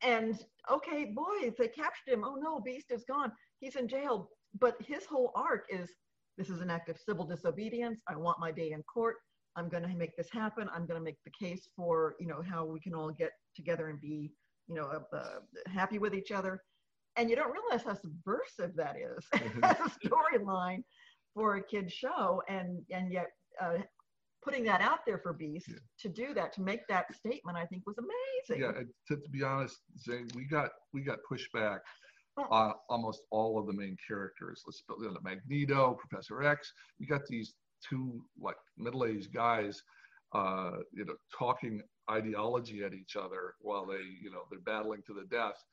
And 0.01 0.37
okay, 0.71 1.05
boys, 1.05 1.53
they 1.57 1.69
captured 1.69 2.11
him. 2.13 2.23
Oh 2.23 2.35
no, 2.35 2.59
Beast 2.59 2.91
is 2.91 3.03
gone. 3.05 3.31
He's 3.59 3.75
in 3.75 3.87
jail. 3.87 4.29
But 4.59 4.75
his 4.81 5.05
whole 5.05 5.31
arc 5.35 5.65
is 5.69 5.89
this 6.37 6.49
is 6.49 6.61
an 6.61 6.69
act 6.69 6.89
of 6.89 6.97
civil 6.99 7.25
disobedience. 7.25 7.99
I 8.07 8.15
want 8.15 8.39
my 8.39 8.51
day 8.51 8.71
in 8.71 8.83
court. 8.83 9.15
I'm 9.55 9.69
going 9.69 9.83
to 9.83 9.89
make 9.89 10.15
this 10.15 10.29
happen. 10.31 10.69
I'm 10.71 10.85
going 10.85 10.99
to 10.99 11.03
make 11.03 11.17
the 11.25 11.31
case 11.31 11.67
for 11.75 12.15
you 12.19 12.27
know 12.27 12.43
how 12.47 12.65
we 12.65 12.79
can 12.79 12.93
all 12.93 13.11
get 13.11 13.31
together 13.55 13.89
and 13.89 13.99
be 13.99 14.31
you 14.67 14.75
know 14.75 14.85
uh, 14.85 15.15
uh, 15.15 15.39
happy 15.67 15.99
with 15.99 16.13
each 16.13 16.31
other. 16.31 16.61
And 17.15 17.31
you 17.31 17.35
don't 17.35 17.51
realize 17.51 17.83
how 17.83 17.95
subversive 17.95 18.75
that 18.75 18.95
is 18.95 19.25
as 19.63 19.77
a 19.79 20.07
storyline 20.07 20.83
for 21.33 21.55
a 21.55 21.63
kid's 21.63 21.93
show. 21.93 22.41
And 22.47 22.81
and 22.91 23.11
yet 23.11 23.27
uh, 23.61 23.79
putting 24.43 24.63
that 24.65 24.81
out 24.81 24.99
there 25.05 25.17
for 25.17 25.33
Beast 25.33 25.71
to 25.99 26.09
do 26.09 26.33
that 26.35 26.53
to 26.53 26.61
make 26.61 26.87
that 26.87 27.13
statement, 27.15 27.57
I 27.57 27.65
think 27.65 27.83
was 27.85 27.97
amazing. 27.97 28.63
yeah 28.63 28.83
to, 29.07 29.15
to 29.15 29.29
be 29.29 29.43
honest 29.43 29.77
Zane, 29.99 30.27
we 30.35 30.45
got 30.45 30.69
we 30.93 31.01
got 31.01 31.19
pushback 31.29 31.79
on 32.51 32.73
almost 32.89 33.23
all 33.31 33.59
of 33.59 33.65
the 33.65 33.73
main 33.73 33.97
characters 34.07 34.61
let's 34.67 34.81
put 34.81 34.99
you 34.99 35.11
know, 35.11 35.17
magneto 35.23 35.97
professor 35.99 36.43
x 36.43 36.71
you 36.99 37.07
got 37.07 37.25
these 37.27 37.55
two 37.87 38.21
like 38.39 38.55
middle-aged 38.77 39.33
guys 39.33 39.81
uh 40.35 40.71
you 40.93 41.05
know 41.05 41.15
talking 41.37 41.81
ideology 42.09 42.83
at 42.83 42.93
each 42.93 43.15
other 43.15 43.55
while 43.61 43.85
they 43.85 44.01
you 44.21 44.31
know 44.31 44.41
they're 44.49 44.59
battling 44.59 45.01
to 45.05 45.13
the 45.13 45.25
death 45.29 45.63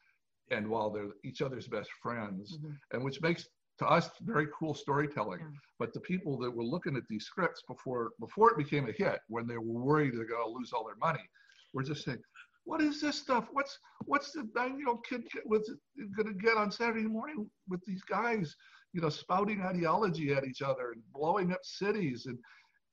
and 0.50 0.68
while 0.68 0.90
they're 0.90 1.10
each 1.24 1.42
other's 1.42 1.68
best 1.68 1.90
friends 2.02 2.58
mm-hmm. 2.58 2.72
and 2.92 3.02
which 3.02 3.20
makes 3.20 3.46
to 3.78 3.86
us 3.86 4.08
very 4.20 4.46
cool 4.56 4.72
storytelling. 4.72 5.40
But 5.80 5.92
the 5.92 5.98
people 6.00 6.38
that 6.38 6.50
were 6.50 6.62
looking 6.62 6.96
at 6.96 7.02
these 7.08 7.24
scripts 7.24 7.62
before 7.66 8.12
before 8.20 8.50
it 8.52 8.56
became 8.56 8.88
a 8.88 8.92
hit 8.92 9.18
when 9.28 9.46
they 9.46 9.58
were 9.58 9.82
worried 9.82 10.14
they're 10.14 10.26
going 10.26 10.46
to 10.46 10.58
lose 10.58 10.72
all 10.72 10.84
their 10.84 10.96
money 10.96 11.24
were 11.72 11.82
just 11.82 12.04
saying 12.04 12.22
what 12.64 12.80
is 12.80 13.00
this 13.00 13.18
stuff? 13.18 13.48
What's 13.52 13.78
what's 14.06 14.32
the 14.32 14.48
nine 14.54 14.78
year 14.78 14.88
old 14.88 15.04
kid 15.06 15.24
was 15.44 15.70
going 16.16 16.28
to 16.28 16.34
get 16.34 16.56
on 16.56 16.70
saturday 16.70 17.06
morning 17.06 17.48
with 17.68 17.80
these 17.86 18.02
guys 18.02 18.54
you 18.92 19.00
know 19.00 19.08
spouting 19.08 19.62
ideology 19.62 20.32
at 20.32 20.44
each 20.44 20.62
other 20.62 20.92
and 20.92 21.02
blowing 21.12 21.52
up 21.52 21.60
cities 21.62 22.26
and 22.26 22.38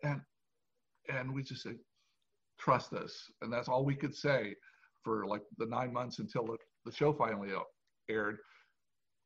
and 0.03 0.21
and 1.13 1.33
we 1.33 1.43
just 1.43 1.63
said 1.63 1.75
trust 2.61 2.93
us. 2.93 3.13
And 3.41 3.51
that's 3.51 3.67
all 3.67 3.83
we 3.83 3.95
could 3.95 4.15
say 4.15 4.55
for 5.03 5.25
like 5.25 5.41
the 5.57 5.65
nine 5.65 5.91
months 5.91 6.19
until 6.19 6.45
the, 6.45 6.57
the 6.85 6.91
show 6.91 7.13
finally 7.13 7.49
aired. 8.09 8.37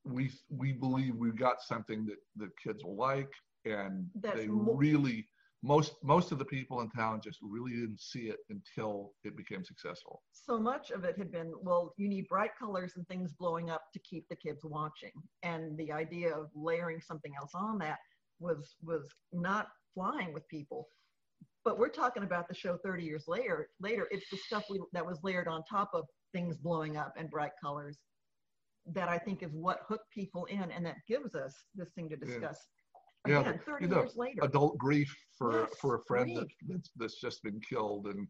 We 0.05 0.31
we 0.49 0.71
believe 0.71 1.15
we've 1.15 1.37
got 1.37 1.61
something 1.61 2.05
that 2.05 2.17
the 2.35 2.49
kids 2.63 2.83
will 2.83 2.95
like. 2.95 3.29
And 3.65 4.07
That's 4.21 4.37
they 4.37 4.47
really 4.49 5.27
most 5.63 5.93
most 6.03 6.31
of 6.31 6.37
the 6.37 6.45
people 6.45 6.81
in 6.81 6.89
town 6.91 7.21
just 7.23 7.39
really 7.41 7.71
didn't 7.71 7.99
see 7.99 8.27
it 8.29 8.37
until 8.49 9.13
it 9.23 9.35
became 9.35 9.65
successful. 9.65 10.21
So 10.31 10.59
much 10.59 10.91
of 10.91 11.03
it 11.03 11.17
had 11.17 11.31
been 11.31 11.51
well 11.61 11.93
you 11.97 12.07
need 12.07 12.27
bright 12.29 12.51
colors 12.57 12.93
and 12.95 13.07
things 13.07 13.33
blowing 13.33 13.71
up 13.71 13.85
to 13.93 13.99
keep 13.99 14.27
the 14.29 14.35
kids 14.35 14.61
watching. 14.63 15.11
And 15.41 15.75
the 15.77 15.91
idea 15.91 16.35
of 16.35 16.49
layering 16.55 17.01
something 17.01 17.33
else 17.39 17.51
on 17.55 17.79
that 17.79 17.97
was 18.39 18.75
was 18.83 19.09
not 19.33 19.67
flying 19.95 20.33
with 20.33 20.47
people 20.49 20.87
but 21.65 21.79
we're 21.79 21.89
talking 21.89 22.23
about 22.23 22.47
the 22.47 22.53
show 22.53 22.77
30 22.77 23.03
years 23.03 23.25
later 23.27 23.67
later. 23.81 24.07
It's 24.11 24.29
the 24.29 24.37
stuff 24.37 24.63
we, 24.69 24.79
that 24.93 25.05
was 25.05 25.19
layered 25.23 25.47
on 25.47 25.63
top 25.69 25.89
of 25.93 26.05
things 26.31 26.55
blowing 26.57 26.95
up 26.95 27.13
and 27.17 27.29
bright 27.29 27.51
colors 27.61 27.97
that 28.93 29.09
i 29.09 29.17
think 29.17 29.41
is 29.41 29.51
what 29.51 29.79
hooked 29.89 30.09
people 30.11 30.45
in 30.45 30.71
and 30.71 30.85
that 30.85 30.97
gives 31.07 31.33
us 31.33 31.55
this 31.73 31.89
thing 31.95 32.07
to 32.09 32.15
discuss. 32.15 32.59
Yeah, 33.27 33.39
Again, 33.39 33.59
the- 33.65 33.71
30 33.71 33.85
you 33.85 33.91
know, 33.91 34.01
years 34.01 34.15
later. 34.15 34.43
adult 34.43 34.77
grief 34.77 35.13
for 35.35 35.61
Yes, 35.61 35.75
for 35.81 35.95
a 35.95 36.03
friend 36.07 36.37
that, 36.37 36.47
that's, 36.67 36.91
that's 36.95 37.19
just 37.19 37.41
been 37.41 37.59
killed 37.67 38.05
and 38.05 38.27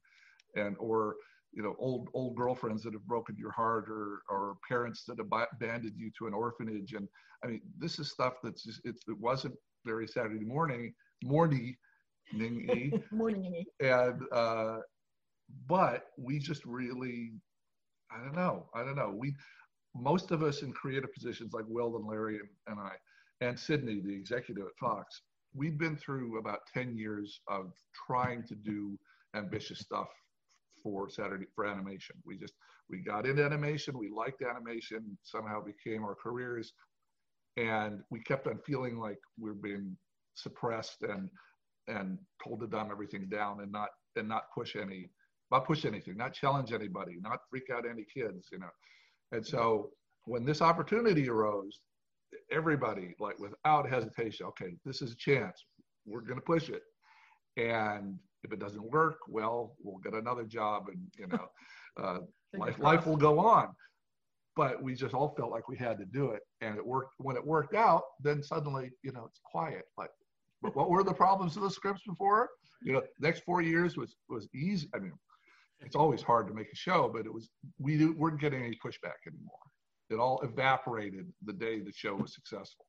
and 0.56 0.78
or 0.80 1.18
you 1.52 1.62
know 1.62 1.76
old 1.78 2.08
old 2.14 2.38
girlfriends 2.38 2.84
that 2.84 2.94
have 2.94 3.06
broken 3.06 3.36
your 3.38 3.52
heart 3.52 3.90
or 3.90 4.22
or 4.30 4.56
parents 4.68 5.04
that 5.06 5.20
abandoned 5.20 5.96
you 5.98 6.10
to 6.18 6.28
an 6.28 6.34
orphanage. 6.34 6.94
And 6.94 7.08
i 7.44 7.48
mean 7.48 7.62
this 7.78 8.00
is 8.00 8.12
stuff 8.12 8.36
that's 8.42 8.64
just, 8.64 8.80
it, 8.86 8.96
it 9.10 9.20
wasn't 9.20 9.56
very 9.86 10.08
saturday 10.08 10.46
morning 10.46 10.94
morning 12.34 13.04
Morning. 13.12 13.66
and 13.80 14.22
uh 14.32 14.78
but 15.68 16.08
we 16.18 16.40
just 16.40 16.66
really 16.66 17.32
i 18.12 18.18
don't 18.18 18.36
know 18.36 18.66
i 18.74 18.84
don't 18.84 18.96
know. 18.96 19.14
We 19.16 19.36
most 19.96 20.32
of 20.32 20.44
us 20.44 20.62
in 20.62 20.74
creative 20.74 21.14
positions 21.14 21.54
like 21.54 21.66
will 21.68 21.96
and 21.96 22.06
larry 22.06 22.40
and, 22.40 22.50
and 22.68 22.80
i 22.80 22.92
and 23.42 23.58
sidney 23.58 24.02
the 24.02 24.14
executive 24.14 24.66
at 24.66 24.78
fox 24.80 25.22
we've 25.54 25.78
been 25.78 25.96
through 25.96 26.38
about 26.38 26.60
10 26.74 26.98
years 26.98 27.40
of 27.48 27.72
trying 28.08 28.44
to 28.44 28.56
do 28.56 28.98
ambitious 29.36 29.80
stuff 29.80 30.08
for 30.84 31.10
saturday 31.10 31.46
for 31.56 31.66
animation. 31.66 32.16
We 32.26 32.38
just 32.38 32.54
we 32.90 33.00
got 33.00 33.26
into 33.26 33.44
animation 33.44 33.98
we 33.98 34.10
liked 34.10 34.42
animation 34.44 35.18
somehow 35.24 35.62
became 35.64 36.04
our 36.04 36.16
careers 36.16 36.74
and 37.58 38.02
we 38.10 38.20
kept 38.20 38.48
on 38.48 38.60
feeling 38.66 38.98
like 39.00 39.20
we're 39.40 39.54
being 39.54 39.96
suppressed 40.36 41.04
and 41.04 41.30
and 41.88 42.18
told 42.44 42.60
to 42.62 42.68
dumb 42.68 42.90
everything 42.92 43.28
down 43.30 43.62
and 43.62 43.72
not 43.72 43.90
and 44.16 44.28
not 44.28 44.44
push 44.54 44.76
any 44.76 45.10
not 45.52 45.66
push 45.66 45.86
anything 45.86 46.18
not 46.18 46.34
challenge 46.34 46.72
anybody 46.74 47.18
not 47.22 47.40
freak 47.50 47.70
out 47.74 47.86
any 47.90 48.06
kids 48.14 48.48
you 48.52 48.60
know. 48.60 48.70
And 49.32 49.46
so 49.46 49.90
when 50.26 50.46
this 50.46 50.62
opportunity 50.62 51.30
arose 51.30 51.80
everybody 52.52 53.16
like 53.20 53.40
without 53.40 53.90
hesitation 53.90 54.46
okay 54.48 54.76
this 54.84 55.02
is 55.02 55.12
a 55.12 55.16
chance 55.16 55.64
we're 56.06 56.22
going 56.22 56.40
to 56.40 56.46
push 56.46 56.70
it. 56.70 56.84
And 57.58 58.18
if 58.44 58.52
it 58.52 58.60
doesn't 58.60 58.92
work 58.92 59.18
well 59.28 59.76
we'll 59.84 60.00
get 60.00 60.14
another 60.14 60.44
job 60.44 60.88
and 60.88 61.00
you 61.18 61.28
know 61.28 61.48
uh, 62.04 62.20
life 62.58 62.80
life 62.80 63.06
will 63.06 63.18
go 63.18 63.40
on. 63.40 63.70
But 64.56 64.82
we 64.82 64.96
just 64.96 65.14
all 65.14 65.36
felt 65.36 65.52
like 65.52 65.68
we 65.68 65.76
had 65.76 65.98
to 65.98 66.06
do 66.06 66.32
it. 66.32 66.42
And 66.62 66.78
it 66.78 66.86
worked 66.86 67.16
when 67.18 67.36
it 67.36 67.46
worked 67.46 67.76
out 67.76 68.04
then 68.22 68.42
suddenly 68.42 68.92
you 69.04 69.12
know 69.12 69.26
it's 69.26 69.40
quiet 69.52 69.84
like 69.98 70.10
what 70.74 70.90
were 70.90 71.04
the 71.04 71.14
problems 71.14 71.56
of 71.58 71.64
the 71.64 71.70
scripts 71.70 72.04
before? 72.08 72.50
You 72.84 72.94
know 72.94 73.02
next 73.20 73.44
four 73.44 73.62
years 73.62 73.98
was 73.98 74.16
was 74.30 74.48
easy. 74.54 74.88
I 74.96 75.00
mean 75.00 75.14
it's 75.82 75.96
always 75.96 76.22
hard 76.22 76.48
to 76.48 76.54
make 76.54 76.72
a 76.72 76.76
show 76.76 77.10
but 77.14 77.26
it 77.26 77.34
was 77.34 77.50
we 77.80 78.06
weren't 78.12 78.40
getting 78.40 78.62
any 78.64 78.78
pushback 78.84 79.20
anymore. 79.28 79.60
It 80.10 80.16
all 80.16 80.40
evaporated 80.42 81.26
the 81.44 81.54
day 81.54 81.80
the 81.80 81.92
show 81.94 82.16
was 82.16 82.34
successful. 82.34 82.86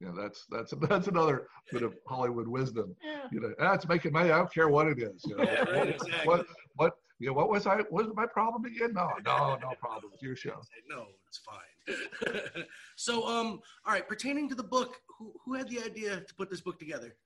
You 0.00 0.08
know 0.08 0.20
that's 0.20 0.46
that's 0.50 0.72
that's 0.88 1.08
another 1.08 1.46
bit 1.72 1.82
of 1.82 1.94
hollywood 2.08 2.48
wisdom. 2.48 2.94
You 3.32 3.40
know 3.40 3.52
that's 3.58 3.86
making 3.88 4.12
money. 4.12 4.30
I 4.30 4.38
don't 4.38 4.52
care 4.52 4.68
what 4.68 4.86
it 4.88 4.98
is. 4.98 5.22
You 5.26 5.36
know 5.36 5.44
Yeah, 5.44 5.60
right, 5.70 5.76
what, 5.76 5.88
exactly. 5.88 6.26
what 6.26 6.46
what 6.76 6.92
you 7.18 7.26
know 7.28 7.34
what 7.34 7.50
was 7.50 7.66
i 7.66 7.76
what 7.90 8.06
was 8.06 8.14
my 8.16 8.26
problem 8.26 8.64
again? 8.64 8.92
No 8.94 9.08
no 9.24 9.58
no 9.62 9.72
problem 9.78 10.10
it's 10.14 10.22
your 10.22 10.36
show. 10.36 10.60
No, 10.88 11.06
it's 11.28 11.38
fine. 11.38 11.69
so, 12.96 13.26
um, 13.26 13.60
all 13.86 13.92
right. 13.92 14.06
Pertaining 14.06 14.48
to 14.48 14.54
the 14.54 14.62
book, 14.62 14.96
who, 15.18 15.32
who 15.44 15.54
had 15.54 15.68
the 15.68 15.82
idea 15.82 16.20
to 16.20 16.34
put 16.34 16.50
this 16.50 16.60
book 16.60 16.78
together? 16.78 17.16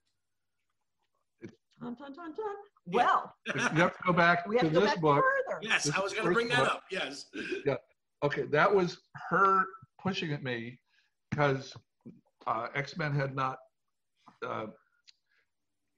Dun, 1.80 1.94
dun, 1.94 2.14
dun, 2.14 2.34
dun. 2.34 2.54
Well, 2.86 3.34
you 3.54 3.60
have 3.60 3.96
to 3.96 4.02
go 4.06 4.12
back 4.12 4.46
we 4.46 4.56
have 4.56 4.64
to 4.64 4.68
to 4.68 4.74
go 4.74 4.80
this 4.80 4.92
back 4.92 5.00
book 5.00 5.24
further. 5.24 5.58
Yes, 5.62 5.84
This 5.84 5.94
I 5.94 6.00
was 6.00 6.12
going 6.12 6.26
to 6.26 6.32
bring 6.32 6.48
that 6.48 6.58
book. 6.58 6.68
up. 6.68 6.82
Yes. 6.90 7.26
yeah 7.66 7.76
okay 8.24 8.42
that 8.42 8.72
was 8.74 8.98
her 9.30 9.64
pushing 10.00 10.32
at 10.32 10.42
me 10.42 10.78
because 11.30 11.74
uh, 12.46 12.68
x-men 12.74 13.14
had 13.14 13.34
not 13.34 13.58
uh, 14.46 14.66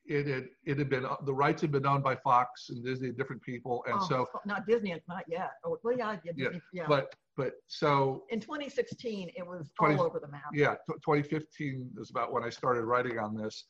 it 0.07 0.27
had 0.27 0.47
it 0.65 0.79
had 0.79 0.89
been 0.89 1.07
the 1.25 1.35
rights 1.35 1.61
had 1.61 1.73
been 1.73 1.87
owned 1.87 2.03
by 2.03 2.17
fox 2.17 2.69
and 2.71 2.85
disney 2.85 3.09
and 3.09 3.17
different 3.17 3.43
people 3.43 3.85
and 3.87 3.97
Oh, 4.01 4.07
so 4.09 4.29
not 4.45 4.67
Disney, 4.67 4.95
not 5.09 5.25
yet. 5.29 5.53
Oh, 5.65 5.79
well, 5.83 5.97
yeah, 5.97 6.17
yeah, 6.25 6.33
yeah 6.37 6.45
Disney, 6.47 6.61
yeah. 6.73 6.85
but 6.89 7.15
but 7.37 7.53
so 7.67 8.25
in 8.31 8.41
2016, 8.41 9.31
it 9.37 9.47
was 9.47 9.71
20 9.79 9.97
all 9.97 10.07
over 10.07 10.19
the 10.19 10.29
map. 10.29 10.43
yeah 10.55 10.75
tw 10.89 11.03
2015 11.05 11.91
is 12.01 12.11
about 12.11 12.33
when 12.33 12.43
i 12.43 12.51
started 12.51 12.85
writing 12.85 13.19
on 13.19 13.35
this. 13.37 13.65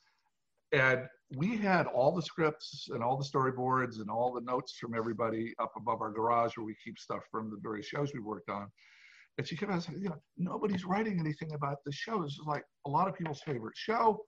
And 0.73 1.07
we 1.37 1.57
had 1.57 1.87
all 1.87 2.15
the 2.15 2.23
scripts 2.23 2.89
and 2.93 3.03
all 3.03 3.17
the 3.17 3.25
storyboards 3.25 4.01
and 4.01 4.11
all 4.11 4.33
the 4.33 4.41
notes 4.41 4.77
from 4.81 4.95
everybody 4.95 5.55
up 5.61 5.73
above 5.77 6.01
our 6.01 6.11
garage 6.11 6.57
where 6.57 6.67
we 6.67 6.75
keep 6.85 6.99
stuff 6.99 7.23
from 7.31 7.51
the 7.51 7.57
various 7.63 7.87
shows 7.87 8.13
we 8.13 8.21
worked 8.21 8.51
on. 8.51 8.67
And 9.39 9.47
she 9.47 9.57
kept 9.57 9.71
on 9.71 9.81
saying 9.81 10.01
you 10.01 10.09
know 10.09 10.21
nobody's 10.37 10.85
writing 10.85 11.21
anything 11.21 11.53
about 11.55 11.79
the 11.85 11.93
show. 11.93 12.23
This 12.23 12.33
is 12.33 12.47
like 12.47 12.65
a 12.87 12.91
lot 12.91 13.09
of 13.09 13.17
people's 13.17 13.43
favorite 13.43 13.77
show. 13.77 14.21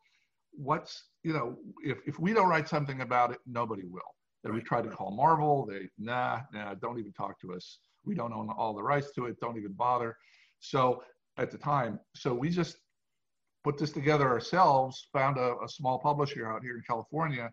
What's 0.52 1.04
you 1.22 1.32
know 1.32 1.56
if, 1.84 1.98
if 2.06 2.18
we 2.18 2.32
don't 2.32 2.48
write 2.48 2.68
something 2.68 3.00
about 3.00 3.32
it 3.32 3.38
nobody 3.46 3.84
will. 3.84 4.00
And 4.44 4.54
we 4.54 4.60
tried 4.60 4.84
to 4.84 4.90
call 4.90 5.10
marvel. 5.10 5.66
They 5.66 5.88
nah 5.98 6.40
nah 6.52 6.74
don't 6.74 6.98
even 6.98 7.12
talk 7.12 7.40
to 7.40 7.54
us 7.54 7.78
we 8.04 8.14
don't 8.14 8.32
own 8.32 8.48
all 8.56 8.74
the 8.74 8.82
rights 8.82 9.10
to 9.12 9.26
it 9.26 9.36
don't 9.40 9.56
even 9.58 9.72
bother 9.72 10.16
so 10.60 11.02
at 11.38 11.50
the 11.50 11.58
time 11.58 11.98
so 12.14 12.32
we 12.34 12.48
just 12.48 12.76
put 13.64 13.76
this 13.78 13.92
together 13.92 14.26
ourselves 14.28 15.08
found 15.12 15.36
a, 15.36 15.54
a 15.64 15.68
small 15.68 15.98
publisher 15.98 16.50
out 16.50 16.62
here 16.62 16.76
in 16.76 16.82
california 16.86 17.50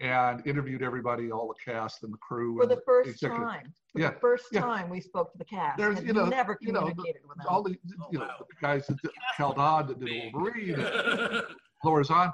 and 0.00 0.46
interviewed 0.46 0.80
everybody 0.82 1.32
all 1.32 1.48
the 1.48 1.72
cast 1.72 2.04
and 2.04 2.12
the 2.12 2.18
crew 2.18 2.56
For 2.58 2.62
and 2.62 2.70
the 2.70 2.80
first 2.86 3.10
executive- 3.10 3.44
time. 3.48 3.72
For 3.92 4.00
yeah 4.00 4.10
the 4.10 4.20
first 4.20 4.44
yeah. 4.52 4.60
time 4.60 4.88
we 4.90 5.00
spoke 5.00 5.32
to 5.32 5.38
the 5.38 5.44
cast. 5.44 5.76
There's, 5.76 5.96
Had 5.98 6.06
you 6.06 6.12
know, 6.12 6.26
never 6.26 6.56
you 6.60 6.70
know, 6.72 6.82
the- 6.88 6.94
with 6.94 7.36
them. 7.38 7.46
all 7.48 7.62
the 7.64 7.70
you 8.12 8.18
know 8.20 8.28
the 8.38 8.54
guys 8.60 8.86
that 8.86 9.00
did 9.02 9.10
Cal 9.36 9.54
Dodd 9.54 9.88
that 9.88 9.98
did 9.98 10.32
Wolverine, 10.34 10.74
and 10.74 11.42
Lenore 11.84 12.04
Zann, 12.04 12.32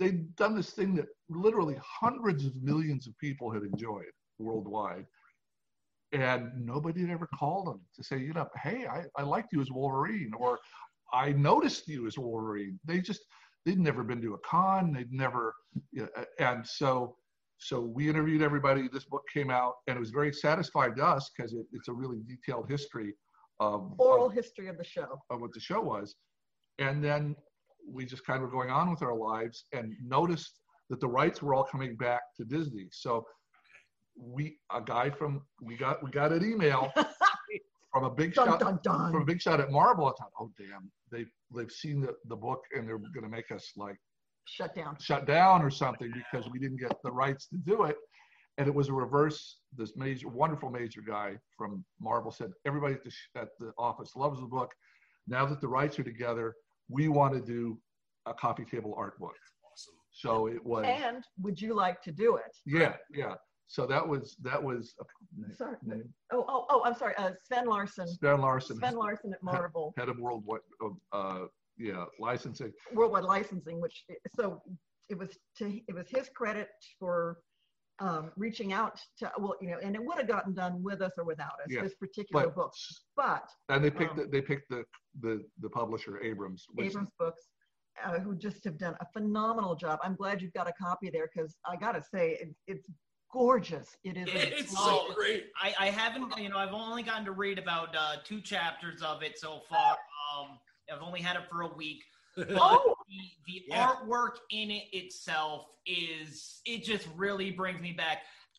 they'd 0.00 0.34
done 0.34 0.56
this 0.56 0.70
thing 0.70 0.94
that 0.96 1.06
literally 1.28 1.76
hundreds 1.80 2.44
of 2.46 2.56
millions 2.56 3.06
of 3.06 3.16
people 3.18 3.48
had 3.52 3.62
enjoyed 3.62 4.06
worldwide, 4.40 5.06
and 6.12 6.50
nobody 6.56 7.02
had 7.02 7.10
ever 7.10 7.28
called 7.38 7.66
them 7.66 7.80
to 7.96 8.02
say, 8.02 8.18
you 8.18 8.32
know, 8.32 8.48
hey, 8.62 8.86
I, 8.86 9.04
I 9.16 9.22
liked 9.22 9.52
you 9.52 9.60
as 9.60 9.70
Wolverine, 9.70 10.32
or 10.38 10.58
I 11.12 11.32
noticed 11.32 11.88
you 11.88 12.06
as 12.06 12.18
Wolverine. 12.18 12.78
They 12.84 13.00
just 13.00 13.20
they'd 13.64 13.78
never 13.78 14.02
been 14.02 14.22
to 14.22 14.34
a 14.34 14.38
con, 14.38 14.92
they'd 14.92 15.12
never, 15.12 15.54
you 15.92 16.02
know, 16.02 16.24
and 16.38 16.66
so 16.66 17.16
so 17.58 17.80
we 17.80 18.08
interviewed 18.08 18.40
everybody. 18.40 18.88
This 18.92 19.04
book 19.04 19.24
came 19.32 19.50
out, 19.50 19.74
and 19.86 19.96
it 19.96 20.00
was 20.00 20.10
very 20.10 20.32
satisfying 20.32 20.94
to 20.94 21.04
us 21.04 21.30
because 21.36 21.52
it, 21.52 21.66
it's 21.72 21.88
a 21.88 21.92
really 21.92 22.18
detailed 22.26 22.70
history 22.70 23.14
of, 23.60 23.94
Oral 23.98 24.26
of, 24.26 24.32
history 24.32 24.68
of 24.68 24.78
the 24.78 24.84
show. 24.84 25.20
of 25.30 25.40
what 25.40 25.52
the 25.52 25.60
show 25.60 25.80
was. 25.80 26.14
And 26.78 27.02
then 27.02 27.34
we 27.90 28.04
just 28.04 28.24
kind 28.24 28.42
of 28.42 28.42
were 28.42 28.56
going 28.56 28.70
on 28.70 28.90
with 28.90 29.02
our 29.02 29.16
lives 29.16 29.64
and 29.72 29.92
noticed 30.04 30.60
that 30.90 31.00
the 31.00 31.08
rights 31.08 31.42
were 31.42 31.54
all 31.54 31.64
coming 31.64 31.96
back 31.96 32.22
to 32.36 32.44
Disney. 32.44 32.86
So 32.92 33.26
we, 34.20 34.58
a 34.72 34.80
guy 34.80 35.10
from, 35.10 35.42
we 35.62 35.76
got, 35.76 36.02
we 36.02 36.10
got 36.10 36.32
an 36.32 36.44
email 36.44 36.92
from 37.92 38.04
a 38.04 38.10
big 38.10 38.34
Dun, 38.34 38.48
shot, 38.48 38.60
dun, 38.60 38.78
dun. 38.82 39.12
from 39.12 39.22
a 39.22 39.24
big 39.24 39.40
shot 39.40 39.60
at 39.60 39.70
Marvel. 39.70 40.06
I 40.06 40.10
thought, 40.18 40.32
oh 40.40 40.50
damn, 40.58 40.90
they 41.10 41.24
they've 41.54 41.70
seen 41.70 42.00
the, 42.00 42.14
the 42.28 42.36
book 42.36 42.62
and 42.76 42.86
they're 42.86 42.98
going 42.98 43.22
to 43.22 43.28
make 43.28 43.50
us 43.50 43.72
like 43.76 43.96
Shut 44.44 44.74
down. 44.74 44.96
shut 45.00 45.26
down 45.26 45.62
or 45.62 45.70
something 45.70 46.10
because 46.12 46.48
we 46.50 46.58
didn't 46.58 46.78
get 46.80 46.92
the 47.04 47.10
rights 47.12 47.46
to 47.48 47.56
do 47.58 47.84
it. 47.84 47.96
And 48.56 48.66
it 48.66 48.74
was 48.74 48.88
a 48.88 48.92
reverse. 48.92 49.58
This 49.76 49.92
major, 49.96 50.28
wonderful 50.28 50.70
major 50.70 51.00
guy 51.00 51.36
from 51.56 51.84
Marvel 52.00 52.30
said, 52.32 52.50
everybody 52.66 52.94
at 52.94 53.04
the, 53.04 53.10
sh- 53.10 53.28
at 53.36 53.48
the 53.60 53.72
office 53.78 54.16
loves 54.16 54.40
the 54.40 54.46
book. 54.46 54.70
Now 55.28 55.44
that 55.46 55.60
the 55.60 55.68
rights 55.68 55.98
are 55.98 56.02
together, 56.04 56.54
we 56.88 57.08
want 57.08 57.34
to 57.34 57.40
do 57.40 57.78
a 58.26 58.34
coffee 58.34 58.64
table 58.64 58.94
art 58.96 59.18
book. 59.18 59.36
Awesome. 59.70 59.94
So 60.12 60.46
it 60.48 60.64
was, 60.64 60.86
And 60.88 61.22
would 61.40 61.60
you 61.60 61.74
like 61.74 62.02
to 62.02 62.10
do 62.12 62.36
it? 62.36 62.56
yeah, 62.66 62.94
yeah. 63.14 63.34
So 63.68 63.84
that 63.86 64.06
was, 64.06 64.34
that 64.42 64.62
was, 64.62 64.94
Sorry. 65.56 65.76
Oh, 66.32 66.44
oh, 66.48 66.66
oh, 66.70 66.82
I'm 66.84 66.94
sorry. 66.94 67.14
Uh, 67.18 67.32
Sven 67.44 67.66
Larsen. 67.66 68.08
Sven 68.08 68.40
Larsen. 68.40 68.78
Sven 68.78 68.94
Larsen 68.94 69.32
at 69.34 69.42
Marvel. 69.42 69.92
head 69.98 70.08
of 70.08 70.18
worldwide, 70.18 70.60
of, 70.80 70.96
uh, 71.12 71.44
yeah, 71.76 72.06
licensing. 72.18 72.72
Worldwide 72.94 73.24
Licensing, 73.24 73.78
which 73.80 74.04
so 74.34 74.62
it 75.10 75.18
was 75.18 75.28
to 75.58 75.80
it 75.86 75.94
was 75.94 76.06
his 76.08 76.30
credit 76.34 76.68
for 76.98 77.38
um, 78.00 78.30
reaching 78.36 78.72
out 78.72 78.98
to 79.18 79.30
well, 79.38 79.54
you 79.60 79.70
know, 79.70 79.78
and 79.82 79.94
it 79.94 80.02
would 80.02 80.16
have 80.16 80.26
gotten 80.28 80.54
done 80.54 80.82
with 80.82 81.02
us 81.02 81.12
or 81.18 81.24
without 81.24 81.52
us. 81.62 81.68
Yeah, 81.68 81.82
This 81.82 81.94
particular 81.94 82.46
but- 82.46 82.54
book, 82.56 82.72
but 83.16 83.48
And 83.68 83.84
they 83.84 83.90
picked, 83.90 84.12
um, 84.12 84.16
the, 84.16 84.24
they 84.26 84.40
picked 84.40 84.70
the, 84.70 84.82
the, 85.20 85.44
the 85.60 85.68
publisher 85.68 86.20
Abrams. 86.22 86.64
which- 86.72 86.86
Abrams 86.86 87.10
Books, 87.18 87.42
uh, 88.02 88.18
who 88.18 88.34
just 88.34 88.64
have 88.64 88.78
done 88.78 88.96
a 89.00 89.06
phenomenal 89.12 89.74
job. 89.76 89.98
I'm 90.02 90.14
glad 90.14 90.40
you've 90.40 90.52
got 90.54 90.68
a 90.68 90.72
copy 90.80 91.10
there 91.10 91.28
because 91.34 91.56
I 91.66 91.76
got 91.76 91.92
to 91.92 92.02
say 92.02 92.38
it, 92.40 92.54
it's 92.66 92.88
gorgeous. 93.32 93.96
It 94.04 94.16
is. 94.16 94.28
a 94.28 94.58
It's 94.58 94.74
glorious- 94.74 95.08
so 95.08 95.14
great. 95.14 95.46
I, 95.60 95.74
I 95.78 95.86
haven't, 95.90 96.36
you 96.38 96.48
know, 96.48 96.58
I've 96.58 96.72
only 96.72 97.02
gotten 97.02 97.24
to 97.26 97.32
read 97.32 97.58
about 97.58 97.94
uh, 97.96 98.16
two 98.24 98.40
chapters 98.40 99.02
of 99.02 99.22
it 99.22 99.38
so 99.38 99.60
far. 99.68 99.96
Um, 100.38 100.58
I've 100.92 101.02
only 101.02 101.20
had 101.20 101.36
it 101.36 101.42
for 101.50 101.62
a 101.62 101.68
week. 101.74 102.02
Oh! 102.50 102.94
the, 103.08 103.52
the 103.52 103.62
Yeah. 103.68 103.88
artwork 103.94 104.36
in 104.50 104.70
it 104.70 104.84
itself 104.92 105.66
is, 105.86 106.60
it 106.64 106.84
just 106.84 107.08
really 107.16 107.50
brings 107.50 107.80
me 107.80 107.92
back. 107.92 108.18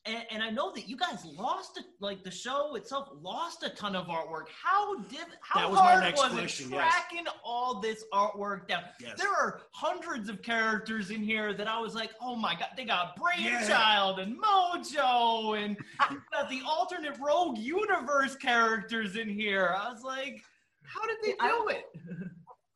And, 0.09 0.25
and 0.31 0.43
I 0.43 0.49
know 0.49 0.71
that 0.73 0.89
you 0.89 0.97
guys 0.97 1.23
lost 1.37 1.77
it, 1.77 1.85
like 1.99 2.23
the 2.23 2.31
show 2.31 2.73
itself 2.75 3.09
lost 3.21 3.61
a 3.63 3.69
ton 3.69 3.95
of 3.95 4.07
artwork. 4.07 4.45
How 4.63 4.99
did 5.03 5.19
how 5.41 5.59
That 5.59 5.69
was 5.69 5.79
my 5.79 5.85
hard 5.85 6.03
next 6.03 6.19
was 6.19 6.31
question, 6.33 6.73
it 6.73 6.75
yes. 6.77 6.93
tracking 6.93 7.25
all 7.45 7.79
this 7.79 8.03
artwork 8.11 8.67
down? 8.67 8.81
Yes. 8.99 9.19
There 9.19 9.31
are 9.31 9.61
hundreds 9.71 10.27
of 10.27 10.41
characters 10.41 11.11
in 11.11 11.21
here 11.21 11.53
that 11.53 11.67
I 11.67 11.79
was 11.79 11.93
like, 11.93 12.09
oh 12.21 12.35
my 12.35 12.55
god, 12.55 12.69
they 12.75 12.85
got 12.85 13.13
Yeah. 13.37 13.59
Brainchild 13.59 14.19
and 14.19 14.35
Mojo, 14.41 15.63
and 15.63 15.77
got 16.33 16.49
the 16.49 16.61
alternate 16.67 17.17
Rogue 17.19 17.59
Universe 17.59 18.35
characters 18.35 19.15
in 19.15 19.29
here. 19.29 19.75
I 19.79 19.91
was 19.93 20.01
like, 20.01 20.41
how 20.83 21.05
did 21.05 21.17
they 21.23 21.35
I- 21.39 21.49
do 21.49 21.67
it? 21.69 21.85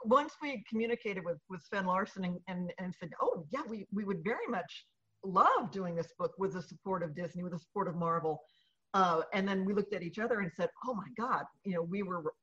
once 0.06 0.34
we 0.42 0.62
communicated 0.70 1.24
with, 1.24 1.38
with 1.50 1.62
Sven 1.64 1.86
Larsen 1.86 2.26
and, 2.26 2.38
and, 2.50 2.74
and 2.78 2.94
said, 3.00 3.10
oh, 3.22 3.46
yeah, 3.52 3.62
we, 3.70 3.88
we 3.94 4.04
would 4.04 4.22
very 4.24 4.46
much 4.50 4.86
love 5.24 5.72
doing 5.72 5.96
this 5.96 6.12
book 6.18 6.34
with 6.38 6.54
the 6.54 6.62
support 6.62 7.04
of 7.04 7.16
Disney, 7.16 7.44
with 7.44 7.54
the 7.54 7.60
support 7.60 7.88
of 7.88 7.96
Marvel. 7.96 8.42
Uh, 8.94 9.22
and 9.34 9.48
then 9.48 9.66
we 9.66 9.74
looked 9.74 9.94
at 9.94 10.04
each 10.04 10.20
other 10.20 10.42
and 10.42 10.52
said, 10.56 10.70
oh 10.86 10.94
my 10.94 11.08
God, 11.18 11.46
you 11.64 11.74
know, 11.74 11.82
we 11.82 12.04
were, 12.04 12.34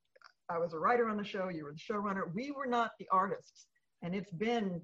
I 0.48 0.58
was 0.58 0.72
a 0.72 0.78
writer 0.78 1.08
on 1.08 1.16
the 1.16 1.24
show, 1.24 1.48
you 1.48 1.64
were 1.64 1.72
the 1.72 1.94
showrunner. 1.94 2.34
We 2.34 2.50
were 2.50 2.66
not 2.66 2.92
the 2.98 3.06
artists. 3.12 3.66
And 4.02 4.14
it's 4.14 4.32
been 4.32 4.80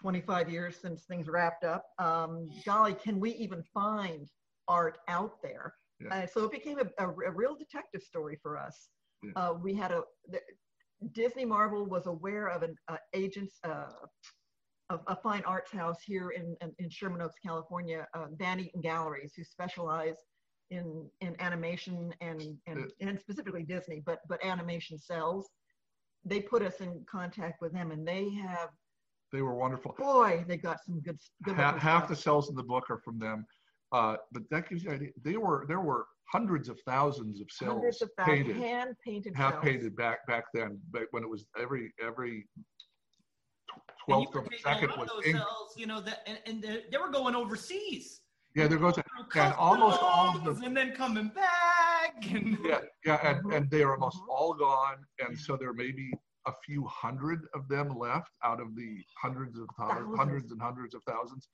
25 0.00 0.50
years 0.50 0.76
since 0.80 1.04
things 1.04 1.28
wrapped 1.28 1.64
up. 1.64 1.84
Um, 1.98 2.48
golly, 2.64 2.94
can 2.94 3.20
we 3.20 3.30
even 3.32 3.62
find 3.72 4.28
art 4.68 4.98
out 5.08 5.42
there? 5.42 5.74
Yeah. 6.00 6.14
Uh, 6.14 6.26
so 6.26 6.44
it 6.44 6.52
became 6.52 6.78
a, 6.78 7.04
a, 7.04 7.08
a 7.08 7.30
real 7.30 7.54
detective 7.56 8.02
story 8.02 8.38
for 8.42 8.58
us. 8.58 8.88
Yeah. 9.22 9.30
Uh, 9.36 9.52
we 9.54 9.74
had 9.74 9.92
a, 9.92 10.02
the, 10.28 10.40
Disney 11.12 11.44
Marvel 11.44 11.84
was 11.86 12.06
aware 12.06 12.48
of 12.48 12.62
an 12.62 12.76
uh, 12.88 12.96
agent's, 13.14 13.58
uh, 14.90 14.94
of 14.94 15.00
a 15.06 15.16
fine 15.16 15.42
arts 15.44 15.70
house 15.72 15.98
here 16.04 16.30
in, 16.30 16.56
in, 16.78 16.90
Sherman 16.90 17.20
Oaks, 17.20 17.36
California, 17.44 18.06
uh, 18.14 18.26
Van 18.36 18.60
Eaton 18.60 18.80
Galleries, 18.80 19.32
who 19.36 19.44
specialize 19.44 20.16
in, 20.70 21.08
in 21.20 21.36
animation 21.40 22.12
and, 22.20 22.42
and, 22.66 22.90
and 23.00 23.18
specifically 23.18 23.62
Disney, 23.62 24.02
but, 24.04 24.20
but 24.28 24.44
animation 24.44 24.98
cells. 24.98 25.48
They 26.24 26.40
put 26.40 26.62
us 26.62 26.80
in 26.80 27.04
contact 27.10 27.60
with 27.60 27.72
them 27.72 27.92
and 27.92 28.06
they 28.06 28.30
have, 28.30 28.70
They 29.32 29.42
were 29.42 29.54
wonderful. 29.54 29.94
boy, 29.98 30.44
they 30.48 30.56
got 30.56 30.78
some 30.84 31.00
good, 31.00 31.18
good 31.44 31.54
Ha- 31.56 31.66
looking 31.66 31.80
half 31.80 32.08
the 32.08 32.16
cells 32.16 32.50
in 32.50 32.56
the 32.56 32.64
book 32.64 32.90
are 32.90 32.98
from 33.04 33.18
them. 33.18 33.46
Uh, 33.92 34.16
but 34.32 34.42
that 34.50 34.68
gives 34.68 34.82
you 34.82 34.90
an 34.90 34.96
idea. 34.96 35.10
They 35.22 35.36
were 35.36 35.64
there 35.68 35.80
were 35.80 36.06
hundreds 36.32 36.68
of 36.68 36.80
thousands 36.80 37.40
of 37.40 37.46
cells 37.52 37.74
Hundreds 37.74 38.02
of 38.02 38.10
thousands, 38.18 38.46
painted, 38.48 38.56
hand 38.56 38.96
painted 39.06 39.36
half 39.36 39.52
cells. 39.52 39.64
painted 39.64 39.96
back 39.96 40.26
back 40.26 40.46
then, 40.52 40.80
back 40.90 41.04
when 41.12 41.22
it 41.22 41.30
was 41.30 41.46
every 41.56 41.92
every 42.04 42.48
And 44.08 44.20
you 44.20 44.26
twelfth 44.30 44.34
were 44.34 44.40
of 44.40 44.46
a 44.52 44.58
second 44.62 44.90
was 44.98 45.08
ink. 45.26 45.36
cells, 45.36 45.74
you 45.76 45.86
know, 45.86 46.00
that, 46.00 46.20
and, 46.26 46.38
and 46.46 46.62
they- 46.90 46.98
were 46.98 47.10
going 47.10 47.34
overseas. 47.34 48.20
Yeah, 48.54 48.68
there 48.68 48.78
goes 48.78 48.94
Through 48.94 49.42
and 49.42 49.52
almost 49.54 49.98
all 50.00 50.34
of 50.34 50.42
them. 50.44 50.62
and 50.62 50.74
then 50.76 50.92
coming 50.94 51.28
back. 51.28 52.14
And 52.30 52.56
Yeah, 52.64 52.80
yeah, 53.04 53.18
and, 53.28 53.38
Mm-hmm. 53.40 53.52
and 53.52 53.70
they 53.70 53.82
are 53.82 53.92
almost 53.92 54.18
all 54.30 54.54
gone, 54.54 54.96
and 55.18 55.38
so 55.38 55.56
there 55.56 55.74
may 55.74 55.90
be 55.92 56.10
a 56.46 56.52
few 56.64 56.84
hundred 56.86 57.40
of 57.54 57.68
them 57.68 57.98
left 57.98 58.30
out 58.44 58.60
of 58.60 58.74
the 58.76 59.04
hundreds 59.20 59.58
of 59.58 59.66
Thousands. 59.78 60.16
hundreds 60.16 60.52
and 60.52 60.62
hundreds 60.62 60.94
of 60.94 61.02
thousands. 61.06 61.48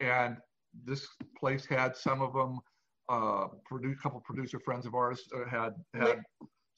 And 0.00 0.36
this 0.84 1.08
place 1.38 1.64
had 1.66 1.96
some 1.96 2.20
of 2.22 2.32
them. 2.32 2.60
Uh, 3.08 3.46
produ- 3.70 3.96
couple 4.02 4.20
producer 4.20 4.58
friends 4.58 4.84
of 4.84 4.94
ours 4.94 5.22
uh, 5.34 5.48
had 5.48 5.72
had. 5.94 6.20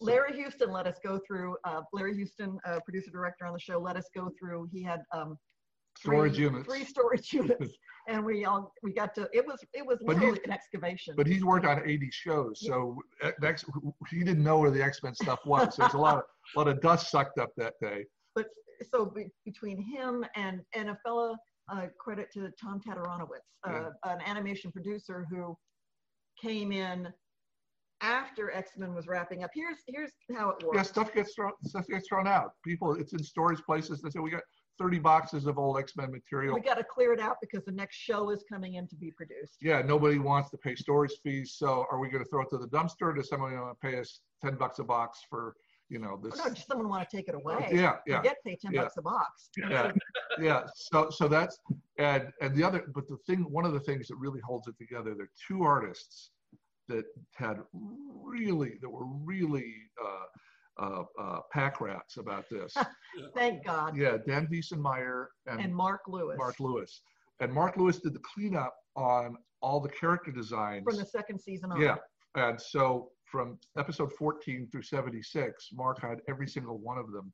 Larry 0.01 0.35
Houston 0.37 0.71
let 0.71 0.87
us 0.87 0.97
go 1.05 1.19
through. 1.27 1.57
Uh, 1.65 1.81
Larry 1.93 2.15
Houston, 2.15 2.59
uh, 2.65 2.79
producer 2.85 3.11
director 3.11 3.47
on 3.47 3.53
the 3.53 3.59
show, 3.59 3.79
let 3.79 3.97
us 3.97 4.07
go 4.15 4.31
through. 4.39 4.69
He 4.73 4.83
had 4.83 5.01
um, 5.13 5.37
Storage 5.99 6.35
three, 6.37 6.45
units. 6.45 6.69
three 6.69 6.85
storage 6.85 7.33
units, 7.41 7.75
and 8.09 8.25
we 8.25 8.45
all 8.45 8.73
we 8.85 8.93
got 8.93 9.13
to. 9.17 9.29
It 9.33 9.45
was 9.45 9.59
it 9.75 9.85
was 9.85 9.99
literally 10.03 10.39
an 10.45 10.53
excavation. 10.53 11.15
But 11.17 11.27
he's 11.27 11.45
worked 11.45 11.67
on 11.67 11.83
80 11.85 12.09
shows, 12.13 12.61
so 12.65 12.97
uh, 13.25 13.33
X, 13.43 13.65
he 14.09 14.21
didn't 14.23 14.45
know 14.45 14.59
where 14.61 14.71
the 14.71 14.81
X 14.83 15.03
Men 15.03 15.15
stuff 15.15 15.41
was. 15.45 15.75
So 15.75 15.83
there's 15.83 15.95
a 15.95 15.99
lot 15.99 16.19
of 16.19 16.23
a 16.55 16.59
lot 16.59 16.69
of 16.69 16.81
dust 16.81 17.11
sucked 17.11 17.39
up 17.41 17.51
that 17.57 17.75
day. 17.83 18.05
but 18.37 18.47
so 18.93 19.07
be, 19.07 19.27
between 19.45 19.83
him 19.83 20.25
and 20.37 20.61
and 20.73 20.91
a 20.91 20.99
fellow 21.05 21.35
uh, 21.73 21.87
credit 21.99 22.29
to 22.35 22.49
Tom 22.63 22.81
Tataranowicz, 22.87 23.41
uh, 23.67 23.73
Yeah. 23.73 23.89
an 24.13 24.21
animation 24.25 24.71
producer 24.71 25.27
who 25.29 25.57
came 26.41 26.71
in 26.71 27.09
after 28.01 28.51
X 28.53 28.73
Men 28.77 28.95
was 28.95 29.07
wrapping 29.07 29.45
up. 29.45 29.51
Here's 29.55 29.79
here's 29.87 30.13
how 30.37 30.51
it 30.51 30.65
works. 30.65 30.77
Yeah, 30.77 30.83
stuff 30.83 31.15
gets 31.15 31.35
thrown 31.35 31.53
stuff 31.65 31.87
gets 31.89 32.09
thrown 32.09 32.27
out. 32.27 32.53
People, 32.65 32.95
it's 32.95 33.13
in 33.13 33.23
storage 33.23 33.61
places. 33.63 34.01
They 34.01 34.11
say 34.11 34.21
we 34.21 34.31
got 34.31 34.43
30 34.79 35.01
boxes 35.01 35.47
of 35.47 35.59
old 35.59 35.79
X 35.79 35.97
Men 35.97 36.11
material. 36.13 36.55
We 36.55 36.61
got 36.61 36.79
to 36.79 36.85
clear 36.85 37.13
it 37.13 37.21
out 37.21 37.37
because 37.41 37.65
the 37.65 37.73
next 37.73 37.97
show 37.97 38.31
is 38.31 38.45
coming 38.51 38.75
in 38.75 38.87
to 38.89 38.97
be 38.97 39.11
produced. 39.11 39.57
yeah, 39.61 39.83
nobody 39.83 40.19
wants 40.19 40.51
to 40.51 40.57
pay 40.59 40.75
storage 40.75 41.13
fees. 41.23 41.57
So 41.57 41.87
are 41.91 41.99
we 41.99 42.09
going 42.09 42.23
to 42.23 42.31
throw 42.31 42.43
it 42.43 42.51
to 42.51 42.59
the 42.59 42.69
dumpster? 42.69 43.15
Does 43.15 43.29
somebody 43.29 43.57
want 43.57 43.77
to 43.81 43.87
pay 43.87 43.99
us 43.99 44.21
10 44.45 44.55
bucks 44.55 44.79
a 44.79 44.85
box 44.85 45.21
for, 45.29 45.55
you 45.89 45.99
know, 45.99 46.21
this? 46.23 46.35
Oh, 46.39 46.45
no, 46.47 46.55
just 46.55 46.69
someone 46.69 46.89
want 46.89 47.09
to 47.09 47.17
take 47.17 47.29
it 47.29 47.35
away. 47.35 47.69
Yeah, 47.73 47.97
yeah, 48.07 48.19
Forget 48.19 48.37
pay 48.47 48.57
ten 48.57 48.73
yeah. 48.73 48.83
bucks 48.83 48.97
a 48.99 49.03
box. 49.03 49.51
yeah, 49.57 49.91
yeah. 50.41 50.63
So, 50.77 51.11
so 51.11 51.27
that's 51.27 51.59
and 51.99 52.29
and 52.41 52.55
the 52.55 52.63
other, 52.63 52.85
but 52.95 53.09
the 53.09 53.17
thing, 53.27 53.41
one 53.51 53.65
of 53.65 53.73
the 53.73 53.81
things 53.81 54.07
that 54.09 54.17
really 54.17 54.41
holds 54.47 54.69
it 54.69 54.79
together, 54.79 55.15
there 55.15 55.25
are 55.25 55.31
two 55.49 55.65
artists 55.65 56.31
that 56.89 57.05
had 57.35 57.59
really, 58.25 58.75
that 58.81 58.89
were 58.89 59.07
really 59.25 59.75
uh, 60.05 60.85
uh, 60.85 61.03
uh, 61.21 61.41
pack 61.53 61.81
rats 61.81 62.17
about 62.19 62.49
this. 62.51 62.75
Thank 63.35 63.65
God. 63.65 63.97
yeah, 63.97 64.17
Dan 64.27 64.47
Veesenmeyer 64.47 65.27
and, 65.47 65.61
And 65.61 65.75
Mark 65.75 66.03
Lewis 66.09 66.37
Mark 66.39 66.61
Lewis, 66.61 67.03
and 67.41 67.53
Mark 67.53 67.77
Lewis 67.77 67.99
did 67.99 68.15
the 68.15 68.21
cleanup 68.21 68.75
on 68.97 69.37
all 69.61 69.81
the 69.81 69.89
character 69.89 70.31
designs. 70.31 70.85
from 70.85 70.97
the 70.97 71.05
second 71.05 71.41
season 71.41 71.73
on. 71.73 71.81
Yeah, 71.81 71.97
and 72.35 72.61
so 72.61 73.11
from 73.25 73.59
episode 73.77 74.13
14 74.13 74.69
through 74.71 74.83
76, 74.83 75.69
Mark 75.75 76.01
had 76.01 76.21
every 76.29 76.49
single 76.49 76.79
one 76.79 76.97
of 76.97 77.13
them, 77.13 77.33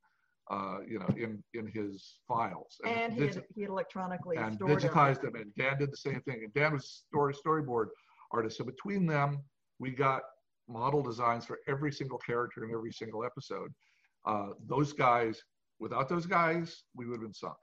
uh, 0.51 0.77
you 0.87 0.99
know, 0.99 1.07
in 1.15 1.43
in 1.53 1.67
his 1.67 2.15
files. 2.27 2.77
And 2.85 3.13
he 3.13 3.21
digi- 3.21 3.35
had, 3.35 3.43
he 3.55 3.61
had 3.61 3.69
electronically 3.69 4.37
and 4.37 4.55
stored 4.55 4.79
digitized 4.81 5.21
them. 5.21 5.35
And 5.35 5.53
Dan 5.55 5.77
did 5.77 5.91
the 5.91 5.97
same 5.97 6.21
thing. 6.21 6.41
And 6.43 6.53
Dan 6.53 6.73
was 6.73 7.03
story 7.07 7.33
storyboard 7.33 7.87
artist. 8.31 8.57
So 8.57 8.63
between 8.63 9.05
them, 9.05 9.39
we 9.79 9.91
got 9.91 10.21
model 10.67 11.03
designs 11.03 11.45
for 11.45 11.59
every 11.67 11.91
single 11.91 12.17
character 12.17 12.63
in 12.63 12.71
every 12.71 12.91
single 12.91 13.23
episode. 13.23 13.71
Uh, 14.25 14.49
those 14.67 14.93
guys, 14.93 15.41
without 15.79 16.09
those 16.09 16.25
guys, 16.25 16.83
we 16.95 17.05
would 17.05 17.15
have 17.15 17.21
been 17.21 17.33
sunk. 17.33 17.55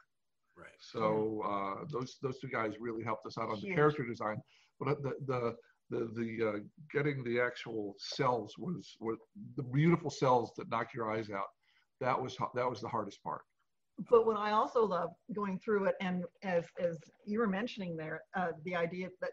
Right. 0.57 0.69
So 0.81 1.43
uh, 1.45 1.85
those 1.91 2.19
those 2.23 2.39
two 2.39 2.49
guys 2.49 2.75
really 2.79 3.03
helped 3.03 3.27
us 3.27 3.39
out 3.39 3.49
on 3.49 3.61
the 3.61 3.69
Huge. 3.69 3.75
character 3.75 4.07
design. 4.07 4.37
But 4.79 5.03
the 5.03 5.15
the 5.27 5.57
the, 5.91 6.11
the 6.15 6.49
uh, 6.49 6.59
getting 6.93 7.23
the 7.23 7.41
actual 7.41 7.95
cells 7.99 8.55
was, 8.59 8.97
was 9.01 9.19
the 9.57 9.63
beautiful 9.63 10.11
cells 10.11 10.53
that 10.57 10.71
knock 10.71 10.89
your 10.95 11.11
eyes 11.11 11.31
out. 11.31 11.47
That 12.01 12.21
was 12.21 12.37
that 12.55 12.69
was 12.69 12.81
the 12.81 12.89
hardest 12.89 13.23
part. 13.23 13.43
But 14.11 14.27
what 14.27 14.37
I 14.37 14.53
also 14.53 14.85
love 14.85 15.11
going 15.35 15.59
through 15.59 15.85
it, 15.87 15.95
and 16.01 16.25
as 16.43 16.65
as 16.81 16.99
you 17.25 17.39
were 17.39 17.47
mentioning 17.47 17.97
there, 17.97 18.23
uh, 18.37 18.49
the 18.65 18.75
idea 18.75 19.09
that 19.21 19.31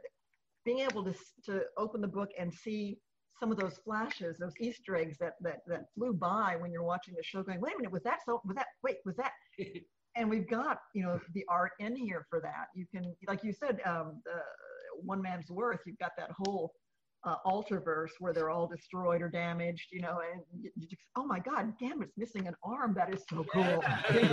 being 0.70 0.88
able 0.90 1.04
to 1.04 1.14
to 1.46 1.64
open 1.78 2.00
the 2.00 2.08
book 2.08 2.30
and 2.40 2.54
see 2.54 3.00
some 3.40 3.52
of 3.52 3.58
those 3.58 3.78
flashes, 3.84 4.38
those 4.38 4.54
Easter 4.60 4.96
eggs 4.96 5.18
that 5.20 5.34
that 5.42 5.60
that 5.68 5.86
flew 5.96 6.14
by 6.14 6.56
when 6.60 6.72
you're 6.72 6.84
watching 6.84 7.16
the 7.18 7.24
show, 7.24 7.42
going, 7.42 7.60
wait 7.60 7.74
a 7.74 7.78
minute, 7.78 7.92
was 7.92 8.04
that 8.04 8.20
so? 8.26 8.40
Was 8.46 8.56
that 8.56 8.68
wait, 8.84 8.98
was 9.06 9.16
that? 9.16 9.32
and 10.16 10.30
we've 10.30 10.48
got 10.48 10.78
you 10.94 11.04
know 11.04 11.20
the 11.34 11.44
art 11.50 11.72
in 11.80 11.96
here 11.96 12.26
for 12.30 12.40
that. 12.42 12.68
You 12.76 12.86
can, 12.94 13.16
like 13.28 13.44
you 13.44 13.54
said, 13.54 13.80
um, 13.86 14.22
the 14.26 14.40
one 15.02 15.22
man's 15.22 15.50
worth. 15.50 15.80
You've 15.88 15.98
got 15.98 16.12
that 16.18 16.30
whole 16.38 16.72
uh, 17.24 17.38
Ultraverse 17.48 18.12
where 18.20 18.32
they're 18.34 18.52
all 18.52 18.68
destroyed 18.68 19.22
or 19.24 19.30
damaged, 19.30 19.88
you 19.92 20.02
know, 20.02 20.20
and 20.32 20.42
you, 20.62 20.70
you 20.76 20.88
just, 20.88 21.02
oh 21.16 21.26
my 21.26 21.40
God, 21.40 21.74
Gambit's 21.80 22.14
missing 22.18 22.48
an 22.48 22.56
arm. 22.64 22.94
That 22.94 23.14
is 23.14 23.24
so 23.30 23.44
cool. 23.52 23.84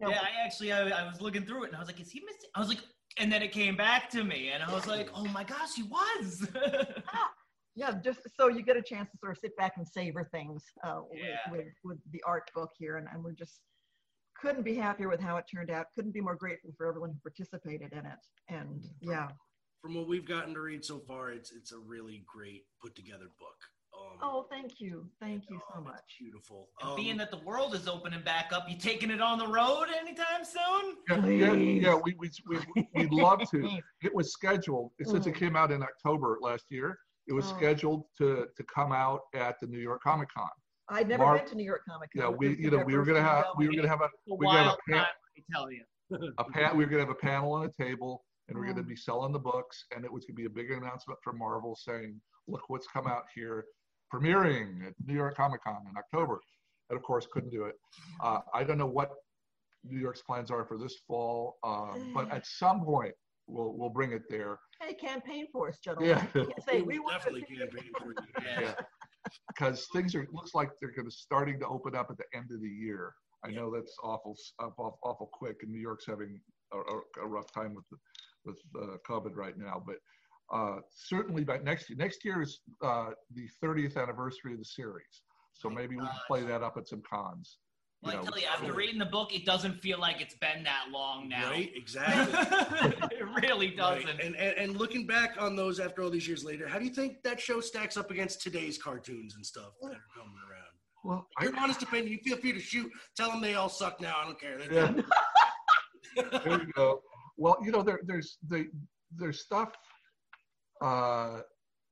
Yeah, 0.00 0.08
I 0.08 0.44
actually 0.44 0.72
I, 0.72 0.88
I 0.88 1.06
was 1.06 1.20
looking 1.20 1.44
through 1.44 1.64
it 1.64 1.66
and 1.68 1.76
I 1.76 1.78
was 1.78 1.88
like, 1.88 2.00
is 2.00 2.10
he 2.10 2.20
missing? 2.20 2.50
I 2.54 2.60
was 2.60 2.68
like, 2.68 2.80
and 3.18 3.32
then 3.32 3.42
it 3.42 3.52
came 3.52 3.76
back 3.76 4.10
to 4.10 4.24
me 4.24 4.50
and 4.50 4.62
I 4.62 4.72
was 4.72 4.86
like, 4.86 5.08
oh 5.14 5.24
my 5.26 5.44
gosh, 5.44 5.74
he 5.76 5.82
was. 5.84 6.46
yeah, 7.76 7.92
just 8.02 8.20
so 8.36 8.48
you 8.48 8.62
get 8.62 8.76
a 8.76 8.82
chance 8.82 9.10
to 9.12 9.18
sort 9.18 9.32
of 9.32 9.38
sit 9.38 9.56
back 9.56 9.74
and 9.76 9.86
savor 9.86 10.28
things 10.32 10.64
uh, 10.84 11.00
Yeah. 11.12 11.36
with, 11.50 11.60
with, 11.60 11.66
with 11.84 11.98
the 12.12 12.22
art 12.26 12.50
book 12.54 12.70
here. 12.76 12.96
And, 12.96 13.06
and 13.12 13.22
we're 13.22 13.32
just 13.32 13.60
couldn't 14.40 14.64
be 14.64 14.74
happier 14.74 15.08
with 15.08 15.20
how 15.20 15.36
it 15.36 15.44
turned 15.52 15.70
out. 15.70 15.86
Couldn't 15.94 16.12
be 16.12 16.20
more 16.20 16.34
grateful 16.34 16.72
for 16.76 16.86
everyone 16.86 17.10
who 17.10 17.18
participated 17.20 17.92
in 17.92 18.04
it. 18.04 18.18
And 18.48 18.84
yeah. 19.00 19.28
From 19.80 19.94
what 19.94 20.08
we've 20.08 20.26
gotten 20.26 20.54
to 20.54 20.60
read 20.60 20.84
so 20.84 20.98
far, 20.98 21.30
it's 21.30 21.52
it's 21.52 21.72
a 21.72 21.78
really 21.78 22.24
great 22.26 22.64
put 22.82 22.94
together 22.96 23.26
book. 23.38 23.56
Um, 24.04 24.18
Oh, 24.22 24.46
thank 24.50 24.80
you. 24.80 25.06
Thank 25.20 25.44
you 25.50 25.60
so 25.74 25.80
much. 25.80 26.00
beautiful. 26.18 26.68
And 26.80 26.90
Um, 26.90 26.96
being 26.96 27.16
that 27.18 27.30
the 27.30 27.38
world 27.38 27.74
is 27.74 27.86
opening 27.88 28.22
back 28.22 28.52
up, 28.52 28.68
you 28.68 28.76
taking 28.78 29.10
it 29.10 29.20
on 29.20 29.38
the 29.38 29.46
road 29.46 29.86
anytime 29.96 30.44
soon? 30.44 30.96
Yeah, 31.10 31.26
yeah, 31.26 31.52
yeah, 31.52 31.94
we, 31.94 32.14
we, 32.18 32.30
we, 32.48 32.88
we'd 32.94 33.12
love 33.12 33.42
to. 33.50 33.78
It 34.02 34.14
was 34.14 34.32
scheduled, 34.32 34.92
since 35.02 35.26
it 35.26 35.34
Mm. 35.34 35.38
came 35.38 35.56
out 35.56 35.70
in 35.72 35.82
October 35.82 36.38
last 36.40 36.64
year, 36.70 36.98
it 37.26 37.32
was 37.32 37.46
Oh. 37.52 37.56
scheduled 37.56 38.04
to, 38.18 38.46
to 38.56 38.62
come 38.64 38.92
out 38.92 39.20
at 39.34 39.56
the 39.60 39.66
New 39.66 39.78
York 39.80 40.02
Comic 40.02 40.28
Con. 40.36 40.48
I'd 40.88 41.08
never 41.08 41.22
Mark- 41.24 41.40
been 41.42 41.50
to 41.50 41.56
New 41.56 41.64
York 41.64 41.82
Comic 41.88 42.10
Con. 42.16 42.22
Yeah, 42.22 42.28
we, 42.28 42.56
you 42.56 42.70
know, 42.70 42.78
we 42.84 42.96
were 42.96 43.04
gonna 43.04 43.22
have, 43.22 43.46
we 43.56 43.66
were 43.66 43.72
going. 43.72 43.86
gonna 43.86 43.88
have 43.88 44.00
a, 44.00 44.04
A 44.04 44.34
we 44.36 44.46
were 44.46 44.52
gonna 44.52 44.64
have 44.70 44.78
a, 44.86 44.90
pan, 44.90 44.98
time, 45.04 45.06
let 45.36 45.44
tell 45.52 45.70
you. 45.72 45.84
a 46.38 46.44
pan, 46.44 46.76
we 46.76 46.84
were 46.84 46.90
gonna 46.90 47.02
have 47.02 47.10
a 47.10 47.14
panel 47.14 47.52
on 47.52 47.64
a 47.66 47.72
table. 47.72 48.24
and 48.48 48.58
we're 48.58 48.64
going 48.64 48.76
to 48.76 48.82
Mm. 48.82 48.88
be 48.88 48.96
selling 48.96 49.32
the 49.32 49.38
books, 49.38 49.86
and 49.96 50.04
it 50.04 50.12
was 50.12 50.26
going 50.26 50.36
to 50.36 50.40
be 50.42 50.44
a 50.44 50.50
big 50.50 50.70
announcement 50.70 51.18
from 51.24 51.38
Marvel 51.38 51.74
saying, 51.74 52.20
"Look 52.46 52.68
what's 52.68 52.86
come 52.86 53.06
out 53.06 53.24
here, 53.34 53.64
premiering 54.12 54.86
at 54.86 54.94
New 55.06 55.14
York 55.14 55.36
Comic 55.36 55.62
Con 55.64 55.82
in 55.90 55.96
October," 55.96 56.40
and 56.90 56.96
of 56.96 57.02
course 57.02 57.26
couldn't 57.32 57.50
do 57.50 57.64
it. 57.64 57.74
Uh, 58.22 58.40
I 58.52 58.64
don't 58.64 58.78
know 58.78 58.86
what 58.86 59.10
New 59.84 59.98
York's 59.98 60.22
plans 60.22 60.50
are 60.50 60.64
for 60.64 60.78
this 60.78 60.96
fall, 61.06 61.56
um, 61.64 62.12
but 62.14 62.30
at 62.32 62.46
some 62.46 62.84
point 62.84 63.14
we'll 63.46 63.74
we'll 63.76 63.90
bring 63.90 64.12
it 64.12 64.22
there. 64.28 64.58
Hey, 64.80 64.94
campaign 64.94 65.46
for 65.52 65.68
us, 65.68 65.78
gentlemen. 65.78 66.18
Yeah. 66.34 66.44
Say, 66.68 66.82
we 66.82 66.98
will 66.98 67.06
want 67.06 67.22
to 67.22 67.30
definitely 67.30 67.56
campaign 67.56 67.90
for 67.98 68.08
you. 68.08 68.60
Yeah. 68.60 68.74
Because 69.48 69.86
things 69.94 70.14
are 70.14 70.26
looks 70.32 70.54
like 70.54 70.70
they're 70.80 70.92
going 70.92 71.08
to 71.08 71.14
starting 71.14 71.58
to 71.60 71.66
open 71.66 71.94
up 71.94 72.08
at 72.10 72.18
the 72.18 72.24
end 72.36 72.50
of 72.52 72.60
the 72.60 72.68
year. 72.68 73.14
I 73.44 73.50
know 73.50 73.72
that's 73.74 73.94
awful 74.02 74.36
awful, 74.58 74.98
awful 75.02 75.30
quick, 75.32 75.56
and 75.62 75.72
New 75.72 75.80
York's 75.80 76.04
having 76.06 76.40
a, 76.72 76.78
a, 76.78 77.24
a 77.24 77.26
rough 77.26 77.50
time 77.52 77.74
with 77.74 77.84
the, 77.90 77.96
with 78.44 78.58
uh, 78.82 78.96
COVID 79.08 79.34
right 79.34 79.56
now. 79.56 79.82
But 79.86 79.96
uh, 80.54 80.76
certainly 80.94 81.42
by 81.42 81.58
next 81.58 81.90
year, 81.90 81.98
next 81.98 82.24
year 82.24 82.40
is 82.40 82.60
uh, 82.82 83.10
the 83.34 83.48
30th 83.62 84.00
anniversary 84.00 84.52
of 84.52 84.58
the 84.58 84.64
series, 84.64 85.22
so 85.52 85.68
maybe 85.68 85.96
we 85.96 86.02
can 86.02 86.10
play 86.28 86.42
that 86.42 86.62
up 86.62 86.76
at 86.76 86.86
some 86.86 87.02
cons. 87.10 87.58
you 88.02 88.08
Well, 88.08 88.16
I 88.16 88.22
know. 88.22 88.30
tell 88.30 88.38
you, 88.38 88.46
after 88.46 88.72
reading 88.72 89.00
the 89.00 89.06
book, 89.06 89.34
it 89.34 89.44
doesn't 89.44 89.80
feel 89.82 89.98
like 89.98 90.20
it's 90.20 90.36
been 90.36 90.62
that 90.62 90.86
long 90.92 91.28
now. 91.28 91.50
Right, 91.50 91.72
exactly. 91.74 92.38
it 93.18 93.26
really 93.42 93.70
doesn't. 93.70 94.06
Right. 94.06 94.24
And, 94.24 94.36
and 94.36 94.56
and 94.56 94.76
looking 94.76 95.06
back 95.08 95.34
on 95.40 95.56
those 95.56 95.80
after 95.80 96.02
all 96.02 96.10
these 96.10 96.28
years 96.28 96.44
later, 96.44 96.68
how 96.68 96.78
do 96.78 96.84
you 96.84 96.92
think 96.92 97.22
that 97.24 97.40
show 97.40 97.60
stacks 97.60 97.96
up 97.96 98.12
against 98.12 98.40
today's 98.40 98.78
cartoons 98.78 99.34
and 99.34 99.44
stuff 99.44 99.72
that 99.82 99.88
are 99.88 100.06
coming 100.16 100.36
around? 100.48 100.64
Well, 101.04 101.26
Your 101.42 101.54
honest 101.58 101.82
opinion. 101.82 102.12
You 102.12 102.18
feel 102.24 102.38
free 102.38 102.52
to 102.52 102.60
shoot. 102.60 102.90
Tell 103.16 103.30
them 103.30 103.42
they 103.42 103.54
all 103.56 103.68
suck 103.68 104.00
now. 104.00 104.14
I 104.22 104.24
don't 104.24 104.40
care. 104.40 104.58
Yeah. 104.72 104.92
there 106.44 106.60
you 106.62 106.72
go. 106.74 107.02
Well, 107.36 107.58
you 107.62 107.72
know, 107.72 107.82
there, 107.82 108.00
there's 108.04 108.38
they, 108.48 108.66
there's 109.16 109.40
stuff. 109.40 109.72
Uh, 110.84 111.42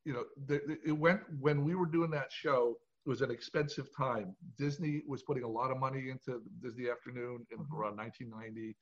you 0.04 0.12
know, 0.12 0.24
the, 0.46 0.60
it 0.86 0.92
went 0.92 1.20
when 1.40 1.64
we 1.64 1.74
were 1.74 1.86
doing 1.86 2.10
that 2.12 2.32
show. 2.32 2.76
It 3.06 3.10
was 3.10 3.22
an 3.22 3.30
expensive 3.30 3.88
time. 3.96 4.36
Disney 4.58 5.02
was 5.08 5.22
putting 5.22 5.44
a 5.44 5.48
lot 5.48 5.70
of 5.72 5.78
money 5.78 6.10
into 6.10 6.40
Disney 6.62 6.88
Afternoon 6.90 7.46
in 7.52 7.58
Mm-hmm. 7.58 7.74
around 7.76 7.96
1990, 7.96 8.76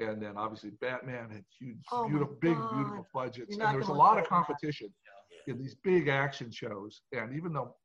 and 0.00 0.22
then 0.22 0.36
obviously 0.36 0.70
Batman 0.80 1.30
had 1.30 1.44
huge, 1.58 1.84
Oh 1.92 2.06
beautiful, 2.08 2.36
big, 2.40 2.70
beautiful 2.70 3.06
budgets, 3.14 3.58
and 3.58 3.70
there 3.70 3.78
was 3.78 3.88
a 3.88 3.92
lot 3.92 4.18
of 4.18 4.24
that. 4.24 4.28
competition 4.28 4.88
in 5.46 5.58
these 5.58 5.74
big 5.74 6.08
action 6.08 6.50
shows. 6.50 7.02
And 7.12 7.34
even 7.36 7.52
though 7.52 7.76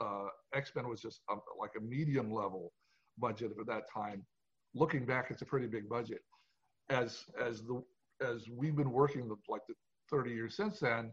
uh, 0.00 0.28
X 0.54 0.72
Men 0.76 0.88
was 0.88 1.00
just 1.00 1.22
um, 1.30 1.40
like 1.58 1.72
a 1.78 1.80
medium 1.80 2.32
level 2.32 2.72
budget 3.18 3.52
at 3.58 3.66
that 3.66 3.84
time, 3.92 4.24
looking 4.74 5.04
back, 5.06 5.30
it's 5.30 5.42
a 5.42 5.46
pretty 5.46 5.66
big 5.68 5.88
budget. 5.88 6.22
As 6.90 7.24
as 7.40 7.62
the 7.64 7.82
as 8.20 8.48
we've 8.50 8.76
been 8.76 8.92
working 8.92 9.28
the, 9.28 9.36
like 9.48 9.62
the 9.68 9.74
30 10.10 10.30
years 10.30 10.56
since 10.56 10.80
then, 10.80 11.12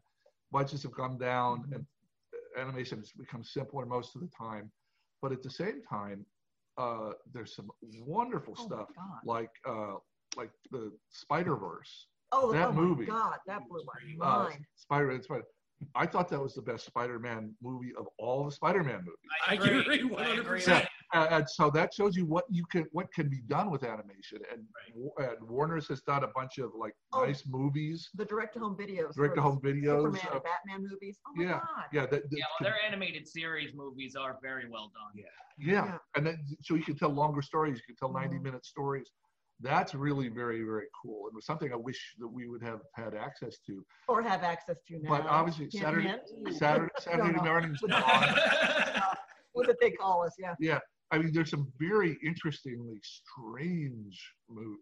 budgets 0.52 0.84
have 0.84 0.96
come 0.96 1.18
down 1.18 1.60
Mm-hmm. 1.62 1.74
and 1.74 1.86
animation 2.58 2.98
has 3.00 3.12
become 3.14 3.44
simpler 3.44 3.86
most 3.86 4.16
of 4.16 4.22
the 4.22 4.28
time. 4.38 4.72
But 5.22 5.32
at 5.32 5.42
the 5.44 5.50
same 5.50 5.82
time, 5.90 6.26
uh, 6.78 7.12
there's 7.34 7.56
some 7.56 7.70
wonderful 8.06 8.56
Oh 8.58 8.66
stuff 8.66 8.88
like 9.26 9.50
uh, 9.68 9.96
like 10.36 10.52
the 10.72 10.92
Spider 11.10 11.56
Verse. 11.56 12.08
Oh, 12.32 12.52
that 12.54 12.70
oh 12.70 12.74
movie. 12.74 13.06
God, 13.06 13.38
that 13.48 13.62
blew 13.70 13.82
my 14.20 14.26
Uh, 14.26 14.44
mind. 14.46 14.66
Spider 14.76 15.22
Spider. 15.22 15.44
I 15.96 16.06
thought 16.06 16.30
that 16.30 16.40
was 16.42 16.54
the 16.54 16.62
best 16.62 16.86
Spider-Man 16.86 17.54
movie 17.62 17.92
of 17.98 18.08
all 18.20 18.46
the 18.46 18.52
Spider-Man 18.52 19.00
movies. 19.00 19.30
I 19.48 19.54
agree. 19.56 20.04
One 20.04 20.24
hundred 20.24 20.44
Yeah, 20.44 20.50
percent. 20.50 20.88
uh, 21.14 21.28
and 21.32 21.50
so 21.50 21.70
that 21.72 21.94
shows 21.94 22.16
you 22.16 22.26
what 22.26 22.46
you 22.50 22.64
can 22.72 22.86
what 22.92 23.12
can 23.14 23.30
be 23.30 23.42
done 23.48 23.70
with 23.72 23.84
animation 23.84 24.40
and, 24.52 24.64
Wa- 24.94 25.12
and 25.26 25.38
warner's 25.50 25.88
has 25.88 26.02
done 26.02 26.24
a 26.24 26.28
bunch 26.36 26.58
of 26.60 26.72
like 26.78 26.94
Oh. 27.14 27.26
nice 27.26 27.44
movies 27.48 28.10
The 28.16 28.26
direct-to-home 28.26 28.78
videos. 28.78 29.14
direct-to-home 29.16 29.60
for 29.60 29.72
the 29.72 29.82
videos 29.82 30.04
Superman 30.14 30.28
of- 30.28 30.34
and 30.34 30.44
Batman 30.44 30.88
movies. 30.90 31.20
Oh 31.28 31.32
my 31.36 31.44
yeah 31.44 31.52
God. 31.60 31.86
yeah 31.92 32.02
that, 32.06 32.12
that 32.12 32.22
Yeah, 32.32 32.46
can- 32.58 32.66
well, 32.66 32.72
their 32.72 32.82
animated 32.88 33.28
series 33.28 33.74
movies 33.76 34.16
are 34.16 34.38
very 34.42 34.70
well 34.70 34.92
done. 34.94 35.12
Yeah. 35.16 35.26
yeah. 35.58 35.86
Yeah. 35.86 35.98
and 36.16 36.26
then 36.26 36.38
so 36.62 36.76
you 36.76 36.84
can 36.84 36.96
tell 36.96 37.10
longer 37.10 37.42
stories 37.42 37.78
you 37.78 37.84
can 37.86 37.96
tell 37.96 38.14
90 38.14 38.38
Mhm. 38.38 38.44
minute 38.44 38.66
stories 38.66 39.12
that's 39.62 39.94
really 39.94 40.28
very 40.30 40.64
very 40.64 40.86
cool 41.02 41.28
it 41.28 41.34
was 41.34 41.46
something 41.46 41.72
i 41.72 41.76
wish 41.76 42.16
that 42.20 42.28
we 42.28 42.48
would 42.48 42.64
have 42.64 42.80
had 42.96 43.14
access 43.16 43.58
to 43.66 43.84
Or 44.08 44.22
have 44.22 44.44
access 44.44 44.78
to 44.88 45.00
now. 45.02 45.10
but 45.10 45.26
obviously 45.28 45.66
Hint, 45.72 45.84
saturday 45.84 46.16
saturday 46.58 46.92
saturday 47.00 47.40
mornings 47.42 47.80
What 49.54 49.68
did 49.68 49.76
they 49.82 49.92
call 49.92 50.24
us? 50.26 50.34
Yeah. 50.40 50.56
yeah 50.60 50.80
i 51.12 51.18
mean 51.18 51.32
there's 51.34 51.50
some 51.50 51.68
very 51.80 52.18
interestingly 52.26 53.00
strange 53.04 54.18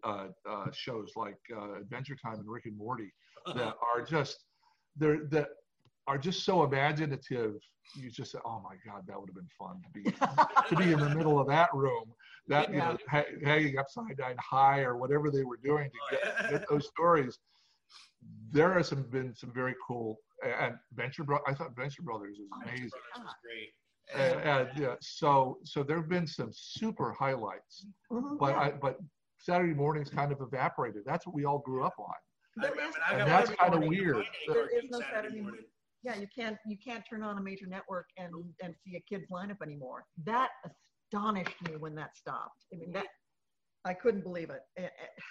uh, 0.04 0.26
uh, 0.48 0.66
shows 0.72 1.10
like 1.16 1.36
uh, 1.56 1.74
adventure 1.80 2.16
time 2.24 2.34
and 2.38 2.48
rick 2.48 2.66
and 2.66 2.76
morty 2.76 3.12
that 3.54 3.74
are 3.94 4.02
just 4.04 4.36
they're 4.96 5.24
that 5.30 5.48
are 6.06 6.18
just 6.18 6.44
so 6.44 6.62
imaginative 6.64 7.54
you 7.96 8.10
just 8.10 8.32
say 8.32 8.38
oh 8.44 8.60
my 8.62 8.76
god 8.90 9.02
that 9.06 9.18
would 9.20 9.28
have 9.28 9.34
been 9.36 9.48
fun 9.58 9.80
to 9.82 9.90
be 9.90 10.10
to 10.68 10.76
be 10.76 10.92
in 10.92 10.98
the 11.00 11.10
middle 11.14 11.38
of 11.40 11.46
that 11.48 11.68
room 11.74 12.04
that 12.48 12.70
you 12.70 12.78
know 12.78 12.96
ha- 13.08 13.24
hanging 13.44 13.78
upside 13.78 14.16
down 14.16 14.34
high 14.38 14.80
or 14.80 14.96
whatever 14.96 15.30
they 15.30 15.44
were 15.44 15.58
doing 15.62 15.90
to 15.90 16.16
get, 16.16 16.50
get 16.50 16.68
those 16.68 16.86
stories 16.88 17.38
there 18.52 18.74
has 18.74 18.88
some 18.88 19.02
been 19.04 19.34
some 19.34 19.52
very 19.52 19.74
cool 19.86 20.16
and 20.60 20.74
venture 20.94 21.24
bro 21.24 21.38
i 21.46 21.54
thought 21.54 21.74
venture 21.76 22.02
brothers 22.02 22.38
is 22.38 22.48
amazing 22.64 22.90
was 23.16 23.34
great. 23.42 23.70
and, 24.14 24.40
and 24.40 24.68
yeah, 24.78 24.94
so 25.00 25.58
so 25.64 25.82
there 25.82 25.96
have 25.96 26.08
been 26.08 26.26
some 26.26 26.50
super 26.52 27.12
highlights, 27.12 27.86
Mhm, 28.10 28.38
but 28.38 28.50
yeah. 28.52 28.60
I 28.60 28.70
but 28.72 28.98
Saturday 29.38 29.72
mornings 29.74 30.10
kind 30.10 30.32
of 30.32 30.40
evaporated. 30.40 31.02
That's 31.06 31.26
what 31.26 31.34
we 31.34 31.44
all 31.44 31.60
grew 31.60 31.82
up 31.84 31.94
on. 31.98 32.06
I 32.58 32.62
There 32.62 32.70
remember. 32.72 32.96
is- 32.98 33.02
And 33.12 33.18
got 33.20 33.46
that's 33.46 33.50
kinda 33.60 33.78
weird. 33.86 34.16
find 34.16 34.26
any 34.26 34.54
There 34.54 34.62
cartoon 34.68 34.84
is 34.84 34.90
no 34.90 34.98
Saturday 34.98 35.14
Saturday 35.14 35.40
morning. 35.40 35.64
Yeah, 36.02 36.16
you 36.16 36.26
can't 36.34 36.56
you 36.66 36.76
can't 36.82 37.04
turn 37.08 37.22
on 37.22 37.38
a 37.38 37.42
major 37.42 37.66
network 37.66 38.06
and 38.16 38.32
and 38.62 38.74
see 38.84 38.96
a 38.96 39.00
kids 39.00 39.26
lineup 39.30 39.62
anymore. 39.62 40.04
That 40.24 40.50
astonished 41.12 41.56
me 41.68 41.76
when 41.76 41.94
that 41.96 42.16
stopped. 42.16 42.64
I 42.72 42.78
mean 42.78 42.92
that 42.92 43.06
I 43.84 43.94
couldn't 43.94 44.22
believe 44.22 44.50
it. 44.50 44.60
Eh, 44.76 44.84
eh. 44.84 45.22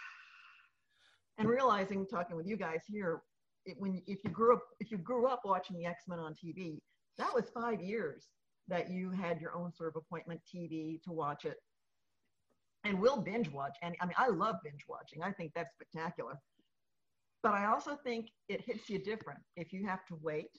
And 1.37 1.47
realizing 1.47 2.05
talking 2.05 2.35
with 2.35 2.47
you 2.47 2.57
guys 2.57 2.81
here, 2.85 3.21
it, 3.65 3.75
when 3.79 4.01
if 4.07 4.19
you 4.23 4.29
grew 4.29 4.53
up 4.53 4.61
if 4.79 4.91
you 4.91 4.97
grew 4.97 5.27
up 5.27 5.41
watching 5.45 5.77
the 5.77 5.85
X 5.85 6.03
Men 6.07 6.19
on 6.19 6.33
TV, 6.33 6.79
that 7.17 7.33
was 7.33 7.45
five 7.53 7.81
years 7.81 8.27
that 8.67 8.91
you 8.91 9.09
had 9.11 9.41
your 9.41 9.55
own 9.55 9.73
sort 9.73 9.89
of 9.89 9.95
appointment 9.95 10.39
TV 10.53 11.01
to 11.03 11.11
watch 11.11 11.45
it. 11.45 11.57
And 12.83 12.99
we'll 12.99 13.21
binge 13.21 13.51
watch. 13.51 13.75
And 13.81 13.95
I 14.01 14.05
mean, 14.05 14.15
I 14.17 14.29
love 14.29 14.55
binge 14.63 14.85
watching. 14.87 15.21
I 15.23 15.31
think 15.31 15.51
that's 15.55 15.73
spectacular. 15.73 16.39
But 17.41 17.53
I 17.53 17.65
also 17.67 17.97
think 18.03 18.29
it 18.49 18.61
hits 18.61 18.89
you 18.89 18.99
different 18.99 19.39
if 19.55 19.71
you 19.71 19.85
have 19.87 20.05
to 20.07 20.17
wait, 20.21 20.51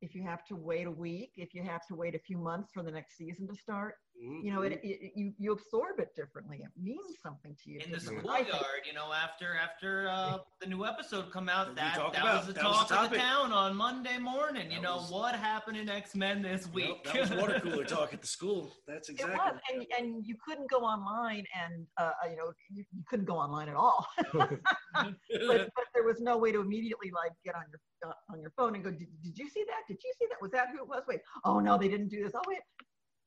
if 0.00 0.14
you 0.14 0.22
have 0.22 0.44
to 0.46 0.56
wait 0.56 0.86
a 0.86 0.90
week, 0.90 1.32
if 1.36 1.54
you 1.54 1.62
have 1.62 1.86
to 1.88 1.94
wait 1.94 2.14
a 2.14 2.18
few 2.18 2.38
months 2.38 2.70
for 2.72 2.82
the 2.82 2.90
next 2.90 3.16
season 3.16 3.46
to 3.48 3.54
start. 3.54 3.96
You 4.18 4.52
know, 4.52 4.62
it, 4.62 4.72
Mm-hmm. 4.82 4.88
it, 4.88 5.12
you 5.14 5.32
you 5.38 5.52
absorb 5.52 6.00
it 6.00 6.14
differently. 6.16 6.60
It 6.62 6.70
means 6.82 7.16
something 7.22 7.54
to 7.62 7.70
you. 7.70 7.80
in 7.84 7.90
the 7.90 7.98
differently. 7.98 8.30
I 8.32 8.36
think. 8.38 8.48
schoolyard, 8.48 8.80
you 8.86 8.94
know, 8.94 9.12
after 9.12 9.54
after 9.56 10.08
uh, 10.08 10.38
the 10.60 10.66
new 10.66 10.84
episode 10.86 11.30
come 11.30 11.48
out, 11.50 11.68
We 11.68 11.74
that 11.76 11.96
that 12.14 12.24
was 12.24 12.46
the 12.46 12.52
that 12.54 12.64
was 12.64 12.76
talk 12.78 12.88
the 12.88 13.00
of 13.04 13.10
the 13.10 13.16
town 13.18 13.52
on 13.52 13.76
Monday 13.76 14.18
morning. 14.18 14.70
You 14.72 14.80
know 14.80 14.96
was- 14.96 15.10
what 15.10 15.34
happened 15.36 15.76
in 15.76 15.88
X 15.90 16.14
Men 16.14 16.40
this 16.40 16.66
week? 16.72 16.88
Nope, 16.88 17.04
that 17.04 17.20
was 17.20 17.30
water 17.40 17.60
cooler 17.60 17.84
talk 17.96 18.14
at 18.14 18.22
the 18.22 18.26
school. 18.26 18.72
That's 18.88 19.08
It 19.10 19.12
exactly. 19.12 19.36
was, 19.36 19.60
and, 19.72 19.86
and 19.98 20.26
you 20.26 20.34
couldn't 20.46 20.70
go 20.70 20.78
online, 20.78 21.44
and 21.62 21.86
uh, 21.98 22.12
you 22.30 22.36
know 22.36 22.52
you, 22.70 22.84
you 22.92 23.02
couldn't 23.08 23.26
go 23.26 23.36
online 23.36 23.68
at 23.68 23.76
all. 23.76 24.06
but, 24.32 24.50
but 24.94 25.70
there 25.94 26.04
was 26.04 26.20
no 26.20 26.38
way 26.38 26.52
to 26.52 26.60
immediately 26.60 27.12
like 27.14 27.32
get 27.44 27.54
on 27.54 27.64
your 27.70 28.10
uh, 28.10 28.14
on 28.32 28.40
your 28.40 28.50
phone 28.56 28.74
and 28.74 28.82
go, 28.82 28.90
did, 28.90 29.08
did 29.22 29.36
you 29.38 29.48
see 29.50 29.64
that? 29.66 29.82
Did 29.86 29.98
you 30.02 30.12
see 30.18 30.26
that? 30.30 30.40
Was 30.40 30.52
that 30.52 30.68
who 30.72 30.78
it 30.78 30.88
was? 30.88 31.02
Wait, 31.06 31.20
oh 31.44 31.60
no, 31.60 31.76
they 31.76 31.88
didn't 31.88 32.08
do 32.08 32.22
this. 32.24 32.32
Oh 32.34 32.40
wait, 32.48 32.60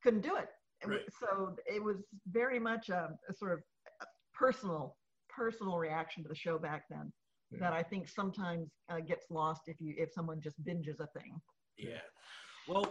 couldn't 0.02 0.22
do 0.22 0.36
it. 0.36 0.48
It 0.82 0.88
was- 0.88 0.96
Right. 0.98 1.06
So 1.20 1.56
it 1.66 1.82
was 1.82 1.96
very 2.30 2.58
much 2.58 2.88
a, 2.88 3.10
a 3.28 3.34
sort 3.34 3.52
of 3.52 3.60
personal 4.34 4.96
personal 5.28 5.76
reaction 5.78 6.22
to 6.24 6.28
the 6.28 6.34
show 6.34 6.58
back 6.58 6.84
then 6.90 7.12
that 7.58 7.72
I 7.72 7.82
think 7.82 8.08
sometimes 8.08 8.68
uh, 8.90 9.00
gets 9.00 9.26
lost 9.30 9.62
if 9.66 9.80
you 9.80 9.94
if 9.98 10.12
someone 10.12 10.40
just 10.40 10.62
binges 10.64 11.00
a 11.00 11.06
thing. 11.18 11.40
Yeah. 11.76 11.98
Well, 12.68 12.86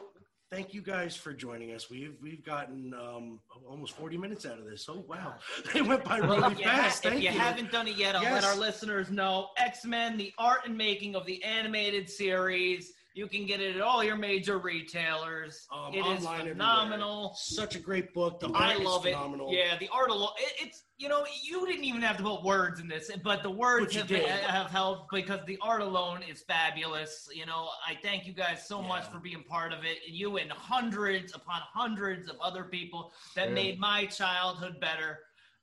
thank 0.52 0.74
you 0.74 0.82
guys 0.82 1.16
for 1.16 1.32
joining 1.34 1.72
us. 1.74 1.90
We've 1.90 2.16
we've 2.22 2.44
gotten 2.44 2.94
um, 2.94 3.40
almost 3.68 3.94
40 3.94 4.18
minutes 4.18 4.46
out 4.46 4.60
of 4.60 4.66
this. 4.66 4.86
Oh 4.90 5.06
wow, 5.08 5.36
they 5.74 5.82
went 5.92 6.04
by 6.04 6.18
really 6.18 6.52
if 6.54 6.60
you, 6.60 6.66
fast. 6.66 7.04
ha- 7.04 7.10
if 7.10 7.14
Thank 7.14 7.24
you 7.24 7.30
you. 7.32 7.40
haven't 7.40 7.72
done 7.72 7.88
it 7.88 7.96
yet, 7.98 8.16
I'll 8.16 8.22
Yes. 8.24 8.44
let 8.44 8.52
our 8.52 8.58
listeners 8.58 9.10
know 9.10 9.48
X 9.58 9.86
Men: 9.86 10.18
The 10.18 10.34
Art 10.38 10.62
and 10.66 10.78
Making 10.78 11.16
of 11.16 11.26
the 11.26 11.42
Animated 11.44 12.10
Series. 12.10 12.92
You 13.16 13.28
can 13.28 13.46
get 13.46 13.60
it 13.60 13.76
at 13.76 13.82
all 13.82 14.04
your 14.04 14.16
major 14.16 14.60
retailers. 14.60 15.68
Um, 15.74 15.94
it 15.94 15.98
is 15.98 16.06
online 16.06 16.36
everywhere. 16.42 16.54
phenomenal. 16.54 17.34
Such 17.36 17.76
a 17.76 17.80
great 17.80 18.14
book. 18.14 18.40
The 18.40 18.50
I 18.50 18.70
art 18.72 18.80
is 18.80 18.86
love 18.86 19.06
it. 19.06 19.14
phenomenal. 19.14 19.52
Yeah, 19.54 19.78
the 19.80 19.90
art 19.92 20.10
alone. 20.10 20.30
It, 20.38 20.68
it's 20.68 20.84
you 20.98 21.10
know 21.10 21.26
you 21.44 21.66
didn't 21.66 21.86
even 21.86 22.02
have 22.02 22.18
to 22.18 22.24
put 22.24 22.44
words 22.44 22.80
in 22.80 22.88
this, 22.88 23.10
but 23.24 23.42
the 23.44 23.50
words 23.50 23.96
But 23.98 24.10
have, 24.10 24.42
have 24.42 24.68
helped 24.72 25.12
because 25.12 25.40
the 25.48 25.58
art 25.62 25.82
alone 25.82 26.22
is 26.30 26.42
fabulous. 26.44 27.28
You 27.34 27.46
know, 27.46 27.70
I 27.88 27.98
thank 28.02 28.28
you 28.28 28.34
guys 28.34 28.66
so 28.68 28.82
much 28.82 29.06
for 29.08 29.20
being 29.20 29.44
part 29.44 29.74
of 29.74 29.84
it. 29.86 29.98
You 30.08 30.38
and 30.38 30.52
hundreds 30.52 31.34
upon 31.34 31.62
hundreds 31.74 32.30
of 32.30 32.36
other 32.42 32.64
people 32.66 33.12
that 33.36 33.50
Yeah. 33.50 33.54
made 33.56 33.80
my 33.80 34.06
childhood 34.06 34.80
better. 34.80 35.20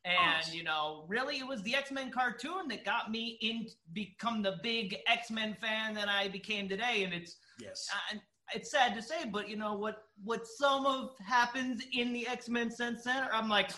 And 0.06 0.54
you 0.54 0.62
know, 0.62 1.04
really, 1.08 1.38
it 1.38 1.46
was 1.46 1.62
the 1.62 1.74
X 1.74 1.90
Men 1.90 2.10
cartoon 2.10 2.68
that 2.68 2.84
got 2.84 3.10
me 3.10 3.38
in 3.40 3.66
become 3.92 4.40
the 4.40 4.56
big 4.62 4.96
X 5.08 5.30
Men 5.30 5.56
fan 5.60 5.94
that 5.94 6.08
I 6.08 6.28
became 6.28 6.68
today. 6.68 7.02
And 7.02 7.12
it's 7.12 7.36
yes, 7.60 7.88
uh, 7.92 8.18
it's 8.54 8.70
sad 8.70 8.94
to 8.94 9.02
say, 9.02 9.24
but 9.30 9.48
you 9.48 9.56
know 9.56 9.74
what? 9.74 10.04
What 10.22 10.46
some 10.46 10.86
of 10.86 11.10
happens 11.18 11.82
in 11.92 12.12
the 12.12 12.26
X 12.28 12.48
Men 12.48 12.70
Sense 12.70 13.02
Center, 13.02 13.28
I'm 13.32 13.48
like, 13.48 13.72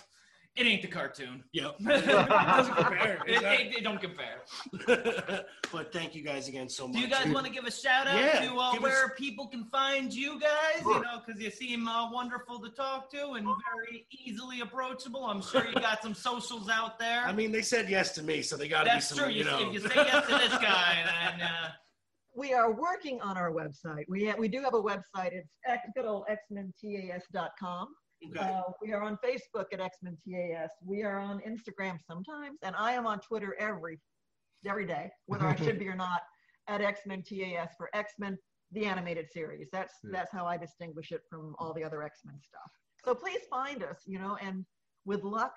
it 0.59 0.66
ain't 0.66 0.82
the 0.82 0.89
cartoon. 0.89 1.44
Yep, 1.52 1.76
it 1.80 2.06
doesn't 2.06 2.74
compare. 2.74 3.22
It, 3.26 3.43
it, 3.43 3.74
it 3.78 3.85
don't 3.85 4.01
compare. 4.01 4.43
but 5.72 5.93
thank 5.93 6.14
you 6.14 6.22
guys 6.22 6.48
again 6.48 6.68
so 6.68 6.86
much. 6.89 6.97
Do 6.97 7.01
you 7.02 7.09
guys 7.09 7.26
want 7.32 7.47
to 7.47 7.52
give 7.52 7.64
a 7.64 7.70
shout 7.70 8.06
out 8.06 8.18
Yeah, 8.18 8.40
to 8.40 8.56
uh, 8.56 8.72
give 8.72 8.82
where 8.82 9.05
us- 9.06 9.10
people 9.16 9.47
can 9.47 9.64
find 9.66 10.12
you 10.12 10.40
guys? 10.40 10.82
Sure. 10.82 10.97
You 10.97 11.02
know, 11.02 11.20
because 11.24 11.40
you 11.40 11.51
seem 11.51 11.86
uh, 11.86 12.10
wonderful 12.10 12.59
to 12.60 12.70
talk 12.70 13.10
to 13.12 13.32
and 13.32 13.47
very 13.74 14.06
easily 14.10 14.60
approachable. 14.60 15.24
I'm 15.26 15.43
sure 15.43 15.66
you 15.66 15.74
got 15.74 16.02
some 16.02 16.14
socials 16.14 16.68
out 16.68 16.98
there. 16.98 17.22
I 17.24 17.32
mean, 17.32 17.52
they 17.52 17.62
said 17.62 17.89
yes 17.89 18.12
to 18.16 18.22
me, 18.22 18.43
so 18.43 18.56
they 18.56 18.68
got 18.68 18.80
to 18.80 18.85
be 18.85 18.90
That's 18.90 19.09
some. 19.09 19.18
true. 19.18 19.28
You 19.28 19.39
You, 19.39 19.44
know, 19.44 19.59
if 19.68 19.72
you 19.74 19.80
say 19.80 19.94
yes 19.94 20.26
to 20.26 20.39
this 20.39 20.59
guy, 20.59 21.05
then 21.06 21.40
uh, 21.43 21.68
We 22.36 22.52
are 22.55 22.72
working 22.72 23.20
on 23.20 23.36
our 23.36 23.52
website. 23.52 24.05
We 24.09 24.26
ha- 24.28 24.36
we 24.39 24.48
do 24.48 24.60
have 24.62 24.74
a 24.74 24.82
website. 24.82 25.32
It's 25.32 25.48
X, 25.66 25.82
good 25.94 26.05
old 26.06 26.24
xmentas.com. 26.52 27.89
Okay. 28.26 28.40
Uh, 28.40 28.62
we 28.82 28.92
are 28.92 29.02
on 29.02 29.16
Facebook 29.24 29.66
at 29.72 29.78
Xmen 29.80 30.16
TAS. 30.26 30.70
We 30.84 31.02
are 31.04 31.18
on 31.18 31.40
Instagram 31.40 31.98
sometimes, 32.04 32.58
and 32.62 32.74
I 32.76 32.92
am 32.92 33.06
on 33.06 33.20
Twitter 33.20 33.56
every 33.60 34.00
every 34.66 34.86
day, 34.86 35.08
whether 35.26 35.46
I 35.46 35.54
should 35.54 35.78
be 35.78 35.88
or 35.88 35.94
not, 35.94 36.20
at 36.68 36.80
Xmen 36.80 37.24
TAS 37.24 37.70
for 37.78 37.88
X 37.94 38.14
Men 38.18 38.36
the 38.72 38.84
animated 38.84 39.26
series. 39.32 39.68
That's 39.72 39.94
Yeah. 40.04 40.10
that's 40.14 40.32
how 40.32 40.46
I 40.46 40.56
distinguish 40.56 41.12
it 41.12 41.22
from 41.30 41.54
all 41.58 41.72
the 41.72 41.84
other 41.84 42.02
X 42.02 42.20
Men 42.24 42.38
stuff. 42.40 42.70
So 43.04 43.14
please 43.14 43.40
find 43.48 43.82
us, 43.84 44.02
you 44.06 44.18
know, 44.18 44.36
and 44.42 44.66
with 45.04 45.22
luck, 45.22 45.54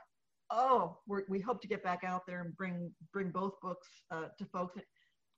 oh, 0.52 1.00
we're, 1.08 1.24
we 1.28 1.40
hope 1.40 1.62
to 1.62 1.68
get 1.68 1.84
back 1.84 2.04
out 2.06 2.22
there 2.28 2.42
and 2.42 2.56
bring 2.56 2.92
bring 3.12 3.32
both 3.32 3.54
books 3.62 3.88
uh, 4.12 4.28
to 4.38 4.46
folks. 4.46 4.80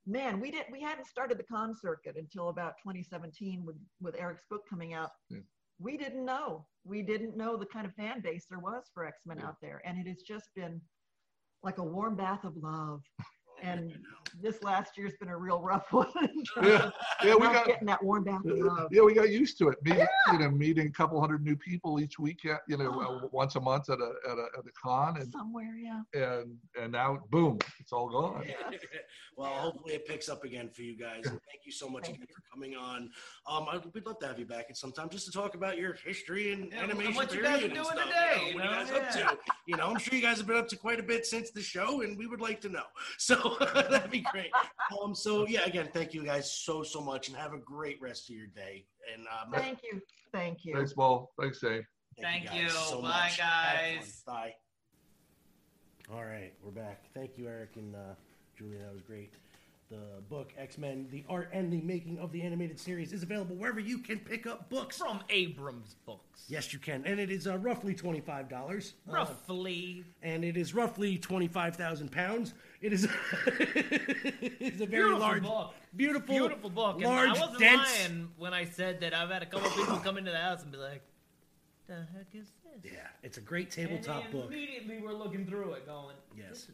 Man, 0.05 0.41
we 0.41 0.51
didn't 0.51 0.69
we 0.71 0.81
hadn't 0.81 1.07
started 1.07 1.37
the 1.39 1.43
con 1.45 1.73
circuit 1.73 2.17
until 2.17 2.49
about 2.49 2.73
2017 2.83 3.63
with 3.65 3.77
with 4.01 4.15
Eric's 4.19 4.43
book 4.49 4.63
coming 4.69 4.93
out. 4.93 5.11
Yeah. 5.29 5.39
We 5.79 5.97
didn't 5.97 6.25
know. 6.25 6.65
We 6.85 7.01
didn't 7.01 7.37
know 7.37 7.57
the 7.57 7.65
kind 7.65 7.85
of 7.85 7.93
fan 7.93 8.21
base 8.21 8.45
there 8.49 8.59
was 8.59 8.83
for 8.93 9.05
X 9.05 9.21
Men 9.25 9.39
out 9.39 9.57
there, 9.61 9.81
and 9.85 9.97
it 9.97 10.07
has 10.07 10.21
just 10.21 10.49
been 10.55 10.81
like 11.63 11.77
a 11.77 11.83
warm 11.83 12.15
bath 12.15 12.43
of 12.43 12.55
love. 12.57 13.01
And 13.63 13.93
this 14.41 14.61
last 14.61 14.97
year's 14.97 15.13
been 15.19 15.29
a 15.29 15.37
real 15.37 15.61
rough 15.61 15.85
one. 15.93 16.07
Yeah, 16.61 16.89
yeah, 17.23 17.33
we 17.35 17.39
got- 17.47 17.65
getting 17.65 17.87
that 17.87 18.03
warm 18.03 18.25
bath 18.25 18.41
of. 18.45 18.87
Yeah, 18.91 19.03
we 19.03 19.13
got 19.13 19.29
used 19.29 19.57
to 19.59 19.69
it. 19.69 19.77
Meeting, 19.83 20.05
you 20.33 20.39
know, 20.39 20.51
meeting 20.51 20.87
a 20.87 20.91
couple 20.91 21.19
hundred 21.21 21.43
new 21.43 21.55
people 21.55 21.99
each 21.99 22.19
week. 22.19 22.43
yeah, 22.43 22.57
You 22.67 22.77
know, 22.77 22.99
uh, 23.23 23.27
once 23.31 23.55
a 23.55 23.61
month 23.61 23.89
at 23.89 23.99
a 23.99 24.11
at 24.29 24.37
a, 24.37 24.47
at 24.57 24.65
a 24.65 24.71
con, 24.81 25.17
and 25.17 25.31
Somewhere, 25.31 25.75
yeah. 25.77 26.01
and 26.13 26.57
and 26.81 26.91
now, 26.91 27.19
boom, 27.29 27.57
it's 27.79 27.93
all 27.93 28.09
gone. 28.09 28.43
well, 29.37 29.49
hopefully 29.53 29.93
it 29.93 30.05
picks 30.07 30.27
up 30.29 30.43
again 30.43 30.69
for 30.69 30.81
you 30.81 30.97
guys. 30.97 31.21
And 31.25 31.39
thank 31.49 31.65
you 31.65 31.71
so 31.71 31.87
much 31.87 32.05
Thank 32.05 32.17
again 32.17 32.27
for 32.35 32.41
coming 32.53 32.75
on. 32.75 33.09
Um, 33.47 33.65
I, 33.71 33.79
we'd 33.93 34.05
love 34.05 34.19
to 34.19 34.27
have 34.27 34.39
you 34.39 34.45
back 34.45 34.65
at 34.69 34.75
some 34.77 34.91
time 34.91 35.07
just 35.09 35.25
to 35.27 35.31
talk 35.31 35.55
about 35.55 35.77
your 35.77 35.93
history 36.03 36.51
and 36.51 36.69
Yeah, 36.71 36.81
and 36.81 36.91
animation. 36.91 37.15
what 37.15 37.33
you 37.33 37.41
guys 37.41 37.63
are 37.63 37.67
doing 37.69 37.83
stuff, 37.85 38.03
today, 38.03 38.49
You 38.51 38.57
know, 38.57 38.63
you 38.63 38.69
what 38.69 38.87
know? 38.89 38.95
you 38.95 39.01
guys 39.01 39.21
up 39.21 39.37
to? 39.37 39.37
You 39.67 39.77
know, 39.77 39.87
I'm 39.87 39.99
sure 39.99 40.15
you 40.15 40.21
guys 40.21 40.37
have 40.39 40.47
been 40.47 40.57
up 40.57 40.67
to 40.69 40.75
quite 40.75 40.99
a 40.99 41.03
bit 41.03 41.25
since 41.25 41.51
the 41.51 41.61
show, 41.61 42.01
and 42.01 42.17
we 42.17 42.27
would 42.27 42.41
like 42.41 42.59
to 42.61 42.69
know. 42.69 42.83
So 43.17 43.52
that'd 43.89 44.11
be 44.11 44.21
great. 44.31 44.51
Um, 45.01 45.15
so 45.15 45.47
yeah, 45.47 45.65
again, 45.65 45.89
thank 45.93 46.13
you 46.13 46.23
guys 46.23 46.51
so 46.51 46.83
so 46.83 47.01
much, 47.01 47.27
and 47.27 47.37
have 47.37 47.53
a 47.53 47.57
great 47.57 48.01
rest 48.01 48.29
of 48.29 48.35
your 48.35 48.47
day. 48.47 48.85
And 49.13 49.25
um, 49.27 49.51
Thank 49.53 49.79
you. 49.83 50.01
Thank 50.31 50.65
you. 50.65 50.75
Thanks, 50.75 50.93
Paul. 50.93 51.31
Thanks, 51.39 51.59
Dave. 51.59 51.83
Thank 52.21 52.47
guys 52.47 52.61
you. 52.61 52.69
so 52.69 53.01
Bye, 53.01 53.07
much. 53.07 53.37
Guys. 53.37 54.23
Bye. 54.25 54.53
All 56.13 56.23
right, 56.23 56.53
we're 56.63 56.71
back. 56.71 57.05
Thank 57.13 57.37
you, 57.37 57.47
Eric 57.47 57.71
and 57.75 57.95
uh, 57.95 58.15
Julia. 58.57 58.79
That 58.79 58.93
was 58.93 59.01
great. 59.01 59.33
The 59.93 60.21
book 60.27 60.51
X 60.57 60.79
Men: 60.79 61.07
The 61.11 61.23
Art 61.29 61.49
and 61.53 61.71
the 61.71 61.79
Making 61.81 62.17
of 62.17 62.31
the 62.31 62.41
Animated 62.41 62.79
Series 62.79 63.13
is 63.13 63.21
available 63.21 63.55
wherever 63.55 63.79
you 63.79 63.99
can 63.99 64.17
pick 64.17 64.47
up 64.47 64.67
books. 64.67 64.97
From 64.97 65.19
Abrams 65.29 65.97
Books. 66.07 66.45
Yes, 66.47 66.73
you 66.73 66.79
can, 66.79 67.05
and 67.05 67.19
it 67.19 67.29
is 67.29 67.45
uh, 67.45 67.59
roughly 67.59 67.93
twenty-five 67.93 68.49
dollars. 68.49 68.93
Roughly. 69.05 70.03
and 70.23 70.43
it 70.43 70.57
is 70.57 70.73
roughly 70.73 71.19
twenty-five 71.19 71.75
thousand 71.75 72.11
pounds. 72.11 72.55
It 72.81 72.91
is. 72.91 73.03
it's 73.45 74.81
a 74.81 74.85
very 74.87 74.87
Beautiful 74.87 75.19
large, 75.19 75.43
book. 75.43 75.73
beautiful, 75.95 76.35
Beautiful 76.35 76.69
book. 76.71 76.95
And 76.95 77.03
large, 77.03 77.29
I 77.29 77.39
wasn't 77.41 77.59
dense. 77.59 77.99
lying 78.01 78.29
when 78.37 78.53
I 78.55 78.65
said 78.65 78.99
that 79.01 79.13
I've 79.13 79.29
had 79.29 79.43
a 79.43 79.45
couple 79.45 79.69
people 79.71 79.97
come 79.97 80.17
into 80.17 80.31
the 80.31 80.37
house 80.39 80.63
and 80.63 80.71
be 80.71 80.79
like, 80.79 81.03
the 81.87 81.93
heck 82.15 82.27
is 82.33 82.47
this? 82.81 82.91
Yeah, 82.91 82.99
it's 83.21 83.37
a 83.37 83.41
great 83.41 83.77
And 83.77 83.89
tabletop 83.89 84.25
they 84.25 84.31
book. 84.31 84.47
immediately 84.47 84.99
we're 85.03 85.13
looking 85.13 85.45
through 85.45 85.73
it 85.73 85.85
going, 85.85 86.15
Yes. 86.35 86.67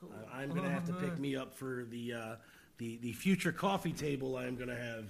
This 0.00 0.08
is 0.08 0.14
freaking 0.14 0.20
cool. 0.26 0.32
I- 0.32 0.42
I'm 0.42 0.50
gonna 0.54 0.70
have 0.70 0.86
to 0.86 0.92
pick 0.94 1.18
me 1.18 1.36
up 1.36 1.54
for 1.54 1.84
the 1.90 2.12
uh, 2.14 2.36
the 2.78 2.98
the 2.98 3.12
future 3.12 3.52
coffee 3.52 3.92
table. 3.92 4.36
I'm 4.36 4.56
gonna 4.56 4.76
have. 4.76 5.04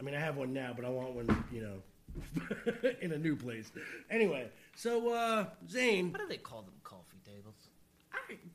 I 0.00 0.04
mean, 0.04 0.14
I 0.14 0.20
have 0.20 0.36
one 0.36 0.52
now, 0.52 0.72
but 0.76 0.84
I 0.84 0.90
want 0.90 1.12
one, 1.14 1.44
you 1.50 1.60
know, 1.62 2.90
in 3.02 3.12
a 3.12 3.18
new 3.18 3.34
place. 3.34 3.72
Anyway, 4.10 4.48
so 4.76 5.12
uh, 5.12 5.46
Zane, 5.68 6.12
What 6.12 6.20
do 6.20 6.28
they 6.28 6.36
call 6.36 6.62
them 6.62 6.74
coffee 6.84 7.18
tables? 7.24 7.56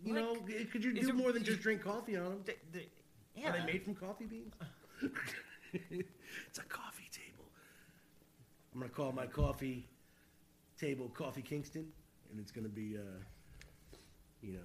you 0.06 0.14
know, 0.14 0.36
could 0.72 0.84
you 0.84 0.92
is 0.94 1.02
do 1.02 1.10
it- 1.10 1.16
more 1.16 1.32
than 1.34 1.44
just 1.44 1.60
drink 1.62 1.82
coffee 1.84 2.16
on 2.16 2.24
them? 2.30 2.40
They, 2.46 2.56
they, 3.36 3.44
Are 3.46 3.52
they 3.52 3.66
made 3.66 3.84
from 3.84 3.96
coffee 3.96 4.26
beans? 4.26 4.54
it's 5.74 6.60
a 6.60 6.64
coffee 6.64 7.10
table. 7.12 7.46
I'm 8.74 8.80
gonna 8.80 8.92
call 8.92 9.12
my 9.12 9.26
coffee 9.26 9.86
table 10.80 11.10
Coffee 11.10 11.42
Kingston, 11.42 11.88
and 12.32 12.40
it's 12.40 12.52
gonna 12.52 12.70
be, 12.70 12.96
uh, 12.98 13.02
you 14.42 14.54
know, 14.54 14.60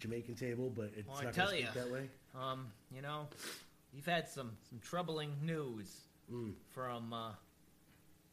Jamaican 0.00 0.34
table, 0.34 0.70
but 0.74 0.90
it's 0.96 1.08
Well, 1.08 1.18
I 1.18 1.24
not 1.24 1.34
tell 1.34 1.46
gonna 1.46 1.58
you, 1.58 1.66
speak 1.66 1.74
that 1.84 1.90
way. 1.92 2.08
um, 2.34 2.66
you 2.94 3.02
know, 3.02 3.28
you've 3.94 4.06
had 4.06 4.28
some 4.28 4.52
some 4.68 4.78
troubling 4.80 5.34
news 5.42 6.00
Mm. 6.32 6.54
from 6.72 7.12
uh, 7.12 7.32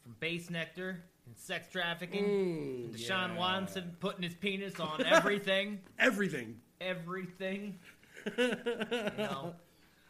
from 0.01 0.15
Bassnectar 0.21 0.97
and 1.25 1.37
sex 1.37 1.67
trafficking, 1.71 2.23
Mm, 2.23 2.85
and 2.85 2.95
Deshaun 2.95 3.29
yeah. 3.33 3.37
Watson 3.37 3.95
putting 3.99 4.23
his 4.23 4.33
penis 4.33 4.79
on 4.79 5.05
everything, 5.05 5.79
Everything. 5.99 6.59
everything. 6.79 7.79
you 8.37 8.47
know, 9.17 9.53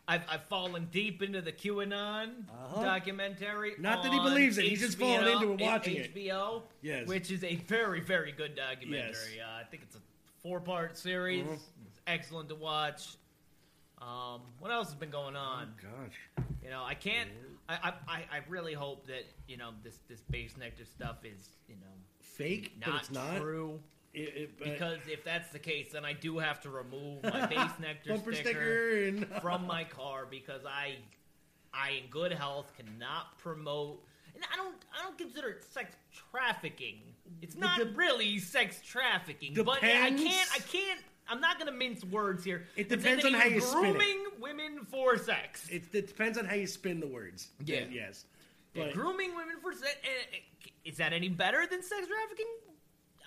I've, 0.08 0.22
I've 0.30 0.44
fallen 0.50 0.88
deep 0.92 1.22
into 1.24 1.42
the 1.42 1.52
QAnon 1.52 2.48
Uh-huh. 2.50 2.84
documentary. 2.84 3.74
Not 3.80 4.04
that 4.04 4.12
he 4.12 4.20
on 4.20 4.26
believes 4.30 4.58
it, 4.58 4.66
he's 4.66 4.80
just 4.82 4.98
fallen 5.00 5.28
into 5.28 5.54
it 5.54 5.62
watching 5.62 5.96
it. 5.98 6.14
HBO, 6.16 6.64
Yes. 6.82 7.08
which 7.08 7.32
is 7.32 7.44
a 7.44 7.56
very, 7.56 8.00
very 8.02 8.32
good 8.32 8.56
documentary. 8.56 9.42
Uh, 9.42 9.60
I 9.60 9.64
think 9.64 9.84
it's 9.84 9.96
a 9.96 10.00
four-part 10.44 10.98
series. 10.98 11.46
Mhm. 11.46 11.60
It's 11.88 12.00
excellent 12.08 12.50
to 12.50 12.56
watch. 12.56 13.16
Um, 14.00 14.42
what 14.60 14.72
else 14.72 14.88
has 14.88 14.96
been 14.96 15.12
going 15.12 15.36
on? 15.36 15.74
Gosh. 15.82 16.46
You 16.64 16.70
know, 16.70 16.84
I 16.84 16.96
can't. 16.96 17.30
I, 17.70 17.94
I, 18.08 18.16
I- 18.32 18.42
really 18.50 18.74
hope 18.74 19.06
that 19.08 19.24
you 19.48 19.58
know 19.58 19.72
this 19.84 20.00
this 20.10 20.22
Bassnectar 20.32 20.86
stuff 20.88 21.18
is 21.24 21.50
you 21.68 21.76
know 21.76 21.88
Fake, 22.20 22.74
not, 22.80 22.90
but 22.92 23.00
it's 23.02 23.12
not. 23.12 23.38
true. 23.38 23.80
It- 24.14 24.20
it- 24.36 24.60
because 24.60 25.00
if 25.08 25.24
that's 25.24 25.52
the 25.52 25.60
case, 25.60 25.92
then 25.94 26.04
I 26.04 26.14
do 26.14 26.38
have 26.40 26.60
to 26.62 26.70
remove 26.70 27.24
my 27.24 27.30
Bassnectar 27.48 28.20
sticker, 28.20 28.34
sticker 28.34 29.06
and- 29.08 29.28
from 29.42 29.66
my 29.68 29.84
car 29.84 30.26
because 30.30 30.66
I, 30.66 30.96
I 31.74 31.92
in 32.04 32.10
good 32.10 32.34
health 32.34 32.74
cannot 32.76 33.38
promote. 33.38 34.04
And 34.34 34.44
I 34.52 34.56
don't, 34.56 34.76
I 34.98 35.04
don't 35.04 35.18
consider 35.18 35.50
it 35.50 35.64
sex 35.64 35.96
trafficking. 36.32 37.00
It's 37.42 37.56
not 37.56 37.78
dep- 37.80 37.96
really 37.98 38.40
sex 38.40 38.80
trafficking, 38.86 39.54
but 39.54 39.84
I 39.84 40.12
can't, 40.12 40.50
I 40.54 40.60
can't. 40.60 41.00
I'm 41.28 41.40
not 41.40 41.58
going 41.58 41.72
to 41.72 41.78
mince 41.78 42.04
words 42.04 42.44
here. 42.44 42.66
It 42.76 42.90
depends 42.90 43.24
on 43.24 43.34
how 43.34 43.46
you 43.46 43.62
spin 43.62 43.86
it. 43.86 43.92
grooming 43.94 44.24
women 44.40 44.86
for 44.90 45.18
sex. 45.18 45.68
It, 45.70 45.84
it 45.94 46.08
depends 46.08 46.38
on 46.38 46.46
how 46.46 46.56
you 46.56 46.68
spin 46.68 47.00
the 47.00 47.08
words. 47.08 47.48
Yeah. 47.64 47.82
Yes. 47.90 48.26
Yeah, 48.74 48.92
grooming 48.92 49.36
women 49.36 49.56
for 49.62 49.72
sex. 49.74 49.96
eh, 50.04 50.08
eh, 50.36 50.70
Is 50.86 50.98
that 50.98 51.14
any 51.14 51.30
better 51.30 51.66
than 51.70 51.84
sex 51.84 52.08
trafficking? 52.08 52.48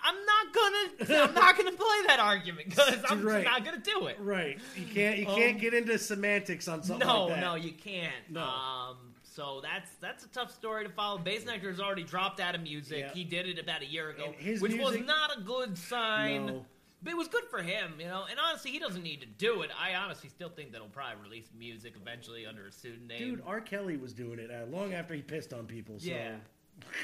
I'm 0.03 0.15
not 0.25 0.53
gonna. 0.53 1.23
I'm 1.27 1.33
not 1.33 1.57
gonna 1.57 1.71
play 1.77 2.01
that 2.07 2.19
argument 2.19 2.69
because 2.69 2.97
I'm 3.09 3.23
Right. 3.23 3.43
just 3.43 3.53
not 3.53 3.65
gonna 3.65 3.81
do 3.83 4.05
it. 4.07 4.17
right, 4.19 4.59
you 4.75 4.85
can't 4.93 5.17
you 5.17 5.25
can't 5.25 5.55
Um, 5.55 5.61
get 5.61 5.73
into 5.73 5.97
semantics 5.97 6.67
on 6.67 6.83
something 6.83 7.07
no, 7.07 7.25
like 7.25 7.35
that. 7.35 7.41
no, 7.41 7.55
you 7.55 7.71
can't. 7.71 8.13
No. 8.29 8.41
Um, 8.41 8.97
so 9.35 9.59
that's 9.61 9.91
that's 9.99 10.23
a 10.23 10.29
tough 10.29 10.53
story 10.53 10.85
to 10.85 10.89
follow. 10.89 11.17
Bass 11.17 11.43
has 11.43 11.79
already 11.81 12.03
dropped 12.03 12.39
out 12.39 12.55
of 12.55 12.61
music. 12.61 12.99
Yeah. 12.99 13.13
He 13.13 13.25
did 13.25 13.47
it 13.47 13.59
about 13.59 13.81
a 13.81 13.85
year 13.85 14.09
ago, 14.11 14.33
which 14.59 14.79
was 14.79 14.97
not 14.99 15.37
a 15.37 15.41
good 15.41 15.77
sign. 15.77 16.45
No. 16.45 16.65
But 17.03 17.11
it 17.11 17.17
was 17.17 17.27
good 17.27 17.43
for 17.51 17.61
him, 17.61 17.95
you 17.99 18.05
know. 18.05 18.23
And 18.29 18.39
honestly, 18.39 18.71
he 18.71 18.79
doesn't 18.79 19.03
need 19.03 19.19
to 19.19 19.27
do 19.27 19.61
it. 19.61 19.71
I 19.79 19.95
honestly 19.95 20.29
still 20.29 20.49
think 20.49 20.71
that 20.71 20.79
he'll 20.79 20.89
probably 20.89 21.21
release 21.21 21.49
music 21.57 21.93
eventually 22.01 22.45
under 22.45 22.65
a 22.67 22.71
pseudonym. 22.71 23.17
Dude, 23.17 23.43
R. 23.45 23.59
Kelly 23.59 23.97
was 23.97 24.13
doing 24.13 24.39
it 24.39 24.49
uh, 24.49 24.65
long 24.75 24.93
after 24.93 25.13
he 25.13 25.21
pissed 25.21 25.53
on 25.53 25.65
people. 25.65 25.99
So. 25.99 26.09
Yeah, 26.09 26.35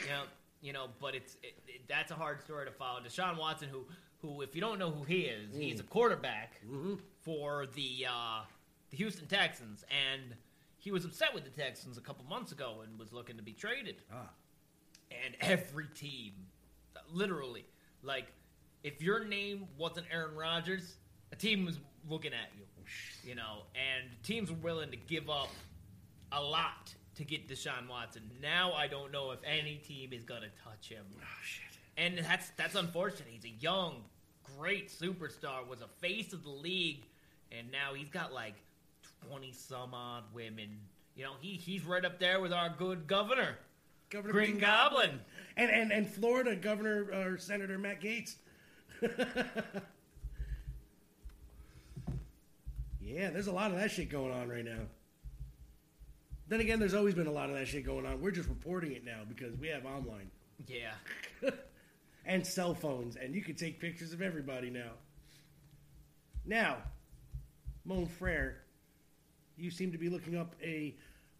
you 0.03 0.09
know, 0.09 0.23
you 0.61 0.73
know, 0.73 0.87
but 1.01 1.13
it's 1.13 1.35
it, 1.43 1.55
it, 1.67 1.81
that's 1.89 2.11
a 2.11 2.15
hard 2.15 2.41
story 2.41 2.65
to 2.65 2.71
follow. 2.71 3.01
Deshaun 3.01 3.37
Watson, 3.37 3.67
who 3.69 3.83
who 4.21 4.41
if 4.41 4.55
you 4.55 4.61
don't 4.61 4.79
know 4.79 4.89
who 4.89 5.03
he 5.03 5.23
is, 5.23 5.53
he's 5.53 5.81
a 5.81 5.83
quarterback 5.83 6.61
for 7.19 7.67
the 7.75 8.05
uh, 8.09 8.43
the 8.89 8.97
Houston 8.97 9.27
Texans, 9.27 9.83
and 9.91 10.33
he 10.81 10.91
was 10.91 11.05
upset 11.05 11.33
with 11.33 11.43
the 11.43 11.49
Texans 11.51 11.99
a 11.99 12.01
couple 12.01 12.25
months 12.25 12.51
ago 12.51 12.81
and 12.83 12.97
was 12.97 13.13
looking 13.13 13.37
to 13.37 13.43
be 13.43 13.53
traded. 13.53 13.97
Ah. 14.11 14.29
And 15.25 15.35
every 15.39 15.85
team, 15.93 16.33
literally, 17.13 17.65
like 18.01 18.25
if 18.83 18.99
your 18.99 19.23
name 19.23 19.67
wasn't 19.77 20.07
Aaron 20.11 20.35
Rodgers, 20.35 20.95
a 21.31 21.35
team 21.35 21.65
was 21.65 21.77
looking 22.09 22.33
at 22.33 22.49
you. 22.57 22.65
You 23.23 23.35
know, 23.35 23.59
and 23.75 24.09
teams 24.23 24.49
were 24.49 24.57
willing 24.57 24.89
to 24.89 24.97
give 24.97 25.29
up 25.29 25.49
a 26.31 26.41
lot 26.41 26.93
to 27.15 27.23
get 27.23 27.47
Deshaun 27.47 27.87
Watson. 27.87 28.23
Now 28.41 28.73
I 28.73 28.87
don't 28.87 29.11
know 29.11 29.31
if 29.31 29.39
any 29.45 29.75
team 29.75 30.11
is 30.13 30.23
gonna 30.23 30.49
touch 30.63 30.89
him. 30.89 31.05
Oh 31.15 31.25
shit. 31.43 31.63
And 31.95 32.17
that's 32.17 32.49
that's 32.57 32.73
unfortunate. 32.73 33.29
He's 33.29 33.45
a 33.45 33.55
young, 33.61 34.03
great 34.57 34.89
superstar, 34.89 35.65
was 35.69 35.81
a 35.81 35.87
face 36.01 36.33
of 36.33 36.43
the 36.43 36.49
league, 36.49 37.05
and 37.51 37.71
now 37.71 37.93
he's 37.93 38.09
got 38.09 38.33
like 38.33 38.55
twenty 39.27 39.51
some 39.53 39.93
odd 39.93 40.23
women. 40.33 40.79
You 41.15 41.23
know, 41.25 41.33
he 41.41 41.51
he's 41.55 41.83
right 41.85 42.03
up 42.03 42.19
there 42.19 42.39
with 42.39 42.53
our 42.53 42.69
good 42.77 43.07
governor. 43.07 43.57
Governor 44.09 44.33
Green 44.33 44.59
Goblin. 44.59 45.19
and 45.55 45.71
and 45.71 45.91
and 45.91 46.07
Florida 46.09 46.55
Governor 46.55 47.07
or 47.13 47.37
Senator 47.37 47.77
Matt 47.77 48.01
Gaetz. 48.01 48.35
yeah, 53.01 53.29
there's 53.29 53.47
a 53.47 53.51
lot 53.51 53.71
of 53.71 53.77
that 53.77 53.91
shit 53.91 54.09
going 54.09 54.31
on 54.31 54.49
right 54.49 54.65
now. 54.65 54.81
Then 56.47 56.59
again, 56.59 56.79
there's 56.79 56.93
always 56.93 57.15
been 57.15 57.27
a 57.27 57.31
lot 57.31 57.49
of 57.49 57.55
that 57.55 57.67
shit 57.67 57.85
going 57.85 58.05
on. 58.05 58.21
We're 58.21 58.31
just 58.31 58.49
reporting 58.49 58.91
it 58.91 59.05
now 59.05 59.21
because 59.27 59.57
we 59.57 59.69
have 59.69 59.85
online 59.85 60.29
Yeah. 60.67 60.91
and 62.25 62.45
cell 62.45 62.73
phones, 62.73 63.15
and 63.15 63.33
you 63.33 63.41
can 63.41 63.55
take 63.55 63.79
pictures 63.79 64.11
of 64.11 64.21
everybody 64.21 64.69
now. 64.69 64.91
Now, 66.45 66.77
Mon 67.85 68.05
Frere, 68.05 68.57
you 69.61 69.71
seem 69.71 69.91
to 69.91 69.97
be 69.97 70.09
looking 70.09 70.37
up 70.37 70.55
a 70.61 70.93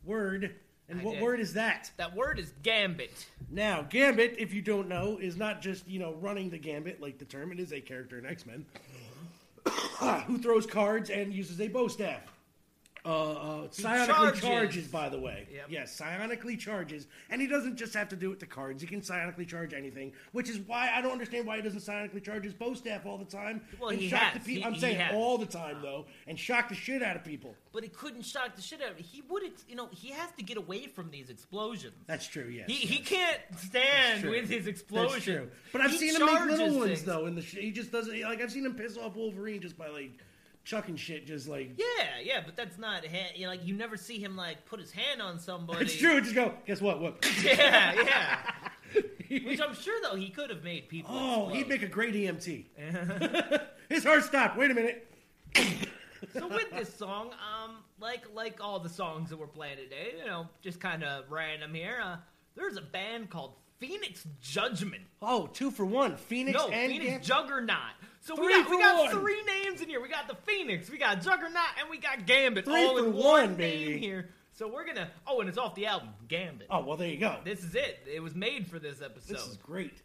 word, 0.06 0.56
and 0.89 1.02
I 1.02 1.03
what 1.03 1.14
did. 1.14 1.23
word 1.23 1.39
is 1.39 1.53
that? 1.53 1.91
That 1.98 2.15
word 2.15 2.39
is 2.39 2.53
gambit. 2.64 3.26
Now, 3.49 3.81
Gambit, 3.84 4.35
if 4.38 4.53
you 4.53 4.61
don't 4.61 4.88
know, 4.88 5.18
is 5.19 5.38
not 5.38 5.61
just, 5.61 5.88
you 5.88 5.99
know, 5.99 6.14
running 6.22 6.49
the 6.49 6.57
gambit 6.57 7.02
like 7.02 7.18
the 7.18 7.26
term. 7.26 7.52
It 7.52 7.60
is 7.60 7.73
a 7.73 7.81
character 7.81 8.18
in 8.18 8.26
X 8.26 8.45
Men 8.45 8.65
who 10.26 10.38
throws 10.38 10.65
cards 10.65 11.10
and 11.10 11.34
uses 11.34 11.60
a 11.60 11.68
bow 11.68 11.88
staff. 11.88 12.30
Uh, 13.03 13.31
uh, 13.31 13.67
psionically 13.69 14.07
charges. 14.07 14.41
charges. 14.41 14.87
by 14.87 15.09
the 15.09 15.19
way. 15.19 15.47
Yep. 15.51 15.65
Yes, 15.69 15.99
psionically 15.99 16.57
charges. 16.59 17.07
And 17.31 17.41
he 17.41 17.47
doesn't 17.47 17.75
just 17.77 17.93
have 17.95 18.09
to 18.09 18.15
do 18.15 18.31
it 18.31 18.39
to 18.41 18.45
cards. 18.45 18.81
He 18.81 18.87
can 18.87 19.01
psionically 19.01 19.47
charge 19.47 19.73
anything, 19.73 20.13
which 20.33 20.49
is 20.49 20.59
why 20.59 20.91
I 20.93 21.01
don't 21.01 21.11
understand 21.11 21.47
why 21.47 21.55
he 21.55 21.63
doesn't 21.63 21.79
psionically 21.79 22.23
charge 22.23 22.43
his 22.43 22.53
bow 22.53 22.73
staff 22.75 23.05
all 23.07 23.17
the 23.17 23.25
time. 23.25 23.61
Well, 23.79 23.89
and 23.89 23.99
he 23.99 24.09
shock 24.09 24.19
has. 24.19 24.43
The 24.45 24.53
people. 24.55 24.61
He- 24.61 24.65
I'm 24.67 24.73
he 24.75 24.79
saying 24.79 24.97
has. 24.99 25.15
all 25.15 25.37
the 25.39 25.45
time, 25.47 25.77
though, 25.81 26.05
and 26.27 26.37
shock 26.39 26.69
the 26.69 26.75
shit 26.75 27.01
out 27.01 27.15
of 27.15 27.23
people. 27.23 27.55
But 27.73 27.83
he 27.83 27.89
couldn't 27.89 28.21
shock 28.23 28.55
the 28.55 28.61
shit 28.61 28.81
out 28.81 28.91
of. 28.91 28.97
He 28.97 29.21
would, 29.29 29.43
you 29.67 29.75
know, 29.75 29.87
he 29.91 30.09
has 30.11 30.29
to 30.37 30.43
get 30.43 30.57
away 30.57 30.85
from 30.87 31.09
these 31.09 31.29
explosions. 31.29 31.95
That's 32.05 32.27
true, 32.27 32.49
yes. 32.53 32.69
He, 32.69 32.75
he 32.75 32.99
can't 33.03 33.39
stand 33.57 34.25
with 34.29 34.47
his 34.49 34.65
That's 34.65 34.79
explosions. 34.81 35.23
true. 35.23 35.49
But 35.71 35.81
I've 35.81 35.91
He 35.91 35.97
seen 35.97 36.15
him 36.15 36.25
make 36.25 36.39
little 36.41 36.57
charges 36.57 36.75
ones 36.75 36.87
things. 36.89 37.03
though. 37.05 37.25
In 37.25 37.35
the 37.35 37.41
sh- 37.41 37.57
he 37.57 37.71
just 37.71 37.91
doesn't 37.91 38.19
like 38.21 38.41
I've 38.41 38.51
seen 38.51 38.65
him 38.65 38.75
piss 38.75 38.97
off 38.97 39.15
Wolverine 39.15 39.61
just 39.61 39.77
by 39.77 39.87
like 39.87 40.11
chucking 40.63 40.95
shit, 40.95 41.25
just 41.25 41.47
like 41.47 41.71
Yeah, 41.77 42.19
yeah, 42.23 42.41
but 42.45 42.55
that's 42.55 42.77
not 42.77 43.05
ha- 43.05 43.31
you 43.35 43.43
know, 43.43 43.49
like 43.49 43.65
you 43.65 43.75
never 43.75 43.97
see 43.97 44.19
him 44.19 44.35
like 44.35 44.65
put 44.65 44.79
his 44.79 44.91
hand 44.91 45.21
on 45.21 45.39
somebody. 45.39 45.85
it's 45.85 45.95
true. 45.97 46.21
Just 46.21 46.35
go. 46.35 46.53
Guess 46.65 46.81
what? 46.81 46.99
What? 47.01 47.25
Yeah, 47.43 47.93
yeah. 48.03 48.39
Which 49.45 49.61
I'm 49.61 49.73
sure 49.73 49.97
though 50.03 50.15
he 50.17 50.29
could 50.29 50.49
have 50.49 50.63
made 50.63 50.89
people. 50.89 51.11
Oh, 51.13 51.43
explode. 51.43 51.55
he'd 51.55 51.67
make 51.69 51.83
a 51.83 51.88
great 51.88 52.13
EMT. 52.13 53.61
His 53.89 54.03
heart 54.03 54.23
stopped. 54.23 54.57
Wait 54.57 54.71
a 54.71 54.73
minute. 54.73 55.07
so 56.33 56.47
with 56.49 56.69
this 56.71 56.93
song, 56.93 57.29
um, 57.31 57.77
like 58.01 58.25
like 58.33 58.57
all 58.61 58.79
the 58.79 58.89
songs 58.89 59.29
that 59.29 59.38
we're 59.38 59.47
playing 59.47 59.77
today, 59.77 60.15
you 60.19 60.25
know, 60.25 60.47
just 60.61 60.79
kind 60.81 61.03
of 61.03 61.31
random 61.31 61.73
here. 61.73 61.99
Uh, 62.03 62.17
there's 62.55 62.75
a 62.75 62.81
band 62.81 63.29
called 63.29 63.53
Phoenix 63.79 64.27
Judgment. 64.41 65.03
Oh, 65.21 65.47
two 65.47 65.71
for 65.71 65.85
one. 65.85 66.17
Phoenix 66.17 66.57
no, 66.57 66.67
and 66.69 66.91
Phoenix 66.91 67.25
Juggernaut. 67.25 67.93
So 68.23 68.35
we 68.39 68.49
got 68.49 68.69
we 68.69 68.77
got 68.77 69.11
three 69.11 69.41
names 69.43 69.81
in 69.81 69.89
here. 69.89 69.99
We 70.02 70.07
got 70.07 70.27
the 70.27 70.35
Phoenix, 70.45 70.89
we 70.91 70.98
got 70.99 71.22
Juggernaut, 71.22 71.64
and 71.80 71.89
we 71.89 71.98
got 71.98 72.26
Gambit 72.27 72.65
Three 72.65 72.85
all 72.85 72.98
in 72.99 73.14
one, 73.14 73.23
one 73.23 73.56
baby. 73.56 73.91
name 73.93 73.99
here. 73.99 74.30
So 74.53 74.68
we're 74.68 74.85
gonna. 74.85 75.10
Oh, 75.26 75.39
and 75.39 75.49
it's 75.49 75.57
off 75.57 75.73
the 75.73 75.88
album 75.88 76.10
Gambit. 76.27 76.68
Oh 76.69 76.81
well, 76.85 76.98
there 76.98 77.07
you 77.07 77.18
go. 77.18 77.38
This 77.43 77.64
is 77.64 77.73
it. 77.73 77.99
It 78.11 78.22
was 78.22 78.35
made 78.35 78.68
for 78.68 78.77
this 78.77 79.02
episode. 79.02 79.35
This 79.38 79.48
is 79.48 79.57
great. 79.57 80.02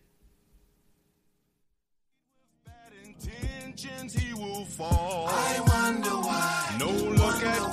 With 2.64 2.72
bad 2.72 2.92
intentions 3.04 4.14
he 4.14 4.32
will 4.32 4.64
fall. 4.64 5.26
I 5.28 5.60
wonder 5.60 6.08
why. 6.10 6.76
No 6.80 6.88
look 6.90 7.42
at 7.42 7.72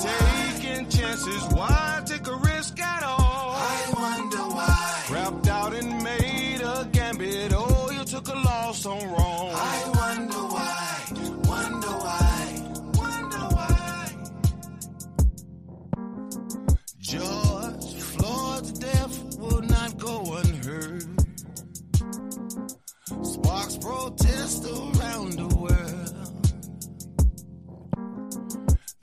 taking 0.60 0.90
chances. 0.90 1.44
Why 1.54 2.02
take 2.06 2.28
a 2.28 2.36
risk 2.36 2.80
at 2.82 3.04
all? 3.04 3.20
I 3.56 3.94
wonder 3.98 4.38
why. 4.38 5.04
Crapped 5.06 5.48
out 5.48 5.74
and 5.74 6.04
made 6.04 6.60
a 6.62 6.86
gambit. 6.92 7.54
Oh, 7.56 7.92
you 7.92 8.04
took 8.04 8.28
a 8.28 8.36
loss 8.36 8.86
on 8.86 9.08
wrong. 9.10 9.23
Sparks 23.64 23.78
protest 23.78 24.66
around 24.66 25.32
the 25.34 25.48
world. 25.56 26.14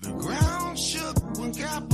The 0.01 0.13
ground 0.13 0.79
shook 0.79 1.39
when 1.39 1.53
Kaepernick 1.55 1.90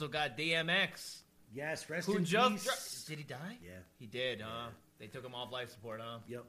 also 0.00 0.10
got 0.10 0.36
DMX. 0.38 1.18
Yes, 1.52 1.90
rest 1.90 2.06
Who 2.06 2.16
in 2.16 2.24
just 2.24 2.52
peace. 2.52 2.64
dro- 2.64 3.16
did 3.16 3.18
he 3.18 3.24
die? 3.24 3.58
Yeah. 3.62 3.70
He 3.98 4.06
did, 4.06 4.40
huh? 4.40 4.68
They 4.98 5.08
took 5.08 5.24
him 5.24 5.34
off 5.34 5.52
life 5.52 5.70
support, 5.70 6.00
huh? 6.02 6.18
Yep. 6.28 6.44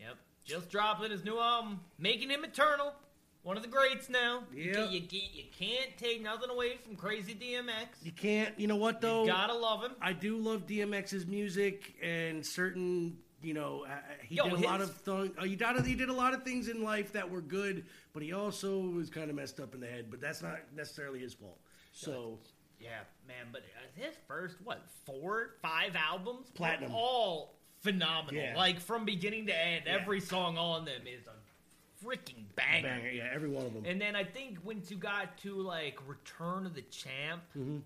Yep. 0.00 0.16
Just 0.44 0.70
dropping 0.70 1.10
his 1.10 1.24
new 1.24 1.38
album, 1.38 1.80
making 1.98 2.30
him 2.30 2.44
eternal. 2.44 2.94
One 3.42 3.56
of 3.56 3.62
the 3.62 3.68
greats 3.68 4.08
now. 4.08 4.44
You 4.54 4.86
You, 4.90 5.00
you 5.10 5.44
can't 5.58 5.96
take 5.98 6.22
nothing 6.22 6.48
away 6.48 6.76
from 6.76 6.94
Crazy 6.96 7.34
DMX. 7.34 8.04
You 8.04 8.12
can't. 8.12 8.58
You 8.58 8.68
know 8.68 8.76
what 8.76 9.00
though? 9.00 9.22
You 9.24 9.30
gotta 9.30 9.54
love 9.54 9.82
him. 9.82 9.92
I 10.00 10.12
do 10.12 10.38
love 10.38 10.66
DMX's 10.66 11.26
music 11.26 11.94
and 12.02 12.46
certain. 12.46 13.18
You 13.42 13.54
know, 13.54 13.84
uh, 13.84 13.96
he 14.22 14.36
Yo, 14.36 14.44
did 14.48 14.52
a 14.52 14.68
lot 14.68 14.80
of 14.80 15.04
th- 15.04 15.32
uh, 15.36 15.42
he, 15.42 15.56
did, 15.56 15.84
he 15.84 15.96
did 15.96 16.08
a 16.08 16.12
lot 16.12 16.32
of 16.32 16.44
things 16.44 16.68
in 16.68 16.84
life 16.84 17.12
that 17.14 17.28
were 17.28 17.40
good, 17.40 17.84
but 18.12 18.22
he 18.22 18.32
also 18.32 18.78
was 18.78 19.10
kind 19.10 19.30
of 19.30 19.34
messed 19.34 19.58
up 19.58 19.74
in 19.74 19.80
the 19.80 19.88
head. 19.88 20.06
But 20.12 20.20
that's 20.20 20.42
not 20.42 20.60
necessarily 20.76 21.18
his 21.18 21.34
fault. 21.34 21.58
So 21.92 22.38
Yeah, 22.82 23.00
man. 23.28 23.46
But 23.52 23.62
uh, 23.62 24.00
his 24.04 24.14
first 24.26 24.56
what 24.64 24.82
four, 25.06 25.50
five 25.62 25.94
albums, 25.96 26.50
Platinum. 26.54 26.92
all 26.94 27.54
phenomenal. 27.80 28.40
Yeah. 28.42 28.54
Like 28.56 28.80
from 28.80 29.04
beginning 29.04 29.46
to 29.46 29.56
end, 29.56 29.84
Yeah. 29.86 29.98
every 30.00 30.20
song 30.20 30.58
on 30.58 30.84
them 30.84 31.02
is 31.06 31.26
a 31.26 32.04
freaking 32.04 32.44
banger. 32.56 32.88
banger, 32.88 33.10
yeah, 33.10 33.28
every 33.32 33.48
one 33.48 33.64
of 33.66 33.72
them. 33.74 33.84
And 33.86 34.00
then 34.00 34.16
I 34.16 34.24
think 34.24 34.58
once 34.64 34.90
you 34.90 34.96
got 34.96 35.38
to 35.38 35.54
like 35.54 35.98
Return 36.06 36.66
of 36.66 36.74
the 36.74 36.82
Champ, 36.82 37.42
Mhm. 37.56 37.82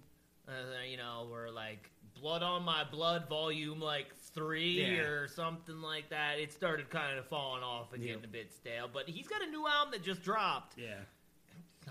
uh, 0.49 0.53
you 0.89 0.97
know, 0.97 1.29
or 1.31 1.51
like 1.51 1.91
Blood 2.15 2.43
on 2.43 2.63
My 2.63 2.83
Blood 2.85 3.29
Volume 3.29 3.79
like 3.81 4.15
three 4.17 4.81
Yeah. 4.83 5.01
or 5.03 5.29
something 5.29 5.83
like 5.83 6.09
that, 6.09 6.39
it 6.39 6.51
started 6.53 6.89
kind 6.89 7.19
of 7.19 7.27
falling 7.29 7.63
off 7.63 7.93
and 7.93 8.03
Yeah. 8.03 8.13
getting 8.13 8.25
a 8.25 8.29
bit 8.29 8.53
stale. 8.53 8.89
But 8.89 9.07
he's 9.09 9.29
got 9.29 9.43
a 9.43 9.47
new 9.47 9.67
album 9.69 9.93
that 9.93 10.03
just 10.03 10.23
dropped. 10.23 10.79
Yeah. 10.79 11.01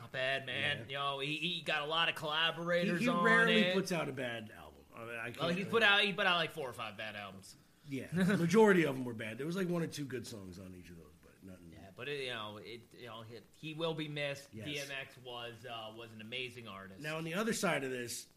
Not 0.06 0.12
bad, 0.12 0.46
man. 0.46 0.78
You 0.88 0.96
know, 0.96 1.20
he, 1.20 1.36
he 1.36 1.64
got 1.66 1.82
a 1.82 1.86
lot 1.86 2.10
of 2.10 2.16
he, 2.16 2.20
collaborators 2.20 3.02
he 3.02 3.08
on 3.08 3.24
rarely 3.24 3.62
it. 3.62 3.76
puts 3.76 3.92
out 3.92 4.08
a 4.08 4.12
bad 4.12 4.50
album. 4.58 4.74
I 4.96 5.00
mean, 5.00 5.16
I 5.24 5.32
can't- 5.32 5.58
he's 5.58 5.68
put 5.68 5.84
out 5.84 6.02
he 6.02 6.14
put 6.14 6.26
out 6.26 6.38
like 6.38 6.54
four 6.54 6.70
or 6.70 6.74
five 6.74 6.98
bad 6.98 7.16
albums. 7.16 7.56
Yeah, 7.88 8.06
the 8.14 8.38
majority 8.38 8.84
of 8.86 8.96
them 8.96 9.06
were 9.06 9.14
bad. 9.14 9.38
There 9.38 9.46
was 9.46 9.56
like 9.56 9.70
one 9.70 9.84
or 9.84 9.88
two 9.88 10.06
good 10.06 10.26
songs 10.26 10.58
on 10.60 10.74
each 10.78 10.90
of 10.90 10.98
those, 10.98 11.16
but 11.22 11.32
nothing. 11.44 11.68
Yeah, 11.72 11.90
but 11.96 12.08
it, 12.08 12.26
you 12.26 12.30
know, 12.32 12.60
it 12.64 12.82
you 13.00 13.08
know 13.08 13.24
he, 13.28 13.38
he 13.68 13.74
will 13.74 13.94
be 13.94 14.08
missed. 14.08 14.48
Yes. 14.54 14.68
DMX 14.68 15.24
was 15.26 15.54
uh, 15.70 15.96
was 15.98 16.10
an 16.14 16.22
amazing 16.22 16.68
artist. 16.68 17.02
Now, 17.02 17.18
on 17.18 17.24
the 17.24 17.34
other 17.34 17.54
side 17.54 17.84
of 17.84 17.92
this, 17.92 18.28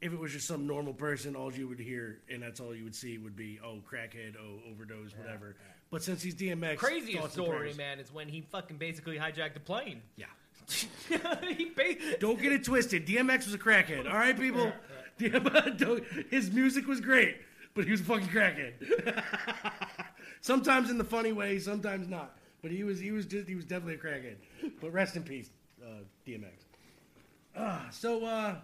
if 0.00 0.12
it 0.12 0.18
was 0.18 0.32
just 0.32 0.46
some 0.46 0.66
normal 0.66 0.92
person, 0.92 1.34
all 1.36 1.52
you 1.52 1.68
would 1.68 1.78
hear 1.78 2.20
and 2.28 2.42
that's 2.42 2.60
all 2.60 2.74
you 2.74 2.84
would 2.84 2.94
see 2.94 3.16
would 3.16 3.36
be, 3.36 3.58
oh, 3.64 3.78
crackhead, 3.90 4.34
oh, 4.38 4.70
overdose, 4.70 5.16
whatever. 5.16 5.56
But 5.90 6.02
since 6.02 6.22
he's 6.22 6.34
DMX, 6.34 6.76
craziest 6.76 7.32
story, 7.32 7.72
man, 7.74 8.00
is 8.00 8.12
when 8.12 8.28
he 8.28 8.42
fucking 8.42 8.76
basically 8.76 9.16
hijacked 9.16 9.56
a 9.56 9.60
plane. 9.60 10.02
Yeah. 10.16 10.26
Ba- 11.76 12.18
Don't 12.18 12.40
get 12.40 12.52
it 12.52 12.64
twisted. 12.64 13.06
DMX 13.06 13.46
was 13.46 13.54
a 13.54 13.58
crackhead. 13.58 14.06
All 14.06 14.18
right, 14.18 14.38
people. 14.38 14.72
DM 15.18 16.30
his 16.30 16.50
music 16.50 16.86
was 16.88 17.00
great, 17.00 17.36
but 17.74 17.84
he 17.84 17.92
was 17.92 18.00
a 18.00 18.04
fucking 18.04 18.28
crackhead. 18.28 19.22
sometimes 20.40 20.90
in 20.90 20.98
the 20.98 21.04
funny 21.04 21.32
way, 21.32 21.58
sometimes 21.58 22.08
not. 22.08 22.36
But 22.62 22.72
he 22.72 22.82
was 22.82 22.98
he 22.98 23.12
was 23.12 23.26
just 23.26 23.46
he 23.48 23.54
was 23.54 23.64
definitely 23.64 23.94
a 23.94 23.98
crackhead. 23.98 24.36
But 24.80 24.92
rest 24.92 25.16
in 25.16 25.22
peace, 25.22 25.50
uh, 25.82 26.02
DMX. 26.26 26.64
Uh, 27.54 27.78
so 27.90 28.24
uh, 28.24 28.56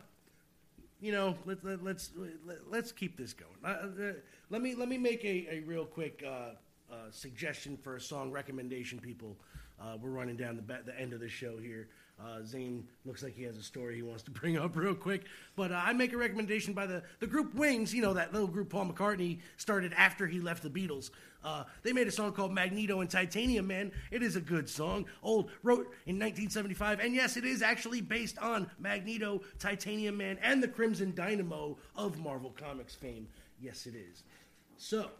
you 1.01 1.12
know, 1.12 1.36
let, 1.44 1.64
let, 1.64 1.85
let's 1.85 2.10
let, 2.44 2.59
let's 2.68 2.93
keep 2.93 3.16
this 3.16 3.32
going. 3.32 3.52
Uh, 3.64 3.68
uh, 3.68 4.12
let 4.48 4.62
me 4.62 4.74
let 4.74 4.89
me 4.89 4.98
make 4.98 5.24
a, 5.24 5.47
a 5.51 5.60
real 5.60 5.85
quick 5.85 6.24
uh, 6.27 6.55
uh, 6.93 6.94
suggestion 7.10 7.77
for 7.77 7.97
a 7.97 8.01
song 8.01 8.31
recommendation, 8.31 8.98
people. 8.98 9.36
Uh, 9.81 9.97
we're 10.01 10.11
running 10.11 10.36
down 10.36 10.57
the, 10.57 10.82
the 10.85 10.98
end 11.01 11.12
of 11.12 11.20
the 11.20 11.28
show 11.28 11.57
here. 11.59 11.89
Uh, 12.23 12.43
Zane 12.44 12.86
looks 13.07 13.23
like 13.23 13.35
he 13.35 13.44
has 13.44 13.57
a 13.57 13.62
story 13.62 13.97
he 13.97 14.02
wants 14.02 14.23
to 14.24 14.31
bring 14.40 14.59
up 14.59 14.77
real 14.77 14.94
quick. 14.94 15.24
But 15.57 15.73
uh, 15.73 15.81
I 15.82 15.93
make 15.93 16.12
a 16.12 16.16
recommendation 16.16 16.74
by 16.74 16.86
the, 16.86 17.02
the 17.19 17.27
group 17.27 17.55
Wings, 17.55 17.94
you 17.94 18.02
know, 18.02 18.15
that 18.15 18.32
little 18.32 18.48
group 18.48 18.69
Paul 18.69 18.86
McCartney 18.86 19.39
started 19.57 19.94
after 19.97 20.27
he 20.27 20.40
left 20.40 20.62
the 20.62 20.69
Beatles. 20.69 21.11
Uh, 21.43 21.65
they 21.82 21.93
made 21.93 22.07
a 22.07 22.11
song 22.12 22.32
called 22.32 22.52
Magneto 22.52 23.01
and 23.01 23.09
Titanium 23.09 23.66
Man. 23.66 23.90
It 24.11 24.23
is 24.23 24.36
a 24.36 24.40
good 24.40 24.69
song. 24.69 25.07
Old, 25.23 25.51
wrote 25.62 25.86
in 26.07 26.19
1975. 26.19 27.01
And 27.01 27.15
yes, 27.15 27.39
it 27.39 27.47
is 27.47 27.62
actually 27.62 28.02
based 28.02 28.39
on 28.39 28.70
Magneto, 28.78 29.40
Titanium 29.59 30.19
Man, 30.19 30.39
and 30.43 30.62
the 30.62 30.69
Crimson 30.69 31.15
Dynamo 31.15 31.78
of 31.97 32.19
Marvel 32.19 32.55
Comics 32.59 32.94
fame. 32.94 33.27
Yes, 33.59 33.86
it 33.86 33.94
is. 33.94 34.24
So, 34.77 35.11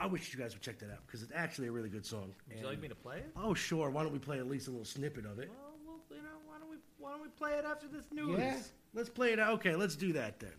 I 0.00 0.06
wish 0.06 0.32
you 0.34 0.38
guys 0.40 0.52
would 0.54 0.62
check 0.62 0.78
that 0.80 0.90
out 0.90 1.06
because 1.06 1.22
it's 1.22 1.32
actually 1.34 1.68
a 1.68 1.72
really 1.72 1.88
good 1.88 2.04
song. 2.04 2.34
Would 2.48 2.58
you 2.58 2.66
like 2.66 2.80
me 2.80 2.88
to 2.88 2.94
play 2.94 3.18
it? 3.18 3.30
Oh, 3.36 3.54
sure. 3.54 3.90
Why 3.90 4.02
don't 4.02 4.12
we 4.12 4.18
play 4.18 4.38
at 4.38 4.48
least 4.48 4.66
a 4.68 4.70
little 4.70 4.84
snippet 4.84 5.24
of 5.26 5.38
it? 5.38 5.48
Well, 5.50 5.74
well, 5.86 5.96
you 6.10 6.16
know, 6.16 6.28
why 6.46 6.58
don't 6.58 6.70
we 6.70 6.76
why 6.98 7.10
don't 7.12 7.22
we 7.22 7.28
play 7.28 7.52
it 7.52 7.64
after 7.64 7.86
this 7.88 8.06
news? 8.12 8.38
Yeah. 8.38 8.56
Let's 8.94 9.08
play 9.08 9.32
it 9.32 9.38
out. 9.38 9.52
Okay, 9.54 9.76
let's 9.76 9.94
do 9.96 10.12
that 10.14 10.40
then. 10.40 10.50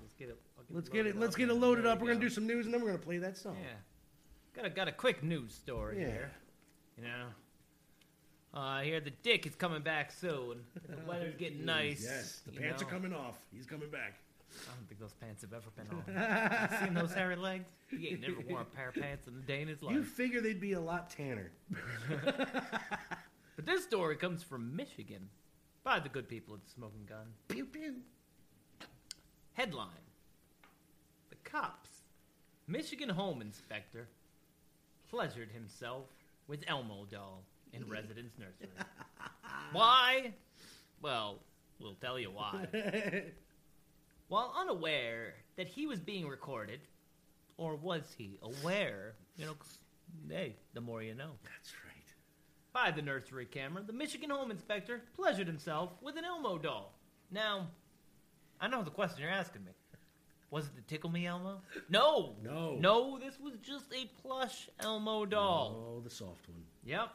Let's 0.00 0.14
get 0.14 0.28
it. 0.30 0.38
I'll 0.58 0.64
Let's 0.70 0.88
get 0.88 1.06
it. 1.06 1.14
loaded 1.16 1.20
Let's 1.20 1.34
up 1.34 1.38
get 1.38 1.48
it 1.50 1.54
loaded 1.54 1.86
up. 1.86 1.98
we 2.00 2.04
We're 2.06 2.14
gonna 2.14 2.24
do 2.24 2.30
some 2.30 2.46
news, 2.46 2.64
and 2.64 2.74
then 2.74 2.80
we're 2.80 2.88
gonna 2.88 2.98
play 2.98 3.18
that 3.18 3.36
song. 3.36 3.56
Yeah. 3.60 3.68
Got 4.54 4.64
a 4.66 4.70
got 4.70 4.88
a 4.88 4.92
quick 4.92 5.22
news 5.22 5.54
story 5.54 6.00
Yeah. 6.00 6.06
here. 6.06 6.30
You 6.96 7.04
know. 7.04 7.26
Uh, 8.54 8.58
I 8.60 8.84
hear 8.84 9.00
the 9.00 9.10
dick 9.22 9.46
is 9.46 9.54
coming 9.54 9.82
back 9.82 10.10
soon. 10.10 10.64
The 10.88 10.96
weather's 11.08 11.34
getting 11.36 11.64
nice. 11.66 12.02
Yes, 12.02 12.40
the 12.46 12.52
you 12.54 12.60
pants 12.60 12.80
know. 12.82 12.88
are 12.88 12.90
coming 12.90 13.12
off. 13.12 13.36
He's 13.52 13.66
coming 13.66 13.90
back. 13.90 14.18
I 14.50 14.74
don't 14.76 14.88
think 14.88 15.00
those 15.00 15.12
pants 15.14 15.42
have 15.42 15.52
ever 15.52 15.70
been 15.76 15.86
on. 15.90 16.70
you 16.72 16.86
seen 16.86 16.94
those 16.94 17.12
hairy 17.14 17.36
legs? 17.36 17.66
He 17.90 18.08
ain't 18.08 18.20
never 18.20 18.40
worn 18.48 18.62
a 18.62 18.64
pair 18.64 18.88
of 18.88 18.94
pants 18.94 19.26
in 19.28 19.34
a 19.34 19.40
day 19.46 19.62
in 19.62 19.68
his 19.68 19.82
life. 19.82 19.94
You 19.94 20.02
figure 20.04 20.40
they'd 20.40 20.60
be 20.60 20.72
a 20.72 20.80
lot 20.80 21.10
tanner. 21.10 21.50
But 23.56 23.66
this 23.66 23.82
story 23.82 24.14
comes 24.14 24.44
from 24.44 24.76
Michigan 24.76 25.28
by 25.82 25.98
the 25.98 26.08
good 26.08 26.28
people 26.28 26.54
at 26.54 26.64
the 26.64 26.70
Smoking 26.70 27.06
Gun. 27.08 27.26
Pew 27.48 27.64
pew. 27.64 27.94
Headline 29.54 29.88
The 31.30 31.36
cops. 31.42 31.88
Michigan 32.68 33.08
home 33.08 33.42
inspector 33.42 34.06
pleasured 35.10 35.50
himself 35.50 36.04
with 36.46 36.62
Elmo 36.68 37.04
doll 37.10 37.42
in 37.72 37.88
residence 37.90 38.34
nursery. 38.38 38.68
why? 39.72 40.34
Well, 41.02 41.40
we'll 41.80 41.94
tell 42.00 42.16
you 42.16 42.30
why. 42.30 42.68
While 44.28 44.54
unaware 44.58 45.34
that 45.56 45.68
he 45.68 45.86
was 45.86 46.00
being 46.00 46.28
recorded, 46.28 46.80
or 47.56 47.76
was 47.76 48.14
he 48.16 48.38
aware? 48.42 49.14
You 49.36 49.46
know, 49.46 49.56
hey, 50.28 50.56
the 50.74 50.80
more 50.80 51.02
you 51.02 51.14
know. 51.14 51.32
That's 51.44 51.72
right. 51.84 51.94
By 52.72 52.90
the 52.90 53.02
nursery 53.02 53.46
camera, 53.46 53.82
the 53.82 53.92
Michigan 53.92 54.30
home 54.30 54.50
inspector 54.50 55.02
pleasured 55.16 55.46
himself 55.46 55.90
with 56.02 56.16
an 56.16 56.24
Elmo 56.24 56.58
doll. 56.58 56.92
Now, 57.30 57.68
I 58.60 58.68
know 58.68 58.82
the 58.82 58.90
question 58.90 59.22
you're 59.22 59.30
asking 59.30 59.64
me. 59.64 59.72
Was 60.50 60.66
it 60.66 60.76
the 60.76 60.82
Tickle 60.82 61.10
Me 61.10 61.26
Elmo? 61.26 61.60
No. 61.90 62.36
No. 62.42 62.76
No, 62.78 63.18
this 63.18 63.38
was 63.38 63.54
just 63.62 63.92
a 63.92 64.10
plush 64.22 64.68
Elmo 64.80 65.26
doll. 65.26 65.96
Oh, 65.96 66.00
the 66.00 66.10
soft 66.10 66.48
one. 66.48 66.62
Yep. 66.84 67.10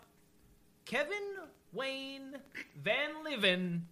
Kevin 0.85 1.35
Wayne 1.71 2.35
Van 2.83 3.23
Liven. 3.23 3.87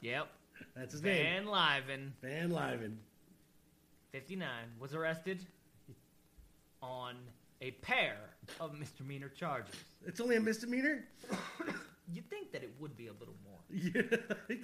Yep. 0.00 0.28
That's 0.74 0.92
his 0.92 1.00
Van 1.00 1.44
name. 1.44 1.46
Liven, 1.46 2.12
Van 2.22 2.50
Liven. 2.50 2.98
59, 4.12 4.48
was 4.78 4.94
arrested 4.94 5.44
on 6.82 7.14
a 7.60 7.70
pair 7.72 8.16
of 8.60 8.74
misdemeanor 8.78 9.28
charges. 9.28 9.74
It's 10.06 10.20
only 10.20 10.36
a 10.36 10.40
misdemeanor? 10.40 11.04
You'd 12.12 12.28
think 12.28 12.52
that 12.52 12.62
it 12.62 12.72
would 12.80 12.96
be 12.96 13.06
a 13.08 13.12
little 13.12 13.34
more. 13.44 13.58
Yeah. 13.70 14.02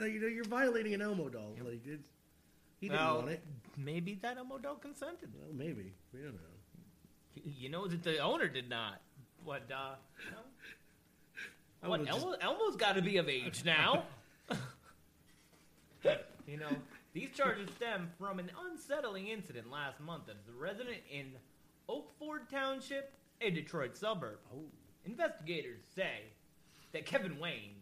you 0.07 0.21
know, 0.21 0.27
you're 0.27 0.45
violating 0.45 0.93
an 0.95 1.01
Elmo 1.01 1.29
doll. 1.31 1.55
Like, 1.65 1.81
it's, 1.87 2.03
he 2.81 2.89
didn't 2.89 3.01
Well, 3.01 3.17
want 3.19 3.31
it. 3.31 3.43
Maybe 3.77 4.19
that 4.23 4.37
Elmo 4.37 4.59
doll 4.59 4.75
consented. 4.77 5.31
Well, 5.35 5.49
maybe. 5.55 5.95
We 6.13 6.21
don't 6.21 6.35
know. 6.35 6.41
You 7.45 7.69
know 7.71 7.87
that 7.87 8.03
the 8.03 8.19
owner 8.19 8.49
did 8.49 8.69
not. 8.69 9.01
What, 9.45 9.63
uh, 9.73 9.95
what, 11.87 12.05
just- 12.05 12.27
Elmo's 12.41 12.77
got 12.77 12.97
to 12.97 13.03
be 13.03 13.17
of 13.19 13.29
age 13.29 13.63
now. 13.65 14.05
you 16.49 16.57
know, 16.57 16.71
these 17.13 17.29
charges 17.35 17.69
stem 17.77 18.11
from 18.19 18.39
an 18.39 18.51
unsettling 18.71 19.29
incident 19.29 19.71
last 19.71 20.01
month 20.01 20.25
as 20.31 20.37
a 20.49 20.59
resident 20.59 20.97
in 21.11 21.27
Oakland 21.89 22.47
Township, 22.51 23.13
a 23.41 23.51
Detroit 23.51 23.97
suburb. 23.97 24.39
Oh. 24.55 24.65
Investigators 25.05 25.81
say 25.95 26.23
that 26.93 27.07
Kevin 27.07 27.39
Wayne 27.39 27.77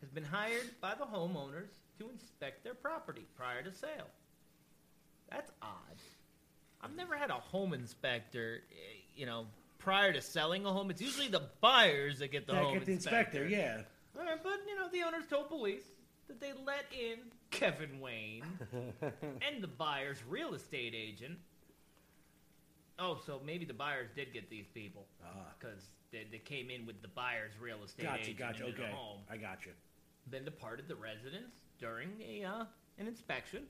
has 0.00 0.10
been 0.10 0.24
hired 0.24 0.70
by 0.80 0.94
the 0.94 1.04
homeowners 1.04 1.78
to 1.98 2.08
inspect 2.10 2.64
their 2.64 2.74
property 2.74 3.26
prior 3.36 3.62
to 3.62 3.72
sale. 3.72 4.08
That's 5.30 5.50
odd. 5.62 5.96
I've 6.82 6.96
never 6.96 7.16
had 7.16 7.30
a 7.30 7.34
home 7.34 7.72
inspector, 7.72 8.62
eh, 8.72 8.98
you 9.14 9.26
know, 9.26 9.46
prior 9.78 10.12
to 10.12 10.20
selling 10.20 10.64
a 10.66 10.72
home. 10.72 10.90
It's 10.90 11.02
usually 11.02 11.28
the 11.28 11.42
buyers 11.60 12.18
that 12.18 12.32
get 12.32 12.46
the 12.46 12.54
That 12.54 12.64
home 12.64 12.74
get 12.74 12.86
the 12.86 12.92
inspector, 12.92 13.46
yeah. 13.46 13.82
All 14.18 14.24
right, 14.24 14.42
but 14.42 14.60
you 14.66 14.76
know, 14.76 14.88
the 14.90 15.02
owners 15.02 15.28
told 15.28 15.48
police 15.48 15.84
that 16.26 16.40
they 16.40 16.52
let 16.64 16.84
in 16.92 17.18
Kevin 17.50 18.00
Wayne 18.00 18.42
and 19.02 19.62
the 19.62 19.66
buyer's 19.68 20.18
real 20.28 20.54
estate 20.54 20.94
agent. 20.96 21.38
Oh, 22.98 23.18
so 23.24 23.40
maybe 23.44 23.64
the 23.64 23.74
buyers 23.74 24.08
did 24.14 24.32
get 24.32 24.50
these 24.50 24.66
people 24.74 25.06
because 25.58 25.80
they, 26.12 26.26
they 26.30 26.38
came 26.38 26.70
in 26.70 26.84
with 26.86 27.00
the 27.02 27.08
buyer's 27.08 27.52
real 27.60 27.78
estate 27.84 28.04
Gotcha, 28.04 28.20
agent 28.22 28.38
gotcha. 28.38 28.66
into 28.66 28.78
Okay. 28.80 28.90
the 28.90 28.94
home. 28.96 29.20
I 29.30 29.36
got 29.36 29.64
you. 29.64 29.72
Then 30.30 30.44
departed 30.44 30.86
the 30.86 30.96
residence 30.96 31.54
during 31.78 32.10
a 32.22 32.44
uh, 32.44 32.64
an 32.98 33.06
inspection. 33.06 33.62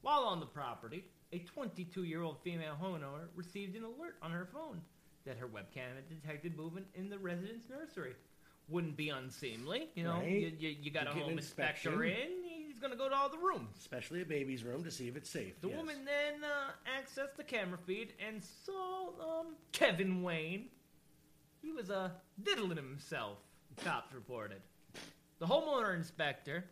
While 0.00 0.22
on 0.24 0.40
the 0.40 0.46
property, 0.46 1.04
a 1.32 1.44
22-year-old 1.56 2.38
female 2.42 2.76
homeowner 2.82 3.28
received 3.36 3.76
an 3.76 3.84
alert 3.84 4.16
on 4.22 4.32
her 4.32 4.48
phone 4.52 4.80
that 5.24 5.36
her 5.38 5.46
webcam 5.46 5.94
had 5.94 6.08
detected 6.08 6.56
movement 6.56 6.86
in 6.94 7.08
the 7.08 7.18
residence 7.18 7.64
nursery. 7.70 8.14
Wouldn't 8.68 8.96
be 8.96 9.10
unseemly, 9.10 9.88
you 9.94 10.02
know. 10.04 10.14
Right. 10.14 10.30
You, 10.30 10.52
you, 10.58 10.76
you 10.82 10.90
got 10.90 11.04
You 11.14 11.20
a 11.20 11.24
home 11.24 11.32
inspector 11.38 12.02
inspection. 12.02 12.32
in, 12.32 12.51
he's 12.82 12.88
gonna 12.88 12.98
go 12.98 13.08
to 13.08 13.14
all 13.14 13.28
the 13.28 13.38
rooms. 13.38 13.76
Especially 13.78 14.22
a 14.22 14.24
baby's 14.24 14.64
room 14.64 14.82
to 14.84 14.90
see 14.90 15.08
if 15.08 15.16
it's 15.16 15.30
safe. 15.30 15.60
The 15.60 15.68
yes. 15.68 15.76
woman 15.76 15.96
then 16.04 16.42
uh, 16.44 16.72
accessed 16.98 17.36
the 17.36 17.44
camera 17.44 17.78
feed 17.86 18.12
and 18.26 18.42
saw 18.66 19.08
um, 19.40 19.46
Kevin 19.72 20.22
Wayne. 20.22 20.66
He 21.60 21.70
was 21.70 21.90
uh, 21.90 22.10
diddling 22.42 22.76
himself, 22.76 23.38
cops 23.84 24.12
reported. 24.12 24.60
The 25.38 25.46
homeowner 25.46 25.94
inspector 25.96 26.64